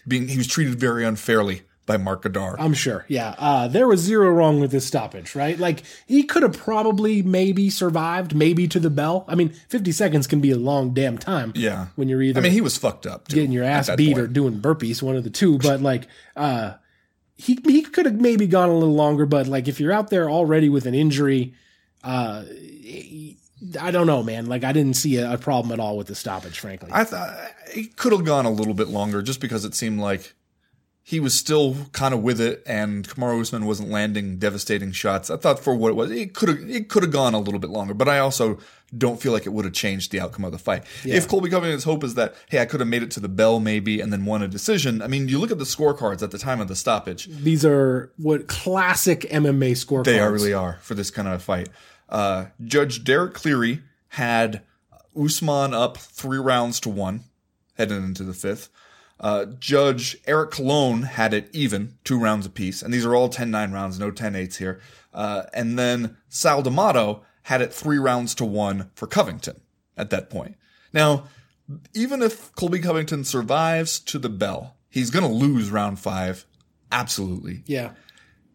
Being 0.07 0.27
he 0.27 0.37
was 0.37 0.47
treated 0.47 0.79
very 0.79 1.05
unfairly 1.05 1.63
by 1.85 1.97
Marc 1.97 2.21
Goddard. 2.21 2.57
I'm 2.59 2.75
sure. 2.75 3.03
Yeah. 3.07 3.33
Uh, 3.39 3.67
there 3.67 3.87
was 3.87 3.99
zero 3.99 4.29
wrong 4.29 4.59
with 4.59 4.69
this 4.69 4.85
stoppage, 4.85 5.33
right? 5.33 5.57
Like 5.57 5.81
he 6.05 6.21
could 6.21 6.43
have 6.43 6.55
probably 6.55 7.23
maybe 7.23 7.71
survived, 7.71 8.35
maybe 8.35 8.67
to 8.67 8.79
the 8.79 8.91
bell. 8.91 9.25
I 9.27 9.33
mean, 9.33 9.49
50 9.69 9.91
seconds 9.91 10.27
can 10.27 10.39
be 10.39 10.51
a 10.51 10.55
long 10.55 10.93
damn 10.93 11.17
time. 11.17 11.51
Yeah. 11.55 11.87
When 11.95 12.07
you're 12.07 12.21
either 12.21 12.39
I 12.39 12.43
mean, 12.43 12.51
he 12.51 12.61
was 12.61 12.77
fucked 12.77 13.07
up. 13.07 13.27
Too, 13.27 13.35
getting 13.35 13.51
your 13.51 13.63
ass 13.63 13.89
beat 13.95 14.13
point. 14.13 14.19
or 14.19 14.27
doing 14.27 14.59
burpees, 14.61 15.01
one 15.01 15.15
of 15.15 15.23
the 15.23 15.31
two. 15.31 15.57
But 15.57 15.81
like, 15.81 16.07
uh, 16.35 16.73
he 17.39 17.57
he 17.63 17.81
could 17.83 18.05
have 18.05 18.19
maybe 18.19 18.47
gone 18.47 18.67
a 18.67 18.73
little 18.73 18.93
longer. 18.93 19.25
But 19.25 19.47
like, 19.47 19.69
if 19.69 19.79
you're 19.79 19.93
out 19.93 20.09
there 20.09 20.29
already 20.29 20.67
with 20.67 20.85
an 20.85 20.93
injury, 20.93 21.53
uh, 22.03 22.43
I 23.79 23.91
don't 23.91 24.07
know, 24.07 24.21
man. 24.23 24.47
Like, 24.47 24.65
I 24.65 24.73
didn't 24.73 24.95
see 24.95 25.17
a, 25.17 25.33
a 25.33 25.37
problem 25.37 25.71
at 25.71 25.79
all 25.79 25.97
with 25.97 26.07
the 26.07 26.15
stoppage, 26.15 26.59
frankly. 26.59 26.89
I 26.91 27.05
thought 27.05 27.33
it 27.73 27.95
could 27.95 28.11
have 28.11 28.25
gone 28.25 28.45
a 28.45 28.49
little 28.51 28.73
bit 28.73 28.89
longer 28.89 29.21
just 29.21 29.39
because 29.39 29.63
it 29.63 29.73
seemed 29.73 30.01
like 30.01 30.33
he 31.09 31.19
was 31.19 31.33
still 31.33 31.75
kind 31.91 32.13
of 32.13 32.21
with 32.21 32.39
it 32.39 32.61
and 32.67 33.09
Kamaru 33.09 33.41
Usman 33.41 33.65
wasn't 33.65 33.89
landing 33.89 34.37
devastating 34.37 34.91
shots. 34.91 35.31
I 35.31 35.37
thought 35.37 35.59
for 35.59 35.73
what 35.73 35.89
it 35.89 35.95
was, 35.95 36.11
it 36.11 36.35
could 36.35 36.49
have 36.49 36.69
it 36.69 36.87
could 36.87 37.01
have 37.01 37.11
gone 37.11 37.33
a 37.33 37.39
little 37.39 37.59
bit 37.59 37.71
longer, 37.71 37.95
but 37.95 38.07
I 38.07 38.19
also 38.19 38.59
don't 38.95 39.19
feel 39.19 39.31
like 39.31 39.47
it 39.47 39.49
would 39.49 39.65
have 39.65 39.73
changed 39.73 40.11
the 40.11 40.19
outcome 40.19 40.45
of 40.45 40.51
the 40.51 40.59
fight. 40.59 40.83
If 41.03 41.27
Colby 41.27 41.49
Covington's 41.49 41.83
hope 41.83 42.03
is 42.03 42.13
that, 42.13 42.35
hey, 42.49 42.59
I 42.59 42.65
could 42.65 42.79
have 42.79 42.87
made 42.87 43.01
it 43.01 43.09
to 43.11 43.19
the 43.19 43.27
bell 43.27 43.59
maybe 43.59 43.99
and 43.99 44.13
then 44.13 44.23
won 44.23 44.43
a 44.43 44.47
decision. 44.47 45.01
I 45.01 45.07
mean, 45.07 45.27
you 45.27 45.39
look 45.39 45.49
at 45.49 45.57
the 45.57 45.63
scorecards 45.63 46.21
at 46.21 46.29
the 46.29 46.37
time 46.37 46.61
of 46.61 46.67
the 46.67 46.75
stoppage. 46.75 47.25
These 47.25 47.65
are 47.65 48.11
what 48.17 48.47
classic 48.47 49.21
MMA 49.21 49.71
scorecards. 49.71 50.03
They 50.05 50.19
are 50.19 50.31
really 50.31 50.53
are 50.53 50.77
for 50.83 50.93
this 50.93 51.09
kind 51.09 51.27
of 51.27 51.33
a 51.33 51.39
fight. 51.39 51.69
Uh, 52.07 52.45
Judge 52.63 53.03
Derek 53.03 53.33
Cleary 53.33 53.81
had 54.09 54.61
Usman 55.19 55.73
up 55.73 55.97
three 55.97 56.37
rounds 56.37 56.79
to 56.81 56.89
one, 56.89 57.23
heading 57.77 58.03
into 58.03 58.23
the 58.23 58.35
fifth. 58.35 58.69
Uh, 59.19 59.45
Judge 59.59 60.17
Eric 60.27 60.51
Colon 60.51 61.03
had 61.03 61.33
it 61.33 61.49
even, 61.51 61.97
two 62.03 62.17
rounds 62.19 62.45
apiece, 62.45 62.81
and 62.81 62.93
these 62.93 63.05
are 63.05 63.15
all 63.15 63.29
10-9 63.29 63.73
rounds, 63.73 63.99
no 63.99 64.11
10-8s 64.11 64.57
here. 64.57 64.79
Uh, 65.13 65.43
and 65.53 65.77
then 65.77 66.15
Sal 66.29 66.61
D'Amato 66.61 67.23
had 67.43 67.61
it 67.61 67.73
three 67.73 67.97
rounds 67.97 68.33
to 68.35 68.45
one 68.45 68.91
for 68.95 69.07
Covington 69.07 69.59
at 69.97 70.09
that 70.11 70.29
point. 70.29 70.55
Now, 70.93 71.25
even 71.93 72.21
if 72.21 72.53
Colby 72.55 72.79
Covington 72.79 73.23
survives 73.25 73.99
to 74.01 74.19
the 74.19 74.29
bell, 74.29 74.77
he's 74.89 75.09
going 75.11 75.25
to 75.27 75.31
lose 75.33 75.69
round 75.69 75.99
five, 75.99 76.45
absolutely 76.91 77.63
Yeah. 77.65 77.91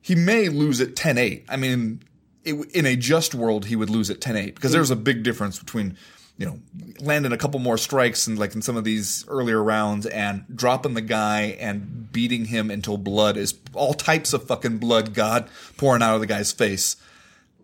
he 0.00 0.14
may 0.14 0.48
lose 0.48 0.80
at 0.80 0.94
10-8. 0.94 1.44
I 1.48 1.56
mean, 1.56 2.02
it, 2.44 2.54
in 2.74 2.86
a 2.86 2.96
just 2.96 3.34
world, 3.34 3.66
he 3.66 3.76
would 3.76 3.90
lose 3.90 4.10
at 4.10 4.20
10-8 4.20 4.54
because 4.54 4.72
there's 4.72 4.90
a 4.90 4.96
big 4.96 5.22
difference 5.22 5.58
between, 5.58 5.96
you 6.36 6.46
know, 6.46 6.58
landing 7.00 7.32
a 7.32 7.36
couple 7.36 7.60
more 7.60 7.78
strikes 7.78 8.26
and 8.26 8.38
like 8.38 8.54
in 8.54 8.62
some 8.62 8.76
of 8.76 8.84
these 8.84 9.24
earlier 9.28 9.62
rounds 9.62 10.06
and 10.06 10.44
dropping 10.54 10.94
the 10.94 11.00
guy 11.00 11.56
and 11.60 12.10
beating 12.12 12.46
him 12.46 12.70
until 12.70 12.96
blood 12.96 13.36
is 13.36 13.54
all 13.72 13.94
types 13.94 14.32
of 14.32 14.46
fucking 14.46 14.78
blood, 14.78 15.14
God, 15.14 15.48
pouring 15.76 16.02
out 16.02 16.14
of 16.14 16.20
the 16.20 16.26
guy's 16.26 16.50
face. 16.52 16.96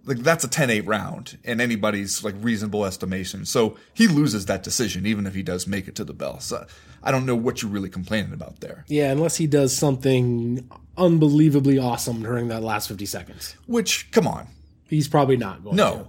Like 0.04 0.18
that's 0.18 0.44
a 0.44 0.48
10-8 0.48 0.86
round 0.86 1.38
in 1.44 1.60
anybody's 1.60 2.22
like 2.22 2.34
reasonable 2.40 2.84
estimation. 2.84 3.44
So 3.44 3.76
he 3.92 4.06
loses 4.06 4.46
that 4.46 4.62
decision 4.62 5.04
even 5.04 5.26
if 5.26 5.34
he 5.34 5.42
does 5.42 5.66
make 5.66 5.88
it 5.88 5.94
to 5.96 6.04
the 6.04 6.14
bell. 6.14 6.40
So 6.40 6.64
I 7.02 7.10
don't 7.10 7.26
know 7.26 7.36
what 7.36 7.62
you're 7.62 7.70
really 7.70 7.90
complaining 7.90 8.32
about 8.32 8.60
there. 8.60 8.84
Yeah, 8.88 9.10
unless 9.10 9.36
he 9.36 9.46
does 9.46 9.76
something 9.76 10.70
unbelievably 10.96 11.78
awesome 11.78 12.22
during 12.22 12.48
that 12.48 12.62
last 12.62 12.88
50 12.88 13.04
seconds. 13.06 13.56
Which, 13.66 14.10
come 14.10 14.26
on, 14.26 14.48
He's 14.90 15.06
probably 15.06 15.36
not 15.36 15.62
going 15.62 15.76
to. 15.76 15.82
No. 15.82 16.08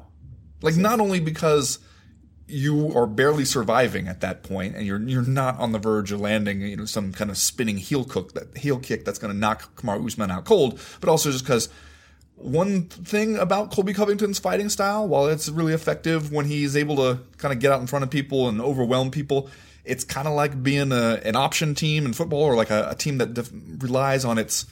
Like 0.63 0.75
not 0.75 0.99
only 0.99 1.19
because 1.19 1.77
you 2.51 2.95
are 2.95 3.07
barely 3.07 3.45
surviving 3.45 4.07
at 4.07 4.21
that 4.21 4.43
point 4.43 4.75
and 4.75 4.85
you're 4.85 5.01
you're 5.01 5.23
not 5.23 5.59
on 5.59 5.71
the 5.71 5.79
verge 5.79 6.11
of 6.11 6.19
landing, 6.19 6.61
you 6.61 6.75
know, 6.75 6.85
some 6.85 7.11
kind 7.13 7.31
of 7.31 7.37
spinning 7.37 7.77
heel 7.77 8.03
cook 8.03 8.33
that 8.33 8.57
heel 8.57 8.77
kick 8.77 9.05
that's 9.05 9.19
going 9.19 9.33
to 9.33 9.39
knock 9.39 9.75
Kamaru 9.75 10.05
Usman 10.05 10.31
out 10.31 10.45
cold, 10.45 10.79
but 10.99 11.09
also 11.09 11.31
just 11.31 11.43
because 11.43 11.69
one 12.35 12.83
thing 12.83 13.37
about 13.37 13.71
Colby 13.71 13.93
Covington's 13.93 14.39
fighting 14.39 14.69
style, 14.69 15.07
while 15.07 15.27
it's 15.27 15.47
really 15.49 15.73
effective 15.73 16.31
when 16.31 16.45
he's 16.45 16.75
able 16.75 16.95
to 16.97 17.19
kind 17.37 17.53
of 17.53 17.59
get 17.59 17.71
out 17.71 17.81
in 17.81 17.87
front 17.87 18.03
of 18.03 18.09
people 18.09 18.49
and 18.49 18.59
overwhelm 18.59 19.11
people, 19.11 19.49
it's 19.85 20.03
kind 20.03 20.27
of 20.27 20.33
like 20.33 20.61
being 20.61 20.91
a, 20.91 21.21
an 21.23 21.35
option 21.35 21.75
team 21.75 22.05
in 22.05 22.13
football 22.13 22.41
or 22.41 22.55
like 22.55 22.69
a, 22.69 22.89
a 22.91 22.95
team 22.95 23.17
that 23.19 23.33
def- 23.33 23.51
relies 23.79 24.25
on 24.25 24.37
its 24.37 24.65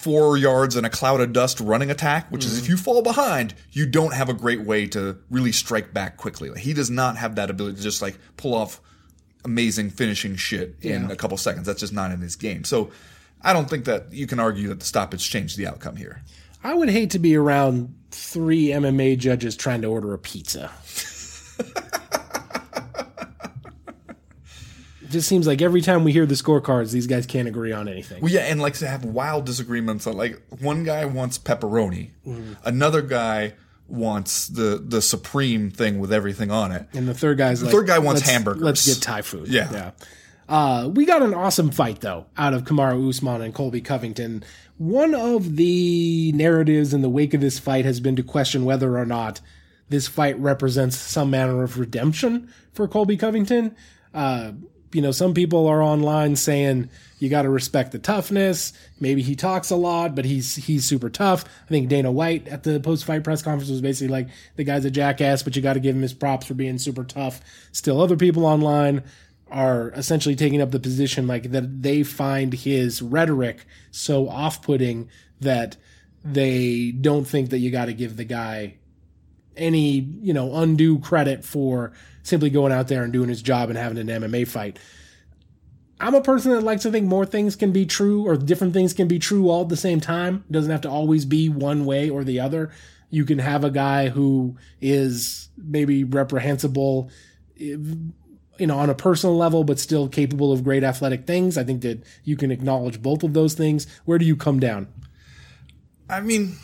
four 0.00 0.36
yards 0.36 0.76
and 0.76 0.86
a 0.86 0.90
cloud 0.90 1.20
of 1.20 1.32
dust 1.32 1.60
running 1.60 1.90
attack, 1.90 2.30
which 2.30 2.44
is 2.44 2.58
if 2.58 2.64
mm-hmm. 2.64 2.72
you 2.72 2.76
fall 2.76 3.02
behind, 3.02 3.54
you 3.72 3.86
don't 3.86 4.14
have 4.14 4.28
a 4.28 4.34
great 4.34 4.60
way 4.60 4.86
to 4.86 5.18
really 5.30 5.52
strike 5.52 5.92
back 5.92 6.16
quickly. 6.16 6.50
Like, 6.50 6.60
he 6.60 6.72
does 6.72 6.90
not 6.90 7.16
have 7.16 7.34
that 7.36 7.50
ability 7.50 7.76
to 7.76 7.82
just 7.82 8.00
like 8.02 8.18
pull 8.36 8.54
off 8.54 8.80
amazing 9.44 9.90
finishing 9.90 10.36
shit 10.36 10.76
in 10.80 11.02
Yeah. 11.02 11.12
a 11.12 11.16
couple 11.16 11.36
seconds. 11.36 11.66
That's 11.66 11.80
just 11.80 11.92
not 11.92 12.10
in 12.10 12.20
his 12.20 12.36
game. 12.36 12.64
So 12.64 12.90
I 13.42 13.52
don't 13.52 13.68
think 13.68 13.84
that 13.86 14.12
you 14.12 14.26
can 14.26 14.40
argue 14.40 14.68
that 14.68 14.80
the 14.80 14.86
stoppage 14.86 15.28
changed 15.28 15.56
the 15.56 15.66
outcome 15.66 15.96
here. 15.96 16.22
I 16.62 16.74
would 16.74 16.90
hate 16.90 17.10
to 17.10 17.18
be 17.18 17.36
around 17.36 17.94
three 18.10 18.68
MMA 18.68 19.16
judges 19.18 19.56
trying 19.56 19.82
to 19.82 19.88
order 19.88 20.12
a 20.12 20.18
pizza. 20.18 20.70
it 25.08 25.12
just 25.12 25.26
seems 25.26 25.46
like 25.46 25.62
every 25.62 25.80
time 25.80 26.04
we 26.04 26.12
hear 26.12 26.26
the 26.26 26.34
scorecards, 26.34 26.92
these 26.92 27.06
guys 27.06 27.24
can't 27.24 27.48
agree 27.48 27.72
on 27.72 27.88
anything. 27.88 28.20
Well, 28.20 28.30
yeah, 28.30 28.40
and 28.40 28.60
like 28.60 28.74
to 28.74 28.86
have 28.86 29.06
wild 29.06 29.46
disagreements 29.46 30.06
on 30.06 30.18
like 30.18 30.38
one 30.60 30.84
guy 30.84 31.06
wants 31.06 31.38
pepperoni, 31.38 32.10
another 32.62 33.00
guy 33.00 33.54
wants 33.88 34.48
the 34.48 34.82
the 34.84 35.00
supreme 35.00 35.70
thing 35.70 35.98
with 35.98 36.12
everything 36.12 36.50
on 36.50 36.72
it. 36.72 36.86
And 36.92 37.08
the 37.08 37.14
third 37.14 37.38
guy's 37.38 37.62
like, 37.62 37.72
third 37.72 37.86
guy 37.86 37.98
wants 37.98 38.20
let's, 38.20 38.30
hamburgers. 38.30 38.62
Let's 38.62 38.86
get 38.86 39.02
Thai 39.02 39.22
food. 39.22 39.48
Yeah. 39.48 39.72
yeah. 39.72 39.90
Uh, 40.46 40.88
we 40.92 41.06
got 41.06 41.22
an 41.22 41.32
awesome 41.32 41.70
fight 41.70 42.00
though 42.02 42.26
out 42.36 42.52
of 42.52 42.64
Kamaru 42.64 43.08
Usman 43.08 43.40
and 43.40 43.54
Colby 43.54 43.80
Covington. 43.80 44.44
One 44.76 45.14
of 45.14 45.56
the 45.56 46.32
narratives 46.32 46.92
in 46.92 47.00
the 47.00 47.08
wake 47.08 47.32
of 47.32 47.40
this 47.40 47.58
fight 47.58 47.86
has 47.86 47.98
been 47.98 48.16
to 48.16 48.22
question 48.22 48.66
whether 48.66 48.98
or 48.98 49.06
not 49.06 49.40
this 49.88 50.06
fight 50.06 50.38
represents 50.38 50.98
some 50.98 51.30
manner 51.30 51.62
of 51.62 51.78
redemption 51.78 52.52
for 52.72 52.86
Colby 52.86 53.16
Covington. 53.16 53.74
Uh, 54.12 54.52
you 54.92 55.02
know, 55.02 55.10
some 55.10 55.34
people 55.34 55.66
are 55.66 55.82
online 55.82 56.36
saying 56.36 56.88
you 57.18 57.28
got 57.28 57.42
to 57.42 57.50
respect 57.50 57.92
the 57.92 57.98
toughness. 57.98 58.72
Maybe 59.00 59.22
he 59.22 59.34
talks 59.34 59.70
a 59.70 59.76
lot, 59.76 60.14
but 60.14 60.24
he's 60.24 60.56
he's 60.56 60.84
super 60.84 61.10
tough. 61.10 61.44
I 61.66 61.68
think 61.68 61.88
Dana 61.88 62.10
White 62.10 62.48
at 62.48 62.62
the 62.62 62.80
post 62.80 63.04
fight 63.04 63.24
press 63.24 63.42
conference 63.42 63.70
was 63.70 63.80
basically 63.80 64.08
like 64.08 64.28
the 64.56 64.64
guy's 64.64 64.84
a 64.84 64.90
jackass, 64.90 65.42
but 65.42 65.56
you 65.56 65.62
got 65.62 65.74
to 65.74 65.80
give 65.80 65.96
him 65.96 66.02
his 66.02 66.14
props 66.14 66.46
for 66.46 66.54
being 66.54 66.78
super 66.78 67.04
tough. 67.04 67.40
Still, 67.72 68.00
other 68.00 68.16
people 68.16 68.46
online 68.46 69.02
are 69.50 69.90
essentially 69.90 70.36
taking 70.36 70.60
up 70.60 70.70
the 70.70 70.80
position 70.80 71.26
like 71.26 71.50
that 71.52 71.82
they 71.82 72.02
find 72.02 72.52
his 72.52 73.00
rhetoric 73.00 73.64
so 73.90 74.28
off-putting 74.28 75.08
that 75.40 75.76
they 76.22 76.90
don't 76.90 77.26
think 77.26 77.48
that 77.48 77.58
you 77.58 77.70
got 77.70 77.86
to 77.86 77.94
give 77.94 78.16
the 78.16 78.24
guy 78.24 78.76
any 79.58 80.08
you 80.22 80.32
know 80.32 80.54
undue 80.56 80.98
credit 81.00 81.44
for 81.44 81.92
simply 82.22 82.50
going 82.50 82.72
out 82.72 82.88
there 82.88 83.02
and 83.02 83.12
doing 83.12 83.28
his 83.28 83.42
job 83.42 83.68
and 83.68 83.78
having 83.78 83.98
an 83.98 84.06
MMA 84.06 84.46
fight. 84.46 84.78
I'm 86.00 86.14
a 86.14 86.20
person 86.20 86.52
that 86.52 86.62
likes 86.62 86.82
to 86.82 86.92
think 86.92 87.06
more 87.06 87.26
things 87.26 87.56
can 87.56 87.72
be 87.72 87.84
true 87.84 88.26
or 88.26 88.36
different 88.36 88.72
things 88.72 88.94
can 88.94 89.08
be 89.08 89.18
true 89.18 89.48
all 89.48 89.62
at 89.62 89.68
the 89.68 89.76
same 89.76 90.00
time. 90.00 90.44
It 90.48 90.52
doesn't 90.52 90.70
have 90.70 90.82
to 90.82 90.90
always 90.90 91.24
be 91.24 91.48
one 91.48 91.84
way 91.86 92.08
or 92.08 92.22
the 92.22 92.38
other. 92.38 92.70
You 93.10 93.24
can 93.24 93.38
have 93.38 93.64
a 93.64 93.70
guy 93.70 94.08
who 94.08 94.56
is 94.80 95.48
maybe 95.56 96.04
reprehensible, 96.04 97.10
eh, 97.58 97.76
you 98.58 98.66
know, 98.66 98.78
on 98.78 98.90
a 98.90 98.94
personal 98.94 99.36
level, 99.36 99.64
but 99.64 99.80
still 99.80 100.08
capable 100.08 100.52
of 100.52 100.62
great 100.62 100.84
athletic 100.84 101.26
things. 101.26 101.58
I 101.58 101.64
think 101.64 101.82
that 101.82 102.04
you 102.22 102.36
can 102.36 102.52
acknowledge 102.52 103.02
both 103.02 103.24
of 103.24 103.32
those 103.32 103.54
things. 103.54 103.86
Where 104.04 104.18
do 104.18 104.24
you 104.24 104.36
come 104.36 104.60
down? 104.60 104.88
I 106.08 106.20
mean, 106.20 106.56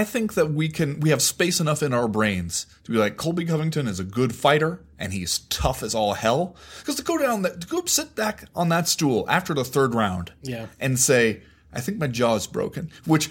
I 0.00 0.04
think 0.04 0.34
that 0.34 0.50
we 0.52 0.68
can 0.68 0.98
we 1.00 1.10
have 1.10 1.22
space 1.22 1.60
enough 1.60 1.82
in 1.82 1.92
our 1.94 2.08
brains 2.08 2.66
to 2.84 2.90
be 2.92 2.98
like 2.98 3.16
Colby 3.16 3.44
Covington 3.44 3.86
is 3.86 4.00
a 4.00 4.04
good 4.04 4.34
fighter 4.34 4.80
and 4.98 5.12
he's 5.12 5.38
tough 5.50 5.82
as 5.82 5.94
all 5.94 6.14
hell. 6.14 6.56
Because 6.80 6.96
to 6.96 7.02
go 7.04 7.16
down 7.18 7.42
that 7.42 7.60
to 7.60 7.66
go 7.68 7.84
sit 7.86 8.14
back 8.16 8.44
on 8.54 8.68
that 8.70 8.88
stool 8.88 9.24
after 9.28 9.54
the 9.54 9.64
third 9.64 9.94
round, 9.94 10.32
Yeah. 10.42 10.66
and 10.80 10.98
say, 10.98 11.42
I 11.72 11.80
think 11.80 11.98
my 11.98 12.08
jaw 12.08 12.34
is 12.34 12.46
broken. 12.46 12.90
Which, 13.06 13.30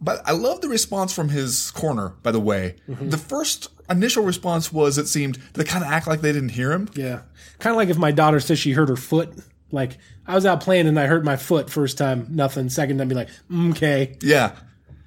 but 0.00 0.22
I 0.26 0.32
love 0.32 0.60
the 0.60 0.68
response 0.68 1.12
from 1.12 1.30
his 1.30 1.70
corner. 1.72 2.10
By 2.22 2.30
the 2.32 2.40
way, 2.40 2.76
the 2.86 3.18
first 3.18 3.68
initial 3.90 4.24
response 4.24 4.72
was 4.72 4.98
it 4.98 5.08
seemed 5.08 5.38
they 5.54 5.64
kind 5.64 5.84
of 5.84 5.90
act 5.90 6.06
like 6.06 6.20
they 6.20 6.32
didn't 6.32 6.50
hear 6.50 6.70
him. 6.72 6.88
Yeah. 6.94 7.20
Kind 7.58 7.72
of 7.72 7.76
like 7.76 7.88
if 7.88 7.98
my 7.98 8.12
daughter 8.12 8.38
says 8.40 8.58
she 8.58 8.72
hurt 8.72 8.88
her 8.88 8.96
foot. 8.96 9.30
Like, 9.72 9.98
I 10.26 10.34
was 10.36 10.46
out 10.46 10.60
playing 10.60 10.86
and 10.86 10.98
I 11.00 11.06
hurt 11.06 11.24
my 11.24 11.36
foot 11.36 11.68
first 11.70 11.98
time, 11.98 12.26
nothing. 12.30 12.68
Second 12.68 12.98
time, 12.98 13.08
be 13.08 13.14
like, 13.16 13.30
"Mm, 13.50 13.70
okay. 13.72 14.16
Yeah. 14.22 14.52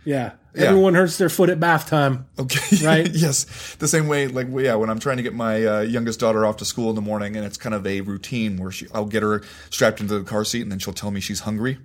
Yeah. 0.03 0.31
Everyone 0.65 0.93
hurts 0.95 1.17
their 1.17 1.29
foot 1.29 1.49
at 1.49 1.59
bath 1.59 1.87
time. 1.87 2.27
Okay. 2.37 2.77
Right? 2.83 3.09
yes. 3.13 3.75
The 3.75 3.87
same 3.87 4.07
way, 4.07 4.27
like, 4.27 4.47
yeah, 4.51 4.75
when 4.75 4.89
I'm 4.89 4.99
trying 4.99 5.17
to 5.17 5.23
get 5.23 5.33
my 5.33 5.65
uh, 5.65 5.81
youngest 5.81 6.19
daughter 6.19 6.45
off 6.45 6.57
to 6.57 6.65
school 6.65 6.89
in 6.89 6.95
the 6.95 7.01
morning, 7.01 7.35
and 7.35 7.45
it's 7.45 7.57
kind 7.57 7.75
of 7.75 7.85
a 7.85 8.01
routine 8.01 8.57
where 8.57 8.71
she, 8.71 8.87
I'll 8.93 9.05
get 9.05 9.23
her 9.23 9.43
strapped 9.69 9.99
into 9.99 10.17
the 10.17 10.23
car 10.23 10.45
seat, 10.45 10.61
and 10.61 10.71
then 10.71 10.79
she'll 10.79 10.93
tell 10.93 11.11
me 11.11 11.19
she's 11.19 11.41
hungry, 11.41 11.77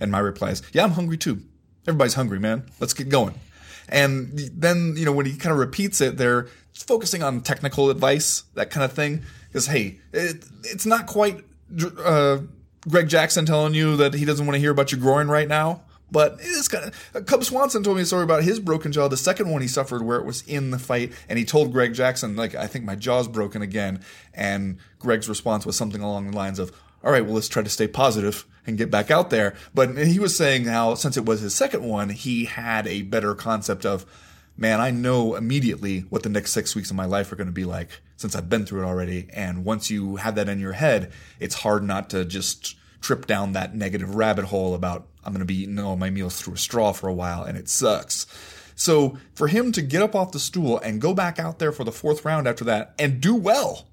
and 0.00 0.10
my 0.10 0.18
reply 0.18 0.50
is, 0.50 0.62
"Yeah, 0.72 0.84
I'm 0.84 0.92
hungry 0.92 1.16
too. 1.16 1.42
Everybody's 1.86 2.14
hungry, 2.14 2.38
man. 2.38 2.64
Let's 2.80 2.94
get 2.94 3.08
going." 3.08 3.34
And 3.88 4.38
then, 4.54 4.94
you 4.96 5.04
know, 5.04 5.12
when 5.12 5.26
he 5.26 5.36
kind 5.36 5.52
of 5.52 5.58
repeats 5.58 6.00
it, 6.00 6.16
they're 6.16 6.48
focusing 6.74 7.22
on 7.22 7.40
technical 7.40 7.90
advice, 7.90 8.42
that 8.54 8.70
kind 8.70 8.84
of 8.84 8.92
thing. 8.92 9.22
Because 9.48 9.66
hey, 9.66 9.98
it, 10.12 10.44
it's 10.64 10.86
not 10.86 11.06
quite 11.06 11.44
uh, 12.04 12.38
Greg 12.88 13.08
Jackson 13.08 13.46
telling 13.46 13.74
you 13.74 13.96
that 13.96 14.14
he 14.14 14.24
doesn't 14.24 14.46
want 14.46 14.54
to 14.54 14.60
hear 14.60 14.70
about 14.70 14.92
your 14.92 15.00
groin 15.00 15.28
right 15.28 15.48
now. 15.48 15.82
But 16.10 16.34
it 16.34 16.46
is 16.46 16.68
kind 16.68 16.92
of. 17.14 17.26
Cub 17.26 17.44
Swanson 17.44 17.82
told 17.82 17.96
me 17.96 18.02
a 18.02 18.06
story 18.06 18.24
about 18.24 18.42
his 18.42 18.60
broken 18.60 18.92
jaw, 18.92 19.08
the 19.08 19.16
second 19.16 19.50
one 19.50 19.62
he 19.62 19.68
suffered 19.68 20.02
where 20.02 20.18
it 20.18 20.24
was 20.24 20.42
in 20.46 20.70
the 20.70 20.78
fight, 20.78 21.12
and 21.28 21.38
he 21.38 21.44
told 21.44 21.72
Greg 21.72 21.94
Jackson, 21.94 22.36
like, 22.36 22.54
I 22.54 22.66
think 22.66 22.84
my 22.84 22.94
jaw's 22.94 23.28
broken 23.28 23.62
again. 23.62 24.00
And 24.32 24.78
Greg's 24.98 25.28
response 25.28 25.66
was 25.66 25.76
something 25.76 26.00
along 26.00 26.30
the 26.30 26.36
lines 26.36 26.58
of, 26.58 26.72
all 27.04 27.12
right, 27.12 27.24
well, 27.24 27.34
let's 27.34 27.48
try 27.48 27.62
to 27.62 27.68
stay 27.68 27.86
positive 27.86 28.46
and 28.66 28.78
get 28.78 28.90
back 28.90 29.10
out 29.10 29.30
there. 29.30 29.54
But 29.74 29.96
he 29.96 30.18
was 30.18 30.36
saying 30.36 30.64
how, 30.64 30.94
since 30.94 31.16
it 31.16 31.24
was 31.24 31.40
his 31.40 31.54
second 31.54 31.84
one, 31.84 32.10
he 32.10 32.46
had 32.46 32.86
a 32.86 33.02
better 33.02 33.34
concept 33.34 33.84
of, 33.86 34.04
man, 34.56 34.80
I 34.80 34.90
know 34.90 35.34
immediately 35.36 36.00
what 36.10 36.22
the 36.22 36.28
next 36.28 36.52
six 36.52 36.74
weeks 36.74 36.90
of 36.90 36.96
my 36.96 37.06
life 37.06 37.30
are 37.32 37.36
going 37.36 37.48
to 37.48 37.52
be 37.52 37.64
like 37.64 38.00
since 38.16 38.34
I've 38.34 38.48
been 38.48 38.66
through 38.66 38.82
it 38.82 38.86
already. 38.86 39.28
And 39.32 39.64
once 39.64 39.90
you 39.90 40.16
have 40.16 40.34
that 40.34 40.48
in 40.48 40.58
your 40.58 40.72
head, 40.72 41.12
it's 41.38 41.54
hard 41.56 41.84
not 41.84 42.10
to 42.10 42.24
just 42.24 42.76
trip 43.00 43.26
down 43.26 43.52
that 43.52 43.74
negative 43.74 44.16
rabbit 44.16 44.46
hole 44.46 44.74
about 44.74 45.06
I'm 45.28 45.34
going 45.34 45.40
to 45.40 45.44
be 45.44 45.62
eating 45.62 45.78
all 45.78 45.96
my 45.96 46.10
meals 46.10 46.40
through 46.40 46.54
a 46.54 46.58
straw 46.58 46.92
for 46.92 47.06
a 47.08 47.12
while 47.14 47.42
and 47.44 47.56
it 47.58 47.68
sucks. 47.68 48.26
So 48.74 49.18
for 49.34 49.46
him 49.48 49.72
to 49.72 49.82
get 49.82 50.02
up 50.02 50.14
off 50.14 50.32
the 50.32 50.38
stool 50.40 50.78
and 50.78 51.00
go 51.00 51.12
back 51.12 51.38
out 51.38 51.58
there 51.58 51.72
for 51.72 51.84
the 51.84 51.92
fourth 51.92 52.24
round 52.24 52.48
after 52.48 52.64
that 52.64 52.94
and 52.98 53.20
do 53.20 53.34
well, 53.34 53.86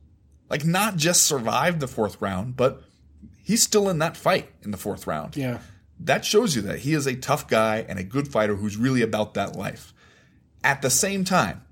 like 0.49 0.63
not 0.63 0.95
just 0.95 1.23
survive 1.23 1.79
the 1.79 1.87
fourth 1.87 2.21
round, 2.21 2.55
but 2.55 2.83
he's 3.43 3.61
still 3.63 3.89
in 3.89 3.99
that 3.99 4.15
fight 4.15 4.49
in 4.63 4.71
the 4.71 4.77
fourth 4.77 5.07
round 5.07 5.35
Yeah. 5.35 5.59
that 5.99 6.23
shows 6.23 6.55
you 6.55 6.61
that 6.63 6.79
he 6.79 6.93
is 6.93 7.05
a 7.07 7.15
tough 7.15 7.47
guy 7.47 7.85
and 7.89 7.99
a 7.99 8.03
good 8.03 8.27
fighter 8.27 8.55
who's 8.55 8.77
really 8.77 9.01
about 9.01 9.33
that 9.33 9.55
life. 9.55 9.93
At 10.63 10.81
the 10.81 10.89
same 10.89 11.23
time, 11.25 11.63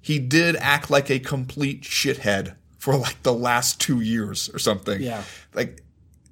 he 0.00 0.18
did 0.18 0.54
act 0.56 0.90
like 0.90 1.10
a 1.10 1.18
complete 1.18 1.82
shithead 1.82 2.54
for 2.78 2.94
like 2.96 3.22
the 3.22 3.32
last 3.32 3.80
two 3.80 4.00
years 4.00 4.50
or 4.52 4.58
something. 4.58 5.00
Yeah. 5.00 5.22
Like 5.54 5.82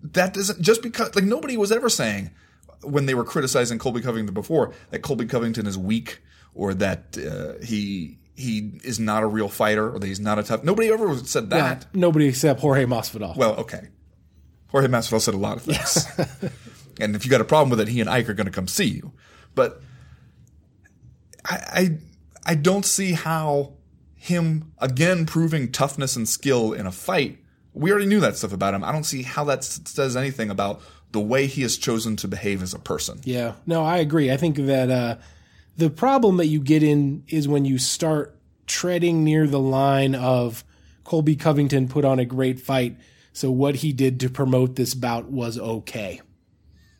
that 0.02 0.34
doesn't 0.34 0.60
just 0.60 0.82
because 0.82 1.14
like 1.14 1.24
nobody 1.24 1.56
was 1.56 1.72
ever 1.72 1.88
saying 1.88 2.30
when 2.82 3.06
they 3.06 3.14
were 3.14 3.24
criticizing 3.24 3.78
Colby 3.78 4.00
Covington 4.00 4.34
before 4.34 4.72
that 4.90 5.00
Colby 5.00 5.26
Covington 5.26 5.66
is 5.66 5.78
weak 5.78 6.20
or 6.54 6.74
that 6.74 7.16
uh, 7.18 7.64
he 7.64 8.18
he 8.34 8.80
is 8.84 8.98
not 8.98 9.22
a 9.22 9.26
real 9.26 9.48
fighter 9.48 9.90
or 9.90 9.98
that 9.98 10.06
he's 10.06 10.20
not 10.20 10.38
a 10.38 10.42
tough. 10.42 10.64
Nobody 10.64 10.88
ever 10.90 11.16
said 11.18 11.50
that. 11.50 11.86
Nobody 11.94 12.28
except 12.28 12.60
Jorge 12.60 12.84
Masvidal. 12.86 13.36
Well, 13.36 13.54
okay. 13.56 13.88
Jorge 14.68 14.88
Masvidal 14.88 15.20
said 15.20 15.34
a 15.34 15.38
lot 15.38 15.58
of 15.58 15.62
things. 15.62 16.06
and 17.00 17.14
if 17.14 17.24
you 17.24 17.30
got 17.30 17.40
a 17.40 17.44
problem 17.44 17.70
with 17.70 17.80
it, 17.80 17.88
he 17.88 18.00
and 18.00 18.08
Ike 18.08 18.28
are 18.28 18.34
going 18.34 18.46
to 18.46 18.52
come 18.52 18.66
see 18.66 18.86
you. 18.86 19.12
But 19.54 19.82
I, 21.44 21.56
I, 21.56 21.98
I 22.46 22.54
don't 22.54 22.86
see 22.86 23.12
how 23.12 23.74
him 24.14 24.72
again 24.78 25.26
proving 25.26 25.70
toughness 25.70 26.16
and 26.16 26.28
skill 26.28 26.72
in 26.72 26.86
a 26.86 26.92
fight. 26.92 27.38
We 27.74 27.90
already 27.90 28.06
knew 28.06 28.20
that 28.20 28.36
stuff 28.36 28.52
about 28.52 28.72
him. 28.72 28.82
I 28.82 28.92
don't 28.92 29.04
see 29.04 29.22
how 29.22 29.44
that 29.44 29.64
says 29.64 30.16
anything 30.16 30.50
about 30.50 30.80
the 31.12 31.20
way 31.20 31.46
he 31.46 31.62
has 31.62 31.76
chosen 31.76 32.16
to 32.16 32.28
behave 32.28 32.62
as 32.62 32.74
a 32.74 32.78
person. 32.78 33.20
Yeah, 33.24 33.52
no, 33.66 33.84
I 33.84 33.98
agree. 33.98 34.30
I 34.30 34.36
think 34.36 34.56
that 34.56 34.90
uh, 34.90 35.16
the 35.76 35.90
problem 35.90 36.38
that 36.38 36.46
you 36.46 36.60
get 36.60 36.82
in 36.82 37.24
is 37.28 37.46
when 37.46 37.64
you 37.64 37.78
start 37.78 38.36
treading 38.66 39.22
near 39.22 39.46
the 39.46 39.60
line 39.60 40.14
of 40.14 40.64
Colby 41.04 41.36
Covington 41.36 41.88
put 41.88 42.04
on 42.04 42.18
a 42.18 42.24
great 42.24 42.60
fight, 42.60 42.96
so 43.32 43.50
what 43.50 43.76
he 43.76 43.92
did 43.92 44.20
to 44.20 44.30
promote 44.30 44.76
this 44.76 44.94
bout 44.94 45.30
was 45.30 45.58
okay. 45.58 46.20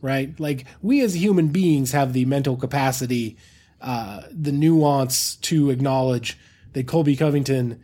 Right? 0.00 0.38
Like, 0.38 0.66
we 0.80 1.00
as 1.02 1.14
human 1.14 1.48
beings 1.48 1.92
have 1.92 2.12
the 2.12 2.24
mental 2.24 2.56
capacity, 2.56 3.36
uh, 3.80 4.22
the 4.30 4.52
nuance 4.52 5.36
to 5.36 5.70
acknowledge 5.70 6.36
that 6.72 6.86
Colby 6.86 7.16
Covington 7.16 7.80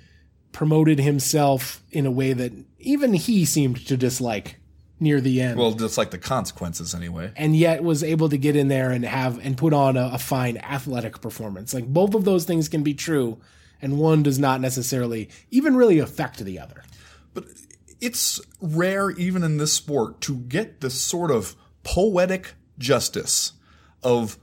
promoted 0.53 0.99
himself 0.99 1.83
in 1.91 2.07
a 2.07 2.11
way 2.11 2.33
that 2.33 2.53
even 2.79 3.14
he 3.14 3.45
seemed 3.45 3.87
to 3.87 3.97
dislike 3.97 4.59
near 5.01 5.21
the 5.21 5.41
end 5.41 5.59
Well, 5.59 5.73
just 5.73 5.97
like 5.99 6.11
the 6.11 6.19
consequences 6.19 6.95
anyway. 6.95 7.33
and 7.37 7.55
yet 7.57 7.83
was 7.83 8.03
able 8.03 8.29
to 8.29 8.39
get 8.39 8.57
in 8.57 8.69
there 8.69 8.91
and 8.91 9.05
have 9.05 9.45
and 9.45 9.57
put 9.57 9.73
on 9.73 9.97
a, 9.97 10.11
a 10.15 10.19
fine 10.19 10.57
athletic 10.59 11.21
performance. 11.21 11.73
Like 11.75 11.87
both 11.87 12.15
of 12.15 12.25
those 12.25 12.45
things 12.45 12.69
can 12.69 12.83
be 12.83 12.95
true, 12.95 13.39
and 13.81 13.99
one 13.99 14.23
does 14.23 14.39
not 14.39 14.61
necessarily 14.61 15.29
even 15.51 15.77
really 15.77 15.99
affect 15.99 16.39
the 16.45 16.59
other. 16.59 16.83
But 17.35 17.45
it's 18.01 18.41
rare, 18.61 19.11
even 19.11 19.43
in 19.43 19.57
this 19.59 19.73
sport, 19.73 20.21
to 20.23 20.37
get 20.37 20.81
this 20.81 21.01
sort 21.01 21.31
of 21.31 21.55
poetic 21.85 22.55
justice 22.79 23.53
of 24.03 24.39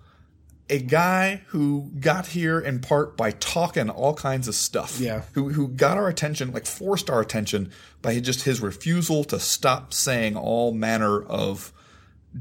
a 0.70 0.80
guy 0.80 1.44
who 1.48 1.92
got 2.00 2.28
here 2.28 2.60
in 2.60 2.80
part 2.80 3.16
by 3.16 3.32
talking 3.32 3.90
all 3.90 4.14
kinds 4.14 4.48
of 4.48 4.56
stuff. 4.56 5.00
Yeah. 5.00 5.24
Who, 5.34 5.50
who 5.50 5.68
got 5.68 5.98
our 5.98 6.08
attention, 6.08 6.52
like 6.52 6.66
forced 6.66 7.10
our 7.10 7.22
attention 7.22 7.72
by 8.02 8.20
just 8.20 8.44
his 8.44 8.62
refusal 8.62 9.24
to 9.26 9.40
stop 9.40 9.94
saying 9.94 10.36
all 10.36 10.72
manner 10.72 11.24
of 11.24 11.72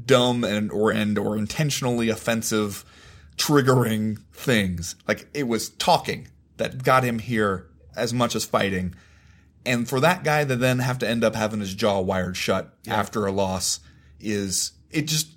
dumb 0.05 0.43
and 0.43 0.71
or 0.71 0.91
and 0.91 1.17
or 1.17 1.37
intentionally 1.37 2.09
offensive 2.09 2.83
triggering 3.37 4.21
things. 4.33 4.95
Like 5.07 5.27
it 5.33 5.47
was 5.47 5.69
talking 5.69 6.27
that 6.57 6.83
got 6.83 7.03
him 7.03 7.19
here 7.19 7.67
as 7.95 8.13
much 8.13 8.35
as 8.35 8.43
fighting. 8.43 8.95
And 9.65 9.87
for 9.87 9.99
that 9.99 10.23
guy 10.23 10.45
to 10.45 10.55
then 10.55 10.79
have 10.79 10.99
to 10.99 11.07
end 11.07 11.23
up 11.23 11.35
having 11.35 11.59
his 11.59 11.73
jaw 11.73 11.99
wired 11.99 12.37
shut 12.37 12.75
after 12.87 13.25
a 13.25 13.31
loss 13.31 13.79
is 14.19 14.71
it 14.91 15.07
just 15.07 15.34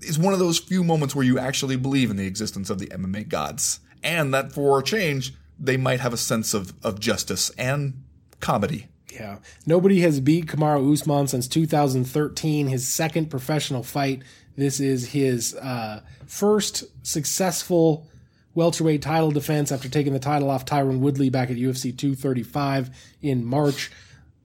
is 0.00 0.18
one 0.18 0.32
of 0.32 0.38
those 0.38 0.58
few 0.58 0.84
moments 0.84 1.14
where 1.14 1.24
you 1.24 1.38
actually 1.38 1.76
believe 1.76 2.10
in 2.10 2.16
the 2.16 2.26
existence 2.26 2.70
of 2.70 2.78
the 2.78 2.86
MMA 2.86 3.28
gods. 3.28 3.80
And 4.02 4.32
that 4.32 4.52
for 4.52 4.78
a 4.78 4.82
change, 4.82 5.34
they 5.58 5.76
might 5.76 6.00
have 6.00 6.12
a 6.12 6.18
sense 6.18 6.54
of, 6.54 6.72
of 6.84 7.00
justice 7.00 7.50
and 7.58 8.02
comedy. 8.40 8.88
Yeah, 9.12 9.38
nobody 9.66 10.00
has 10.00 10.20
beat 10.20 10.46
Kamaru 10.46 10.92
Usman 10.92 11.26
since 11.26 11.48
2013, 11.48 12.68
his 12.68 12.86
second 12.86 13.30
professional 13.30 13.82
fight. 13.82 14.22
This 14.56 14.80
is 14.80 15.10
his 15.10 15.54
uh, 15.54 16.02
first 16.26 16.84
successful 17.06 18.06
welterweight 18.54 19.02
title 19.02 19.30
defense 19.30 19.72
after 19.72 19.88
taking 19.88 20.12
the 20.12 20.18
title 20.18 20.50
off 20.50 20.64
Tyron 20.64 20.98
Woodley 20.98 21.30
back 21.30 21.50
at 21.50 21.56
UFC 21.56 21.96
235 21.96 22.90
in 23.22 23.44
March. 23.44 23.90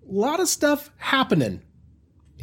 A 0.07 0.11
lot 0.11 0.39
of 0.39 0.47
stuff 0.47 0.89
happening 0.97 1.61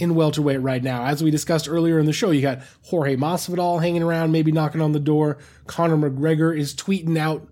in 0.01 0.15
welterweight 0.15 0.61
right 0.61 0.83
now. 0.83 1.05
As 1.05 1.23
we 1.23 1.31
discussed 1.31 1.69
earlier 1.69 1.99
in 1.99 2.07
the 2.07 2.13
show, 2.13 2.31
you 2.31 2.41
got 2.41 2.61
Jorge 2.83 3.17
Masvidal 3.17 3.81
hanging 3.81 4.03
around, 4.03 4.33
maybe 4.33 4.51
knocking 4.51 4.81
on 4.81 4.93
the 4.93 4.99
door. 4.99 5.39
Conor 5.67 6.11
McGregor 6.11 6.59
is 6.59 6.75
tweeting 6.75 7.19
out 7.19 7.47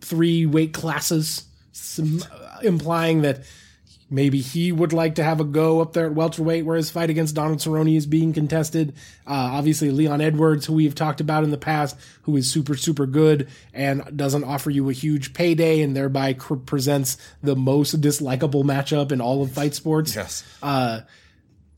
three 0.00 0.44
weight 0.44 0.74
classes, 0.74 1.44
some, 1.72 2.22
uh, 2.30 2.58
implying 2.62 3.22
that 3.22 3.44
maybe 4.08 4.40
he 4.40 4.70
would 4.70 4.92
like 4.92 5.16
to 5.16 5.24
have 5.24 5.40
a 5.40 5.44
go 5.44 5.80
up 5.80 5.92
there 5.92 6.06
at 6.06 6.14
welterweight 6.14 6.64
where 6.64 6.76
his 6.76 6.90
fight 6.90 7.10
against 7.10 7.34
Donald 7.34 7.58
Cerrone 7.58 7.96
is 7.96 8.06
being 8.06 8.32
contested. 8.32 8.94
Uh, 9.26 9.50
obviously, 9.54 9.90
Leon 9.90 10.20
Edwards, 10.20 10.66
who 10.66 10.74
we've 10.74 10.94
talked 10.94 11.20
about 11.20 11.44
in 11.44 11.50
the 11.50 11.58
past, 11.58 11.96
who 12.22 12.36
is 12.36 12.50
super, 12.50 12.76
super 12.76 13.06
good 13.06 13.48
and 13.72 14.16
doesn't 14.16 14.44
offer 14.44 14.70
you 14.70 14.88
a 14.90 14.92
huge 14.92 15.34
payday 15.34 15.82
and 15.82 15.96
thereby 15.96 16.32
cr- 16.32 16.54
presents 16.54 17.16
the 17.42 17.56
most 17.56 18.00
dislikable 18.00 18.64
matchup 18.64 19.12
in 19.12 19.20
all 19.20 19.42
of 19.42 19.52
fight 19.52 19.74
sports. 19.74 20.14
Yes. 20.14 20.44
Uh, 20.62 21.00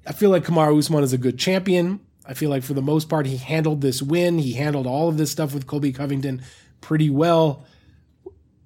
I 0.09 0.13
feel 0.13 0.31
like 0.31 0.43
Kamaru 0.45 0.79
Usman 0.79 1.05
is 1.05 1.13
a 1.13 1.19
good 1.19 1.39
champion. 1.39 2.01
I 2.27 2.35
feel 2.35 2.49
like 2.51 2.63
for 2.63 2.75
the 2.75 2.83
most 2.83 3.09
part, 3.09 3.27
he 3.27 3.37
handled 3.37 3.83
this 3.83 4.03
win. 4.03 4.39
He 4.39 4.55
handled 4.55 4.87
all 4.87 5.09
of 5.09 5.19
this 5.19 5.31
stuff 5.31 5.53
with 5.55 5.67
Colby 5.67 5.93
Covington 5.93 6.43
pretty 6.81 7.11
well. 7.11 7.65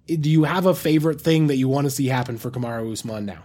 Do 0.07 0.31
you 0.31 0.45
have 0.45 0.67
a 0.67 0.75
favorite 0.75 1.21
thing 1.21 1.49
that 1.49 1.57
you 1.57 1.69
want 1.69 1.87
to 1.87 1.91
see 1.91 2.07
happen 2.07 2.39
for 2.39 2.51
Kamaru 2.51 2.93
Usman 2.93 3.27
now? 3.27 3.45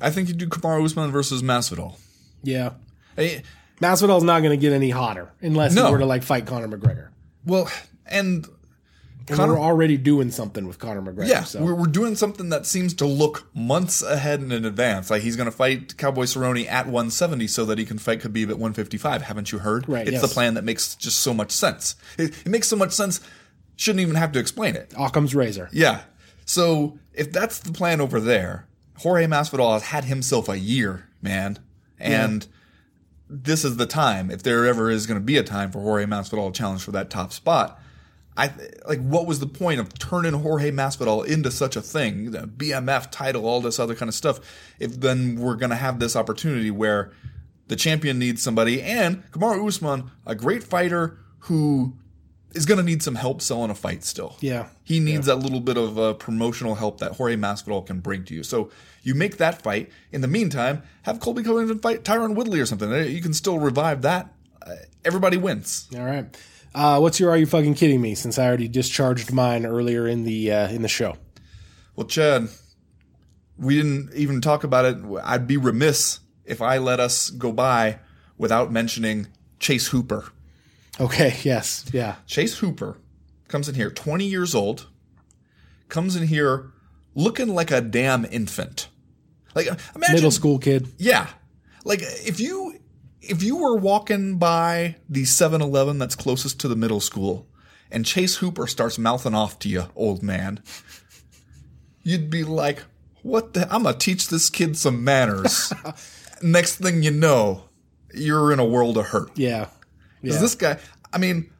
I 0.00 0.10
think 0.10 0.28
you 0.28 0.34
do 0.34 0.46
Kamaru 0.48 0.84
Usman 0.84 1.10
versus 1.10 1.42
Masvidal. 1.42 1.96
Yeah. 2.42 2.70
Hey, 3.16 3.42
Masvidal's 3.80 4.24
not 4.24 4.40
going 4.40 4.50
to 4.50 4.56
get 4.60 4.72
any 4.72 4.90
hotter 4.90 5.30
unless 5.40 5.74
No. 5.74 5.86
he 5.86 5.92
were 5.92 5.98
to 5.98 6.06
like 6.06 6.22
fight 6.22 6.46
Conor 6.46 6.68
McGregor. 6.68 7.08
well, 7.44 7.70
and 8.06 8.46
And 9.26 9.36
Conor- 9.38 9.54
we're 9.54 9.60
already 9.60 9.96
doing 9.96 10.30
something 10.30 10.66
with 10.66 10.78
Conor 10.78 11.00
McGregor. 11.00 11.26
yeah, 11.28 11.44
so. 11.44 11.62
we're, 11.62 11.74
we're 11.74 11.86
doing 11.86 12.14
something 12.14 12.50
that 12.50 12.66
seems 12.66 12.92
to 12.94 13.06
look 13.06 13.46
months 13.54 14.02
ahead 14.02 14.40
and 14.40 14.52
in 14.52 14.64
advance. 14.64 15.10
Like 15.10 15.22
he's 15.22 15.36
going 15.36 15.50
to 15.50 15.56
fight 15.56 15.96
Cowboy 15.96 16.24
Cerrone 16.24 16.68
at 16.68 16.86
170 16.86 17.46
so 17.46 17.64
that 17.64 17.78
he 17.78 17.86
can 17.86 17.98
fight 17.98 18.20
Khabib 18.20 18.44
at 18.50 18.58
155. 18.58 19.22
Haven't 19.22 19.50
you 19.50 19.60
heard? 19.60 19.88
Right, 19.88 20.02
It's 20.02 20.12
yes. 20.12 20.22
the 20.22 20.28
plan 20.28 20.54
that 20.54 20.64
makes 20.64 20.94
just 20.94 21.20
so 21.20 21.32
much 21.32 21.52
sense. 21.52 21.96
It, 22.18 22.34
it 22.44 22.48
makes 22.48 22.68
so 22.68 22.76
much 22.76 22.92
sense. 22.92 23.20
Shouldn't 23.76 24.00
even 24.00 24.14
have 24.16 24.32
to 24.32 24.38
explain 24.38 24.76
it. 24.76 24.92
Occam's 24.98 25.34
razor. 25.34 25.68
Yeah. 25.72 26.02
So 26.44 26.98
if 27.14 27.32
that's 27.32 27.58
the 27.60 27.72
plan 27.72 28.00
over 28.00 28.20
there, 28.20 28.66
Jorge 28.98 29.26
Masvidal 29.26 29.72
has 29.72 29.84
had 29.84 30.04
himself 30.04 30.48
a 30.48 30.58
year, 30.58 31.08
man, 31.22 31.58
and 31.98 32.46
this 33.28 33.64
is 33.64 33.76
the 33.78 33.86
time. 33.86 34.30
If 34.30 34.42
there 34.42 34.66
ever 34.66 34.90
is 34.90 35.06
going 35.06 35.18
to 35.18 35.24
be 35.24 35.36
a 35.38 35.42
time 35.42 35.72
for 35.72 35.80
Jorge 35.80 36.04
Masvidal 36.04 36.52
to 36.52 36.56
challenge 36.58 36.82
for 36.82 36.92
that 36.92 37.10
top 37.10 37.32
spot, 37.32 37.80
I 38.36 38.50
like. 38.86 39.00
What 39.00 39.26
was 39.26 39.38
the 39.40 39.46
point 39.46 39.78
of 39.80 39.96
turning 39.98 40.32
Jorge 40.32 40.70
Masvidal 40.72 41.24
into 41.26 41.50
such 41.50 41.76
a 41.76 41.80
thing? 41.80 42.32
The 42.32 42.40
BMF 42.40 43.10
title, 43.10 43.46
all 43.46 43.60
this 43.60 43.78
other 43.78 43.94
kind 43.94 44.08
of 44.08 44.14
stuff. 44.14 44.40
If 44.80 44.98
then 45.00 45.36
we're 45.36 45.54
going 45.54 45.70
to 45.70 45.76
have 45.76 46.00
this 46.00 46.16
opportunity 46.16 46.70
where 46.70 47.12
the 47.68 47.76
champion 47.76 48.18
needs 48.18 48.42
somebody, 48.42 48.82
and 48.82 49.22
Kamaru 49.30 49.66
Usman, 49.66 50.10
a 50.26 50.34
great 50.34 50.64
fighter 50.64 51.18
who 51.40 51.94
is 52.54 52.66
going 52.66 52.78
to 52.78 52.84
need 52.84 53.02
some 53.02 53.14
help 53.16 53.40
selling 53.42 53.70
a 53.70 53.74
fight 53.74 54.04
still. 54.04 54.36
Yeah. 54.40 54.68
He 54.84 55.00
needs 55.00 55.26
that 55.26 55.36
little 55.36 55.60
bit 55.60 55.76
of 55.76 55.98
uh, 55.98 56.14
promotional 56.14 56.74
help 56.76 56.98
that 57.00 57.12
Jorge 57.12 57.36
Masvidal 57.36 57.84
can 57.86 58.00
bring 58.00 58.24
to 58.26 58.34
you. 58.34 58.42
So 58.42 58.70
you 59.02 59.14
make 59.14 59.38
that 59.38 59.60
fight. 59.62 59.90
In 60.12 60.20
the 60.20 60.28
meantime, 60.28 60.82
have 61.02 61.18
Colby 61.20 61.42
Covington 61.42 61.78
fight 61.80 62.04
Tyron 62.04 62.34
Woodley 62.34 62.60
or 62.60 62.66
something. 62.66 62.92
Uh, 62.92 62.96
You 62.98 63.20
can 63.20 63.32
still 63.34 63.58
revive 63.58 64.02
that. 64.02 64.32
Uh, 64.64 64.74
everybody 65.04 65.36
wins. 65.36 65.88
All 65.96 66.02
right. 66.04 66.26
Uh, 66.74 66.98
what's 66.98 67.20
your 67.20 67.30
"Are 67.30 67.36
you 67.36 67.46
fucking 67.46 67.74
kidding 67.74 68.00
me?" 68.00 68.14
Since 68.14 68.38
I 68.38 68.46
already 68.46 68.68
discharged 68.68 69.32
mine 69.32 69.64
earlier 69.64 70.06
in 70.06 70.24
the 70.24 70.52
uh, 70.52 70.68
in 70.68 70.82
the 70.82 70.88
show. 70.88 71.16
Well, 71.96 72.06
Chad, 72.06 72.48
we 73.56 73.76
didn't 73.76 74.12
even 74.14 74.40
talk 74.40 74.64
about 74.64 74.84
it. 74.84 74.98
I'd 75.22 75.46
be 75.46 75.56
remiss 75.56 76.20
if 76.44 76.60
I 76.60 76.78
let 76.78 77.00
us 77.00 77.30
go 77.30 77.52
by 77.52 78.00
without 78.36 78.72
mentioning 78.72 79.28
Chase 79.60 79.88
Hooper. 79.88 80.24
Okay. 81.00 81.36
Yes. 81.42 81.84
Yeah. 81.92 82.16
Chase 82.26 82.58
Hooper 82.58 82.98
comes 83.48 83.68
in 83.68 83.74
here, 83.74 83.90
20 83.90 84.24
years 84.24 84.54
old, 84.54 84.88
comes 85.88 86.16
in 86.16 86.26
here 86.26 86.72
looking 87.14 87.48
like 87.48 87.70
a 87.70 87.80
damn 87.80 88.24
infant. 88.24 88.88
Like 89.54 89.66
imagine 89.66 90.14
Middle 90.16 90.30
school 90.30 90.58
kid. 90.58 90.88
Yeah. 90.98 91.28
Like 91.84 92.00
if 92.02 92.40
you 92.40 92.63
if 93.28 93.42
you 93.42 93.56
were 93.56 93.76
walking 93.76 94.38
by 94.38 94.96
the 95.08 95.22
7-Eleven 95.24 95.98
that's 95.98 96.14
closest 96.16 96.60
to 96.60 96.68
the 96.68 96.76
middle 96.76 97.00
school 97.00 97.46
and 97.90 98.04
Chase 98.06 98.36
Hooper 98.36 98.66
starts 98.66 98.98
mouthing 98.98 99.34
off 99.34 99.58
to 99.60 99.68
you, 99.68 99.84
old 99.96 100.22
man, 100.22 100.60
you'd 102.02 102.30
be 102.30 102.44
like, 102.44 102.82
"What 103.22 103.54
the 103.54 103.72
I'm 103.72 103.84
going 103.84 103.94
to 103.94 103.98
teach 103.98 104.28
this 104.28 104.50
kid 104.50 104.76
some 104.76 105.04
manners." 105.04 105.72
Next 106.42 106.76
thing 106.76 107.02
you 107.02 107.10
know, 107.10 107.64
you're 108.12 108.52
in 108.52 108.58
a 108.58 108.64
world 108.64 108.98
of 108.98 109.06
hurt. 109.06 109.30
Yeah. 109.36 109.68
Because 110.20 110.36
Yeah. 110.36 110.40
this 110.42 110.54
guy, 110.54 110.78
I 111.12 111.18
mean, 111.18 111.50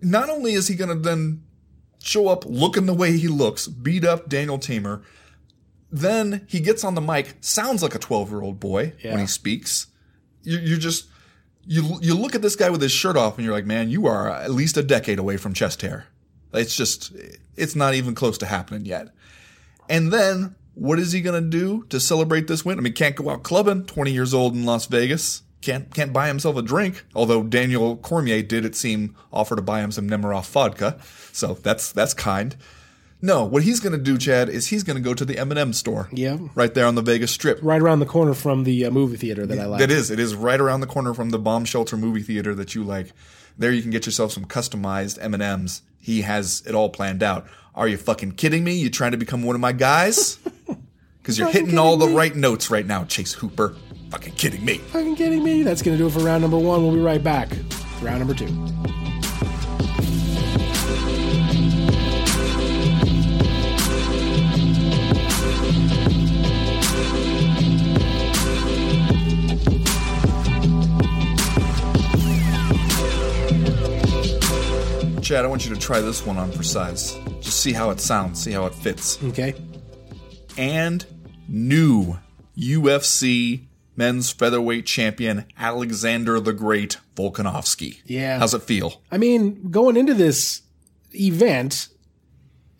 not 0.00 0.28
only 0.30 0.54
is 0.54 0.68
he 0.68 0.74
going 0.74 0.88
to 0.96 1.00
then 1.02 1.42
show 2.02 2.28
up 2.28 2.44
looking 2.46 2.86
the 2.86 2.94
way 2.94 3.16
he 3.16 3.28
looks, 3.28 3.66
beat 3.68 4.04
up 4.04 4.28
Daniel 4.28 4.58
Teymur, 4.58 5.02
then 5.90 6.44
he 6.48 6.60
gets 6.60 6.82
on 6.84 6.94
the 6.94 7.00
mic, 7.00 7.34
sounds 7.40 7.82
like 7.82 7.94
a 7.94 7.98
12 7.98 8.30
year 8.30 8.42
old 8.42 8.58
boy 8.60 8.92
Yeah. 9.02 9.12
when 9.12 9.20
he 9.20 9.26
speaks. 9.26 9.86
You, 10.44 10.58
you're 10.58 10.78
just, 10.78 11.06
you, 11.66 11.98
you 12.00 12.14
look 12.14 12.34
at 12.34 12.42
this 12.42 12.56
guy 12.56 12.70
with 12.70 12.80
his 12.80 12.92
shirt 12.92 13.16
off 13.16 13.36
and 13.36 13.44
you're 13.44 13.54
like, 13.54 13.66
man, 13.66 13.90
you 13.90 14.06
are 14.06 14.30
at 14.30 14.50
least 14.50 14.76
a 14.76 14.82
decade 14.82 15.18
away 15.18 15.36
from 15.36 15.54
chest 15.54 15.82
hair. 15.82 16.06
It's 16.52 16.76
just, 16.76 17.12
it's 17.56 17.74
not 17.74 17.94
even 17.94 18.14
close 18.14 18.38
to 18.38 18.46
happening 18.46 18.86
yet. 18.86 19.08
And 19.88 20.12
then 20.12 20.54
what 20.74 20.98
is 20.98 21.12
he 21.12 21.22
to 21.22 21.40
do 21.40 21.84
to 21.88 22.00
celebrate 22.00 22.46
this 22.48 22.64
win? 22.64 22.78
I 22.78 22.82
mean, 22.82 22.92
can't 22.92 23.16
go 23.16 23.30
out 23.30 23.42
clubbing, 23.42 23.86
20 23.86 24.12
years 24.12 24.34
old 24.34 24.54
in 24.54 24.64
Las 24.64 24.86
Vegas. 24.86 25.42
Can't 25.60 25.94
can't 25.94 26.12
buy 26.12 26.26
himself 26.26 26.56
a 26.56 26.62
drink. 26.62 27.04
Although 27.14 27.42
Daniel 27.42 27.96
Cormier 27.96 28.42
did, 28.42 28.66
it 28.66 28.76
seem, 28.76 29.16
offer 29.32 29.56
to 29.56 29.62
buy 29.62 29.80
him 29.80 29.92
some 29.92 30.08
Nemiroff 30.08 30.50
vodka. 30.50 30.98
So 31.32 31.54
that's 31.54 31.90
that's 31.90 32.12
kind. 32.12 32.54
No, 33.22 33.44
what 33.44 33.62
he's 33.62 33.80
going 33.80 33.92
to 33.92 33.98
do, 34.02 34.18
Chad, 34.18 34.48
is 34.50 34.66
he's 34.66 34.82
going 34.82 34.96
to 34.96 35.02
go 35.02 35.14
to 35.14 35.24
the 35.24 35.38
M&M 35.38 35.72
store. 35.72 36.08
Yeah. 36.12 36.36
Right 36.54 36.74
there 36.74 36.86
on 36.86 36.94
the 36.94 37.00
Vegas 37.02 37.30
Strip. 37.32 37.58
Right 37.62 37.80
around 37.80 38.00
the 38.00 38.06
corner 38.06 38.34
from 38.34 38.64
the 38.64 38.84
uh, 38.84 38.90
movie 38.90 39.16
theater 39.16 39.46
that 39.46 39.58
I 39.58 39.64
like. 39.66 39.78
That 39.80 39.90
is, 39.90 40.10
it 40.10 40.18
is 40.20 40.34
right 40.34 40.60
around 40.60 40.80
the 40.80 40.86
corner 40.86 41.14
from 41.14 41.30
the 41.30 41.38
bomb 41.38 41.64
shelter 41.64 41.96
movie 41.96 42.22
theater 42.22 42.54
that 42.54 42.74
you 42.74 42.84
like. 42.84 43.12
There 43.56 43.72
you 43.72 43.80
can 43.80 43.90
get 43.90 44.04
yourself 44.04 44.32
some 44.32 44.44
customized 44.44 45.18
M&Ms. 45.22 45.80
He 45.98 46.20
has 46.22 46.62
it 46.66 46.74
all 46.74 46.90
planned 46.90 47.22
out. 47.22 47.46
Are 47.74 47.88
you 47.88 47.96
fucking 47.96 48.32
kidding 48.32 48.62
me? 48.62 48.74
You 48.74 48.90
trying 48.90 49.12
to 49.12 49.16
become 49.16 49.42
one 49.42 49.54
of 49.54 49.60
my 49.60 49.72
guys? 49.72 50.38
Because 51.22 51.38
you're 51.38 51.48
hitting 51.48 51.78
all 51.78 51.96
the 51.96 52.06
me? 52.06 52.12
right 52.14 52.36
notes 52.36 52.68
right 52.70 52.84
now, 52.84 53.04
Chase 53.04 53.32
Hooper. 53.32 53.74
Fucking 54.10 54.34
kidding 54.34 54.62
me. 54.62 54.76
Fucking 54.76 55.16
kidding 55.16 55.42
me? 55.42 55.62
That's 55.62 55.80
gonna 55.80 55.96
do 55.96 56.06
it 56.06 56.10
for 56.12 56.18
round 56.18 56.42
number 56.42 56.58
one. 56.58 56.82
We'll 56.82 56.92
be 56.92 57.00
right 57.00 57.24
back. 57.24 57.48
Round 58.02 58.18
number 58.18 58.34
two. 58.34 58.48
Chad, 75.24 75.46
I 75.46 75.48
want 75.48 75.64
you 75.64 75.74
to 75.74 75.80
try 75.80 76.02
this 76.02 76.26
one 76.26 76.36
on 76.36 76.52
for 76.52 76.62
size. 76.62 77.18
Just 77.40 77.60
see 77.60 77.72
how 77.72 77.88
it 77.88 77.98
sounds, 77.98 78.42
see 78.42 78.52
how 78.52 78.66
it 78.66 78.74
fits. 78.74 79.18
Okay. 79.24 79.54
And 80.58 81.06
new 81.48 82.18
UFC 82.58 83.62
men's 83.96 84.30
featherweight 84.30 84.84
champion 84.84 85.46
Alexander 85.56 86.40
the 86.40 86.52
Great 86.52 86.98
Volkanovski. 87.16 88.00
Yeah. 88.04 88.38
How's 88.38 88.52
it 88.52 88.64
feel? 88.64 89.00
I 89.10 89.16
mean, 89.16 89.70
going 89.70 89.96
into 89.96 90.12
this 90.12 90.60
event, 91.14 91.88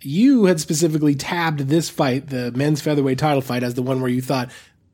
you 0.03 0.45
had 0.45 0.61
specifically 0.61 1.15
tabbed 1.15 1.61
this 1.61 1.89
fight, 1.89 2.27
the 2.27 2.53
men's 2.53 2.83
featherweight 2.83 3.19
title 3.19 3.41
fight, 3.41 3.63
as 3.63 3.73
the 3.73 3.83
one 3.83 4.03
where 4.03 4.11
you 4.11 4.21
thought 4.21 4.51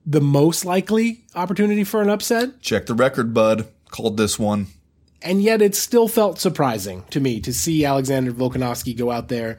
the 0.06 0.20
most 0.20 0.64
likely 0.64 1.24
opportunity 1.34 1.82
for 1.82 2.00
an 2.00 2.10
upset. 2.10 2.60
Check 2.60 2.86
the 2.86 2.94
record, 2.94 3.34
bud. 3.34 3.66
Called 3.90 4.16
this 4.16 4.38
one. 4.38 4.68
And 5.22 5.42
yet 5.42 5.62
it 5.62 5.74
still 5.74 6.08
felt 6.08 6.38
surprising 6.38 7.04
to 7.10 7.20
me 7.20 7.40
to 7.40 7.52
see 7.52 7.84
Alexander 7.84 8.32
Volkanovski 8.32 8.96
go 8.96 9.10
out 9.10 9.28
there 9.28 9.58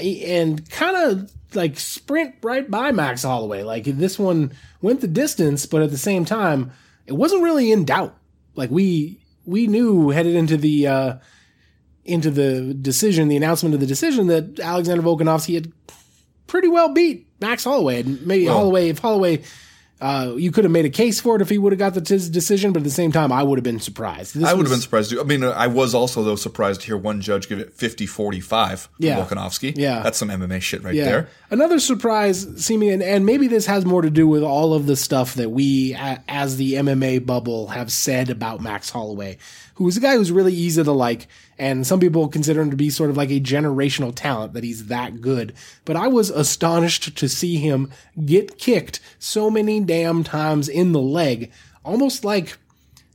and 0.00 0.68
kind 0.70 0.96
of 0.96 1.32
like 1.54 1.78
sprint 1.78 2.34
right 2.42 2.70
by 2.70 2.92
Max 2.92 3.22
Holloway. 3.22 3.62
Like 3.62 3.84
this 3.84 4.18
one 4.18 4.52
went 4.80 5.00
the 5.00 5.08
distance, 5.08 5.66
but 5.66 5.82
at 5.82 5.90
the 5.90 5.98
same 5.98 6.24
time, 6.24 6.72
it 7.06 7.12
wasn't 7.12 7.42
really 7.42 7.72
in 7.72 7.84
doubt. 7.84 8.16
Like 8.54 8.70
we 8.70 9.20
we 9.44 9.66
knew 9.66 10.10
headed 10.10 10.34
into 10.34 10.56
the 10.56 10.86
uh, 10.86 11.14
into 12.04 12.30
the 12.30 12.74
decision, 12.74 13.28
the 13.28 13.36
announcement 13.36 13.74
of 13.74 13.80
the 13.80 13.86
decision, 13.86 14.26
that 14.28 14.60
Alexander 14.60 15.02
Volkanovski 15.02 15.54
had 15.54 15.72
pretty 16.46 16.68
well 16.68 16.92
beat 16.92 17.28
Max 17.40 17.64
Holloway. 17.64 18.00
And 18.00 18.26
maybe 18.26 18.46
Holloway, 18.46 18.88
if 18.88 18.98
Holloway 18.98 19.42
Uh, 20.00 20.34
you 20.36 20.52
could 20.52 20.62
have 20.64 20.70
made 20.70 20.84
a 20.84 20.90
case 20.90 21.20
for 21.20 21.34
it 21.36 21.42
if 21.42 21.48
he 21.48 21.58
would 21.58 21.72
have 21.72 21.78
got 21.78 21.92
the 21.94 22.00
t- 22.00 22.16
decision, 22.30 22.72
but 22.72 22.78
at 22.80 22.84
the 22.84 22.90
same 22.90 23.10
time, 23.10 23.32
I 23.32 23.42
would 23.42 23.58
have 23.58 23.64
been 23.64 23.80
surprised. 23.80 24.34
This 24.36 24.44
I 24.44 24.52
would 24.54 24.66
have 24.66 24.70
been 24.72 24.80
surprised 24.80 25.10
too. 25.10 25.20
I 25.20 25.24
mean, 25.24 25.42
I 25.42 25.66
was 25.66 25.92
also 25.94 26.22
though 26.22 26.36
surprised 26.36 26.82
to 26.82 26.86
hear 26.86 26.96
one 26.96 27.20
judge 27.20 27.48
give 27.48 27.58
it 27.58 27.76
50-45 27.76 28.82
to 28.84 28.88
Yeah. 28.98 29.24
Volkanovski. 29.24 29.74
Yeah. 29.76 30.02
That's 30.02 30.16
some 30.18 30.28
MMA 30.28 30.60
shit 30.62 30.82
right 30.84 30.94
Yeah. 30.94 31.04
there. 31.04 31.28
Another 31.50 31.80
surprise 31.80 32.46
seeming, 32.62 32.90
and, 32.90 33.02
and 33.02 33.24
maybe 33.24 33.48
this 33.48 33.64
has 33.64 33.86
more 33.86 34.02
to 34.02 34.10
do 34.10 34.28
with 34.28 34.42
all 34.42 34.74
of 34.74 34.84
the 34.84 34.96
stuff 34.96 35.32
that 35.34 35.50
we, 35.50 35.96
as 35.96 36.58
the 36.58 36.74
MMA 36.74 37.24
bubble, 37.24 37.68
have 37.68 37.90
said 37.90 38.28
about 38.28 38.60
Max 38.60 38.90
Holloway, 38.90 39.38
who 39.76 39.88
is 39.88 39.96
a 39.96 40.00
guy 40.00 40.14
who's 40.14 40.30
really 40.30 40.52
easy 40.52 40.84
to 40.84 40.92
like, 40.92 41.26
and 41.58 41.86
some 41.86 42.00
people 42.00 42.28
consider 42.28 42.60
him 42.60 42.70
to 42.70 42.76
be 42.76 42.90
sort 42.90 43.08
of 43.08 43.16
like 43.16 43.30
a 43.30 43.40
generational 43.40 44.12
talent 44.14 44.52
that 44.52 44.62
he's 44.62 44.86
that 44.86 45.22
good. 45.22 45.54
But 45.86 45.96
I 45.96 46.06
was 46.06 46.28
astonished 46.28 47.16
to 47.16 47.28
see 47.30 47.56
him 47.56 47.90
get 48.26 48.58
kicked 48.58 49.00
so 49.18 49.50
many 49.50 49.80
damn 49.80 50.24
times 50.24 50.68
in 50.68 50.92
the 50.92 51.00
leg, 51.00 51.50
almost 51.82 52.26
like 52.26 52.58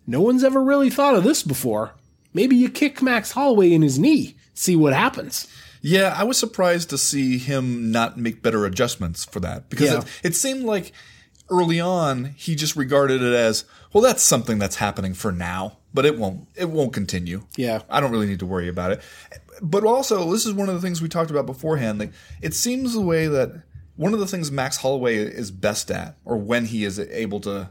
no 0.07 0.21
one's 0.21 0.43
ever 0.43 0.63
really 0.63 0.89
thought 0.89 1.15
of 1.15 1.23
this 1.23 1.43
before. 1.43 1.93
Maybe 2.33 2.55
you 2.55 2.69
kick 2.69 2.99
Max 2.99 3.33
Holloway 3.33 3.73
in 3.73 3.83
his 3.83 3.99
knee, 3.99 4.35
see 4.55 4.75
what 4.75 4.93
happens. 4.93 5.47
Yeah, 5.85 6.15
I 6.17 6.23
was 6.23 6.37
surprised 6.37 6.89
to 6.91 6.97
see 6.97 7.37
him 7.37 7.91
not 7.91 8.17
make 8.17 8.41
better 8.41 8.65
adjustments 8.65 9.25
for 9.25 9.39
that 9.41 9.69
because 9.69 9.91
Yeah. 9.91 9.99
it, 9.99 10.05
it 10.23 10.35
seemed 10.35 10.63
like 10.63 10.93
early 11.49 11.79
on 11.79 12.33
he 12.37 12.55
just 12.55 12.75
regarded 12.77 13.21
it 13.21 13.33
as 13.33 13.65
well. 13.91 14.01
That's 14.01 14.23
something 14.23 14.57
that's 14.59 14.77
happening 14.77 15.13
for 15.13 15.31
now, 15.33 15.77
but 15.93 16.05
it 16.05 16.17
won't. 16.17 16.47
It 16.55 16.69
won't 16.69 16.93
continue. 16.93 17.43
Yeah. 17.57 17.81
I 17.89 17.99
don't 17.99 18.11
really 18.11 18.27
need 18.27 18.39
to 18.39 18.45
worry 18.45 18.69
about 18.69 18.91
it. 18.93 19.01
But 19.61 19.83
also, 19.83 20.31
this 20.31 20.45
is 20.45 20.53
one 20.53 20.69
of 20.69 20.75
the 20.75 20.81
things 20.81 21.01
we 21.01 21.09
talked 21.09 21.29
about 21.31 21.45
beforehand. 21.45 21.99
Like, 21.99 22.13
it 22.41 22.53
seems 22.53 22.93
the 22.93 23.01
way 23.01 23.27
that 23.27 23.51
one 23.97 24.13
of 24.13 24.19
the 24.19 24.25
things 24.27 24.51
Max 24.51 24.77
Holloway 24.77 25.17
is 25.17 25.51
best 25.51 25.91
at, 25.91 26.15
or 26.25 26.37
when 26.37 26.65
he 26.65 26.85
is 26.85 26.97
able 26.97 27.39
to 27.41 27.69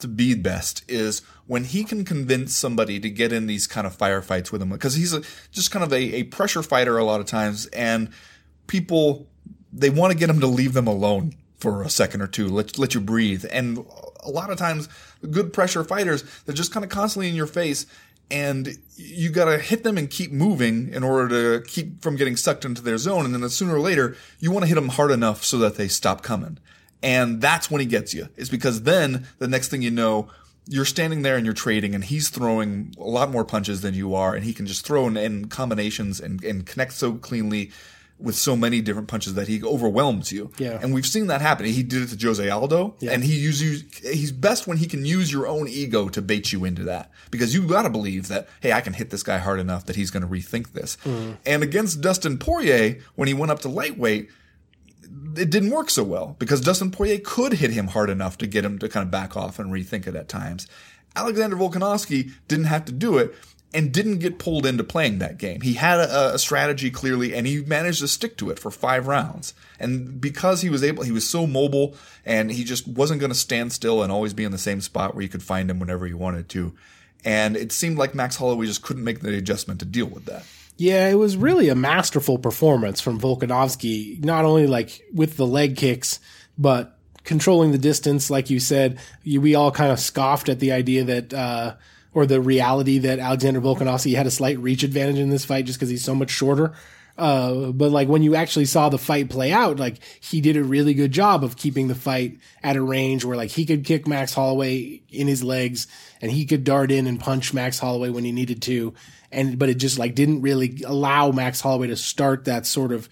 to 0.00 0.08
be 0.08 0.34
best 0.34 0.82
is 0.88 1.22
when 1.46 1.64
he 1.64 1.84
can 1.84 2.04
convince 2.04 2.54
somebody 2.54 3.00
to 3.00 3.10
get 3.10 3.32
in 3.32 3.46
these 3.46 3.66
kind 3.66 3.86
of 3.86 3.96
firefights 3.96 4.52
with 4.52 4.62
him 4.62 4.70
because 4.70 4.94
he's 4.94 5.12
a, 5.12 5.22
just 5.50 5.70
kind 5.70 5.84
of 5.84 5.92
a, 5.92 6.16
a 6.16 6.22
pressure 6.24 6.62
fighter 6.62 6.98
a 6.98 7.04
lot 7.04 7.20
of 7.20 7.26
times 7.26 7.66
and 7.66 8.10
people 8.66 9.26
they 9.72 9.90
want 9.90 10.12
to 10.12 10.18
get 10.18 10.30
him 10.30 10.40
to 10.40 10.46
leave 10.46 10.72
them 10.72 10.86
alone 10.86 11.34
for 11.58 11.82
a 11.82 11.90
second 11.90 12.22
or 12.22 12.26
two 12.26 12.48
let, 12.48 12.78
let 12.78 12.94
you 12.94 13.00
breathe 13.00 13.44
and 13.50 13.84
a 14.22 14.30
lot 14.30 14.50
of 14.50 14.58
times 14.58 14.88
good 15.30 15.52
pressure 15.52 15.84
fighters 15.84 16.24
they're 16.44 16.54
just 16.54 16.72
kind 16.72 16.84
of 16.84 16.90
constantly 16.90 17.28
in 17.28 17.34
your 17.34 17.46
face 17.46 17.86
and 18.30 18.78
you 18.94 19.28
got 19.28 19.46
to 19.46 19.58
hit 19.58 19.82
them 19.82 19.98
and 19.98 20.08
keep 20.08 20.30
moving 20.30 20.88
in 20.92 21.02
order 21.02 21.58
to 21.58 21.66
keep 21.66 22.00
from 22.00 22.14
getting 22.16 22.36
sucked 22.36 22.64
into 22.64 22.80
their 22.80 22.98
zone 22.98 23.24
and 23.24 23.34
then 23.34 23.48
sooner 23.48 23.74
or 23.74 23.80
later 23.80 24.16
you 24.38 24.50
want 24.50 24.62
to 24.62 24.68
hit 24.68 24.76
them 24.76 24.88
hard 24.88 25.10
enough 25.10 25.44
so 25.44 25.58
that 25.58 25.76
they 25.76 25.88
stop 25.88 26.22
coming 26.22 26.58
and 27.02 27.40
that's 27.40 27.70
when 27.70 27.80
he 27.80 27.86
gets 27.86 28.14
you. 28.14 28.28
It's 28.36 28.48
because 28.48 28.82
then 28.82 29.26
the 29.38 29.48
next 29.48 29.68
thing 29.68 29.82
you 29.82 29.90
know, 29.90 30.28
you're 30.66 30.84
standing 30.84 31.22
there 31.22 31.36
and 31.36 31.44
you're 31.44 31.54
trading 31.54 31.94
and 31.94 32.04
he's 32.04 32.28
throwing 32.28 32.94
a 32.98 33.04
lot 33.04 33.30
more 33.30 33.44
punches 33.44 33.80
than 33.80 33.94
you 33.94 34.14
are 34.14 34.34
and 34.34 34.44
he 34.44 34.52
can 34.52 34.66
just 34.66 34.86
throw 34.86 35.06
in, 35.06 35.16
in 35.16 35.48
combinations 35.48 36.20
and, 36.20 36.42
and 36.44 36.66
connect 36.66 36.92
so 36.92 37.14
cleanly 37.14 37.70
with 38.20 38.34
so 38.34 38.54
many 38.54 38.80
different 38.82 39.08
punches 39.08 39.34
that 39.34 39.48
he 39.48 39.62
overwhelms 39.64 40.30
you. 40.30 40.52
Yeah. 40.58 40.78
And 40.80 40.92
we've 40.92 41.06
seen 41.06 41.28
that 41.28 41.40
happen. 41.40 41.66
He 41.66 41.82
did 41.82 42.02
it 42.02 42.18
to 42.18 42.26
Jose 42.26 42.48
Aldo 42.48 42.96
and 43.08 43.24
he 43.24 43.34
use 43.34 43.62
you, 43.62 43.80
he's 44.02 44.30
best 44.30 44.66
when 44.66 44.76
he 44.76 44.86
can 44.86 45.04
use 45.04 45.32
your 45.32 45.46
own 45.46 45.66
ego 45.66 46.08
to 46.10 46.20
bait 46.20 46.52
you 46.52 46.64
into 46.64 46.84
that 46.84 47.10
because 47.30 47.54
you 47.54 47.66
got 47.66 47.82
to 47.82 47.90
believe 47.90 48.28
that, 48.28 48.48
hey, 48.60 48.72
I 48.72 48.82
can 48.82 48.92
hit 48.92 49.10
this 49.10 49.22
guy 49.22 49.38
hard 49.38 49.58
enough 49.58 49.86
that 49.86 49.96
he's 49.96 50.10
going 50.10 50.22
to 50.22 50.28
rethink 50.28 50.72
this. 50.72 50.98
Mm. 51.04 51.38
And 51.46 51.62
against 51.62 52.00
Dustin 52.00 52.38
Poirier, 52.38 52.98
when 53.14 53.26
he 53.26 53.34
went 53.34 53.50
up 53.50 53.60
to 53.60 53.68
lightweight, 53.68 54.28
it 55.36 55.50
didn't 55.50 55.70
work 55.70 55.90
so 55.90 56.04
well 56.04 56.36
because 56.38 56.60
Dustin 56.60 56.90
Poirier 56.90 57.18
could 57.18 57.54
hit 57.54 57.70
him 57.70 57.88
hard 57.88 58.10
enough 58.10 58.38
to 58.38 58.46
get 58.46 58.64
him 58.64 58.78
to 58.78 58.88
kind 58.88 59.04
of 59.04 59.10
back 59.10 59.36
off 59.36 59.58
and 59.58 59.72
rethink 59.72 60.06
it 60.06 60.14
at 60.14 60.28
times. 60.28 60.66
Alexander 61.16 61.56
Volkanovski 61.56 62.32
didn't 62.48 62.66
have 62.66 62.84
to 62.84 62.92
do 62.92 63.18
it 63.18 63.34
and 63.72 63.92
didn't 63.92 64.18
get 64.18 64.38
pulled 64.38 64.66
into 64.66 64.82
playing 64.82 65.18
that 65.18 65.38
game. 65.38 65.60
He 65.60 65.74
had 65.74 65.98
a, 66.00 66.34
a 66.34 66.38
strategy 66.38 66.90
clearly 66.90 67.34
and 67.34 67.46
he 67.46 67.62
managed 67.62 68.00
to 68.00 68.08
stick 68.08 68.36
to 68.38 68.50
it 68.50 68.58
for 68.58 68.70
five 68.70 69.06
rounds. 69.06 69.54
And 69.78 70.20
because 70.20 70.62
he 70.62 70.70
was 70.70 70.82
able, 70.82 71.04
he 71.04 71.12
was 71.12 71.28
so 71.28 71.46
mobile 71.46 71.94
and 72.24 72.50
he 72.50 72.64
just 72.64 72.88
wasn't 72.88 73.20
going 73.20 73.32
to 73.32 73.38
stand 73.38 73.72
still 73.72 74.02
and 74.02 74.10
always 74.10 74.34
be 74.34 74.44
in 74.44 74.52
the 74.52 74.58
same 74.58 74.80
spot 74.80 75.14
where 75.14 75.22
you 75.22 75.28
could 75.28 75.42
find 75.42 75.70
him 75.70 75.78
whenever 75.78 76.06
you 76.06 76.16
wanted 76.16 76.48
to. 76.50 76.74
And 77.24 77.56
it 77.56 77.70
seemed 77.70 77.98
like 77.98 78.14
Max 78.14 78.36
Holloway 78.36 78.66
just 78.66 78.82
couldn't 78.82 79.04
make 79.04 79.20
the 79.20 79.36
adjustment 79.36 79.78
to 79.80 79.86
deal 79.86 80.06
with 80.06 80.24
that. 80.24 80.44
Yeah, 80.80 81.10
it 81.10 81.16
was 81.16 81.36
really 81.36 81.68
a 81.68 81.74
masterful 81.74 82.38
performance 82.38 83.02
from 83.02 83.20
Volkanovski, 83.20 84.24
not 84.24 84.46
only 84.46 84.66
like 84.66 85.02
with 85.12 85.36
the 85.36 85.46
leg 85.46 85.76
kicks, 85.76 86.20
but 86.56 86.96
controlling 87.22 87.70
the 87.70 87.76
distance. 87.76 88.30
Like 88.30 88.48
you 88.48 88.58
said, 88.60 88.98
you, 89.22 89.42
we 89.42 89.54
all 89.54 89.70
kind 89.72 89.92
of 89.92 90.00
scoffed 90.00 90.48
at 90.48 90.58
the 90.58 90.72
idea 90.72 91.04
that, 91.04 91.34
uh, 91.34 91.74
or 92.14 92.24
the 92.24 92.40
reality 92.40 92.96
that 92.96 93.18
Alexander 93.18 93.60
Volkanovski 93.60 94.16
had 94.16 94.26
a 94.26 94.30
slight 94.30 94.58
reach 94.58 94.82
advantage 94.82 95.18
in 95.18 95.28
this 95.28 95.44
fight 95.44 95.66
just 95.66 95.78
because 95.78 95.90
he's 95.90 96.02
so 96.02 96.14
much 96.14 96.30
shorter. 96.30 96.72
Uh, 97.18 97.70
but 97.72 97.90
like 97.90 98.08
when 98.08 98.22
you 98.22 98.34
actually 98.34 98.64
saw 98.64 98.88
the 98.88 98.98
fight 98.98 99.28
play 99.28 99.52
out, 99.52 99.78
like 99.78 100.02
he 100.20 100.40
did 100.40 100.56
a 100.56 100.64
really 100.64 100.94
good 100.94 101.12
job 101.12 101.44
of 101.44 101.56
keeping 101.56 101.88
the 101.88 101.94
fight 101.94 102.38
at 102.62 102.76
a 102.76 102.82
range 102.82 103.24
where 103.24 103.36
like 103.36 103.50
he 103.50 103.66
could 103.66 103.84
kick 103.84 104.06
Max 104.06 104.32
Holloway 104.32 105.02
in 105.10 105.28
his 105.28 105.42
legs 105.42 105.86
and 106.20 106.30
he 106.30 106.46
could 106.46 106.64
dart 106.64 106.90
in 106.90 107.06
and 107.06 107.20
punch 107.20 107.52
Max 107.52 107.78
Holloway 107.78 108.08
when 108.08 108.24
he 108.24 108.32
needed 108.32 108.62
to. 108.62 108.94
And, 109.30 109.58
but 109.58 109.68
it 109.68 109.74
just 109.74 109.98
like 109.98 110.14
didn't 110.14 110.40
really 110.40 110.82
allow 110.86 111.30
Max 111.30 111.60
Holloway 111.60 111.88
to 111.88 111.96
start 111.96 112.46
that 112.46 112.66
sort 112.66 112.90
of 112.90 113.08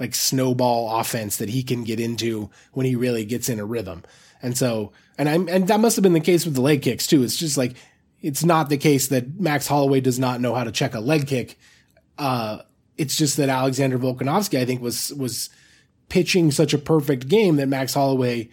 like 0.00 0.14
snowball 0.14 0.98
offense 0.98 1.36
that 1.36 1.48
he 1.48 1.62
can 1.62 1.84
get 1.84 2.00
into 2.00 2.50
when 2.72 2.86
he 2.86 2.96
really 2.96 3.24
gets 3.24 3.48
in 3.48 3.60
a 3.60 3.64
rhythm. 3.64 4.02
And 4.42 4.58
so, 4.58 4.92
and 5.16 5.28
I'm, 5.28 5.48
and 5.48 5.68
that 5.68 5.78
must 5.78 5.96
have 5.96 6.02
been 6.02 6.14
the 6.14 6.20
case 6.20 6.44
with 6.44 6.54
the 6.54 6.60
leg 6.60 6.82
kicks 6.82 7.06
too. 7.06 7.22
It's 7.22 7.36
just 7.36 7.56
like, 7.56 7.74
it's 8.20 8.44
not 8.44 8.68
the 8.68 8.76
case 8.76 9.08
that 9.08 9.38
Max 9.40 9.66
Holloway 9.66 10.00
does 10.00 10.18
not 10.18 10.40
know 10.40 10.54
how 10.54 10.64
to 10.64 10.72
check 10.72 10.94
a 10.94 11.00
leg 11.00 11.26
kick. 11.26 11.58
Uh, 12.18 12.62
it's 13.02 13.16
just 13.16 13.36
that 13.36 13.48
Alexander 13.48 13.98
Volkanovski, 13.98 14.58
I 14.58 14.64
think, 14.64 14.80
was 14.80 15.12
was 15.14 15.50
pitching 16.08 16.52
such 16.52 16.72
a 16.72 16.78
perfect 16.78 17.28
game 17.28 17.56
that 17.56 17.66
Max 17.66 17.94
Holloway 17.94 18.48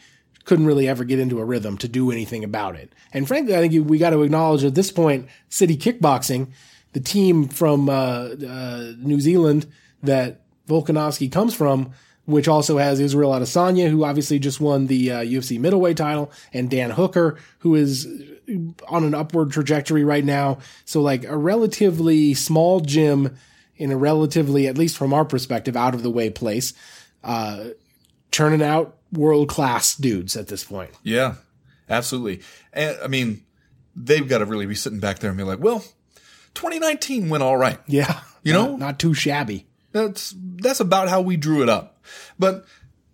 couldn't 0.46 0.66
really 0.66 0.88
ever 0.88 1.04
get 1.04 1.20
into 1.20 1.40
a 1.40 1.46
rhythm 1.46 1.78
to 1.78 1.88
do 1.88 2.10
anything 2.10 2.44
about 2.44 2.76
it. 2.76 2.92
And 3.14 3.28
frankly, 3.28 3.56
I 3.56 3.60
think 3.60 3.88
we 3.88 4.00
got 4.00 4.10
to 4.10 4.24
acknowledge 4.24 4.64
at 4.64 4.74
this 4.74 4.92
point, 4.92 5.28
City 5.50 5.78
Kickboxing, 5.78 6.48
the 6.94 7.00
team 7.00 7.48
from 7.48 7.90
uh, 7.90 8.30
uh, 8.48 8.94
New 8.98 9.20
Zealand 9.20 9.68
that 10.02 10.42
Volkanovski 10.68 11.32
comes 11.32 11.54
from, 11.54 11.92
which 12.26 12.48
also 12.48 12.80
has 12.80 13.00
Israel 13.00 13.32
Adesanya, 13.32 13.90
who 13.92 14.04
obviously 14.04 14.40
just 14.40 14.60
won 14.60 14.88
the 14.88 15.12
uh, 15.12 15.20
UFC 15.20 15.60
middleweight 15.60 15.98
title, 15.98 16.32
and 16.54 16.72
Dan 16.72 16.90
Hooker, 16.90 17.38
who 17.60 17.76
is 17.76 18.08
on 18.88 19.04
an 19.04 19.14
upward 19.14 19.52
trajectory 19.52 20.04
right 20.04 20.26
now. 20.26 20.58
So 20.86 21.02
like 21.02 21.24
a 21.26 21.38
relatively 21.38 22.34
small 22.34 22.80
gym 22.80 23.38
in 23.80 23.92
a 23.92 23.98
relatively, 23.98 24.68
at 24.68 24.78
least 24.78 24.98
from 24.98 25.14
our 25.14 25.26
perspective, 25.26 25.76
out 25.76 25.96
of 25.96 26.04
the 26.04 26.12
way 26.12 26.30
place, 26.30 26.74
uh, 27.24 27.70
churning 28.32 28.62
out 28.62 28.98
world 29.12 29.50
class 29.50 29.96
dudes 29.96 30.36
at 30.36 30.48
this 30.48 30.64
point. 30.64 30.92
Yeah, 31.02 31.36
absolutely. 31.90 32.42
And 32.74 32.98
I 33.04 33.08
mean, 33.08 33.44
they've 33.96 34.28
got 34.28 34.40
to 34.40 34.46
really 34.46 34.68
be 34.68 34.76
sitting 34.76 35.00
back 35.00 35.20
there 35.20 35.32
and 35.32 35.38
be 35.38 35.44
like, 35.44 35.60
well, 35.60 35.80
2019 36.54 37.30
went 37.30 37.42
all 37.42 37.58
right. 37.58 37.80
Yeah. 37.88 38.20
You 38.44 38.54
know? 38.54 38.72
not, 38.72 38.80
not 38.80 39.00
too 39.00 39.14
shabby. 39.14 39.66
That's 39.92 40.36
that's 40.38 40.80
about 40.80 41.10
how 41.10 41.22
we 41.22 41.36
drew 41.36 41.64
it 41.64 41.70
up. 41.70 42.04
But 42.38 42.66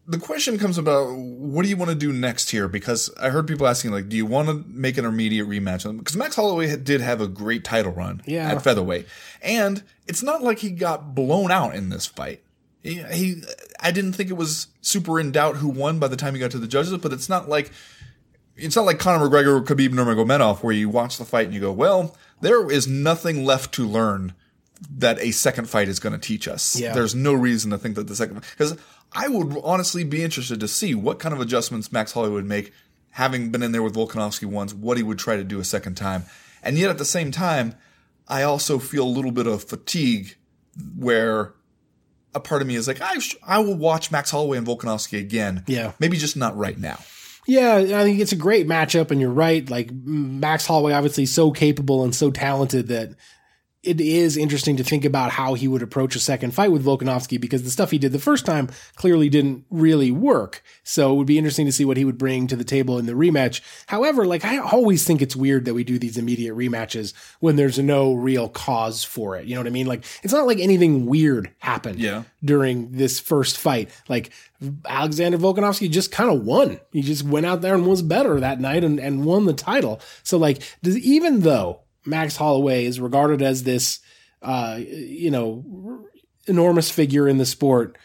the 0.07 0.19
question 0.19 0.57
comes 0.59 0.77
about 0.77 1.15
what 1.15 1.63
do 1.63 1.69
you 1.69 1.77
want 1.77 1.89
to 1.89 1.95
do 1.95 2.13
next 2.13 2.51
here? 2.51 2.67
Because 2.67 3.09
I 3.19 3.29
heard 3.29 3.47
people 3.47 3.65
asking 3.67 3.91
like, 3.91 4.07
do 4.07 4.15
you 4.15 4.25
want 4.25 4.47
to 4.49 4.63
make 4.67 4.97
an 4.97 5.05
immediate 5.05 5.47
rematch? 5.47 5.83
Because 5.97 6.15
Max 6.15 6.35
Holloway 6.35 6.75
did 6.77 7.01
have 7.01 7.21
a 7.21 7.27
great 7.27 7.63
title 7.63 7.91
run 7.91 8.21
Yeah. 8.25 8.51
at 8.51 8.61
featherweight, 8.61 9.07
and 9.41 9.83
it's 10.07 10.21
not 10.21 10.43
like 10.43 10.59
he 10.59 10.69
got 10.69 11.15
blown 11.15 11.51
out 11.51 11.75
in 11.75 11.89
this 11.89 12.05
fight. 12.05 12.41
He, 12.83 13.01
he, 13.11 13.41
I 13.79 13.89
didn't 13.89 14.13
think 14.13 14.29
it 14.29 14.37
was 14.37 14.67
super 14.81 15.19
in 15.19 15.31
doubt 15.31 15.55
who 15.57 15.69
won 15.69 15.97
by 15.97 16.07
the 16.07 16.15
time 16.15 16.35
he 16.35 16.39
got 16.39 16.51
to 16.51 16.59
the 16.59 16.67
judges, 16.67 16.95
but 16.99 17.11
it's 17.11 17.27
not 17.29 17.49
like 17.49 17.71
it's 18.55 18.75
not 18.75 18.85
like 18.85 18.99
Conor 18.99 19.27
McGregor 19.27 19.57
or 19.59 19.61
Khabib 19.63 19.89
Nurmagomedov 19.89 20.61
where 20.61 20.73
you 20.73 20.87
watch 20.87 21.17
the 21.17 21.25
fight 21.25 21.45
and 21.47 21.53
you 21.55 21.59
go, 21.59 21.71
well, 21.71 22.15
there 22.41 22.69
is 22.71 22.87
nothing 22.87 23.43
left 23.43 23.73
to 23.73 23.87
learn 23.87 24.33
that 24.97 25.19
a 25.19 25.31
second 25.31 25.67
fight 25.69 25.87
is 25.87 25.99
going 25.99 26.13
to 26.13 26.19
teach 26.19 26.47
us. 26.47 26.79
Yeah. 26.79 26.93
There's 26.93 27.15
no 27.15 27.33
reason 27.33 27.71
to 27.71 27.77
think 27.77 27.95
that 27.95 28.07
the 28.07 28.15
second 28.15 28.41
because 28.51 28.77
I 29.15 29.27
would 29.27 29.55
honestly 29.63 30.03
be 30.03 30.23
interested 30.23 30.59
to 30.59 30.67
see 30.67 30.93
what 30.93 31.19
kind 31.19 31.33
of 31.33 31.39
adjustments 31.41 31.91
Max 31.91 32.11
Holloway 32.11 32.33
would 32.33 32.45
make, 32.45 32.73
having 33.11 33.49
been 33.49 33.63
in 33.63 33.71
there 33.71 33.81
with 33.83 33.95
Volkanovski 33.95 34.45
once, 34.45 34.73
what 34.73 34.97
he 34.97 35.03
would 35.03 35.17
try 35.19 35.37
to 35.37 35.43
do 35.43 35.59
a 35.59 35.63
second 35.63 35.95
time, 35.95 36.25
and 36.61 36.77
yet 36.77 36.89
at 36.89 36.97
the 36.97 37.05
same 37.05 37.31
time, 37.31 37.75
I 38.27 38.43
also 38.43 38.79
feel 38.79 39.05
a 39.05 39.07
little 39.07 39.31
bit 39.31 39.47
of 39.47 39.63
fatigue 39.63 40.35
where 40.97 41.53
a 42.33 42.39
part 42.39 42.61
of 42.61 42.67
me 42.67 42.75
is 42.75 42.87
like, 42.87 42.99
I 43.01 43.19
sh- 43.19 43.35
I 43.45 43.59
will 43.59 43.77
watch 43.77 44.11
Max 44.11 44.31
Holloway 44.31 44.57
and 44.57 44.67
Volkanovski 44.67 45.19
again. 45.19 45.63
Yeah. 45.67 45.93
maybe 45.99 46.17
just 46.17 46.35
not 46.35 46.57
right 46.57 46.77
now. 46.77 46.99
Yeah, 47.47 47.75
I 47.75 48.03
think 48.03 48.19
it's 48.19 48.31
a 48.31 48.35
great 48.37 48.67
matchup, 48.67 49.11
and 49.11 49.21
you're 49.21 49.29
right. 49.29 49.69
Like 49.69 49.91
Max 49.91 50.65
Holloway, 50.65 50.93
obviously 50.93 51.27
so 51.27 51.51
capable 51.51 52.03
and 52.03 52.13
so 52.13 52.31
talented 52.31 52.87
that 52.87 53.11
it 53.85 54.01
is 54.01 54.35
interesting 54.37 54.75
to 54.77 54.83
think 54.83 55.05
about 55.05 55.31
how 55.31 55.53
he 55.53 55.67
would 55.67 55.81
approach 55.81 56.15
a 56.15 56.19
second 56.19 56.51
fight 56.53 56.71
with 56.71 56.83
Volkanovski 56.85 57.39
because 57.39 57.63
the 57.63 57.69
stuff 57.69 57.91
he 57.91 57.97
did 57.97 58.11
the 58.11 58.19
first 58.19 58.45
time 58.45 58.69
clearly 58.95 59.29
didn't 59.29 59.65
really 59.69 60.11
work. 60.11 60.63
So 60.83 61.13
it 61.13 61.17
would 61.17 61.27
be 61.27 61.37
interesting 61.37 61.65
to 61.65 61.71
see 61.71 61.85
what 61.85 61.97
he 61.97 62.05
would 62.05 62.17
bring 62.17 62.47
to 62.47 62.55
the 62.55 62.63
table 62.63 62.97
in 62.97 63.05
the 63.05 63.13
rematch. 63.13 63.61
However, 63.87 64.25
like 64.25 64.43
I 64.43 64.57
always 64.57 65.03
think 65.05 65.21
it's 65.21 65.35
weird 65.35 65.65
that 65.65 65.73
we 65.73 65.83
do 65.83 65.99
these 65.99 66.17
immediate 66.17 66.55
rematches 66.55 67.13
when 67.39 67.55
there's 67.55 67.79
no 67.79 68.13
real 68.13 68.49
cause 68.49 69.03
for 69.03 69.35
it. 69.37 69.45
You 69.45 69.55
know 69.55 69.61
what 69.61 69.67
I 69.67 69.71
mean? 69.71 69.87
Like 69.87 70.03
it's 70.23 70.33
not 70.33 70.47
like 70.47 70.59
anything 70.59 71.05
weird 71.05 71.51
happened 71.59 71.99
Yeah. 71.99 72.23
during 72.43 72.91
this 72.91 73.19
first 73.19 73.57
fight. 73.57 73.89
Like 74.09 74.31
Alexander 74.87 75.37
Volkanovski 75.37 75.89
just 75.91 76.11
kind 76.11 76.29
of 76.29 76.43
won. 76.43 76.79
He 76.91 77.01
just 77.01 77.23
went 77.23 77.45
out 77.45 77.61
there 77.61 77.75
and 77.75 77.85
was 77.85 78.01
better 78.01 78.39
that 78.39 78.59
night 78.59 78.83
and, 78.83 78.99
and 78.99 79.25
won 79.25 79.45
the 79.45 79.53
title. 79.53 79.99
So 80.23 80.37
like 80.37 80.61
does, 80.81 80.97
even 80.97 81.41
though 81.41 81.81
Max 82.05 82.35
Holloway 82.35 82.85
is 82.85 82.99
regarded 82.99 83.41
as 83.41 83.63
this, 83.63 83.99
uh, 84.41 84.77
you 84.79 85.31
know, 85.31 86.05
enormous 86.47 86.91
figure 86.91 87.27
in 87.27 87.37
the 87.37 87.45
sport. 87.45 87.97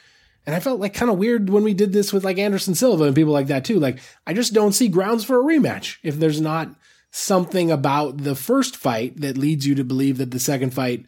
And 0.46 0.57
I 0.57 0.61
felt 0.61 0.80
like 0.80 0.94
kind 0.94 1.11
of 1.11 1.18
weird 1.18 1.51
when 1.51 1.64
we 1.64 1.74
did 1.74 1.92
this 1.92 2.12
with 2.12 2.24
like 2.24 2.38
Anderson 2.38 2.74
Silva 2.74 3.05
and 3.05 3.14
people 3.14 3.32
like 3.32 3.48
that 3.48 3.64
too. 3.64 3.78
Like, 3.78 4.01
I 4.26 4.32
just 4.32 4.55
don't 4.55 4.72
see 4.72 4.88
grounds 4.88 5.24
for 5.24 5.38
a 5.38 5.44
rematch 5.44 5.98
if 6.03 6.18
there's 6.18 6.40
not 6.40 6.74
something 7.11 7.70
about 7.70 8.18
the 8.18 8.34
first 8.34 8.76
fight 8.76 9.20
that 9.20 9.36
leads 9.36 9.66
you 9.66 9.74
to 9.74 9.84
believe 9.84 10.18
that 10.18 10.30
the 10.30 10.40
second 10.40 10.72
fight 10.72 11.05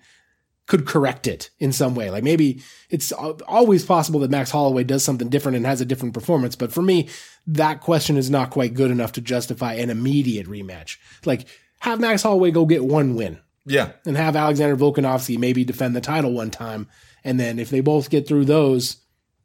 could 0.66 0.86
correct 0.86 1.26
it 1.26 1.51
in 1.59 1.72
some 1.72 1.95
way. 1.95 2.11
Like 2.11 2.24
maybe 2.24 2.62
it's 2.88 3.12
always 3.12 3.84
possible 3.84 4.20
that 4.20 4.30
Max 4.30 4.51
Holloway 4.51 4.84
does 4.84 5.05
something 5.05 5.28
different 5.28 5.57
and 5.57 5.66
has 5.66 5.80
a 5.80 5.84
different 5.84 6.14
performance. 6.14 6.57
But 6.57 6.72
for 6.72 6.82
me, 6.82 7.09
that 7.47 7.80
question 7.80 8.16
is 8.16 8.30
not 8.30 8.51
quite 8.51 8.74
good 8.74 8.90
enough 8.90 9.12
to 9.12 9.20
justify 9.20 9.74
an 9.74 9.90
immediate 9.90 10.47
rematch. 10.47 10.99
Like 11.24 11.47
have 11.83 12.01
Max 12.01 12.22
Holloway 12.22 12.51
go 12.51 12.64
get 12.66 12.85
one 12.85 13.14
win 13.14 13.39
Yeah. 13.66 13.93
and 14.07 14.16
have 14.16 14.35
Alexander 14.37 14.76
Volkanovski 14.76 15.39
maybe 15.39 15.64
defend 15.64 15.95
the 15.95 16.01
title 16.01 16.33
one 16.33 16.51
time. 16.51 16.89
And 17.24 17.39
then 17.39 17.59
if 17.59 17.70
they 17.70 17.80
both 17.80 18.11
get 18.11 18.26
through 18.26 18.47
those, 18.47 18.97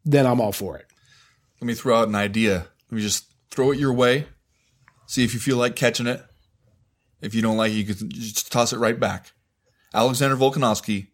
then 0.06 0.26
I'm 0.26 0.40
all 0.42 0.52
for 0.52 0.78
it. 0.78 0.86
Let 1.62 1.68
me 1.68 1.74
throw 1.74 1.98
out 2.00 2.08
an 2.08 2.16
idea. 2.16 2.68
Let 2.90 2.96
me 2.96 3.02
just 3.02 3.26
throw 3.52 3.72
it 3.72 3.80
your 3.80 3.94
way. 3.94 4.28
See 5.08 5.24
if 5.24 5.34
you 5.34 5.40
feel 5.40 5.58
like 5.58 5.76
catching 5.76 6.08
it. 6.08 6.24
If 7.22 7.34
you 7.36 7.42
don't 7.42 7.58
like 7.58 7.72
it, 7.72 7.76
you 7.76 7.86
can 7.96 8.10
just 8.10 8.52
toss 8.52 8.74
it 8.74 8.78
right 8.80 9.00
back. 9.00 9.32
Alexander 9.94 10.36
Volkanovski 10.38 11.08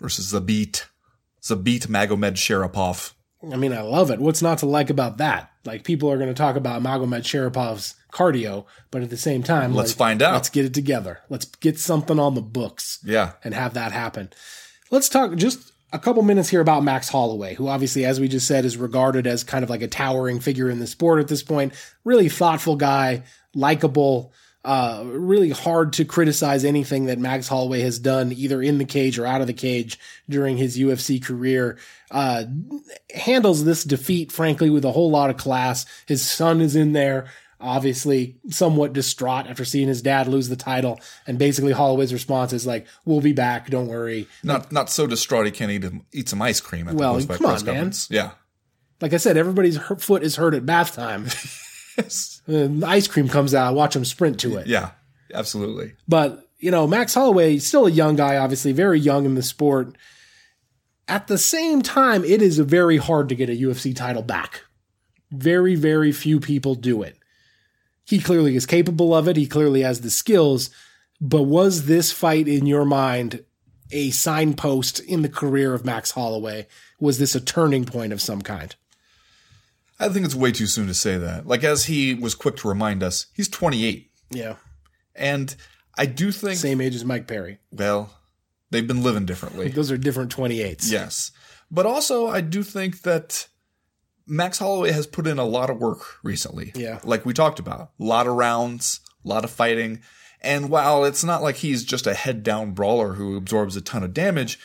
versus 0.00 0.32
Zabit. 0.32 0.84
Zabit 1.42 1.88
Magomedsharipov. 1.88 3.12
I 3.52 3.56
mean, 3.56 3.72
I 3.72 3.80
love 3.82 4.10
it. 4.12 4.20
What's 4.20 4.42
not 4.42 4.58
to 4.58 4.66
like 4.66 4.90
about 4.90 5.16
that? 5.18 5.50
Like 5.64 5.82
people 5.82 6.10
are 6.10 6.16
going 6.16 6.28
to 6.28 6.34
talk 6.34 6.54
about 6.56 6.82
Magomedsharipov's 6.82 7.94
cardio, 8.12 8.66
but 8.90 9.02
at 9.02 9.10
the 9.10 9.16
same 9.16 9.42
time, 9.42 9.74
Let's 9.74 9.90
like, 9.92 9.98
find 9.98 10.22
out. 10.22 10.34
Let's 10.34 10.50
get 10.50 10.64
it 10.64 10.74
together. 10.74 11.20
Let's 11.28 11.46
get 11.46 11.78
something 11.78 12.18
on 12.18 12.34
the 12.34 12.42
books. 12.42 13.00
Yeah. 13.02 13.32
and 13.42 13.54
have 13.54 13.74
that 13.74 13.92
happen. 13.92 14.30
Let's 14.90 15.08
talk 15.08 15.34
just 15.36 15.72
a 15.92 15.98
couple 15.98 16.22
minutes 16.22 16.48
here 16.48 16.60
about 16.60 16.84
Max 16.84 17.08
Holloway, 17.08 17.54
who 17.54 17.68
obviously, 17.68 18.04
as 18.04 18.20
we 18.20 18.28
just 18.28 18.46
said, 18.46 18.64
is 18.64 18.76
regarded 18.76 19.26
as 19.26 19.44
kind 19.44 19.64
of 19.64 19.70
like 19.70 19.82
a 19.82 19.88
towering 19.88 20.40
figure 20.40 20.70
in 20.70 20.78
the 20.78 20.86
sport 20.86 21.20
at 21.20 21.28
this 21.28 21.42
point. 21.42 21.72
Really 22.04 22.28
thoughtful 22.28 22.76
guy, 22.76 23.24
likable, 23.54 24.32
uh, 24.64 25.02
really 25.04 25.50
hard 25.50 25.92
to 25.94 26.04
criticize 26.04 26.64
anything 26.64 27.06
that 27.06 27.18
Max 27.18 27.48
Holloway 27.48 27.80
has 27.80 27.98
done, 27.98 28.32
either 28.32 28.62
in 28.62 28.78
the 28.78 28.84
cage 28.84 29.18
or 29.18 29.26
out 29.26 29.40
of 29.40 29.48
the 29.48 29.52
cage 29.52 29.98
during 30.28 30.56
his 30.56 30.78
UFC 30.78 31.22
career. 31.22 31.78
Uh, 32.10 32.44
handles 33.14 33.64
this 33.64 33.82
defeat, 33.82 34.30
frankly, 34.30 34.70
with 34.70 34.84
a 34.84 34.92
whole 34.92 35.10
lot 35.10 35.30
of 35.30 35.36
class. 35.36 35.84
His 36.06 36.22
son 36.22 36.60
is 36.60 36.76
in 36.76 36.92
there 36.92 37.26
obviously 37.62 38.38
somewhat 38.48 38.92
distraught 38.92 39.46
after 39.46 39.64
seeing 39.64 39.88
his 39.88 40.02
dad 40.02 40.28
lose 40.28 40.48
the 40.48 40.56
title. 40.56 41.00
And 41.26 41.38
basically 41.38 41.72
Holloway's 41.72 42.12
response 42.12 42.52
is 42.52 42.66
like, 42.66 42.86
we'll 43.04 43.20
be 43.20 43.32
back. 43.32 43.70
Don't 43.70 43.88
worry. 43.88 44.26
Not 44.42 44.72
not 44.72 44.90
so 44.90 45.06
distraught 45.06 45.46
he 45.46 45.52
can't 45.52 45.70
eat 45.70 45.84
eat 46.12 46.28
some 46.28 46.42
ice 46.42 46.60
cream 46.60 46.88
at 46.88 46.94
Well, 46.94 47.18
the 47.18 47.38
come 47.38 47.46
on, 47.46 47.64
man. 47.64 47.92
Yeah. 48.10 48.32
Like 49.00 49.12
I 49.12 49.16
said, 49.16 49.36
everybody's 49.36 49.78
foot 49.98 50.22
is 50.22 50.36
hurt 50.36 50.54
at 50.54 50.66
bath 50.66 50.94
time. 50.94 51.26
Yes. 51.98 52.40
The 52.46 52.82
ice 52.86 53.06
cream 53.06 53.28
comes 53.28 53.54
out. 53.54 53.74
Watch 53.74 53.94
him 53.94 54.06
sprint 54.06 54.40
to 54.40 54.56
it. 54.56 54.66
Yeah. 54.66 54.92
Absolutely. 55.34 55.94
But, 56.06 56.48
you 56.58 56.70
know, 56.70 56.86
Max 56.86 57.14
Holloway, 57.14 57.58
still 57.58 57.86
a 57.86 57.90
young 57.90 58.16
guy, 58.16 58.36
obviously 58.36 58.72
very 58.72 59.00
young 59.00 59.24
in 59.24 59.34
the 59.34 59.42
sport. 59.42 59.96
At 61.08 61.26
the 61.26 61.38
same 61.38 61.82
time, 61.82 62.24
it 62.24 62.40
is 62.40 62.58
very 62.58 62.96
hard 62.96 63.28
to 63.28 63.34
get 63.34 63.50
a 63.50 63.52
UFC 63.52 63.94
title 63.94 64.22
back. 64.22 64.62
Very, 65.30 65.74
very 65.74 66.12
few 66.12 66.38
people 66.40 66.74
do 66.74 67.02
it. 67.02 67.16
He 68.04 68.18
clearly 68.20 68.56
is 68.56 68.66
capable 68.66 69.14
of 69.14 69.28
it. 69.28 69.36
He 69.36 69.46
clearly 69.46 69.82
has 69.82 70.00
the 70.00 70.10
skills. 70.10 70.70
But 71.20 71.42
was 71.42 71.86
this 71.86 72.10
fight 72.12 72.48
in 72.48 72.66
your 72.66 72.84
mind 72.84 73.44
a 73.90 74.10
signpost 74.10 74.98
in 75.00 75.22
the 75.22 75.28
career 75.28 75.74
of 75.74 75.84
Max 75.84 76.12
Holloway? 76.12 76.66
Was 76.98 77.18
this 77.18 77.34
a 77.34 77.40
turning 77.40 77.84
point 77.84 78.12
of 78.12 78.20
some 78.20 78.42
kind? 78.42 78.74
I 80.00 80.08
think 80.08 80.24
it's 80.26 80.34
way 80.34 80.50
too 80.50 80.66
soon 80.66 80.88
to 80.88 80.94
say 80.94 81.16
that. 81.16 81.46
Like 81.46 81.62
as 81.62 81.84
he 81.84 82.14
was 82.14 82.34
quick 82.34 82.56
to 82.56 82.68
remind 82.68 83.02
us, 83.02 83.26
he's 83.34 83.48
28. 83.48 84.10
Yeah. 84.30 84.56
And 85.14 85.54
I 85.96 86.06
do 86.06 86.32
think 86.32 86.58
Same 86.58 86.80
age 86.80 86.94
as 86.94 87.04
Mike 87.04 87.26
Perry. 87.28 87.58
well, 87.70 88.18
they've 88.70 88.86
been 88.86 89.02
living 89.02 89.26
differently. 89.26 89.68
Those 89.70 89.92
are 89.92 89.98
different 89.98 90.34
28s. 90.34 90.90
Yes. 90.90 91.30
But 91.70 91.86
also, 91.86 92.26
I 92.26 92.40
do 92.40 92.62
think 92.62 93.02
that 93.02 93.46
Max 94.26 94.58
Holloway 94.58 94.92
has 94.92 95.06
put 95.06 95.26
in 95.26 95.38
a 95.38 95.44
lot 95.44 95.70
of 95.70 95.78
work 95.78 96.18
recently. 96.22 96.72
Yeah. 96.74 97.00
Like 97.04 97.24
we 97.26 97.32
talked 97.32 97.58
about, 97.58 97.90
a 97.98 98.04
lot 98.04 98.26
of 98.26 98.34
rounds, 98.34 99.00
a 99.24 99.28
lot 99.28 99.44
of 99.44 99.50
fighting. 99.50 100.00
And 100.40 100.70
while 100.70 101.04
it's 101.04 101.22
not 101.24 101.42
like 101.42 101.56
he's 101.56 101.84
just 101.84 102.06
a 102.06 102.14
head 102.14 102.42
down 102.42 102.72
brawler 102.72 103.14
who 103.14 103.36
absorbs 103.36 103.76
a 103.76 103.80
ton 103.80 104.02
of 104.02 104.12
damage, 104.14 104.58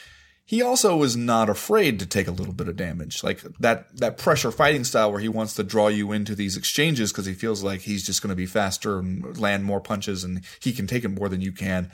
he 0.43 0.62
also 0.62 1.03
is 1.03 1.18
not 1.18 1.49
afraid 1.49 1.99
to 1.99 2.05
take 2.05 2.28
a 2.28 2.32
little 2.32 2.53
bit 2.53 2.68
of 2.70 2.76
damage. 2.78 3.24
Like 3.24 3.41
that, 3.60 3.95
that 3.97 4.18
pressure 4.18 4.51
fighting 4.51 4.84
style 4.86 5.12
where 5.12 5.20
he 5.20 5.28
wants 5.30 5.53
to 5.55 5.64
draw 5.64 5.88
you 5.89 6.12
into 6.14 6.36
these 6.36 6.55
exchanges 6.58 7.12
because 7.12 7.26
he 7.26 7.34
feels 7.34 7.64
like 7.64 7.82
he's 7.82 8.05
just 8.05 8.22
going 8.22 8.30
to 8.30 8.36
be 8.36 8.45
faster 8.45 8.97
and 8.99 9.38
land 9.38 9.66
more 9.66 9.82
punches 9.82 10.24
and 10.24 10.41
he 10.62 10.72
can 10.72 10.88
take 10.88 11.03
it 11.03 11.10
more 11.10 11.30
than 11.30 11.41
you 11.41 11.51
can 11.51 11.91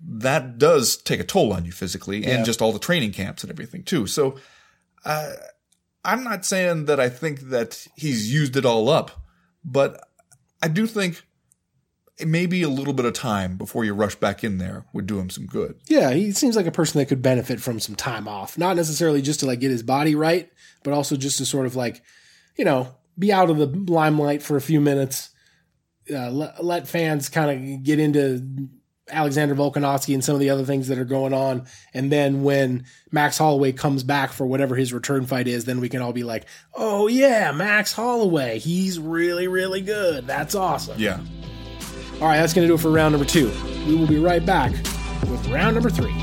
that 0.00 0.58
does 0.58 0.96
take 0.96 1.18
a 1.18 1.24
toll 1.24 1.52
on 1.52 1.64
you 1.64 1.72
physically 1.72 2.22
Yeah. 2.22 2.36
and 2.36 2.46
just 2.46 2.62
all 2.62 2.72
the 2.72 2.78
training 2.78 3.10
camps 3.12 3.42
and 3.42 3.50
everything 3.50 3.82
too. 3.82 4.06
So 4.06 4.36
uh, 5.04 5.32
I'm 6.04 6.24
not 6.24 6.44
saying 6.44 6.86
that 6.86 7.00
I 7.00 7.08
think 7.08 7.40
that 7.50 7.86
he's 7.96 8.32
used 8.32 8.56
it 8.56 8.64
all 8.64 8.88
up, 8.88 9.10
but 9.64 10.00
I 10.62 10.68
do 10.68 10.86
think 10.86 11.22
it 12.18 12.26
may 12.26 12.46
be 12.46 12.62
a 12.62 12.68
little 12.68 12.92
bit 12.92 13.04
of 13.04 13.12
time 13.12 13.56
before 13.56 13.84
you 13.84 13.94
rush 13.94 14.16
back 14.16 14.42
in 14.42 14.58
there 14.58 14.84
would 14.92 15.06
do 15.06 15.18
him 15.18 15.30
some 15.30 15.46
good. 15.46 15.76
Yeah, 15.86 16.10
he 16.10 16.32
seems 16.32 16.56
like 16.56 16.66
a 16.66 16.72
person 16.72 16.98
that 16.98 17.06
could 17.06 17.22
benefit 17.22 17.60
from 17.60 17.78
some 17.78 17.94
time 17.94 18.26
off. 18.26 18.58
Not 18.58 18.76
necessarily 18.76 19.22
just 19.22 19.40
to 19.40 19.46
like 19.46 19.60
get 19.60 19.70
his 19.70 19.82
body 19.82 20.14
right, 20.14 20.50
but 20.82 20.92
also 20.92 21.16
just 21.16 21.38
to 21.38 21.46
sort 21.46 21.66
of 21.66 21.76
like, 21.76 22.02
you 22.56 22.64
know, 22.64 22.94
be 23.18 23.32
out 23.32 23.50
of 23.50 23.58
the 23.58 23.66
limelight 23.66 24.42
for 24.42 24.56
a 24.56 24.60
few 24.60 24.80
minutes. 24.80 25.30
Uh, 26.10 26.30
let, 26.30 26.64
let 26.64 26.88
fans 26.88 27.28
kind 27.28 27.50
of 27.50 27.82
get 27.84 28.00
into 28.00 28.68
Alexander 29.10 29.54
Volkanovski 29.54 30.14
and 30.14 30.24
some 30.24 30.34
of 30.34 30.40
the 30.40 30.50
other 30.50 30.64
things 30.64 30.88
that 30.88 30.98
are 30.98 31.04
going 31.04 31.32
on. 31.32 31.66
And 31.94 32.10
then 32.12 32.42
when 32.42 32.84
Max 33.10 33.38
Holloway 33.38 33.72
comes 33.72 34.02
back 34.02 34.32
for 34.32 34.46
whatever 34.46 34.76
his 34.76 34.92
return 34.92 35.26
fight 35.26 35.46
is, 35.48 35.64
then 35.64 35.80
we 35.80 35.88
can 35.88 36.02
all 36.02 36.12
be 36.12 36.24
like, 36.24 36.46
oh 36.74 37.06
yeah, 37.06 37.52
Max 37.52 37.92
Holloway. 37.92 38.58
He's 38.58 38.98
really, 38.98 39.48
really 39.48 39.80
good. 39.80 40.26
That's 40.26 40.54
awesome. 40.54 40.98
Yeah. 40.98 41.20
All 42.20 42.26
right, 42.26 42.38
that's 42.38 42.52
going 42.52 42.66
to 42.66 42.68
do 42.68 42.74
it 42.74 42.80
for 42.80 42.90
round 42.90 43.12
number 43.12 43.26
two. 43.26 43.52
We 43.86 43.94
will 43.94 44.08
be 44.08 44.18
right 44.18 44.44
back 44.44 44.72
with 44.72 45.46
round 45.48 45.74
number 45.74 45.90
three. 45.90 46.14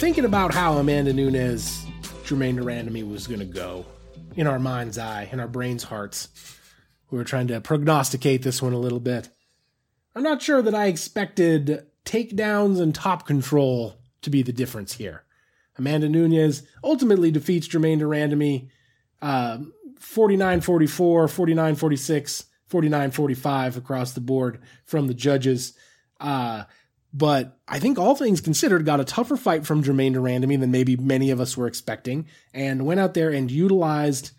Thinking 0.00 0.24
about 0.24 0.54
how 0.54 0.78
Amanda 0.78 1.12
Nunes, 1.12 1.84
Germaine 2.24 2.56
de 2.56 2.62
Randamie 2.62 3.06
was 3.06 3.26
going 3.26 3.40
to 3.40 3.44
go 3.44 3.84
in 4.34 4.46
our 4.46 4.58
mind's 4.58 4.96
eye, 4.96 5.28
in 5.30 5.40
our 5.40 5.46
brains' 5.46 5.82
hearts, 5.82 6.28
we 7.10 7.18
were 7.18 7.24
trying 7.24 7.48
to 7.48 7.60
prognosticate 7.60 8.42
this 8.42 8.62
one 8.62 8.72
a 8.72 8.78
little 8.78 8.98
bit. 8.98 9.28
I'm 10.14 10.22
not 10.22 10.40
sure 10.40 10.62
that 10.62 10.74
I 10.74 10.86
expected 10.86 11.84
takedowns 12.06 12.80
and 12.80 12.94
top 12.94 13.26
control 13.26 13.96
to 14.22 14.30
be 14.30 14.40
the 14.40 14.54
difference 14.54 14.94
here. 14.94 15.24
Amanda 15.76 16.08
Nunes 16.08 16.62
ultimately 16.82 17.30
defeats 17.30 17.66
Germaine 17.66 17.98
de 17.98 18.06
Randamie 18.06 18.70
uh, 19.20 19.58
49 19.98 20.62
44, 20.62 21.28
49 21.28 21.74
46, 21.74 22.44
49 22.68 23.10
45 23.10 23.76
across 23.76 24.12
the 24.14 24.22
board 24.22 24.62
from 24.86 25.08
the 25.08 25.14
judges. 25.14 25.74
Uh, 26.18 26.64
but 27.12 27.58
I 27.66 27.78
think 27.78 27.98
all 27.98 28.14
things 28.14 28.40
considered, 28.40 28.84
got 28.84 29.00
a 29.00 29.04
tougher 29.04 29.36
fight 29.36 29.66
from 29.66 29.82
Germaine 29.82 30.12
de 30.12 30.20
Randamie 30.20 30.60
than 30.60 30.70
maybe 30.70 30.96
many 30.96 31.30
of 31.30 31.40
us 31.40 31.56
were 31.56 31.66
expecting, 31.66 32.26
and 32.54 32.86
went 32.86 33.00
out 33.00 33.14
there 33.14 33.30
and 33.30 33.50
utilized 33.50 34.30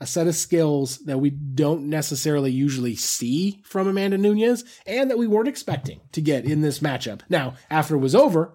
a 0.00 0.06
set 0.06 0.26
of 0.26 0.34
skills 0.34 0.98
that 1.00 1.18
we 1.18 1.30
don't 1.30 1.88
necessarily 1.88 2.50
usually 2.50 2.96
see 2.96 3.62
from 3.64 3.86
Amanda 3.86 4.18
Nunes 4.18 4.64
and 4.86 5.10
that 5.10 5.18
we 5.18 5.26
weren't 5.26 5.48
expecting 5.48 6.00
to 6.12 6.20
get 6.20 6.44
in 6.44 6.62
this 6.62 6.80
matchup. 6.80 7.20
Now, 7.28 7.54
after 7.70 7.94
it 7.94 8.00
was 8.00 8.14
over, 8.14 8.52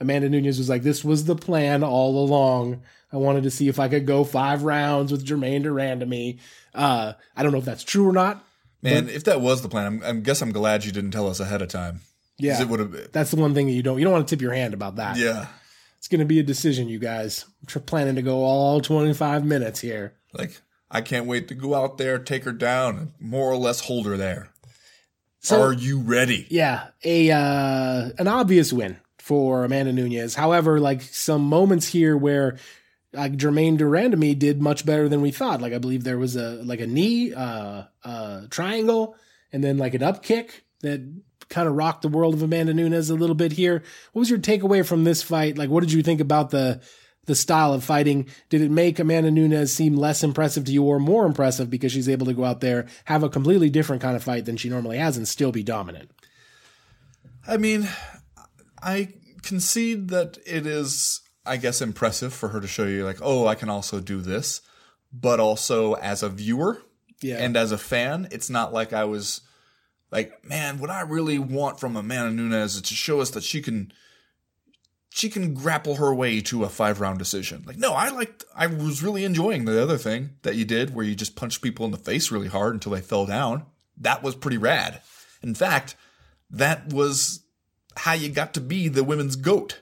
Amanda 0.00 0.28
Nunes 0.28 0.58
was 0.58 0.68
like, 0.68 0.82
This 0.82 1.04
was 1.04 1.24
the 1.24 1.36
plan 1.36 1.82
all 1.84 2.22
along. 2.24 2.82
I 3.12 3.16
wanted 3.16 3.44
to 3.44 3.50
see 3.50 3.68
if 3.68 3.80
I 3.80 3.88
could 3.88 4.06
go 4.06 4.24
five 4.24 4.62
rounds 4.62 5.12
with 5.12 5.24
Germaine 5.24 5.62
de 5.62 5.70
Randamie. 5.70 6.40
Uh, 6.74 7.14
I 7.36 7.42
don't 7.42 7.52
know 7.52 7.58
if 7.58 7.64
that's 7.64 7.84
true 7.84 8.06
or 8.06 8.12
not. 8.12 8.44
Man, 8.82 9.08
if 9.08 9.24
that 9.24 9.40
was 9.40 9.62
the 9.62 9.68
plan, 9.68 9.86
I'm, 9.86 10.02
I 10.04 10.20
guess 10.20 10.40
I'm 10.40 10.52
glad 10.52 10.84
you 10.84 10.92
didn't 10.92 11.10
tell 11.10 11.28
us 11.28 11.40
ahead 11.40 11.62
of 11.62 11.68
time. 11.68 12.00
Yeah. 12.38 12.60
It 12.62 12.68
would 12.68 12.80
have. 12.80 13.12
That's 13.12 13.30
the 13.30 13.36
one 13.40 13.54
thing 13.54 13.66
that 13.66 13.72
you 13.72 13.82
don't 13.82 13.98
you 13.98 14.04
don't 14.04 14.12
want 14.12 14.28
to 14.28 14.34
tip 14.36 14.40
your 14.42 14.52
hand 14.54 14.74
about 14.74 14.96
that. 14.96 15.16
Yeah. 15.16 15.46
It's 15.98 16.06
going 16.08 16.20
to 16.20 16.24
be 16.24 16.38
a 16.38 16.44
decision, 16.44 16.88
you 16.88 17.00
guys. 17.00 17.44
I'm 17.74 17.82
planning 17.82 18.14
to 18.14 18.22
go 18.22 18.44
all 18.44 18.80
25 18.80 19.44
minutes 19.44 19.80
here. 19.80 20.14
Like, 20.32 20.60
I 20.88 21.00
can't 21.00 21.26
wait 21.26 21.48
to 21.48 21.54
go 21.56 21.74
out 21.74 21.98
there, 21.98 22.20
take 22.20 22.44
her 22.44 22.52
down, 22.52 22.96
and 22.96 23.12
more 23.20 23.50
or 23.50 23.56
less 23.56 23.80
hold 23.80 24.06
her 24.06 24.16
there. 24.16 24.50
So- 25.40 25.60
Are 25.60 25.72
you 25.72 25.98
ready? 26.00 26.46
Yeah, 26.50 26.88
a 27.04 27.30
uh, 27.32 28.10
an 28.18 28.28
obvious 28.28 28.72
win 28.72 28.96
for 29.18 29.64
Amanda 29.64 29.92
Nunes. 29.92 30.34
However, 30.36 30.78
like 30.80 31.02
some 31.02 31.42
moments 31.42 31.86
here 31.88 32.16
where 32.16 32.58
like 33.12 33.36
Germaine 33.36 33.76
de 33.76 33.84
Randamie 33.84 34.38
did 34.38 34.60
much 34.62 34.86
better 34.86 35.08
than 35.08 35.20
we 35.20 35.30
thought. 35.32 35.60
Like 35.60 35.72
I 35.72 35.78
believe 35.78 36.04
there 36.04 36.18
was 36.18 36.36
a 36.36 36.62
like 36.62 36.80
a 36.80 36.86
knee, 36.86 37.32
uh, 37.34 37.84
uh, 38.04 38.42
triangle, 38.50 39.16
and 39.52 39.62
then 39.64 39.78
like 39.78 39.94
an 39.94 40.02
up 40.02 40.22
kick 40.22 40.64
that 40.82 41.00
kind 41.48 41.68
of 41.68 41.74
rocked 41.74 42.02
the 42.02 42.08
world 42.08 42.34
of 42.34 42.42
Amanda 42.42 42.74
Nunes 42.74 43.10
a 43.10 43.14
little 43.14 43.34
bit 43.34 43.52
here. 43.52 43.82
What 44.12 44.20
was 44.20 44.30
your 44.30 44.38
takeaway 44.38 44.84
from 44.86 45.04
this 45.04 45.22
fight? 45.22 45.56
Like, 45.58 45.70
what 45.70 45.80
did 45.80 45.92
you 45.92 46.02
think 46.02 46.20
about 46.20 46.50
the 46.50 46.80
the 47.26 47.34
style 47.34 47.74
of 47.74 47.84
fighting? 47.84 48.26
Did 48.48 48.62
it 48.62 48.70
make 48.70 48.98
Amanda 48.98 49.30
Nunes 49.30 49.70
seem 49.72 49.96
less 49.96 50.22
impressive 50.24 50.64
to 50.64 50.72
you 50.72 50.84
or 50.84 50.98
more 50.98 51.26
impressive 51.26 51.68
because 51.68 51.92
she's 51.92 52.08
able 52.08 52.24
to 52.26 52.32
go 52.32 52.44
out 52.44 52.60
there, 52.62 52.86
have 53.04 53.22
a 53.22 53.28
completely 53.28 53.68
different 53.68 54.00
kind 54.00 54.16
of 54.16 54.24
fight 54.24 54.46
than 54.46 54.56
she 54.56 54.70
normally 54.70 54.96
has 54.96 55.18
and 55.18 55.28
still 55.28 55.52
be 55.52 55.62
dominant? 55.62 56.10
I 57.46 57.56
mean, 57.58 57.86
I 58.82 59.12
concede 59.42 60.08
that 60.08 60.38
it 60.46 60.66
is, 60.66 61.20
I 61.44 61.56
guess, 61.58 61.80
impressive 61.82 62.32
for 62.32 62.48
her 62.48 62.60
to 62.62 62.66
show 62.66 62.84
you, 62.84 63.04
like, 63.04 63.18
oh, 63.20 63.46
I 63.46 63.54
can 63.54 63.68
also 63.68 64.00
do 64.00 64.20
this. 64.20 64.60
But 65.12 65.40
also, 65.40 65.94
as 65.94 66.22
a 66.22 66.28
viewer 66.28 66.82
Yeah. 67.22 67.36
and 67.38 67.56
as 67.56 67.72
a 67.72 67.78
fan, 67.78 68.28
it's 68.30 68.50
not 68.50 68.72
like 68.72 68.92
I 68.92 69.04
was 69.04 69.40
like, 70.10 70.44
man, 70.44 70.78
what 70.78 70.90
I 70.90 71.02
really 71.02 71.38
want 71.38 71.80
from 71.80 71.96
Amanda 71.96 72.30
Nunes 72.32 72.76
is 72.76 72.82
to 72.82 72.94
show 72.94 73.20
us 73.20 73.30
that 73.30 73.44
she 73.44 73.60
can. 73.62 73.92
She 75.10 75.30
can 75.30 75.54
grapple 75.54 75.96
her 75.96 76.14
way 76.14 76.40
to 76.42 76.62
a 76.64 76.68
five 76.68 77.00
round 77.00 77.18
decision. 77.18 77.64
Like, 77.66 77.78
no, 77.78 77.92
I 77.92 78.10
liked, 78.10 78.44
I 78.54 78.66
was 78.68 79.02
really 79.02 79.24
enjoying 79.24 79.64
the 79.64 79.82
other 79.82 79.96
thing 79.96 80.36
that 80.42 80.54
you 80.54 80.64
did 80.64 80.94
where 80.94 81.04
you 81.04 81.16
just 81.16 81.34
punched 81.34 81.62
people 81.62 81.86
in 81.86 81.90
the 81.90 81.98
face 81.98 82.30
really 82.30 82.46
hard 82.46 82.74
until 82.74 82.92
they 82.92 83.00
fell 83.00 83.26
down. 83.26 83.64
That 83.96 84.22
was 84.22 84.36
pretty 84.36 84.58
rad. 84.58 85.00
In 85.42 85.54
fact, 85.54 85.96
that 86.50 86.92
was 86.92 87.40
how 87.96 88.12
you 88.12 88.28
got 88.28 88.54
to 88.54 88.60
be 88.60 88.88
the 88.88 89.02
women's 89.02 89.34
goat. 89.34 89.80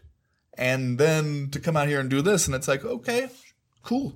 And 0.54 0.96
then 0.96 1.50
to 1.50 1.60
come 1.60 1.76
out 1.76 1.88
here 1.88 2.00
and 2.00 2.08
do 2.08 2.22
this, 2.22 2.46
and 2.46 2.54
it's 2.54 2.68
like, 2.68 2.84
okay, 2.84 3.28
cool. 3.82 4.14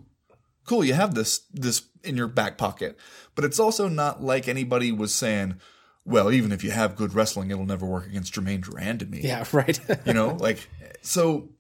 Cool, 0.65 0.85
you 0.85 0.95
have 0.95 1.15
this 1.15 1.41
this 1.53 1.83
in 2.03 2.17
your 2.17 2.29
back 2.29 2.57
pocket. 2.57 2.97
But 3.35 3.45
it's 3.45 3.61
also 3.61 3.89
not 3.89 4.23
like 4.23 4.49
anybody 4.49 4.91
was 4.93 5.13
saying, 5.13 5.61
well, 6.05 6.33
even 6.33 6.53
if 6.53 6.65
you 6.65 6.71
have 6.71 6.97
good 6.97 7.15
wrestling, 7.15 7.51
it'll 7.51 7.67
never 7.67 7.87
work 7.87 8.07
against 8.07 8.35
Germaine 8.35 8.63
de 8.63 8.71
Randamie. 8.71 9.23
Yeah, 9.23 9.45
right. 9.53 9.79
You 10.07 10.15
know, 10.15 10.37
like 10.39 10.67
so 11.03 11.51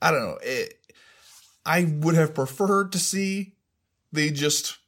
I 0.00 0.10
don't 0.10 0.20
know. 0.20 0.38
It, 0.42 0.74
I 1.66 1.84
would 1.84 2.14
have 2.14 2.34
preferred 2.34 2.92
to 2.92 2.98
see 2.98 3.54
the 4.12 4.30
just 4.30 4.78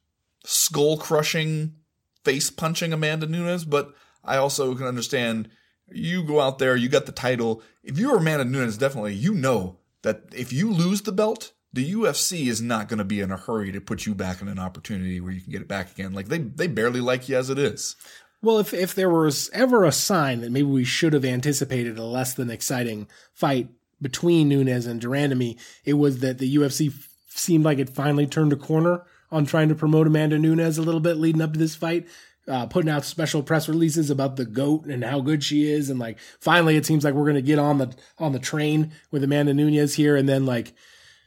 skull 0.45 0.97
crushing, 0.97 1.75
face 2.23 2.49
punching 2.49 2.93
Amanda 2.93 3.27
Nunes, 3.27 3.65
but 3.65 3.93
I 4.23 4.37
also 4.37 4.73
can 4.75 4.87
understand 4.87 5.49
you 5.91 6.23
go 6.23 6.39
out 6.39 6.59
there, 6.59 6.75
you 6.75 6.89
got 6.89 7.05
the 7.05 7.11
title. 7.11 7.61
If 7.83 7.99
you're 7.99 8.17
Amanda 8.17 8.45
Nunes, 8.45 8.77
definitely 8.77 9.13
you 9.13 9.33
know 9.33 9.77
that 10.03 10.23
if 10.33 10.53
you 10.53 10.71
lose 10.71 11.01
the 11.01 11.11
belt, 11.11 11.51
the 11.73 11.93
UFC 11.93 12.47
is 12.47 12.61
not 12.61 12.89
going 12.89 12.97
to 12.97 13.05
be 13.05 13.21
in 13.21 13.31
a 13.31 13.37
hurry 13.37 13.71
to 13.71 13.79
put 13.79 14.05
you 14.05 14.13
back 14.13 14.41
in 14.41 14.47
an 14.47 14.59
opportunity 14.59 15.21
where 15.21 15.31
you 15.31 15.41
can 15.41 15.51
get 15.51 15.61
it 15.61 15.67
back 15.67 15.91
again. 15.91 16.13
Like 16.13 16.27
they 16.27 16.39
they 16.39 16.67
barely 16.67 16.99
like 16.99 17.29
you 17.29 17.37
as 17.37 17.49
it 17.49 17.57
is. 17.57 17.95
Well, 18.41 18.59
if 18.59 18.73
if 18.73 18.95
there 18.95 19.09
was 19.09 19.49
ever 19.53 19.85
a 19.85 19.91
sign 19.91 20.41
that 20.41 20.51
maybe 20.51 20.67
we 20.67 20.83
should 20.83 21.13
have 21.13 21.25
anticipated 21.25 21.97
a 21.97 22.03
less 22.03 22.33
than 22.33 22.49
exciting 22.49 23.07
fight 23.33 23.69
between 24.01 24.49
Nunes 24.49 24.87
and 24.87 24.99
de 24.99 25.07
Randamie, 25.07 25.59
it 25.85 25.93
was 25.93 26.19
that 26.19 26.39
the 26.39 26.55
UFC 26.55 26.87
f- 26.89 27.09
seemed 27.27 27.63
like 27.63 27.77
it 27.77 27.89
finally 27.89 28.25
turned 28.25 28.51
a 28.51 28.57
corner 28.57 29.03
on 29.31 29.45
trying 29.45 29.69
to 29.69 29.75
promote 29.75 30.07
Amanda 30.07 30.39
Nunes 30.39 30.77
a 30.77 30.81
little 30.81 30.99
bit 30.99 31.17
leading 31.17 31.41
up 31.41 31.53
to 31.53 31.59
this 31.59 31.75
fight. 31.75 32.07
Uh, 32.47 32.65
putting 32.65 32.89
out 32.89 33.05
special 33.05 33.43
press 33.43 33.69
releases 33.69 34.09
about 34.09 34.35
the 34.35 34.45
goat 34.45 34.85
and 34.85 35.03
how 35.03 35.21
good 35.21 35.43
she 35.43 35.69
is, 35.71 35.91
and 35.91 35.99
like 35.99 36.17
finally, 36.39 36.75
it 36.75 36.85
seems 36.87 37.03
like 37.03 37.13
we're 37.13 37.27
gonna 37.27 37.39
get 37.41 37.59
on 37.59 37.77
the 37.77 37.95
on 38.17 38.31
the 38.31 38.39
train 38.39 38.91
with 39.11 39.23
Amanda 39.23 39.53
Nunes 39.53 39.93
here, 39.93 40.15
and 40.15 40.27
then 40.27 40.47
like 40.47 40.73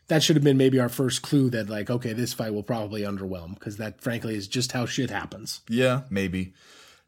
that 0.08 0.24
should 0.24 0.34
have 0.34 0.42
been 0.42 0.58
maybe 0.58 0.80
our 0.80 0.88
first 0.88 1.22
clue 1.22 1.48
that 1.50 1.68
like 1.68 1.88
okay, 1.88 2.12
this 2.12 2.34
fight 2.34 2.52
will 2.52 2.64
probably 2.64 3.02
underwhelm 3.02 3.54
because 3.54 3.76
that 3.76 4.00
frankly 4.00 4.34
is 4.34 4.48
just 4.48 4.72
how 4.72 4.86
shit 4.86 5.10
happens. 5.10 5.60
Yeah, 5.68 6.02
maybe. 6.10 6.52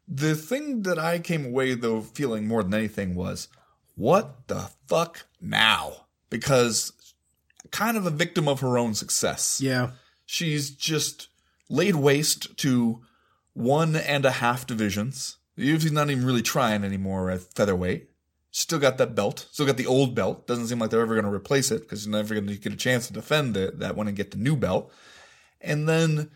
The 0.07 0.35
thing 0.35 0.83
that 0.83 0.97
I 0.97 1.19
came 1.19 1.45
away 1.45 1.73
though 1.73 2.01
feeling 2.01 2.47
more 2.47 2.63
than 2.63 2.73
anything 2.73 3.15
was, 3.15 3.47
what 3.95 4.47
the 4.47 4.69
fuck 4.87 5.25
now? 5.41 6.05
Because 6.29 6.93
kind 7.71 7.97
of 7.97 8.05
a 8.05 8.11
victim 8.11 8.47
of 8.47 8.61
her 8.61 8.77
own 8.77 8.93
success. 8.93 9.59
Yeah, 9.61 9.91
She's 10.27 10.69
just 10.71 11.29
laid 11.69 11.95
waste 11.95 12.57
to 12.57 13.01
one 13.53 13.95
and 13.95 14.25
a 14.25 14.31
half 14.31 14.67
divisions. 14.67 15.37
The 15.55 15.73
UFC's 15.73 15.91
not 15.93 16.09
even 16.11 16.25
really 16.25 16.41
trying 16.41 16.83
anymore 16.83 17.31
at 17.31 17.41
featherweight. 17.55 18.09
Still 18.51 18.77
got 18.77 18.97
that 18.97 19.15
belt. 19.15 19.47
Still 19.51 19.65
got 19.65 19.77
the 19.77 19.87
old 19.87 20.13
belt. 20.13 20.45
Doesn't 20.45 20.67
seem 20.67 20.79
like 20.79 20.89
they're 20.89 21.01
ever 21.01 21.15
going 21.15 21.25
to 21.25 21.33
replace 21.33 21.71
it 21.71 21.81
because 21.81 22.05
you're 22.05 22.15
never 22.15 22.33
going 22.33 22.45
to 22.47 22.57
get 22.57 22.73
a 22.73 22.77
chance 22.77 23.07
to 23.07 23.13
defend 23.13 23.53
the, 23.53 23.71
that 23.75 23.95
one 23.95 24.07
and 24.07 24.17
get 24.17 24.31
the 24.31 24.37
new 24.37 24.57
belt. 24.57 24.91
And 25.61 25.87
then 25.87 26.29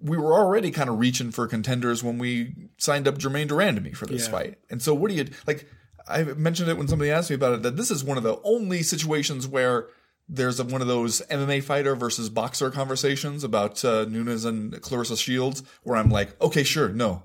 we 0.00 0.16
were 0.16 0.32
already 0.34 0.70
kind 0.70 0.88
of 0.88 0.98
reaching 0.98 1.30
for 1.30 1.46
contenders 1.46 2.02
when 2.04 2.18
we 2.18 2.54
signed 2.76 3.08
up 3.08 3.18
Germaine 3.18 3.48
de 3.48 3.54
Randamie 3.54 3.96
for 3.96 4.06
this 4.06 4.26
Yeah. 4.26 4.30
fight. 4.30 4.58
And 4.70 4.80
so 4.82 4.94
what 4.94 5.10
do 5.10 5.16
you 5.16 5.26
like? 5.46 5.68
I 6.06 6.22
mentioned 6.22 6.70
it 6.70 6.78
when 6.78 6.88
somebody 6.88 7.10
asked 7.10 7.28
me 7.30 7.34
about 7.36 7.52
it 7.54 7.62
that 7.62 7.76
this 7.76 7.90
is 7.90 8.02
one 8.04 8.16
of 8.16 8.22
the 8.22 8.40
only 8.44 8.82
situations 8.82 9.46
where 9.46 9.88
there's 10.28 10.60
a, 10.60 10.64
one 10.64 10.80
of 10.80 10.86
those 10.88 11.20
MMA 11.30 11.62
fighter 11.62 11.94
versus 11.96 12.28
boxer 12.30 12.70
conversations 12.70 13.44
about 13.44 13.84
uh, 13.84 14.04
Nunes 14.04 14.44
and 14.44 14.72
Claressa 14.74 15.18
Shields 15.20 15.62
where 15.82 15.96
I'm 15.96 16.10
like, 16.10 16.40
okay, 16.40 16.62
sure, 16.62 16.88
no, 16.90 17.24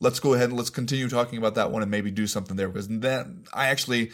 let's 0.00 0.20
go 0.20 0.34
ahead 0.34 0.48
and 0.50 0.58
let's 0.58 0.70
continue 0.70 1.08
talking 1.08 1.38
about 1.38 1.54
that 1.56 1.70
one 1.70 1.82
and 1.82 1.90
maybe 1.90 2.10
do 2.10 2.26
something 2.26 2.56
there 2.56 2.68
because 2.68 2.88
then 2.88 3.44
I 3.52 3.66
actually 3.68 4.10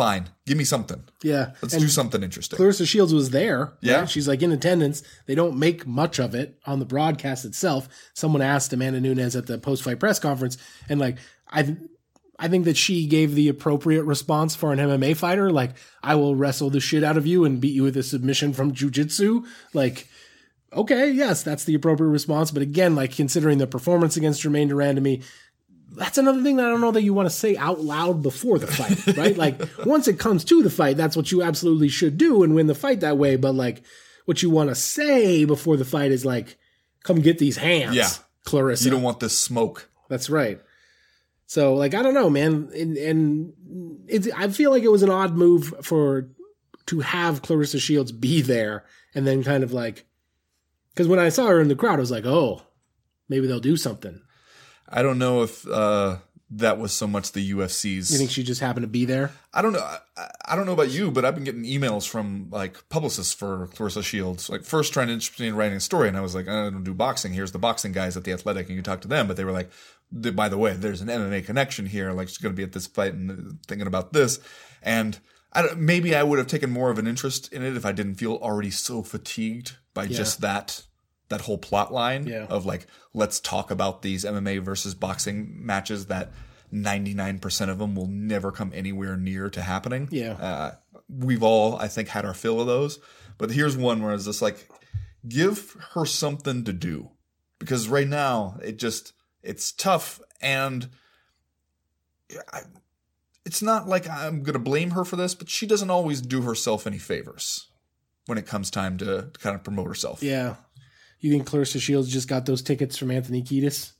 fine, 0.00 0.30
give 0.46 0.56
me 0.56 0.64
something. 0.64 1.02
yeah. 1.22 1.52
Let's 1.60 1.74
and 1.74 1.82
do 1.82 1.88
something 1.88 2.22
interesting. 2.22 2.58
Claressa 2.58 2.86
Shields 2.86 3.12
was 3.12 3.30
there. 3.30 3.74
Yeah. 3.80 4.00
right? 4.00 4.08
She's 4.08 4.26
like 4.26 4.42
in 4.42 4.50
attendance. 4.50 5.02
They 5.26 5.34
don't 5.34 5.58
make 5.58 5.86
much 5.86 6.18
of 6.18 6.34
it 6.34 6.58
on 6.64 6.78
the 6.78 6.86
broadcast 6.86 7.44
itself. 7.44 7.88
Someone 8.14 8.40
asked 8.40 8.72
Amanda 8.72 9.00
Nunes 9.00 9.36
at 9.36 9.46
the 9.46 9.58
post 9.58 9.82
fight 9.82 10.00
press 10.00 10.18
conference, 10.18 10.56
and 10.88 10.98
like 10.98 11.18
I, 11.48 11.76
I 12.38 12.48
think 12.48 12.64
that 12.64 12.78
she 12.78 13.06
gave 13.06 13.34
the 13.34 13.48
appropriate 13.48 14.04
response 14.04 14.56
for 14.56 14.72
an 14.72 14.78
MMA 14.78 15.16
fighter. 15.16 15.50
Like 15.50 15.72
I 16.02 16.14
will 16.14 16.34
wrestle 16.34 16.70
the 16.70 16.80
shit 16.80 17.04
out 17.04 17.18
of 17.18 17.26
you 17.26 17.44
and 17.44 17.60
beat 17.60 17.74
you 17.74 17.82
with 17.82 17.96
a 17.96 18.02
submission 18.02 18.52
from 18.52 18.72
jujitsu. 18.72 19.44
Like. 19.74 20.08
Okay, 20.72 21.10
yes, 21.10 21.42
that's 21.42 21.64
the 21.64 21.74
appropriate 21.74 22.10
response. 22.10 22.52
But 22.52 22.62
again, 22.62 22.94
like 22.94 23.10
considering 23.16 23.58
the 23.58 23.66
performance 23.66 24.16
against 24.16 24.40
Germaine 24.40 24.68
de 24.68 24.74
Randamie, 24.74 25.24
that's 25.92 26.18
another 26.18 26.42
thing 26.42 26.56
that 26.56 26.66
I 26.66 26.70
don't 26.70 26.80
know 26.80 26.92
that 26.92 27.02
you 27.02 27.12
want 27.14 27.26
to 27.26 27.34
say 27.34 27.56
out 27.56 27.80
loud 27.80 28.22
before 28.22 28.58
the 28.58 28.66
fight, 28.66 29.16
right? 29.16 29.36
like 29.36 29.60
once 29.84 30.08
it 30.08 30.18
comes 30.18 30.44
to 30.44 30.62
the 30.62 30.70
fight, 30.70 30.96
that's 30.96 31.16
what 31.16 31.32
you 31.32 31.42
absolutely 31.42 31.88
should 31.88 32.16
do 32.18 32.42
and 32.42 32.54
win 32.54 32.66
the 32.66 32.74
fight 32.74 33.00
that 33.00 33.18
way. 33.18 33.36
But 33.36 33.54
like 33.54 33.82
what 34.24 34.42
you 34.42 34.50
want 34.50 34.68
to 34.70 34.74
say 34.74 35.44
before 35.44 35.76
the 35.76 35.84
fight 35.84 36.12
is 36.12 36.24
like, 36.24 36.56
come 37.02 37.20
get 37.20 37.38
these 37.38 37.56
hands, 37.56 37.96
Yeah. 37.96 38.08
Claressa. 38.46 38.84
You 38.84 38.90
don't 38.90 39.02
want 39.02 39.20
this 39.20 39.38
smoke. 39.38 39.90
That's 40.08 40.30
right. 40.30 40.60
So 41.46 41.74
like 41.74 41.94
I 41.94 42.02
don't 42.02 42.14
know, 42.14 42.30
man, 42.30 42.70
and, 42.74 42.96
and 42.96 43.52
it's 44.06 44.28
I 44.36 44.48
feel 44.48 44.70
like 44.70 44.84
it 44.84 44.90
was 44.92 45.02
an 45.02 45.10
odd 45.10 45.36
move 45.36 45.74
for 45.82 46.28
to 46.86 47.00
have 47.00 47.42
Claressa 47.42 47.80
Shields 47.80 48.12
be 48.12 48.40
there 48.40 48.84
and 49.14 49.26
then 49.26 49.42
kind 49.42 49.64
of 49.64 49.72
like 49.72 50.06
because 50.94 51.08
when 51.08 51.18
I 51.18 51.28
saw 51.28 51.46
her 51.46 51.60
in 51.60 51.68
the 51.68 51.74
crowd, 51.76 51.96
I 51.96 52.00
was 52.00 52.10
like, 52.10 52.24
oh, 52.26 52.62
maybe 53.28 53.46
they'll 53.46 53.60
do 53.60 53.76
something. 53.76 54.20
I 54.90 55.02
don't 55.02 55.18
know 55.18 55.42
if 55.42 55.66
uh, 55.68 56.16
that 56.52 56.78
was 56.78 56.92
so 56.92 57.06
much 57.06 57.32
the 57.32 57.52
UFC's. 57.52 58.10
You 58.10 58.18
think 58.18 58.30
she 58.30 58.42
just 58.42 58.60
happened 58.60 58.82
to 58.82 58.88
be 58.88 59.04
there? 59.04 59.30
I 59.54 59.62
don't 59.62 59.72
know. 59.72 59.78
I, 60.16 60.28
I 60.44 60.56
don't 60.56 60.66
know 60.66 60.72
about 60.72 60.90
you, 60.90 61.10
but 61.10 61.24
I've 61.24 61.34
been 61.34 61.44
getting 61.44 61.64
emails 61.64 62.08
from 62.08 62.48
like 62.50 62.88
publicists 62.88 63.32
for 63.32 63.68
Claressa 63.68 64.02
Shields. 64.02 64.50
Like 64.50 64.64
first 64.64 64.92
trying 64.92 65.06
to 65.06 65.12
interest 65.12 65.38
me 65.38 65.48
in 65.48 65.54
writing 65.54 65.76
a 65.76 65.80
story, 65.80 66.08
and 66.08 66.16
I 66.16 66.20
was 66.20 66.34
like, 66.34 66.48
I 66.48 66.70
don't 66.70 66.82
do 66.82 66.94
boxing. 66.94 67.32
Here's 67.32 67.52
the 67.52 67.58
boxing 67.58 67.92
guys 67.92 68.16
at 68.16 68.24
the 68.24 68.32
Athletic, 68.32 68.66
and 68.66 68.76
you 68.76 68.82
talk 68.82 69.00
to 69.02 69.08
them. 69.08 69.28
But 69.28 69.36
they 69.36 69.44
were 69.44 69.52
like, 69.52 69.70
by 70.12 70.48
the 70.48 70.58
way, 70.58 70.72
there's 70.72 71.00
an 71.00 71.08
MMA 71.08 71.46
connection 71.46 71.86
here. 71.86 72.12
Like 72.12 72.28
she's 72.28 72.38
going 72.38 72.52
to 72.52 72.56
be 72.56 72.64
at 72.64 72.72
this 72.72 72.88
fight 72.88 73.14
and 73.14 73.58
thinking 73.66 73.86
about 73.86 74.12
this. 74.12 74.40
And 74.82 75.18
I 75.52 75.62
don't, 75.62 75.78
maybe 75.78 76.16
I 76.16 76.22
would 76.22 76.38
have 76.38 76.48
taken 76.48 76.70
more 76.70 76.90
of 76.90 76.98
an 76.98 77.06
interest 77.06 77.52
in 77.52 77.62
it 77.62 77.76
if 77.76 77.86
I 77.86 77.92
didn't 77.92 78.16
feel 78.16 78.34
already 78.34 78.70
so 78.70 79.02
fatigued 79.02 79.76
by 79.94 80.06
just 80.06 80.40
that 80.40 80.82
that 81.30 81.40
whole 81.40 81.58
plot 81.58 81.92
line 81.92 82.26
Yeah. 82.26 82.44
of 82.50 82.66
like 82.66 82.86
let's 83.14 83.40
talk 83.40 83.70
about 83.70 84.02
these 84.02 84.24
MMA 84.24 84.60
versus 84.62 84.94
boxing 84.94 85.64
matches 85.64 86.06
that 86.06 86.30
99% 86.72 87.68
of 87.68 87.78
them 87.78 87.96
will 87.96 88.06
never 88.06 88.52
come 88.52 88.70
anywhere 88.74 89.16
near 89.16 89.50
to 89.50 89.60
happening. 89.62 90.08
Yeah. 90.12 90.32
Uh, 90.34 90.74
we've 91.08 91.42
all, 91.42 91.74
I 91.76 91.88
think, 91.88 92.08
had 92.08 92.24
our 92.24 92.34
fill 92.34 92.60
of 92.60 92.68
those. 92.68 93.00
But 93.38 93.50
here's 93.50 93.76
one 93.76 94.02
where 94.02 94.12
it's 94.14 94.26
just 94.26 94.40
like, 94.42 94.68
give 95.26 95.76
her 95.94 96.04
something 96.06 96.62
to 96.64 96.72
do. 96.72 97.10
Because 97.58 97.88
right 97.88 98.06
now, 98.06 98.56
it 98.62 98.78
just, 98.78 99.12
it's 99.42 99.72
tough. 99.72 100.20
And 100.40 100.88
I, 102.52 102.60
it's 103.44 103.62
not 103.62 103.88
like 103.88 104.08
I'm 104.08 104.42
going 104.42 104.52
to 104.52 104.58
blame 104.60 104.90
her 104.92 105.04
for 105.04 105.16
this, 105.16 105.34
but 105.34 105.48
she 105.48 105.66
doesn't 105.66 105.90
always 105.90 106.20
do 106.20 106.42
herself 106.42 106.86
any 106.86 106.98
favors 106.98 107.68
when 108.26 108.38
it 108.38 108.46
comes 108.46 108.70
time 108.70 108.96
to, 108.98 109.28
to 109.32 109.40
kind 109.40 109.56
of 109.56 109.64
promote 109.64 109.88
herself. 109.88 110.22
Yeah. 110.22 110.54
You 111.20 111.30
think 111.32 111.48
Claressa 111.48 111.80
Shields 111.80 112.08
just 112.08 112.28
got 112.28 112.46
those 112.46 112.62
tickets 112.62 112.96
from 112.96 113.10
Anthony 113.10 113.42
Kiedis? 113.42 113.92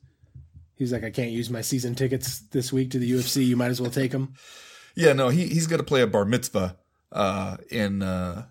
He's 0.77 0.93
like, 0.93 1.05
I 1.05 1.11
can't 1.11 1.31
use 1.31 1.51
my 1.51 1.61
season 1.61 1.95
tickets 1.95 2.41
this 2.51 2.73
week 2.73 2.91
to 2.93 2.99
the 2.99 3.11
UFC. 3.11 3.47
You 3.47 3.57
might 3.57 3.71
as 3.71 3.81
well 3.81 3.91
take 3.91 4.13
them. 4.13 4.33
Yeah, 4.95 5.13
no, 5.13 5.29
he 5.29 5.47
he's 5.47 5.67
got 5.67 5.77
to 5.77 5.83
play 5.83 6.01
a 6.01 6.07
bar 6.07 6.25
mitzvah 6.25 6.77
uh, 7.13 7.59
in 7.71 8.03
uh, 8.03 8.47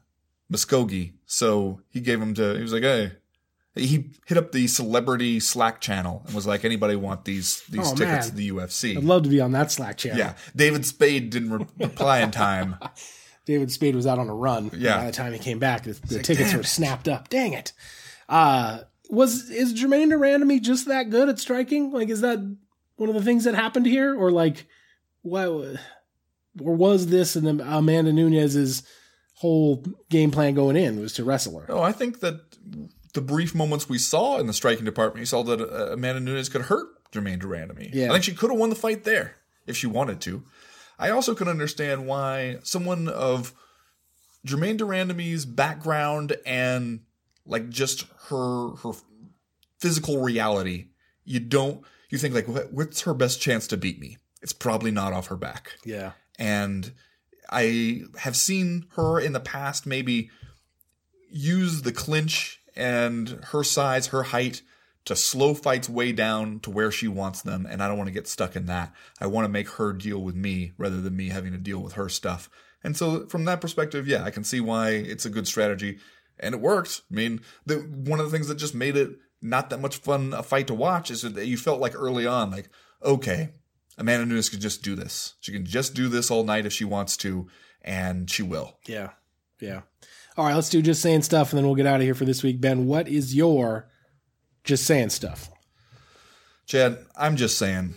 Muskogee, 0.51 1.13
so 1.25 1.81
he 1.89 1.99
gave 1.99 2.21
him 2.21 2.33
to. 2.35 2.55
He 2.55 2.61
was 2.61 2.71
like, 2.71 2.83
hey, 2.83 3.13
he 3.75 4.11
hit 4.27 4.37
up 4.37 4.51
the 4.51 4.67
celebrity 4.67 5.39
Slack 5.39 5.81
channel 5.81 6.21
and 6.25 6.35
was 6.35 6.45
like, 6.47 6.63
anybody 6.63 6.95
want 6.95 7.25
these 7.25 7.63
these 7.69 7.87
Oh, 7.91 7.95
tickets 7.95 8.27
man. 8.27 8.29
to 8.29 8.35
the 8.35 8.49
UFC? 8.51 8.95
I'd 8.97 9.03
love 9.03 9.23
to 9.23 9.29
be 9.29 9.41
on 9.41 9.51
that 9.53 9.71
Slack 9.71 9.97
channel. 9.97 10.19
yeah, 10.19 10.35
David 10.55 10.85
Spade 10.85 11.29
didn't 11.31 11.51
re- 11.51 11.65
reply 11.79 12.19
in 12.19 12.29
time. 12.31 12.75
David 13.45 13.71
Spade 13.71 13.95
was 13.95 14.05
out 14.05 14.19
on 14.19 14.29
a 14.29 14.35
run. 14.35 14.69
Yeah. 14.77 14.97
By 14.97 15.05
the 15.07 15.11
time 15.11 15.33
he 15.33 15.39
came 15.39 15.57
back, 15.57 15.83
the, 15.83 15.93
the 15.93 16.15
like, 16.17 16.23
tickets 16.23 16.53
were 16.53 16.61
snapped 16.61 17.07
up. 17.07 17.29
Dang 17.29 17.53
it. 17.53 17.73
Uh, 18.29 18.81
was 19.09 19.49
is 19.49 19.73
Germaine 19.73 20.09
de 20.09 20.15
Randamie 20.15 20.61
just 20.61 20.87
that 20.87 21.09
good 21.09 21.27
at 21.27 21.39
striking? 21.39 21.91
Like, 21.91 22.09
is 22.09 22.21
that 22.21 22.39
one 22.95 23.09
of 23.09 23.15
the 23.15 23.23
things 23.23 23.43
that 23.43 23.55
happened 23.55 23.87
here, 23.87 24.15
or 24.15 24.31
like, 24.31 24.67
what, 25.23 25.47
or 26.61 26.75
was 26.75 27.07
this 27.07 27.35
and 27.35 27.59
Amanda 27.59 28.13
Nunes's 28.13 28.83
whole 29.35 29.83
game 30.09 30.31
plan 30.31 30.53
going 30.53 30.75
in 30.75 30.99
was 30.99 31.13
to 31.13 31.23
wrestle 31.23 31.59
her? 31.59 31.65
No, 31.67 31.81
I 31.81 31.91
think 31.91 32.19
that 32.19 32.41
the 33.13 33.21
brief 33.21 33.55
moments 33.55 33.89
we 33.89 33.97
saw 33.97 34.37
in 34.37 34.47
the 34.47 34.53
striking 34.53 34.85
department, 34.85 35.21
you 35.21 35.25
saw 35.25 35.43
that 35.43 35.59
uh, 35.59 35.93
Amanda 35.93 36.19
Nunes 36.19 36.49
could 36.49 36.63
hurt 36.63 36.87
Germaine 37.11 37.39
de 37.39 37.47
Randamie. 37.47 37.89
Yeah. 37.91 38.09
I 38.09 38.11
think 38.11 38.25
she 38.25 38.33
could 38.33 38.51
have 38.51 38.59
won 38.59 38.69
the 38.69 38.75
fight 38.75 39.03
there 39.03 39.35
if 39.65 39.75
she 39.75 39.87
wanted 39.87 40.21
to. 40.21 40.43
I 40.99 41.09
also 41.09 41.33
can 41.33 41.47
understand 41.47 42.05
why 42.05 42.59
someone 42.63 43.07
of 43.07 43.53
Germaine 44.45 44.77
de 44.77 44.83
Randamie's 44.83 45.45
background 45.45 46.35
and 46.45 46.99
like 47.45 47.69
just 47.69 48.05
her 48.29 48.71
her 48.77 48.91
physical 49.79 50.21
reality, 50.21 50.87
you 51.25 51.39
don't 51.39 51.81
you 52.09 52.17
think 52.17 52.33
like 52.35 52.47
what's 52.71 53.01
her 53.01 53.13
best 53.13 53.41
chance 53.41 53.67
to 53.67 53.77
beat 53.77 53.99
me? 53.99 54.17
It's 54.41 54.53
probably 54.53 54.91
not 54.91 55.13
off 55.13 55.27
her 55.27 55.35
back 55.35 55.73
Yeah. 55.85 56.13
and 56.37 56.91
I 57.51 58.01
have 58.19 58.35
seen 58.35 58.85
her 58.95 59.19
in 59.19 59.33
the 59.33 59.39
past 59.39 59.85
maybe 59.85 60.29
use 61.31 61.81
the 61.81 61.91
clinch 61.91 62.61
and 62.75 63.29
her 63.51 63.63
size, 63.63 64.07
her 64.07 64.23
height 64.23 64.61
to 65.05 65.15
slow 65.15 65.53
fights 65.53 65.89
way 65.89 66.11
down 66.11 66.59
to 66.61 66.69
where 66.69 66.91
she 66.91 67.07
wants 67.07 67.41
them, 67.41 67.65
and 67.69 67.81
I 67.81 67.87
don't 67.87 67.97
want 67.97 68.07
to 68.07 68.13
get 68.13 68.27
stuck 68.27 68.55
in 68.55 68.65
that. 68.67 68.93
I 69.19 69.27
want 69.27 69.45
to 69.45 69.49
make 69.49 69.69
her 69.71 69.93
deal 69.93 70.19
with 70.21 70.35
me 70.35 70.73
rather 70.77 71.01
than 71.01 71.15
me 71.15 71.29
having 71.29 71.51
to 71.53 71.57
deal 71.57 71.79
with 71.79 71.93
her 71.93 72.09
stuff. 72.09 72.49
And 72.83 72.95
so, 72.95 73.25
from 73.27 73.45
that 73.45 73.61
perspective, 73.61 74.07
yeah, 74.07 74.23
I 74.23 74.31
can 74.31 74.43
see 74.43 74.61
why 74.61 74.91
it's 74.91 75.25
a 75.25 75.29
good 75.29 75.47
strategy, 75.47 75.97
and 76.39 76.55
it 76.55 76.61
worked. 76.61 77.01
I 77.11 77.15
mean, 77.15 77.41
the 77.65 77.77
one 77.77 78.19
of 78.19 78.25
the 78.25 78.31
things 78.31 78.47
that 78.47 78.55
just 78.55 78.75
made 78.75 78.95
it 78.95 79.11
not 79.41 79.69
that 79.69 79.81
much 79.81 79.97
fun 79.97 80.33
a 80.33 80.43
fight 80.43 80.67
to 80.67 80.73
watch 80.73 81.09
is 81.11 81.21
that 81.21 81.45
you 81.45 81.57
felt 81.57 81.79
like 81.79 81.95
early 81.95 82.25
on, 82.25 82.51
like, 82.51 82.69
okay, 83.03 83.49
Amanda 83.97 84.25
Nunes 84.25 84.49
could 84.49 84.61
just 84.61 84.83
do 84.83 84.95
this. 84.95 85.35
She 85.39 85.51
can 85.51 85.65
just 85.65 85.93
do 85.93 86.07
this 86.07 86.29
all 86.31 86.43
night 86.43 86.65
if 86.65 86.73
she 86.73 86.85
wants 86.85 87.17
to, 87.17 87.47
and 87.81 88.29
she 88.29 88.43
will. 88.43 88.77
Yeah. 88.85 89.11
Yeah. 89.59 89.81
All 90.37 90.45
right, 90.45 90.55
let's 90.55 90.69
do 90.69 90.81
just 90.81 91.01
saying 91.01 91.23
stuff 91.23 91.51
and 91.51 91.57
then 91.57 91.65
we'll 91.65 91.75
get 91.75 91.85
out 91.85 91.97
of 91.97 92.01
here 92.01 92.15
for 92.15 92.25
this 92.25 92.43
week. 92.43 92.61
Ben, 92.61 92.85
what 92.85 93.09
is 93.09 93.35
your 93.35 93.89
just 94.63 94.85
saying 94.85 95.09
stuff? 95.09 95.49
Chad, 96.65 96.99
I'm 97.17 97.35
just 97.35 97.57
saying, 97.57 97.95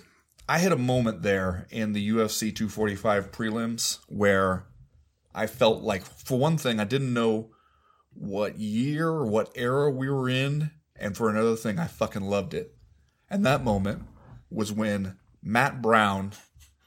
I 0.48 0.58
had 0.58 0.72
a 0.72 0.78
moment 0.78 1.22
there 1.22 1.68
in 1.70 1.92
the 1.92 2.10
UFC 2.10 2.54
245 2.54 3.30
prelims 3.30 3.98
where 4.08 4.66
I 5.34 5.46
felt 5.46 5.82
like, 5.82 6.04
for 6.04 6.38
one 6.38 6.58
thing, 6.58 6.80
I 6.80 6.84
didn't 6.84 7.14
know 7.14 7.50
what 8.14 8.58
year 8.58 9.08
or 9.08 9.26
what 9.26 9.50
era 9.54 9.90
we 9.90 10.08
were 10.08 10.28
in, 10.28 10.70
and 10.96 11.16
for 11.16 11.28
another 11.28 11.56
thing, 11.56 11.78
I 11.78 11.86
fucking 11.86 12.22
loved 12.22 12.54
it. 12.54 12.74
And 13.30 13.44
that 13.46 13.64
moment 13.64 14.04
was 14.50 14.72
when 14.72 15.16
Matt 15.42 15.80
Brown 15.82 16.32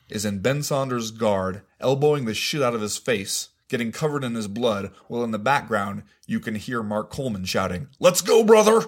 is 0.09 0.25
in 0.25 0.39
Ben 0.39 0.61
Saunders' 0.63 1.11
guard, 1.11 1.61
elbowing 1.79 2.25
the 2.25 2.33
shit 2.33 2.61
out 2.61 2.75
of 2.75 2.81
his 2.81 2.97
face, 2.97 3.49
getting 3.67 3.91
covered 3.91 4.23
in 4.23 4.35
his 4.35 4.47
blood, 4.47 4.91
while 5.07 5.23
in 5.23 5.31
the 5.31 5.39
background 5.39 6.03
you 6.27 6.39
can 6.39 6.55
hear 6.55 6.83
Mark 6.83 7.09
Coleman 7.09 7.45
shouting, 7.45 7.87
"Let's 7.99 8.21
go, 8.21 8.43
brother!" 8.43 8.85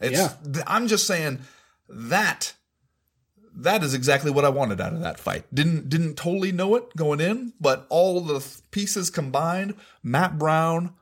It's, 0.00 0.18
Yeah. 0.18 0.62
I'm 0.66 0.88
just 0.88 1.06
saying 1.06 1.40
that 1.88 2.52
that 3.54 3.82
is 3.82 3.94
exactly 3.94 4.30
what 4.30 4.44
I 4.44 4.50
wanted 4.50 4.80
out 4.80 4.92
of 4.92 5.00
that 5.00 5.18
fight. 5.18 5.46
Didn't 5.54 5.88
didn't 5.88 6.16
totally 6.16 6.52
know 6.52 6.74
it 6.74 6.94
going 6.94 7.20
in, 7.20 7.54
but 7.58 7.86
all 7.88 8.20
the 8.20 8.40
th- 8.40 8.58
pieces 8.70 9.08
combined, 9.08 9.74
Matt 10.02 10.38
Brown, 10.38 10.92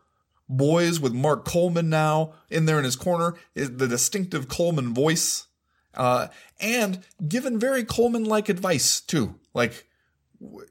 boys 0.49 1.01
with 1.01 1.13
Mark 1.13 1.45
Coleman 1.45 1.89
now 1.89 2.35
in 2.51 2.67
there 2.67 2.79
in 2.79 2.85
his 2.85 2.97
corner, 2.97 3.35
the 3.55 3.89
distinctive 3.89 4.49
Coleman 4.49 4.95
voice, 4.95 5.47
uh, 5.95 6.29
and 6.61 7.01
given 7.27 7.59
very 7.59 7.85
Coleman 7.85 8.25
like 8.25 8.49
advice 8.49 9.01
too. 9.01 9.37
Like, 9.55 9.87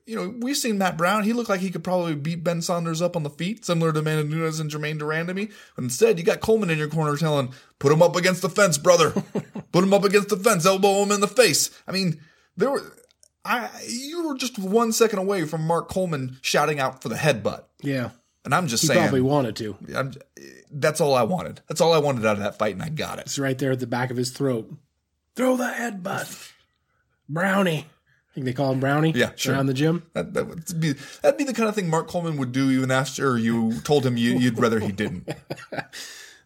you 0.05 0.15
know, 0.15 0.33
we've 0.39 0.57
seen 0.57 0.77
Matt 0.77 0.97
Brown. 0.97 1.23
He 1.23 1.33
looked 1.33 1.49
like 1.49 1.61
he 1.61 1.71
could 1.71 1.83
probably 1.83 2.15
beat 2.15 2.43
Ben 2.43 2.61
Saunders 2.61 3.01
up 3.01 3.15
on 3.15 3.23
the 3.23 3.29
feet, 3.29 3.65
similar 3.65 3.91
to 3.91 3.99
Amanda 3.99 4.23
Nunes 4.23 4.59
and 4.59 4.69
Germaine 4.69 4.97
de 4.97 5.05
Randamie. 5.05 5.51
But 5.75 5.83
instead, 5.83 6.19
you 6.19 6.25
got 6.25 6.41
Coleman 6.41 6.69
in 6.69 6.77
your 6.77 6.89
corner 6.89 7.17
telling, 7.17 7.53
"Put 7.79 7.91
him 7.91 8.01
up 8.01 8.15
against 8.15 8.41
the 8.41 8.49
fence, 8.49 8.77
brother. 8.77 9.11
Put 9.71 9.83
him 9.83 9.93
up 9.93 10.03
against 10.03 10.29
the 10.29 10.37
fence. 10.37 10.65
Elbow 10.65 11.01
him 11.03 11.11
in 11.11 11.21
the 11.21 11.27
face." 11.27 11.71
I 11.87 11.91
mean, 11.91 12.19
there 12.55 12.69
were. 12.69 12.81
I 13.45 13.69
you 13.87 14.27
were 14.27 14.35
just 14.37 14.59
one 14.59 14.91
second 14.91 15.19
away 15.19 15.45
from 15.45 15.65
Mark 15.65 15.89
Coleman 15.89 16.37
shouting 16.41 16.79
out 16.79 17.01
for 17.01 17.09
the 17.09 17.15
headbutt, 17.15 17.63
Yeah. 17.81 18.11
And 18.45 18.53
I'm 18.53 18.67
just 18.67 18.81
He 18.83 18.87
saying 18.87 19.01
probably 19.01 19.21
wanted 19.21 19.55
to. 19.57 19.77
I'm, 19.95 20.13
that's 20.71 21.01
all 21.01 21.13
I 21.13 21.23
wanted. 21.23 21.61
That's 21.67 21.81
all 21.81 21.93
I 21.93 21.99
wanted 21.99 22.25
out 22.25 22.37
of 22.37 22.43
that 22.43 22.57
fight, 22.57 22.73
and 22.73 22.83
I 22.83 22.89
got 22.89 23.19
it. 23.19 23.25
It's 23.25 23.39
right 23.39 23.57
there 23.57 23.71
at 23.71 23.79
the 23.79 23.87
back 23.87 24.11
of 24.11 24.17
his 24.17 24.31
throat. 24.31 24.71
Throw 25.35 25.55
the 25.57 25.65
headbutt. 25.65 26.51
Brownie. 27.29 27.85
I 28.33 28.33
think 28.33 28.45
they 28.45 28.53
call 28.53 28.71
him 28.71 28.79
Brownie. 28.79 29.11
Yeah, 29.11 29.31
sure. 29.35 29.53
Around 29.53 29.67
the 29.67 29.73
gym. 29.75 30.03
That, 30.13 30.33
that 30.33 30.47
would 30.47 30.79
be 30.79 30.93
that'd 31.21 31.37
be 31.37 31.43
the 31.43 31.53
kind 31.53 31.69
of 31.69 31.75
thing 31.75 31.89
Mark 31.89 32.07
Coleman 32.07 32.37
would 32.37 32.51
do 32.51 32.71
even 32.71 32.89
after 32.89 33.37
you 33.37 33.79
told 33.81 34.05
him 34.05 34.17
you, 34.17 34.31
you'd 34.39 34.59
rather 34.59 34.79
he 34.79 34.91
didn't. 34.91 35.29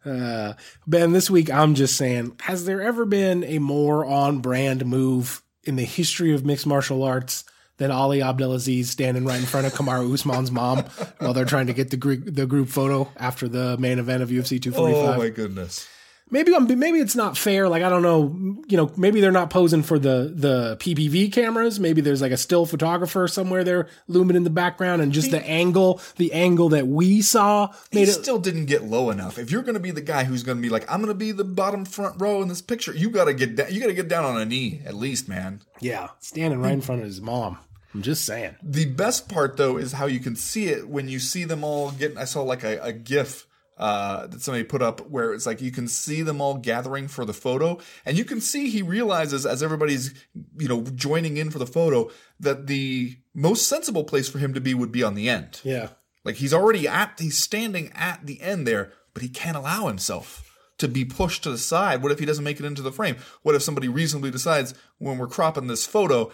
Uh, 0.05 0.53
ben, 0.85 1.11
this 1.11 1.29
week 1.29 1.51
I'm 1.51 1.75
just 1.75 1.97
saying, 1.97 2.37
has 2.41 2.63
there 2.63 2.81
ever 2.81 3.03
been 3.03 3.43
a 3.43 3.59
more 3.59 4.05
on 4.05 4.39
brand 4.39 4.85
move 4.85 5.41
in 5.65 5.75
the 5.75 5.83
history 5.83 6.33
of 6.33 6.45
mixed 6.45 6.65
martial 6.65 7.03
arts 7.03 7.43
than 7.77 7.91
Ali 7.91 8.21
Abdelaziz 8.21 8.89
standing 8.89 9.25
right 9.25 9.39
in 9.39 9.45
front 9.45 9.67
of 9.67 9.73
Kamaru 9.73 10.13
Usman's 10.13 10.51
mom 10.51 10.79
while 11.19 11.33
they're 11.33 11.45
trying 11.45 11.67
to 11.67 11.73
get 11.73 11.89
the 11.89 11.97
group, 11.97 12.23
the 12.25 12.45
group 12.45 12.69
photo 12.69 13.09
after 13.17 13.47
the 13.47 13.77
main 13.77 13.99
event 13.99 14.23
of 14.23 14.29
UFC 14.29 14.61
245? 14.61 15.15
Oh 15.15 15.17
my 15.17 15.29
goodness! 15.29 15.87
maybe 16.29 16.53
I'm, 16.53 16.67
maybe 16.79 16.99
it's 16.99 17.15
not 17.15 17.37
fair. 17.37 17.69
Like 17.69 17.83
I 17.83 17.89
don't 17.89 18.01
know, 18.01 18.61
you 18.67 18.77
know, 18.77 18.91
maybe 18.97 19.21
they're 19.21 19.31
not 19.31 19.49
posing 19.49 19.83
for 19.83 19.99
the 19.99 20.31
the 20.33 20.77
PPV 20.77 21.31
cameras. 21.31 21.79
Maybe 21.79 22.01
there's 22.01 22.21
like 22.21 22.31
a 22.31 22.37
still 22.37 22.65
photographer 22.65 23.27
somewhere 23.27 23.63
there 23.63 23.87
looming 24.07 24.35
in 24.35 24.43
the 24.43 24.49
background, 24.49 25.01
and 25.01 25.11
just 25.11 25.31
the 25.31 25.45
angle, 25.45 26.01
the 26.17 26.33
angle 26.33 26.69
that 26.69 26.87
we 26.87 27.21
saw 27.21 27.73
He 27.91 28.03
it. 28.03 28.07
still 28.07 28.39
didn't 28.39 28.65
get 28.65 28.83
low 28.83 29.09
enough. 29.09 29.37
If 29.37 29.51
you're 29.51 29.63
going 29.63 29.75
to 29.75 29.79
be 29.79 29.91
the 29.91 30.01
guy 30.01 30.23
who's 30.23 30.43
going 30.43 30.57
to 30.57 30.61
be 30.61 30.69
like, 30.69 30.89
I'm 30.91 30.99
going 30.99 31.13
to 31.13 31.17
be 31.17 31.31
the 31.31 31.43
bottom 31.43 31.85
front 31.85 32.19
row 32.19 32.41
in 32.41 32.47
this 32.47 32.61
picture, 32.61 32.93
you 32.93 33.09
got 33.09 33.25
to 33.25 33.33
get 33.33 33.55
down. 33.55 33.73
You 33.73 33.79
got 33.79 33.87
to 33.87 33.93
get 33.93 34.07
down 34.07 34.25
on 34.25 34.39
a 34.39 34.45
knee 34.45 34.81
at 34.85 34.95
least, 34.95 35.27
man. 35.29 35.61
Yeah, 35.79 36.09
standing 36.19 36.59
right 36.59 36.73
in 36.73 36.81
front 36.81 37.01
of 37.01 37.07
his 37.07 37.21
mom. 37.21 37.57
I'm 37.93 38.01
just 38.01 38.26
saying. 38.26 38.55
The 38.61 38.85
best 38.85 39.30
part 39.30 39.57
though 39.57 39.77
is 39.77 39.93
how 39.93 40.05
you 40.05 40.19
can 40.19 40.35
see 40.35 40.68
it 40.68 40.88
when 40.88 41.07
you 41.07 41.19
see 41.19 41.43
them 41.45 41.64
all 41.64 41.91
getting. 41.91 42.18
I 42.18 42.26
saw 42.26 42.41
like 42.43 42.64
a, 42.64 42.80
a 42.81 42.93
GIF 42.93 43.47
uh, 43.77 44.27
that 44.27 44.41
somebody 44.41 44.64
put 44.64 44.81
up 44.81 45.09
where 45.09 45.34
it's 45.34 45.45
like 45.45 45.61
you 45.61 45.72
can 45.72 45.88
see 45.88 46.22
them 46.23 46.41
all 46.41 46.55
gathering 46.55 47.07
for 47.07 47.26
the 47.26 47.34
photo, 47.34 47.80
and 48.05 48.18
you 48.18 48.26
can 48.26 48.41
see 48.41 48.69
he 48.69 48.81
realizes 48.81 49.45
as 49.45 49.61
everybody's 49.61 50.14
you 50.57 50.68
know 50.68 50.81
joining 50.95 51.38
in 51.38 51.51
for 51.51 51.59
the 51.59 51.68
photo 51.68 52.09
that 52.39 52.68
the 52.68 53.18
most 53.34 53.68
sensible 53.68 54.03
place 54.03 54.27
for 54.27 54.39
him 54.39 54.53
to 54.53 54.61
be 54.61 54.73
would 54.73 54.91
be 54.91 55.03
on 55.03 55.15
the 55.15 55.30
end. 55.30 55.61
Yeah, 55.64 55.89
Like 56.23 56.35
he's 56.35 56.53
already 56.53 56.88
at 56.88 57.19
he's 57.19 57.38
standing 57.38 57.91
at 57.93 58.26
the 58.26 58.41
end 58.41 58.68
there, 58.68 58.91
but 59.14 59.23
he 59.23 59.30
can't 59.30 59.57
allow 59.57 59.88
himself 59.88 60.46
to 60.77 60.87
be 60.87 61.03
pushed 61.03 61.43
to 61.43 61.49
the 61.49 61.57
side. 61.57 62.03
What 62.03 62.11
if 62.11 62.19
he 62.19 62.25
doesn't 62.25 62.43
make 62.43 62.59
it 62.59 62.65
into 62.65 62.81
the 62.81 62.91
frame? 62.91 63.15
What 63.41 63.55
if 63.55 63.63
somebody 63.63 63.87
reasonably 63.87 64.31
decides 64.31 64.73
when 64.99 65.17
we're 65.17 65.27
cropping 65.27 65.67
this 65.67 65.85
photo, 65.85 66.31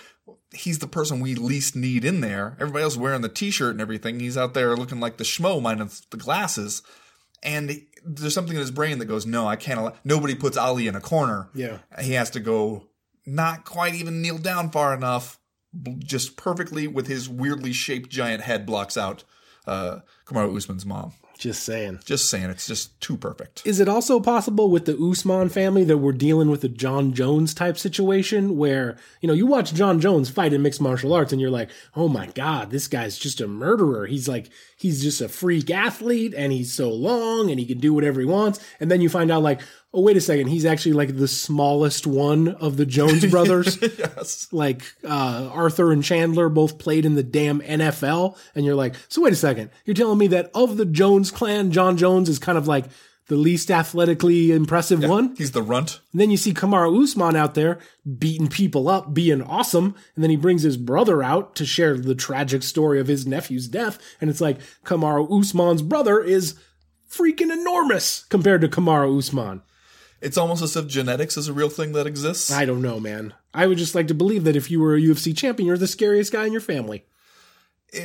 he's 0.53 0.79
the 0.79 0.87
person 0.87 1.19
we 1.19 1.35
least 1.35 1.75
need 1.75 2.03
in 2.03 2.21
there. 2.21 2.57
Everybody 2.59 2.83
else 2.83 2.97
wearing 2.97 3.21
the 3.21 3.29
t-shirt 3.29 3.71
and 3.71 3.81
everything. 3.81 4.19
He's 4.19 4.37
out 4.37 4.53
there 4.53 4.75
looking 4.75 4.99
like 4.99 5.17
the 5.17 5.23
schmo 5.23 5.61
minus 5.61 6.01
the 6.09 6.17
glasses. 6.17 6.81
and 7.41 7.81
there's 8.05 8.33
something 8.33 8.55
in 8.55 8.59
his 8.59 8.71
brain 8.71 8.99
that 8.99 9.05
goes, 9.05 9.25
"No, 9.25 9.47
I 9.47 9.55
can't." 9.55 9.79
Allow-. 9.79 9.93
Nobody 10.03 10.35
puts 10.35 10.57
Ali 10.57 10.87
in 10.87 10.95
a 10.95 10.99
corner. 11.01 11.49
Yeah. 11.53 11.77
he 12.01 12.13
has 12.13 12.29
to 12.31 12.41
go 12.41 12.87
not 13.25 13.63
quite 13.63 13.95
even 13.95 14.21
kneel 14.21 14.37
down 14.37 14.71
far 14.71 14.93
enough, 14.93 15.39
just 15.99 16.35
perfectly 16.35 16.85
with 16.87 17.07
his 17.07 17.29
weirdly 17.29 17.71
shaped 17.71 18.09
giant 18.09 18.43
head 18.43 18.65
blocks 18.65 18.97
out 18.97 19.23
uh, 19.65 19.99
Kamaru 20.25 20.55
Usman's 20.57 20.85
mom. 20.85 21.13
Just 21.43 21.63
saying. 21.63 21.99
Just 22.05 22.29
saying, 22.29 22.51
it's 22.51 22.67
just 22.67 22.97
too 23.01 23.17
perfect. 23.17 23.63
Is 23.65 23.81
it 23.81 23.89
also 23.89 24.21
possible 24.21 24.71
with 24.71 24.85
the 24.85 24.97
Usman 24.97 25.49
family 25.49 25.83
that 25.83 25.97
we're 25.97 26.13
dealing 26.13 26.49
with 26.49 26.63
a 26.63 26.69
Jon 26.69 27.11
Jones 27.11 27.53
type 27.53 27.77
situation 27.77 28.55
where, 28.55 28.95
you 29.19 29.27
know, 29.27 29.33
you 29.33 29.45
watch 29.45 29.73
Jon 29.73 29.99
Jones 29.99 30.29
fight 30.29 30.53
in 30.53 30.61
mixed 30.61 30.79
martial 30.79 31.11
arts 31.11 31.33
and 31.33 31.41
you're 31.41 31.51
like, 31.51 31.69
oh 31.97 32.07
my 32.07 32.27
God, 32.27 32.69
this 32.69 32.87
guy's 32.87 33.17
just 33.17 33.41
a 33.41 33.47
murderer. 33.49 34.05
He's 34.05 34.29
like, 34.29 34.51
he's 34.83 35.01
just 35.01 35.21
a 35.21 35.29
freak 35.29 35.71
athlete 35.71 36.33
and 36.35 36.51
he's 36.51 36.73
so 36.73 36.89
long 36.89 37.49
and 37.49 37.57
he 37.57 37.65
can 37.65 37.79
do 37.79 37.93
whatever 37.93 38.19
he 38.19 38.25
wants. 38.25 38.59
And 38.81 38.91
then 38.91 38.99
you 38.99 39.07
find 39.07 39.31
out, 39.31 39.41
like, 39.41 39.61
oh, 39.93 40.01
wait 40.01 40.17
a 40.17 40.21
second, 40.21 40.47
he's 40.47 40.65
actually 40.65 40.91
like 40.91 41.15
the 41.15 41.27
smallest 41.27 42.05
one 42.05 42.49
of 42.49 42.75
the 42.75 42.85
Jones 42.85 43.25
brothers. 43.27 43.77
yes. 43.97 44.49
like 44.51 44.83
uh, 45.05 45.49
Arthur 45.53 45.93
and 45.93 46.03
Chandler 46.03 46.49
both 46.49 46.79
played 46.79 47.05
in 47.05 47.15
the 47.15 47.23
damn 47.23 47.61
NFL, 47.61 48.37
and 48.55 48.65
you're 48.65 48.75
like, 48.75 48.95
so 49.07 49.21
wait 49.21 49.31
a 49.31 49.37
second, 49.37 49.69
you're 49.85 49.93
telling 49.93 50.17
me 50.17 50.27
that 50.27 50.51
of 50.53 50.75
the 50.75 50.85
Jones 50.85 51.31
clan, 51.31 51.71
Jon 51.71 51.95
Jones 51.95 52.27
is 52.27 52.37
kind 52.37 52.57
of 52.57 52.67
like 52.67 52.85
the 53.27 53.35
least 53.35 53.71
athletically 53.71 54.51
impressive 54.51 55.03
one? 55.03 55.35
He's 55.35 55.51
the 55.51 55.61
runt. 55.61 56.01
And 56.11 56.21
then 56.21 56.31
you 56.31 56.37
see 56.37 56.53
Kamaru 56.53 57.03
Usman 57.03 57.35
out 57.35 57.53
there 57.53 57.79
beating 58.17 58.47
people 58.47 58.89
up, 58.89 59.13
being 59.13 59.41
awesome, 59.41 59.95
and 60.15 60.23
then 60.23 60.29
he 60.29 60.35
brings 60.35 60.63
his 60.63 60.77
brother 60.77 61.23
out 61.23 61.55
to 61.55 61.65
share 61.65 61.95
the 61.97 62.15
tragic 62.15 62.63
story 62.63 62.99
of 62.99 63.07
his 63.07 63.25
nephew's 63.25 63.67
death, 63.67 63.97
and 64.19 64.29
it's 64.29 64.41
like 64.41 64.59
Kamaru 64.85 65.39
Usman's 65.39 65.81
brother 65.81 66.21
is 66.21 66.55
freaking 67.09 67.51
enormous 67.51 68.25
compared 68.25 68.61
to 68.61 68.67
Kamaru 68.67 69.17
Usman. 69.17 69.61
It's 70.19 70.37
almost 70.37 70.63
as 70.63 70.75
if 70.77 70.87
genetics 70.87 71.35
is 71.35 71.49
a 71.49 71.53
real 71.53 71.69
thing 71.69 71.91
that 71.93 72.07
exists. 72.07 72.49
I 72.49 72.63
don't 72.65 72.81
know, 72.81 72.99
man. 72.99 73.33
I 73.53 73.67
would 73.67 73.77
just 73.77 73.93
like 73.93 74.07
to 74.07 74.13
believe 74.13 74.45
that 74.45 74.55
if 74.55 74.71
you 74.71 74.79
were 74.79 74.95
a 74.95 75.01
UFC 75.01 75.35
champion, 75.35 75.67
you're 75.67 75.77
the 75.77 75.85
scariest 75.85 76.31
guy 76.31 76.45
in 76.45 76.53
your 76.53 76.61
family. 76.61 77.05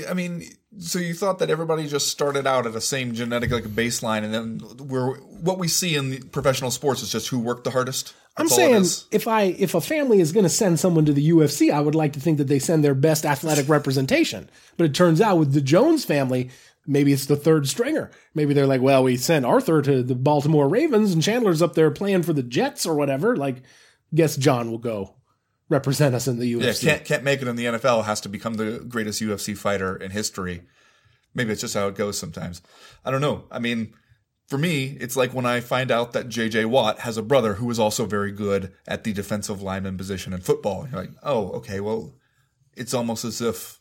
I 0.09 0.15
mean, 0.15 0.44
so 0.78 0.98
you 0.98 1.15
thought 1.15 1.39
that 1.39 1.51
everybody 1.51 1.89
just 1.89 2.09
started 2.09 2.47
out 2.47 2.66
at 2.66 2.73
the 2.73 2.81
same 2.81 3.15
genetic 3.15 3.51
like 3.51 3.65
baseline, 3.65 4.23
and 4.24 4.35
then 4.35 4.86
we're 4.86 5.16
what 5.19 5.59
we 5.59 5.69
see 5.69 5.94
in 5.94 6.10
the 6.10 6.20
professional 6.20 6.70
sports 6.70 7.02
is 7.02 7.10
just 7.10 7.28
who 7.28 7.39
worked 7.39 7.65
the 7.65 7.70
hardest. 7.70 8.15
I'm 8.36 8.47
That's 8.47 8.59
it 8.59 8.85
saying 8.86 9.09
if 9.10 9.27
I 9.27 9.43
if 9.43 9.74
a 9.74 9.81
family 9.81 10.20
is 10.20 10.32
going 10.32 10.44
to 10.44 10.51
send 10.51 10.78
someone 10.78 11.06
to 11.06 11.12
the 11.12 11.31
UFC, 11.31 11.73
I 11.73 11.81
would 11.81 11.94
like 11.94 12.12
to 12.15 12.20
think 12.20 12.39
that 12.39 12.48
they 12.48 12.59
send 12.59 12.85
their 12.85 12.94
best 12.94 13.24
athletic 13.24 13.69
representation. 13.69 14.51
But 14.77 14.85
it 14.85 14.94
turns 14.94 15.20
out 15.20 15.39
with 15.39 15.52
the 15.52 15.60
Jones 15.60 16.05
family, 16.05 16.51
maybe 16.86 17.12
it's 17.12 17.27
the 17.27 17.36
third 17.36 17.66
stringer. 17.66 18.10
Maybe 18.35 18.55
they're 18.55 18.66
like, 18.66 18.82
well, 18.82 19.05
we 19.05 19.16
sent 19.16 19.47
Arthur 19.47 19.81
to 19.82 20.02
the 20.02 20.15
Baltimore 20.15 20.69
Ravens, 20.69 21.12
and 21.12 21.23
Chandler's 21.23 21.62
up 21.62 21.74
there 21.74 21.90
playing 21.90 22.23
for 22.23 22.32
the 22.32 22.43
Jets 22.43 22.86
or 22.86 22.94
whatever. 22.94 23.36
Like, 23.36 23.62
guess 24.15 24.36
Jon 24.36 24.70
will 24.70 24.78
go 24.78 25.15
represent 25.69 26.15
us 26.15 26.27
in 26.27 26.39
the 26.39 26.55
UFC. 26.55 26.82
yeah, 26.82 26.93
can't 26.93 27.05
can't 27.05 27.24
make 27.24 27.43
it 27.43 27.49
in 27.49 27.57
the 27.57 27.66
NFL. 27.66 28.05
Has 28.05 28.20
to 28.23 28.28
become 28.28 28.55
the 28.55 28.85
greatest 28.89 29.23
UFC 29.23 29.57
fighter 29.57 29.97
in 29.97 30.11
history. 30.11 30.62
Maybe 31.35 31.53
it's 31.53 31.61
just 31.61 31.74
how 31.74 31.89
it 31.89 31.95
goes 31.95 32.19
sometimes. 32.19 32.62
I 33.05 33.11
don't 33.11 33.20
know. 33.20 33.45
I 33.51 33.59
mean, 33.59 33.95
for 34.49 34.59
me, 34.59 34.97
it's 34.99 35.16
like 35.16 35.35
when 35.35 35.47
I 35.47 35.61
find 35.61 35.90
out 35.90 36.12
that 36.12 36.28
J.J. 36.28 36.65
Watt 36.65 37.01
has 37.01 37.19
a 37.19 37.23
brother 37.23 37.55
who 37.55 37.70
is 37.70 37.78
also 37.78 38.07
very 38.07 38.32
good 38.32 38.73
at 38.86 39.05
the 39.05 39.12
defensive 39.12 39.61
lineman 39.61 39.99
position 39.99 40.32
in 40.32 40.40
football. 40.40 40.89
You're 40.90 41.01
like, 41.01 41.12
oh, 41.23 41.51
okay, 41.51 41.81
well, 41.81 42.15
it's 42.74 42.95
almost 42.95 43.24
as 43.24 43.43
if 43.43 43.78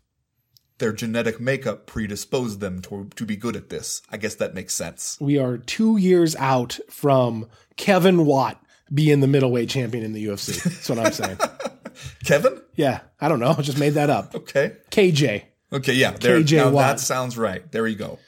their 0.79 0.91
genetic 0.91 1.39
makeup 1.39 1.87
predisposed 1.87 2.59
them 2.59 2.81
to, 2.81 3.09
to 3.15 3.25
be 3.25 3.37
good 3.37 3.55
at 3.55 3.69
this. 3.69 4.01
I 4.11 4.17
guess 4.17 4.35
that 4.35 4.53
makes 4.53 4.75
sense. 4.75 5.17
we 5.19 5.39
are 5.39 5.57
two 5.57 5.97
years 5.97 6.35
out 6.35 6.79
from 6.89 7.47
Kevin 7.77 8.25
Watt 8.25 8.61
being 8.93 9.21
the 9.21 9.27
middleweight 9.27 9.69
champion 9.69 10.03
in 10.03 10.13
the 10.13 10.25
UFC. 10.25 10.61
That's 10.63 10.89
what 10.89 10.99
I'm 10.99 11.11
saying. 11.13 11.37
Kevin? 12.25 12.61
yeah, 12.75 13.01
I 13.19 13.27
don't 13.29 13.39
know. 13.39 13.55
I 13.57 13.61
just 13.61 13.79
made 13.79 13.91
that 13.95 14.09
up. 14.09 14.35
Okay. 14.35 14.73
KJ. 14.91 15.43
Okay, 15.73 15.93
yeah. 15.93 16.11
There, 16.11 16.39
KJ 16.39 16.57
now 16.57 16.69
Watt. 16.71 16.97
that 16.97 16.99
sounds 16.99 17.37
right. 17.37 17.69
There 17.71 17.85
you 17.87 17.95
go. 17.95 18.19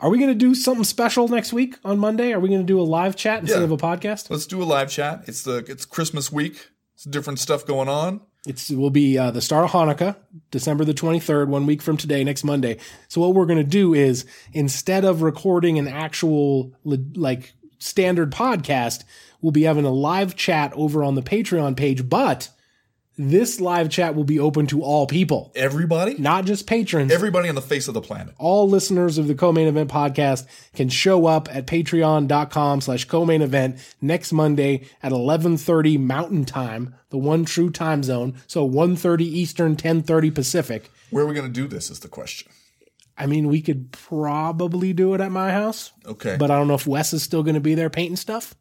Are 0.00 0.10
we 0.10 0.18
going 0.18 0.30
to 0.30 0.34
do 0.34 0.54
something 0.54 0.82
special 0.84 1.28
next 1.28 1.52
week 1.52 1.76
on 1.84 1.98
Monday? 1.98 2.32
Are 2.32 2.40
we 2.40 2.48
going 2.48 2.60
to 2.60 2.66
do 2.66 2.80
a 2.80 2.82
live 2.82 3.14
chat 3.14 3.40
instead 3.40 3.58
Yeah. 3.58 3.64
of 3.64 3.70
a 3.70 3.76
podcast? 3.76 4.30
Let's 4.30 4.46
do 4.46 4.60
a 4.60 4.64
live 4.64 4.90
chat. 4.90 5.22
It's 5.28 5.42
the 5.44 5.58
it's 5.68 5.84
Christmas 5.84 6.32
week. 6.32 6.70
It's 6.94 7.04
different 7.04 7.38
stuff 7.38 7.64
going 7.64 7.88
on. 7.88 8.20
It's 8.44 8.68
it 8.68 8.76
will 8.76 8.90
be 8.90 9.16
uh, 9.16 9.30
the 9.30 9.40
start 9.40 9.64
of 9.64 9.70
Hanukkah, 9.70 10.16
December 10.50 10.84
the 10.84 10.92
23rd, 10.94 11.46
one 11.46 11.66
week 11.66 11.80
from 11.80 11.96
today, 11.96 12.24
next 12.24 12.42
Monday. 12.42 12.78
So 13.06 13.20
what 13.20 13.34
we're 13.34 13.46
going 13.46 13.58
to 13.58 13.64
do 13.64 13.94
is 13.94 14.26
instead 14.52 15.04
of 15.04 15.22
recording 15.22 15.78
an 15.78 15.86
actual 15.86 16.72
li- 16.82 17.04
like 17.14 17.52
standard 17.78 18.32
podcast, 18.32 19.04
we'll 19.40 19.52
be 19.52 19.62
having 19.62 19.84
a 19.84 19.92
live 19.92 20.34
chat 20.34 20.72
over 20.74 21.04
on 21.04 21.14
the 21.14 21.22
Patreon 21.22 21.76
page, 21.76 22.08
but 22.08 22.48
this 23.18 23.60
live 23.60 23.90
chat 23.90 24.14
will 24.14 24.24
be 24.24 24.38
open 24.38 24.66
to 24.68 24.82
all 24.82 25.06
people, 25.06 25.52
Everybody? 25.54 26.14
not 26.18 26.44
just 26.46 26.66
patrons. 26.66 27.12
Everybody 27.12 27.48
on 27.48 27.54
the 27.54 27.60
face 27.62 27.86
of 27.88 27.94
the 27.94 28.00
planet. 28.00 28.34
all 28.38 28.68
listeners 28.68 29.18
of 29.18 29.28
the 29.28 29.34
co-main 29.34 29.68
event 29.68 29.90
podcast 29.90 30.46
can 30.74 30.88
show 30.88 31.26
up 31.26 31.48
at 31.54 31.66
patreon.com 31.66 32.80
slash 32.80 33.04
co-main 33.04 33.42
event 33.42 33.76
next 34.00 34.32
monday 34.32 34.86
at 35.02 35.12
11.30 35.12 35.98
mountain 36.00 36.44
time 36.44 36.94
the 37.10 37.18
one 37.18 37.44
true 37.44 37.68
time 37.70 38.02
zone 38.02 38.34
so 38.46 38.68
1.30 38.68 39.20
eastern 39.20 39.76
10.30 39.76 40.34
pacific 40.34 40.90
Where 41.10 41.24
are 41.24 41.26
we 41.28 41.34
going 41.34 41.46
to 41.46 41.52
do 41.52 41.68
this 41.68 41.90
is 41.90 42.00
the 42.00 42.08
question. 42.08 42.50
i 43.18 43.26
mean 43.26 43.48
we 43.48 43.60
could 43.60 43.92
probably 43.92 44.92
do 44.94 45.12
it 45.14 45.20
at 45.20 45.30
my 45.30 45.50
house 45.52 45.92
Okay. 46.06 46.36
but 46.38 46.50
i 46.50 46.56
don't 46.56 46.68
know 46.68 46.74
if 46.74 46.86
wes 46.86 47.12
is 47.12 47.22
still 47.22 47.42
going 47.42 47.54
to 47.56 47.60
be 47.60 47.74
there 47.74 47.90
painting 47.90 48.16
stuff 48.16 48.54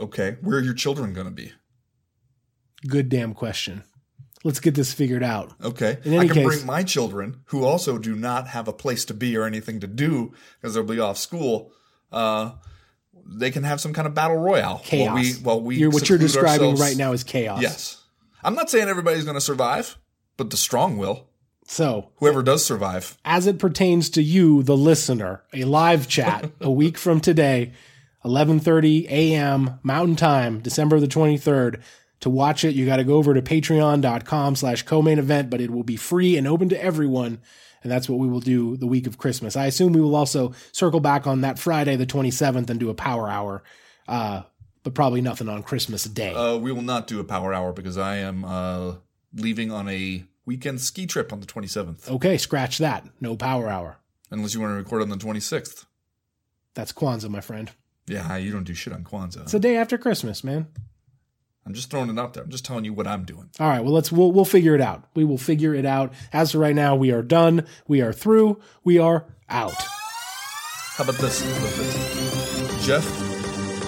okay. 0.00 0.36
Where 0.42 0.58
are 0.58 0.62
your 0.62 0.74
children 0.74 1.12
going 1.12 1.26
to 1.26 1.32
be? 1.32 1.50
Good 2.86 3.08
damn 3.08 3.34
question 3.34 3.82
let's 4.44 4.60
get 4.60 4.74
this 4.76 4.92
figured 4.92 5.22
out 5.22 5.52
Okay. 5.64 5.98
In 6.04 6.12
any 6.14 6.18
I 6.20 6.26
can 6.26 6.34
case- 6.34 6.46
bring 6.46 6.66
my 6.66 6.82
children 6.84 7.40
who 7.46 7.64
also 7.64 7.98
do 7.98 8.14
not 8.14 8.46
have 8.48 8.68
a 8.68 8.72
place 8.72 9.04
to 9.06 9.14
be 9.14 9.36
or 9.36 9.44
anything 9.44 9.80
to 9.80 9.86
do 9.88 10.32
because 10.60 10.74
they'll 10.74 10.84
be 10.84 11.00
off 11.00 11.18
school. 11.18 11.72
Uh, 12.12 12.52
they 13.26 13.50
can 13.50 13.64
have 13.64 13.80
some 13.80 13.92
kind 13.92 14.06
of 14.06 14.14
battle 14.14 14.36
royale. 14.36 14.80
chaos 14.84 15.08
While 15.08 15.14
we, 15.16 15.32
while 15.32 15.60
we 15.60 15.76
you're, 15.78 15.90
what 15.90 16.08
you're 16.08 16.18
describing 16.18 16.70
ourselves- 16.70 16.80
right 16.80 16.96
now 16.96 17.12
is 17.12 17.24
chaos 17.24 17.60
Yes. 17.60 18.04
I'm 18.44 18.54
not 18.54 18.70
saying 18.70 18.88
everybody's 18.88 19.24
going 19.24 19.34
to 19.34 19.40
survive, 19.40 19.98
but 20.36 20.50
the 20.50 20.56
strong 20.56 20.96
will. 20.98 21.26
so 21.66 22.10
Whoever 22.18 22.42
does 22.44 22.64
survive. 22.64 23.18
as 23.24 23.48
it 23.48 23.58
pertains 23.58 24.08
to 24.10 24.22
you, 24.22 24.62
the 24.62 24.76
listener, 24.76 25.42
a 25.52 25.64
live 25.64 26.06
chat 26.06 26.48
a 26.60 26.70
week 26.70 26.96
from 26.96 27.20
today, 27.20 27.72
11:30 28.24 29.06
a.m. 29.10 29.78
Mountain 29.82 30.16
Time, 30.16 30.60
December 30.60 31.00
the 31.00 31.08
23rd. 31.08 31.80
To 32.20 32.30
watch 32.30 32.64
it, 32.64 32.74
you 32.74 32.84
got 32.84 32.96
to 32.96 33.04
go 33.04 33.14
over 33.14 33.32
to 33.34 33.42
patreon.com 33.42 34.56
slash 34.56 34.82
co-main 34.82 35.18
event, 35.18 35.50
but 35.50 35.60
it 35.60 35.70
will 35.70 35.84
be 35.84 35.96
free 35.96 36.36
and 36.36 36.48
open 36.48 36.68
to 36.70 36.82
everyone. 36.82 37.40
And 37.82 37.92
that's 37.92 38.08
what 38.08 38.18
we 38.18 38.26
will 38.28 38.40
do 38.40 38.76
the 38.76 38.88
week 38.88 39.06
of 39.06 39.18
Christmas. 39.18 39.56
I 39.56 39.66
assume 39.66 39.92
we 39.92 40.00
will 40.00 40.16
also 40.16 40.52
circle 40.72 40.98
back 40.98 41.26
on 41.28 41.42
that 41.42 41.58
Friday, 41.60 41.94
the 41.94 42.06
27th, 42.06 42.68
and 42.70 42.80
do 42.80 42.90
a 42.90 42.94
power 42.94 43.30
hour. 43.30 43.62
Uh, 44.08 44.42
but 44.82 44.94
probably 44.94 45.20
nothing 45.20 45.48
on 45.48 45.62
Christmas 45.62 46.04
Day. 46.04 46.34
Uh, 46.34 46.56
we 46.56 46.72
will 46.72 46.82
not 46.82 47.06
do 47.06 47.20
a 47.20 47.24
power 47.24 47.54
hour 47.54 47.72
because 47.72 47.96
I 47.98 48.16
am 48.16 48.44
uh, 48.44 48.94
leaving 49.34 49.70
on 49.70 49.88
a 49.88 50.24
weekend 50.44 50.80
ski 50.80 51.06
trip 51.06 51.32
on 51.32 51.40
the 51.40 51.46
27th. 51.46 52.10
okay, 52.10 52.36
scratch 52.38 52.78
that. 52.78 53.06
No 53.20 53.36
power 53.36 53.68
hour. 53.68 53.98
Unless 54.30 54.54
you 54.54 54.60
want 54.60 54.72
to 54.72 54.76
record 54.76 55.02
on 55.02 55.08
the 55.08 55.16
26th. 55.16 55.84
That's 56.74 56.92
Kwanzaa, 56.92 57.28
my 57.30 57.40
friend. 57.40 57.70
Yeah, 58.06 58.36
you 58.36 58.50
don't 58.50 58.64
do 58.64 58.74
shit 58.74 58.92
on 58.92 59.04
Kwanzaa. 59.04 59.42
It's 59.42 59.52
the 59.52 59.60
day 59.60 59.76
after 59.76 59.98
Christmas, 59.98 60.42
man. 60.42 60.66
I'm 61.68 61.74
just 61.74 61.90
throwing 61.90 62.08
it 62.08 62.18
out 62.18 62.32
there. 62.32 62.42
I'm 62.42 62.48
just 62.48 62.64
telling 62.64 62.86
you 62.86 62.94
what 62.94 63.06
I'm 63.06 63.26
doing. 63.26 63.50
All 63.60 63.68
right, 63.68 63.84
well 63.84 63.92
let's 63.92 64.10
we'll 64.10 64.32
we'll 64.32 64.46
figure 64.46 64.74
it 64.74 64.80
out. 64.80 65.04
We 65.14 65.22
will 65.22 65.36
figure 65.36 65.74
it 65.74 65.84
out. 65.84 66.14
As 66.32 66.52
for 66.52 66.58
right 66.58 66.74
now, 66.74 66.96
we 66.96 67.12
are 67.12 67.20
done. 67.20 67.66
We 67.86 68.00
are 68.00 68.14
through. 68.14 68.58
We 68.84 68.98
are 68.98 69.26
out. 69.50 69.74
How 70.96 71.04
about 71.04 71.16
this? 71.16 71.42
How 71.42 71.50
about 71.58 71.74
this? 71.74 72.86
Jeff, 72.86 73.04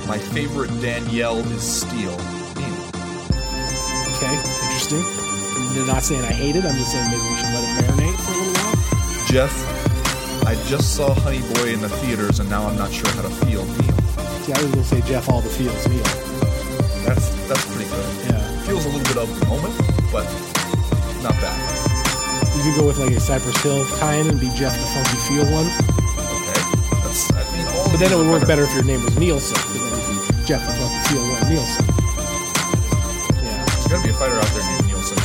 my 0.07 0.19
favorite 0.19 0.69
Danielle 0.83 1.39
is 1.39 1.63
Steel. 1.63 2.13
Okay, 4.13 4.35
interesting. 4.67 5.01
You're 5.75 5.87
not 5.87 6.03
saying 6.03 6.21
I 6.21 6.35
hate 6.35 6.57
it. 6.57 6.67
I'm 6.67 6.77
just 6.77 6.93
saying 6.93 7.11
maybe 7.11 7.23
we 7.23 7.37
should 7.37 7.55
let 7.55 7.65
it 7.65 7.73
marinate 7.81 8.17
for 8.21 8.33
a 8.33 8.37
little 8.37 8.53
while. 8.61 9.27
Jeff, 9.27 10.45
I 10.47 10.55
just 10.69 10.95
saw 10.95 11.15
Honey 11.15 11.41
Boy 11.55 11.73
in 11.73 11.81
the 11.81 11.89
theaters 11.89 12.41
and 12.41 12.51
now 12.51 12.67
I'm 12.67 12.77
not 12.77 12.93
sure 12.93 13.09
how 13.13 13.23
to 13.23 13.31
feel 13.47 13.65
Neil. 13.65 13.97
See, 14.45 14.53
I 14.53 14.61
was 14.61 14.71
gonna 14.71 14.85
say 14.85 15.01
Jeff 15.01 15.31
all 15.31 15.41
the 15.41 15.49
feels 15.49 15.89
Neil. 15.89 16.40
That's 17.07 17.31
that's 17.49 17.65
pretty 17.75 17.89
good. 17.91 18.07
Yeah, 18.29 18.41
Feels 18.67 18.85
a 18.85 18.89
little 18.89 19.07
bit 19.07 19.17
of 19.19 19.29
the 19.41 19.47
moment, 19.47 19.75
but 20.13 20.25
not 21.23 21.35
bad. 21.43 21.57
you 22.57 22.63
could 22.63 22.77
go 22.81 22.87
with 22.87 22.99
like 22.99 23.13
a 23.13 23.21
Cypress 23.21 23.57
Hill 23.63 23.85
tie-in 23.99 24.29
and 24.29 24.39
be 24.41 24.49
Jeff 24.57 24.73
the 24.79 24.87
Funky 24.95 25.19
Feel 25.29 25.47
one. 25.53 25.67
Okay. 25.67 26.63
That's 27.03 27.33
I 27.33 27.43
mean 27.57 27.67
all 27.75 27.91
But 27.91 27.99
then 28.01 28.13
it 28.13 28.17
would 28.17 28.29
work 28.29 28.47
better 28.47 28.65
if 28.65 28.73
your 28.75 28.85
name 28.85 29.03
was 29.05 29.17
Nielsen. 29.19 29.57
Because 29.73 29.91
then 29.91 30.01
it'd 30.01 30.39
be 30.39 30.45
Jeff 30.47 30.63
the 30.67 30.73
Funky 30.79 31.01
Feel 31.09 31.25
one 31.25 31.45
Nielsen. 31.51 31.85
Yeah, 33.43 33.65
There's 33.65 33.87
gotta 33.89 34.05
be 34.05 34.11
a 34.11 34.19
fighter 34.21 34.37
out 34.39 34.51
there 34.55 34.65
named 34.65 34.87
Nielsen. 34.87 35.19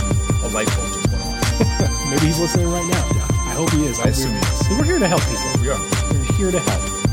A 0.44 0.50
light 0.50 0.68
bulb 0.74 0.90
just 0.96 1.08
went 1.12 1.22
off. 1.22 2.10
maybe 2.10 2.26
he's 2.28 2.40
listening 2.40 2.68
right 2.72 2.88
now. 2.90 3.04
I 3.46 3.54
hope 3.56 3.70
he 3.72 3.86
is. 3.86 4.00
I 4.00 4.10
assume 4.10 4.34
he 4.34 4.40
is. 4.40 4.70
We're 4.76 4.84
here 4.84 5.00
to 5.00 5.08
help 5.08 5.22
people. 5.30 5.50
We 5.62 5.70
are. 5.70 5.80
We're 6.12 6.34
here 6.36 6.52
to 6.52 6.60
help. 6.60 7.05